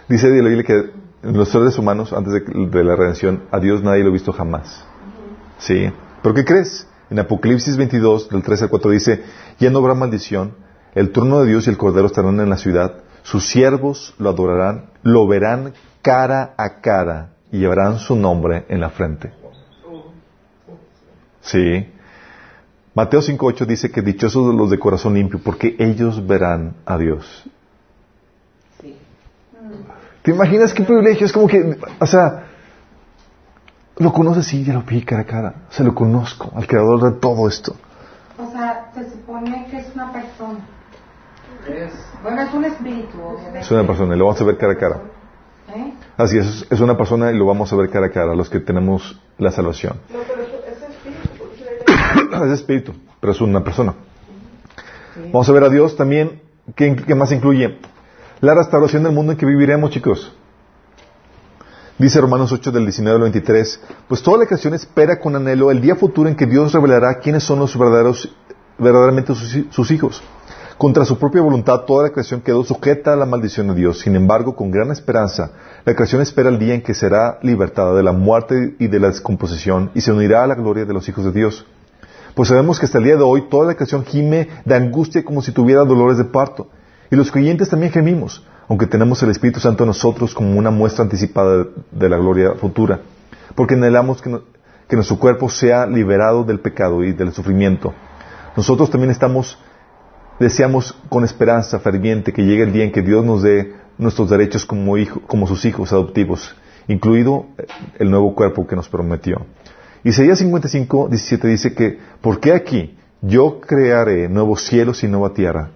dice 0.09 0.29
Biblia 0.29 0.63
que 0.63 1.02
en 1.23 1.37
los 1.37 1.49
seres 1.49 1.77
humanos, 1.77 2.13
antes 2.13 2.33
de, 2.33 2.41
de 2.67 2.83
la 2.83 2.95
redención, 2.95 3.43
a 3.51 3.59
Dios 3.59 3.81
nadie 3.81 4.03
lo 4.03 4.09
ha 4.09 4.13
visto 4.13 4.33
jamás. 4.33 4.85
¿Sí? 5.57 5.91
¿Pero 6.21 6.35
qué 6.35 6.45
crees? 6.45 6.87
En 7.09 7.19
Apocalipsis 7.19 7.77
22, 7.77 8.29
del 8.29 8.43
3 8.43 8.63
al 8.63 8.69
4 8.69 8.91
dice, 8.91 9.23
ya 9.59 9.69
no 9.69 9.79
habrá 9.79 9.93
maldición, 9.93 10.55
el 10.95 11.11
trono 11.11 11.41
de 11.41 11.49
Dios 11.49 11.67
y 11.67 11.69
el 11.69 11.77
Cordero 11.77 12.07
estarán 12.07 12.39
en 12.39 12.49
la 12.49 12.57
ciudad, 12.57 13.03
sus 13.23 13.47
siervos 13.47 14.13
lo 14.19 14.29
adorarán, 14.29 14.89
lo 15.01 15.27
verán 15.27 15.73
cara 16.01 16.53
a 16.57 16.81
cara 16.81 17.33
y 17.51 17.59
llevarán 17.59 17.99
su 17.99 18.15
nombre 18.15 18.65
en 18.67 18.81
la 18.81 18.89
frente. 18.89 19.31
Sí. 21.41 21.87
Mateo 22.95 23.21
5.8 23.21 23.65
dice 23.65 23.91
que 23.91 24.01
dichosos 24.01 24.53
los 24.53 24.69
de 24.69 24.79
corazón 24.79 25.15
limpio, 25.15 25.39
porque 25.43 25.75
ellos 25.79 26.25
verán 26.27 26.75
a 26.85 26.97
Dios. 26.97 27.49
¿Te 30.23 30.31
imaginas 30.31 30.73
qué 30.73 30.83
privilegio? 30.83 31.25
Es 31.25 31.33
como 31.33 31.47
que, 31.47 31.77
o 31.99 32.07
sea, 32.07 32.45
lo 33.97 34.13
conoces 34.13 34.53
y 34.53 34.63
ya 34.63 34.73
lo 34.73 34.83
vi 34.83 35.03
cara 35.03 35.23
a 35.23 35.25
cara. 35.25 35.53
O 35.69 35.73
sea, 35.73 35.85
lo 35.85 35.93
conozco, 35.93 36.49
al 36.55 36.65
creador 36.65 37.11
de 37.11 37.19
todo 37.19 37.47
esto. 37.47 37.75
O 38.37 38.49
sea, 38.49 38.89
se 38.95 39.11
supone 39.11 39.67
que 39.69 39.77
es 39.77 39.87
una 39.93 40.13
persona. 40.13 40.59
Es 41.67 41.93
Bueno, 42.23 42.41
es 42.41 42.53
un 42.53 42.65
espíritu, 42.65 43.21
obviamente. 43.21 43.59
Es 43.59 43.71
una 43.71 43.85
persona 43.85 44.15
y 44.15 44.17
lo 44.17 44.25
vamos 44.25 44.41
a 44.41 44.45
ver 44.45 44.57
cara 44.57 44.73
a 44.73 44.77
cara. 44.77 45.01
¿Eh? 45.75 45.93
Así 46.15 46.37
es, 46.37 46.67
es 46.69 46.79
una 46.79 46.97
persona 46.97 47.31
y 47.31 47.37
lo 47.37 47.45
vamos 47.45 47.71
a 47.73 47.75
ver 47.75 47.89
cara 47.89 48.07
a 48.07 48.11
cara, 48.11 48.33
los 48.33 48.49
que 48.49 48.61
tenemos 48.61 49.19
la 49.37 49.51
salvación. 49.51 49.99
No, 50.09 50.19
pero 50.25 50.41
ese 50.41 50.85
espíritu, 50.87 52.43
es 52.45 52.51
espíritu, 52.51 52.93
pero 53.19 53.33
es 53.33 53.41
una 53.41 53.61
persona. 53.61 53.93
Vamos 55.33 55.49
a 55.49 55.51
ver 55.51 55.63
a 55.63 55.69
Dios 55.69 55.97
también. 55.97 56.41
¿Qué, 56.75 56.95
qué 56.95 57.13
más 57.13 57.31
incluye? 57.33 57.77
La 58.43 58.53
restauración 58.53 59.03
del 59.03 59.13
mundo 59.13 59.31
en 59.31 59.37
que 59.37 59.45
viviremos, 59.45 59.89
chicos. 59.89 60.33
Dice 61.97 62.19
Romanos 62.19 62.51
8 62.51 62.73
del 62.73 62.83
19 62.83 63.15
al 63.15 63.21
23, 63.21 63.79
pues 64.09 64.21
toda 64.21 64.39
la 64.39 64.45
creación 64.45 64.73
espera 64.73 65.17
con 65.17 65.37
anhelo 65.37 65.71
el 65.71 65.79
día 65.79 65.95
futuro 65.95 66.27
en 66.27 66.35
que 66.35 66.45
Dios 66.45 66.73
revelará 66.73 67.19
quiénes 67.19 67.45
son 67.45 67.59
los 67.59 67.79
verdaderos, 67.79 68.35
verdaderamente 68.77 69.33
sus, 69.33 69.91
hijos. 69.91 70.21
Contra 70.77 71.05
su 71.05 71.17
propia 71.17 71.41
voluntad, 71.41 71.85
toda 71.87 72.03
la 72.03 72.09
creación 72.09 72.41
quedó 72.41 72.65
sujeta 72.65 73.13
a 73.13 73.15
la 73.15 73.25
maldición 73.25 73.69
de 73.69 73.75
Dios. 73.75 73.99
Sin 73.99 74.13
embargo, 74.13 74.57
con 74.57 74.71
gran 74.71 74.91
esperanza, 74.91 75.51
la 75.85 75.95
creación 75.95 76.21
espera 76.21 76.49
el 76.49 76.59
día 76.59 76.73
en 76.73 76.81
que 76.81 76.93
será 76.93 77.39
libertada 77.43 77.93
de 77.93 78.03
la 78.03 78.11
muerte 78.11 78.75
y 78.77 78.87
de 78.87 78.99
la 78.99 79.07
descomposición 79.07 79.89
y 79.93 80.01
se 80.01 80.11
unirá 80.11 80.43
a 80.43 80.47
la 80.47 80.55
gloria 80.55 80.83
de 80.83 80.93
los 80.93 81.07
hijos 81.07 81.23
de 81.23 81.31
Dios. 81.31 81.65
Pues 82.35 82.49
sabemos 82.49 82.77
que 82.77 82.87
hasta 82.87 82.97
el 82.97 83.05
día 83.05 83.15
de 83.15 83.23
hoy 83.23 83.47
toda 83.49 83.67
la 83.67 83.75
creación 83.75 84.03
gime 84.03 84.49
de 84.65 84.75
angustia 84.75 85.23
como 85.23 85.41
si 85.41 85.53
tuviera 85.53 85.85
dolores 85.85 86.17
de 86.17 86.25
parto. 86.25 86.67
Y 87.13 87.15
los 87.15 87.31
creyentes 87.31 87.69
también 87.69 87.91
gemimos, 87.91 88.43
aunque 88.67 88.87
tenemos 88.87 89.21
el 89.21 89.29
Espíritu 89.29 89.59
Santo 89.59 89.83
en 89.83 89.89
nosotros 89.89 90.33
como 90.33 90.57
una 90.57 90.71
muestra 90.71 91.03
anticipada 91.03 91.67
de, 91.91 92.09
la 92.09 92.17
gloria 92.17 92.53
futura, 92.55 93.01
porque 93.53 93.75
anhelamos 93.75 94.19
que, 94.19 94.31
nuestro 94.95 95.19
cuerpo 95.19 95.47
sea 95.47 95.85
liberado 95.85 96.43
del 96.43 96.59
pecado 96.59 97.03
y 97.03 97.13
del 97.13 97.31
sufrimiento. 97.31 97.93
Nosotros 98.57 98.89
también 98.89 99.11
estamos, 99.11 99.59
deseamos 100.39 100.97
con 101.07 101.23
esperanza 101.23 101.79
ferviente 101.79 102.33
que 102.33 102.45
llegue 102.45 102.63
el 102.63 102.73
día 102.73 102.83
en 102.83 102.91
que 102.91 103.03
Dios 103.03 103.23
nos 103.23 103.43
dé 103.43 103.75
nuestros 103.99 104.31
derechos 104.31 104.65
como, 104.65 104.97
hijo, 104.97 105.21
como 105.27 105.45
sus 105.45 105.65
hijos 105.65 105.93
adoptivos, 105.93 106.55
incluido 106.87 107.45
el 107.99 108.09
nuevo 108.09 108.33
cuerpo 108.33 108.65
que 108.65 108.75
nos 108.75 108.89
prometió. 108.89 109.45
Isaías 110.03 110.39
55, 110.39 111.09
17 111.09 111.47
dice 111.47 111.75
que, 111.75 111.99
¿por 112.21 112.39
qué 112.39 112.53
aquí 112.53 112.97
yo 113.21 113.61
crearé 113.61 114.27
nuevos 114.29 114.63
cielos 114.63 115.03
y 115.03 115.07
nueva 115.07 115.31
tierra? 115.35 115.69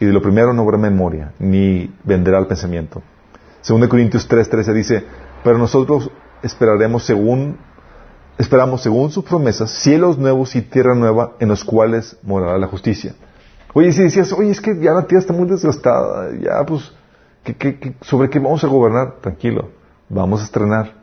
Y 0.00 0.06
de 0.06 0.12
lo 0.12 0.22
primero 0.22 0.52
no 0.52 0.62
habrá 0.62 0.78
memoria, 0.78 1.32
ni 1.38 1.94
vendrá 2.04 2.38
el 2.38 2.46
pensamiento. 2.46 3.02
Según 3.60 3.82
de 3.82 3.88
Corintios 3.88 4.26
3, 4.26 4.48
13 4.48 4.72
dice, 4.72 5.04
pero 5.44 5.58
nosotros 5.58 6.10
esperaremos 6.42 7.04
según, 7.04 7.58
esperamos 8.38 8.82
según 8.82 9.10
sus 9.10 9.24
promesas, 9.24 9.70
cielos 9.70 10.16
nuevos 10.18 10.56
y 10.56 10.62
tierra 10.62 10.94
nueva 10.94 11.32
en 11.38 11.48
los 11.48 11.62
cuales 11.64 12.16
morará 12.22 12.56
la 12.56 12.66
justicia. 12.66 13.14
Oye, 13.74 13.92
si 13.92 14.02
decías, 14.02 14.32
oye, 14.32 14.50
es 14.50 14.60
que 14.60 14.80
ya 14.80 14.92
la 14.92 15.06
tierra 15.06 15.20
está 15.20 15.32
muy 15.34 15.46
desgastada, 15.46 16.30
ya 16.40 16.64
pues, 16.64 16.90
¿qué, 17.44 17.54
qué- 17.54 17.78
qué- 17.78 17.94
sobre 18.00 18.30
qué 18.30 18.38
vamos 18.38 18.64
a 18.64 18.68
gobernar? 18.68 19.16
Tranquilo, 19.20 19.68
vamos 20.08 20.40
a 20.40 20.44
estrenar. 20.44 20.94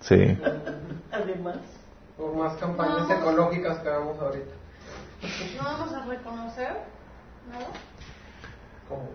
Sí. 0.00 0.16
Además, 1.12 1.56
Por 2.16 2.34
más 2.36 2.54
campañas 2.58 3.08
ecológicas 3.10 3.78
que 3.78 3.88
hagamos 3.88 4.18
ahorita. 4.18 4.50
No 5.56 5.64
vamos 5.64 5.92
a 5.94 6.04
reconocer 6.06 6.72
nada. 7.50 7.66
Como, 8.90 9.08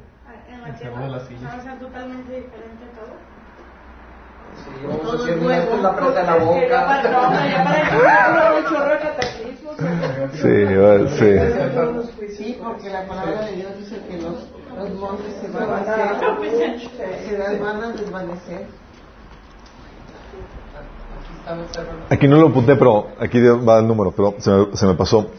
En 0.49 0.61
la 0.61 0.73
tierra. 0.79 1.07
la 1.07 1.19
silla. 1.19 1.47
Va 1.47 1.53
a 1.53 1.61
ser 1.61 1.79
totalmente 1.79 2.31
diferente 2.33 2.85
todo. 2.95 3.13
sí, 4.55 4.69
vamos 4.87 5.05
a 5.07 5.17
decir, 5.17 5.33
es 5.33 5.35
la 5.41 5.91
nuevo. 5.91 5.95
presa 5.97 6.19
de 6.21 6.25
la 6.25 6.35
boca. 6.37 6.79
Sí, 10.31 10.53
sí. 11.17 11.31
sí, 12.37 12.59
porque 12.63 12.89
la 12.89 13.05
palabra 13.05 13.45
de 13.45 13.51
Dios 13.57 13.77
dice 13.77 14.01
que 14.07 14.21
los, 14.21 14.47
los 14.77 14.93
montes 14.99 15.35
se 15.41 15.47
van 15.49 15.69
a 15.69 15.77
hacer, 15.77 16.79
se 17.27 17.59
van 17.59 17.83
a 17.83 17.91
desvanecer. 17.91 18.67
Aquí 22.09 22.27
no 22.27 22.37
lo 22.37 22.47
apunté, 22.47 22.75
pero 22.75 23.07
aquí 23.19 23.39
va 23.41 23.79
el 23.79 23.87
número, 23.87 24.11
pero 24.11 24.35
se 24.39 24.49
me, 24.49 24.75
se 24.75 24.85
me 24.87 24.93
pasó. 24.95 25.29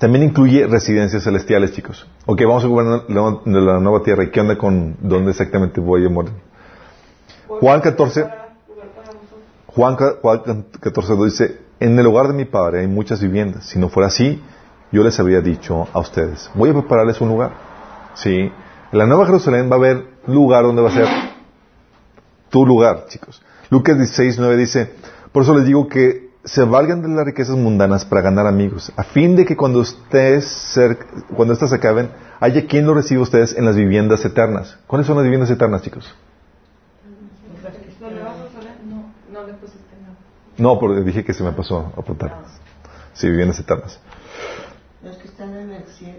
También 0.00 0.24
incluye 0.24 0.66
residencias 0.66 1.24
celestiales, 1.24 1.72
chicos. 1.72 2.06
Ok, 2.24 2.40
vamos 2.44 2.64
a 2.64 2.68
gobernar 2.68 3.02
la, 3.08 3.60
la 3.60 3.80
nueva 3.80 4.02
tierra. 4.02 4.24
¿Y 4.24 4.30
qué 4.30 4.40
onda 4.40 4.56
con 4.56 4.96
dónde 4.98 5.32
exactamente 5.32 5.78
voy 5.78 6.06
a 6.06 6.08
morir? 6.08 6.32
Juan 7.46 7.82
14, 7.82 8.26
Juan, 9.66 9.96
Juan 10.22 10.64
14 10.80 11.16
lo 11.16 11.24
dice, 11.26 11.60
en 11.80 11.98
el 11.98 12.06
hogar 12.06 12.28
de 12.28 12.32
mi 12.32 12.46
padre 12.46 12.80
hay 12.80 12.86
muchas 12.86 13.20
viviendas. 13.20 13.66
Si 13.66 13.78
no 13.78 13.90
fuera 13.90 14.06
así, 14.06 14.42
yo 14.90 15.04
les 15.04 15.20
habría 15.20 15.42
dicho 15.42 15.86
a 15.92 15.98
ustedes, 15.98 16.50
voy 16.54 16.70
a 16.70 16.72
prepararles 16.72 17.20
un 17.20 17.28
lugar. 17.28 17.52
Sí. 18.14 18.50
En 18.92 18.98
la 18.98 19.04
Nueva 19.04 19.26
Jerusalén 19.26 19.70
va 19.70 19.74
a 19.74 19.80
haber 19.80 20.06
lugar 20.26 20.64
donde 20.64 20.80
va 20.80 20.88
a 20.88 20.94
ser 20.94 21.08
tu 22.48 22.64
lugar, 22.64 23.04
chicos. 23.08 23.42
Lucas 23.68 23.98
16, 23.98 24.38
9 24.38 24.56
dice, 24.56 24.94
por 25.30 25.42
eso 25.42 25.54
les 25.54 25.66
digo 25.66 25.88
que 25.88 26.29
se 26.44 26.64
valgan 26.64 27.02
de 27.02 27.08
las 27.08 27.24
riquezas 27.24 27.56
mundanas 27.56 28.04
para 28.04 28.22
ganar 28.22 28.46
amigos, 28.46 28.92
a 28.96 29.04
fin 29.04 29.36
de 29.36 29.44
que 29.44 29.56
cuando 29.56 29.80
ustedes 29.80 30.78
cuando 31.36 31.52
estas 31.52 31.70
se 31.70 31.76
acaben, 31.76 32.10
haya 32.40 32.66
quien 32.66 32.86
lo 32.86 32.94
reciba 32.94 33.20
a 33.20 33.24
ustedes 33.24 33.56
en 33.56 33.64
las 33.64 33.76
viviendas 33.76 34.24
eternas. 34.24 34.78
¿Cuáles 34.86 35.06
son 35.06 35.16
las 35.16 35.24
viviendas 35.24 35.50
eternas, 35.50 35.82
chicos? 35.82 36.14
No, 40.56 40.78
porque 40.78 41.00
dije 41.00 41.24
que 41.24 41.32
se 41.32 41.42
me 41.42 41.52
pasó 41.52 41.92
a 41.96 42.00
apuntar. 42.00 42.42
Sí, 43.14 43.28
viviendas 43.28 43.58
eternas. 43.60 43.98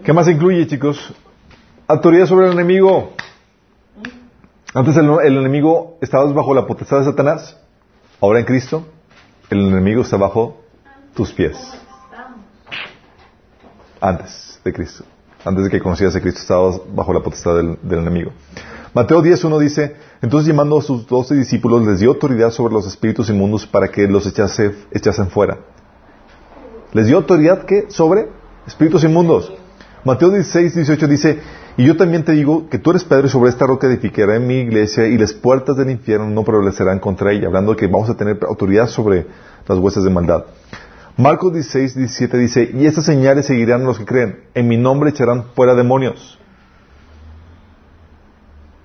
¿Qué 0.04 0.12
más 0.12 0.28
incluye, 0.28 0.66
chicos? 0.66 1.14
Autoridad 1.86 2.26
sobre 2.26 2.46
el 2.46 2.52
enemigo. 2.52 3.12
Antes 4.74 4.96
el, 4.96 5.08
el 5.24 5.36
enemigo 5.36 5.98
estaba 6.00 6.24
bajo 6.32 6.54
la 6.54 6.66
potestad 6.66 6.98
de 6.98 7.04
Satanás. 7.04 7.56
Ahora 8.20 8.40
en 8.40 8.44
Cristo, 8.44 8.86
el 9.52 9.68
enemigo 9.68 10.02
está 10.02 10.16
bajo 10.16 10.56
tus 11.14 11.32
pies. 11.32 11.56
Antes 14.00 14.60
de 14.64 14.72
Cristo. 14.72 15.04
Antes 15.44 15.64
de 15.64 15.70
que 15.70 15.80
conocieras 15.80 16.16
a 16.16 16.20
Cristo, 16.20 16.40
estabas 16.40 16.80
bajo 16.94 17.12
la 17.12 17.20
potestad 17.20 17.56
del, 17.56 17.78
enemigo. 17.98 18.32
Mateo 18.94 19.22
10.1 19.22 19.58
dice, 19.58 19.96
entonces 20.20 20.48
llamando 20.48 20.78
a 20.78 20.82
sus 20.82 21.06
doce 21.06 21.34
discípulos, 21.34 21.86
les 21.86 22.00
dio 22.00 22.10
autoridad 22.10 22.50
sobre 22.50 22.74
los 22.74 22.86
espíritus 22.86 23.30
inmundos 23.30 23.66
para 23.66 23.88
que 23.88 24.06
los 24.06 24.26
echase, 24.26 24.74
echasen 24.90 25.28
fuera. 25.30 25.58
¿Les 26.92 27.06
dio 27.06 27.16
autoridad 27.16 27.64
qué? 27.64 27.86
Sobre 27.88 28.28
espíritus 28.66 29.02
inmundos. 29.04 29.52
Mateo 30.04 30.30
16, 30.30 30.74
18 30.74 31.08
dice, 31.08 31.40
y 31.76 31.86
yo 31.86 31.96
también 31.96 32.24
te 32.24 32.32
digo 32.32 32.68
que 32.68 32.78
tú 32.78 32.90
eres 32.90 33.04
Pedro 33.04 33.26
y 33.26 33.30
sobre 33.30 33.50
esta 33.50 33.66
roca 33.66 33.86
edificaré 33.86 34.38
mi 34.38 34.60
iglesia 34.60 35.06
y 35.06 35.16
las 35.16 35.32
puertas 35.32 35.76
del 35.76 35.90
infierno 35.90 36.28
no 36.28 36.44
prevalecerán 36.44 36.98
contra 36.98 37.32
ella, 37.32 37.46
hablando 37.46 37.72
de 37.72 37.78
que 37.78 37.86
vamos 37.86 38.10
a 38.10 38.16
tener 38.16 38.38
autoridad 38.46 38.88
sobre 38.88 39.26
las 39.66 39.78
huestes 39.78 40.04
de 40.04 40.10
maldad. 40.10 40.44
Marcos 41.16 41.52
16, 41.52 41.94
17 41.94 42.38
dice, 42.38 42.70
y 42.74 42.86
estas 42.86 43.04
señales 43.04 43.46
seguirán 43.46 43.84
los 43.84 43.98
que 43.98 44.04
creen, 44.04 44.44
en 44.54 44.68
mi 44.68 44.76
nombre 44.76 45.10
echarán 45.10 45.44
fuera 45.54 45.74
demonios. 45.74 46.38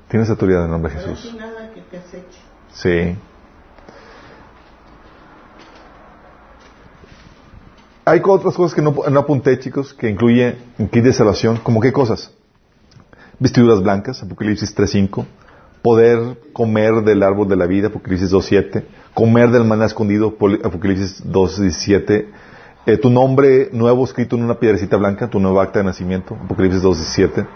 Tienes 0.10 0.30
autoridad 0.30 0.62
en 0.62 0.66
el 0.66 0.72
nombre 0.72 0.94
de 0.94 1.00
Jesús. 1.00 1.22
sí 1.22 1.38
nada 1.38 1.72
que 1.74 1.82
te 1.82 1.98
aceche. 1.98 2.40
Sí. 2.74 3.18
Hay 8.06 8.22
otras 8.24 8.56
cosas 8.56 8.74
que 8.74 8.82
no, 8.82 8.96
no 9.12 9.20
apunté, 9.20 9.60
chicos, 9.60 9.94
que 9.94 10.10
incluye 10.10 10.58
un 10.78 10.88
kit 10.88 11.04
de 11.04 11.12
salvación. 11.12 11.58
¿Como 11.58 11.82
qué 11.82 11.92
cosas? 11.92 12.34
Vestiduras 13.40 13.82
blancas, 13.82 14.24
Apocalipsis 14.24 14.76
3.5. 14.76 15.26
Poder 15.82 16.40
comer 16.54 17.04
del 17.04 17.24
árbol 17.24 17.48
de 17.48 17.56
la 17.56 17.68
vida, 17.68 17.88
Apocalipsis 17.88 18.32
2.7. 18.32 18.84
Comer 19.14 19.52
del 19.52 19.64
maná 19.64 19.86
escondido, 19.86 20.36
Apocalipsis 20.64 21.24
2.17. 21.26 22.26
Eh, 22.86 22.98
tu 22.98 23.10
nombre 23.10 23.70
nuevo 23.74 24.04
escrito 24.04 24.36
en 24.36 24.44
una 24.44 24.60
piedrecita 24.60 24.98
blanca, 24.98 25.30
tu 25.30 25.40
nueva 25.40 25.64
acta 25.64 25.80
de 25.80 25.86
nacimiento, 25.86 26.38
Apocalipsis 26.46 26.84
2.17. 26.84 27.48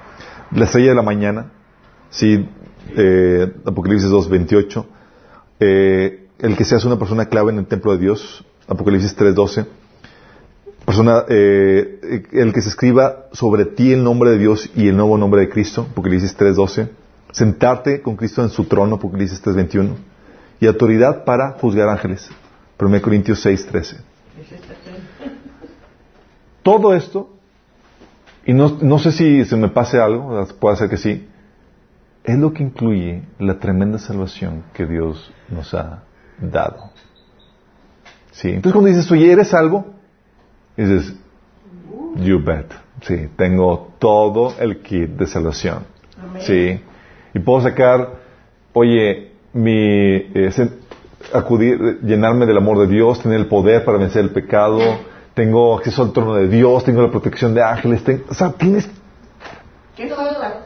La 0.52 0.66
estrella 0.66 0.90
de 0.90 0.96
la 0.96 1.02
mañana, 1.02 1.52
Sí, 2.12 2.46
eh, 2.96 3.54
Apocalipsis 3.66 4.10
2.28. 4.10 4.86
Eh, 5.62 6.28
el 6.40 6.58
que 6.58 6.66
seas 6.66 6.84
una 6.86 7.00
persona 7.00 7.26
clave 7.28 7.52
en 7.52 7.60
el 7.60 7.66
templo 7.66 7.94
de 7.94 8.00
Dios, 8.00 8.46
Apocalipsis 8.68 9.18
3.12. 9.18 9.66
Persona, 10.92 11.24
eh, 11.30 12.28
el 12.34 12.52
que 12.52 12.62
se 12.62 12.68
escriba 12.68 13.28
sobre 13.32 13.64
ti 13.64 13.94
el 13.94 14.04
nombre 14.04 14.32
de 14.32 14.38
Dios 14.38 14.70
y 14.76 14.90
el 14.90 14.98
nuevo 14.98 15.18
nombre 15.18 15.40
de 15.40 15.48
Cristo, 15.48 15.88
Apocalipsis 15.90 16.38
3.12. 16.38 16.90
Sentarte 17.32 18.02
con 18.02 18.18
Cristo 18.18 18.42
en 18.42 18.50
su 18.50 18.66
trono, 18.66 18.96
Apocalipsis 18.96 19.42
3.21. 19.42 19.96
Y 20.60 20.68
autoridad 20.68 21.24
para 21.24 21.52
juzgar 21.54 21.88
ángeles, 21.88 22.30
1 22.78 23.02
Corintios 23.02 23.46
6.13. 23.46 24.02
Todo 26.62 26.94
esto, 26.94 27.30
y 28.46 28.52
no, 28.52 28.78
no 28.82 29.00
sé 29.00 29.14
si 29.14 29.46
se 29.46 29.56
me 29.56 29.70
pase 29.70 29.98
algo, 29.98 30.46
puede 30.60 30.76
ser 30.76 30.90
que 30.90 30.98
sí, 30.98 31.26
es 32.26 32.38
lo 32.38 32.52
que 32.52 32.64
incluye 32.64 33.24
la 33.40 33.60
tremenda 33.60 33.98
salvación 33.98 34.66
que 34.74 34.86
Dios 34.86 35.32
nos 35.48 35.74
ha 35.74 36.04
dado. 36.42 36.92
Sí, 38.32 38.50
entonces 38.50 38.74
cuando 38.74 38.90
dices, 38.90 39.10
oye, 39.10 39.32
¿eres 39.32 39.54
salvo? 40.86 40.94
Dices, 40.96 41.16
you 42.26 42.40
bet. 42.44 42.72
Sí, 43.04 43.30
tengo 43.36 43.94
todo 44.00 44.54
el 44.60 44.82
kit 44.82 45.10
de 45.12 45.26
salvación. 45.28 45.86
Sí, 46.40 46.80
y 47.34 47.40
puedo 47.40 47.62
sacar, 47.62 48.10
oye, 48.74 49.32
mi, 49.54 49.72
eh, 49.74 50.52
sen- 50.56 50.72
acudir, 51.34 52.00
llenarme 52.04 52.46
del 52.46 52.58
amor 52.58 52.78
de 52.80 52.88
Dios, 52.88 53.22
tener 53.22 53.40
el 53.40 53.48
poder 53.48 53.84
para 53.86 53.98
vencer 53.98 54.22
el 54.24 54.30
pecado, 54.32 54.80
tengo 55.34 55.78
acceso 55.78 56.04
al 56.04 56.12
trono 56.14 56.36
de 56.36 56.48
Dios, 56.48 56.84
tengo 56.84 57.02
la 57.02 57.10
protección 57.10 57.54
de 57.56 57.64
ángeles, 57.64 58.04
ten- 58.04 58.24
o 58.30 58.34
sea, 58.34 58.52
tienes, 58.52 58.88
¿Qué 59.96 60.08
falta? 60.10 60.62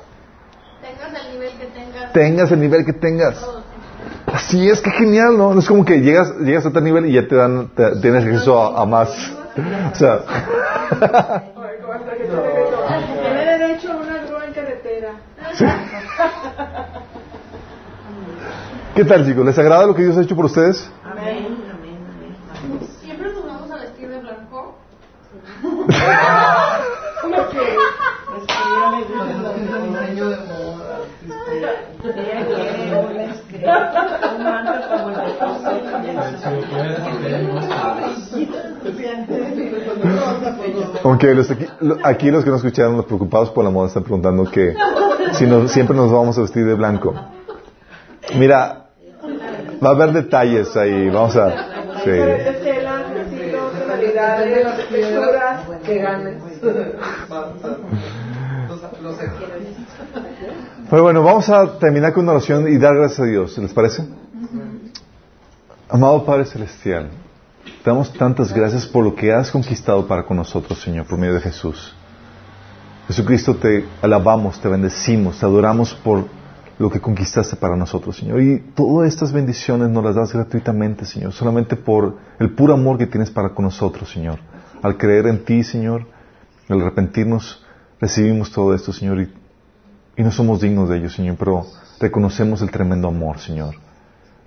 Tengas 0.81 1.25
el 1.25 1.33
nivel 1.33 1.51
que 1.57 1.65
tengas. 1.67 2.13
tengas 2.13 2.51
el 2.51 2.59
nivel 2.59 2.85
que 2.85 2.93
tengas. 2.93 3.39
todo, 3.39 3.59
sí. 3.59 3.65
Así 4.33 4.69
es, 4.69 4.81
que 4.81 4.91
genial, 4.91 5.37
¿no? 5.37 5.53
No 5.53 5.59
es 5.61 5.67
como 5.67 5.85
que 5.85 5.99
llegas, 6.01 6.31
llegas 6.41 6.65
a 6.65 6.71
tal 6.71 6.83
nivel 6.83 7.05
y 7.05 7.13
ya 7.13 7.27
te 7.27 7.35
dan, 7.35 7.69
te- 7.75 7.95
tienes 8.01 8.25
acceso 8.25 8.59
a, 8.61 8.81
a 8.81 8.85
más. 8.85 9.09
O 9.57 9.95
sea, 9.95 10.19
Tiene 13.21 13.57
derecho 13.57 13.93
a 13.93 13.95
una 13.95 14.17
grúa 14.25 14.45
en 14.45 14.53
carretera. 14.53 15.11
¿qué 18.95 19.05
tal 19.05 19.25
chicos? 19.25 19.45
¿Les 19.45 19.57
agrada 19.57 19.85
lo 19.85 19.95
que 19.95 20.01
Dios 20.03 20.17
ha 20.17 20.23
hecho 20.23 20.35
por 20.35 20.45
ustedes? 20.45 20.91
Amén, 21.05 21.57
amén, 21.73 21.97
amén. 22.17 22.35
Siempre 23.01 23.31
nos 23.31 23.45
vamos 23.45 23.71
a 23.71 23.75
vestir 23.77 24.09
de 24.09 24.19
blanco. 24.19 24.75
Aunque 41.03 41.31
aquí, 41.31 41.65
lo- 41.81 41.97
aquí 42.03 42.31
los 42.31 42.43
que 42.43 42.49
nos 42.49 42.59
escucharon, 42.63 42.97
los 42.97 43.05
preocupados 43.05 43.49
por 43.51 43.63
la 43.63 43.69
moda, 43.69 43.87
están 43.87 44.03
preguntando 44.03 44.43
que 44.49 44.73
si 45.33 45.45
nos- 45.45 45.71
siempre 45.71 45.95
nos 45.95 46.11
vamos 46.11 46.37
a 46.37 46.41
vestir 46.41 46.65
de 46.65 46.73
blanco. 46.73 47.13
Mira, 48.37 48.85
va 49.83 49.89
a 49.89 49.91
haber 49.93 50.11
detalles 50.13 50.75
ahí, 50.75 51.09
vamos 51.09 51.35
a... 51.35 51.49
sí. 52.03 52.09
Pero 60.89 61.03
bueno, 61.03 61.23
vamos 61.23 61.49
a 61.49 61.77
terminar 61.79 62.13
con 62.13 62.23
una 62.23 62.33
oración 62.33 62.67
y 62.67 62.77
dar 62.77 62.95
gracias 62.95 63.19
a 63.21 63.25
Dios, 63.25 63.57
¿les 63.57 63.73
parece? 63.73 64.03
Amado 65.89 66.25
Padre 66.25 66.45
Celestial, 66.45 67.09
damos 67.85 68.11
tantas 68.11 68.51
gracias 68.51 68.87
por 68.87 69.03
lo 69.03 69.15
que 69.15 69.31
has 69.31 69.51
conquistado 69.51 70.07
para 70.07 70.25
con 70.25 70.37
nosotros, 70.37 70.81
Señor, 70.81 71.05
por 71.05 71.19
medio 71.19 71.35
de 71.35 71.41
Jesús. 71.41 71.93
Jesucristo, 73.07 73.55
te 73.55 73.85
alabamos, 74.01 74.59
te 74.59 74.67
bendecimos, 74.67 75.39
te 75.39 75.45
adoramos 75.45 75.93
por 75.93 76.25
lo 76.79 76.89
que 76.89 76.99
conquistaste 76.99 77.55
para 77.55 77.77
nosotros, 77.77 78.17
Señor. 78.17 78.41
Y 78.41 78.59
todas 78.73 79.07
estas 79.07 79.31
bendiciones 79.31 79.89
nos 79.89 80.03
las 80.03 80.15
das 80.15 80.33
gratuitamente, 80.33 81.05
Señor, 81.05 81.31
solamente 81.31 81.75
por 81.75 82.17
el 82.39 82.49
puro 82.55 82.73
amor 82.73 82.97
que 82.97 83.05
tienes 83.05 83.29
para 83.29 83.49
con 83.49 83.65
nosotros, 83.65 84.09
Señor. 84.09 84.39
Al 84.81 84.97
creer 84.97 85.27
en 85.27 85.45
ti, 85.45 85.63
Señor, 85.63 86.07
al 86.67 86.81
arrepentirnos, 86.81 87.63
recibimos 88.01 88.51
todo 88.51 88.73
esto, 88.73 88.91
Señor, 88.91 89.27
y 90.17 90.23
no 90.23 90.31
somos 90.31 90.59
dignos 90.59 90.89
de 90.89 90.97
ello, 90.97 91.09
Señor, 91.11 91.35
pero 91.37 91.67
reconocemos 91.99 92.63
el 92.63 92.71
tremendo 92.71 93.07
amor, 93.07 93.37
Señor. 93.37 93.75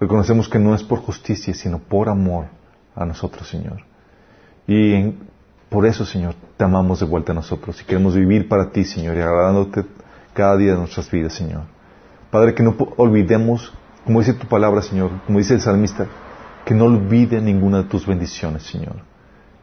Reconocemos 0.00 0.48
que 0.48 0.58
no 0.58 0.74
es 0.74 0.82
por 0.82 0.98
justicia, 0.98 1.54
sino 1.54 1.78
por 1.78 2.08
amor 2.08 2.57
a 2.98 3.06
nosotros, 3.06 3.48
Señor. 3.48 3.84
Y 4.66 5.14
por 5.70 5.86
eso, 5.86 6.04
Señor, 6.04 6.34
te 6.56 6.64
amamos 6.64 7.00
de 7.00 7.06
vuelta 7.06 7.32
a 7.32 7.34
nosotros 7.34 7.80
y 7.80 7.84
queremos 7.84 8.14
vivir 8.14 8.48
para 8.48 8.70
ti, 8.70 8.84
Señor, 8.84 9.16
y 9.16 9.20
agradándote 9.20 9.84
cada 10.34 10.56
día 10.56 10.72
de 10.72 10.78
nuestras 10.78 11.10
vidas, 11.10 11.34
Señor. 11.34 11.62
Padre, 12.30 12.54
que 12.54 12.62
no 12.62 12.76
olvidemos, 12.96 13.72
como 14.04 14.20
dice 14.20 14.34
tu 14.34 14.46
palabra, 14.46 14.82
Señor, 14.82 15.10
como 15.26 15.38
dice 15.38 15.54
el 15.54 15.60
salmista, 15.60 16.06
que 16.64 16.74
no 16.74 16.84
olvide 16.84 17.40
ninguna 17.40 17.78
de 17.78 17.84
tus 17.84 18.06
bendiciones, 18.06 18.62
Señor. 18.64 18.96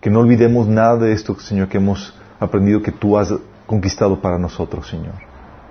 Que 0.02 0.10
no 0.10 0.20
olvidemos 0.20 0.68
nada 0.68 0.98
de 0.98 1.14
esto, 1.14 1.40
Señor, 1.40 1.68
que 1.68 1.78
hemos 1.78 2.14
aprendido 2.40 2.82
que 2.82 2.92
tú 2.92 3.18
has 3.18 3.34
conquistado 3.66 4.22
para 4.22 4.40
nosotros, 4.40 4.88
Señor. 4.88 5.14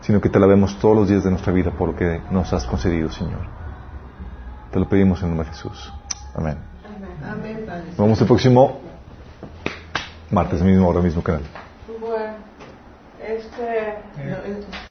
Sino 0.00 0.20
que 0.20 0.28
te 0.28 0.38
la 0.38 0.46
vemos 0.46 0.78
todos 0.78 0.96
los 0.96 1.08
días 1.08 1.24
de 1.24 1.30
nuestra 1.30 1.52
vida 1.52 1.70
por 1.70 1.90
lo 1.90 1.96
que 1.96 2.20
nos 2.30 2.52
has 2.52 2.66
concedido, 2.66 3.10
Señor. 3.10 3.40
Te 4.70 4.78
lo 4.78 4.88
pedimos 4.88 5.22
en 5.22 5.28
nombre 5.28 5.48
de 5.48 5.54
Jesús. 5.54 5.92
Amén. 6.34 6.73
Amén, 7.30 7.64
Padre. 7.66 7.84
Nos 7.88 7.96
vemos 7.98 8.20
el 8.20 8.26
próximo 8.26 8.80
martes, 10.30 10.62
mismo 10.62 10.88
hora, 10.88 11.00
mismo 11.00 11.22
canal. 11.22 11.42
Bueno, 12.00 12.34
este. 13.26 13.94
No, 14.16 14.36
es- 14.44 14.66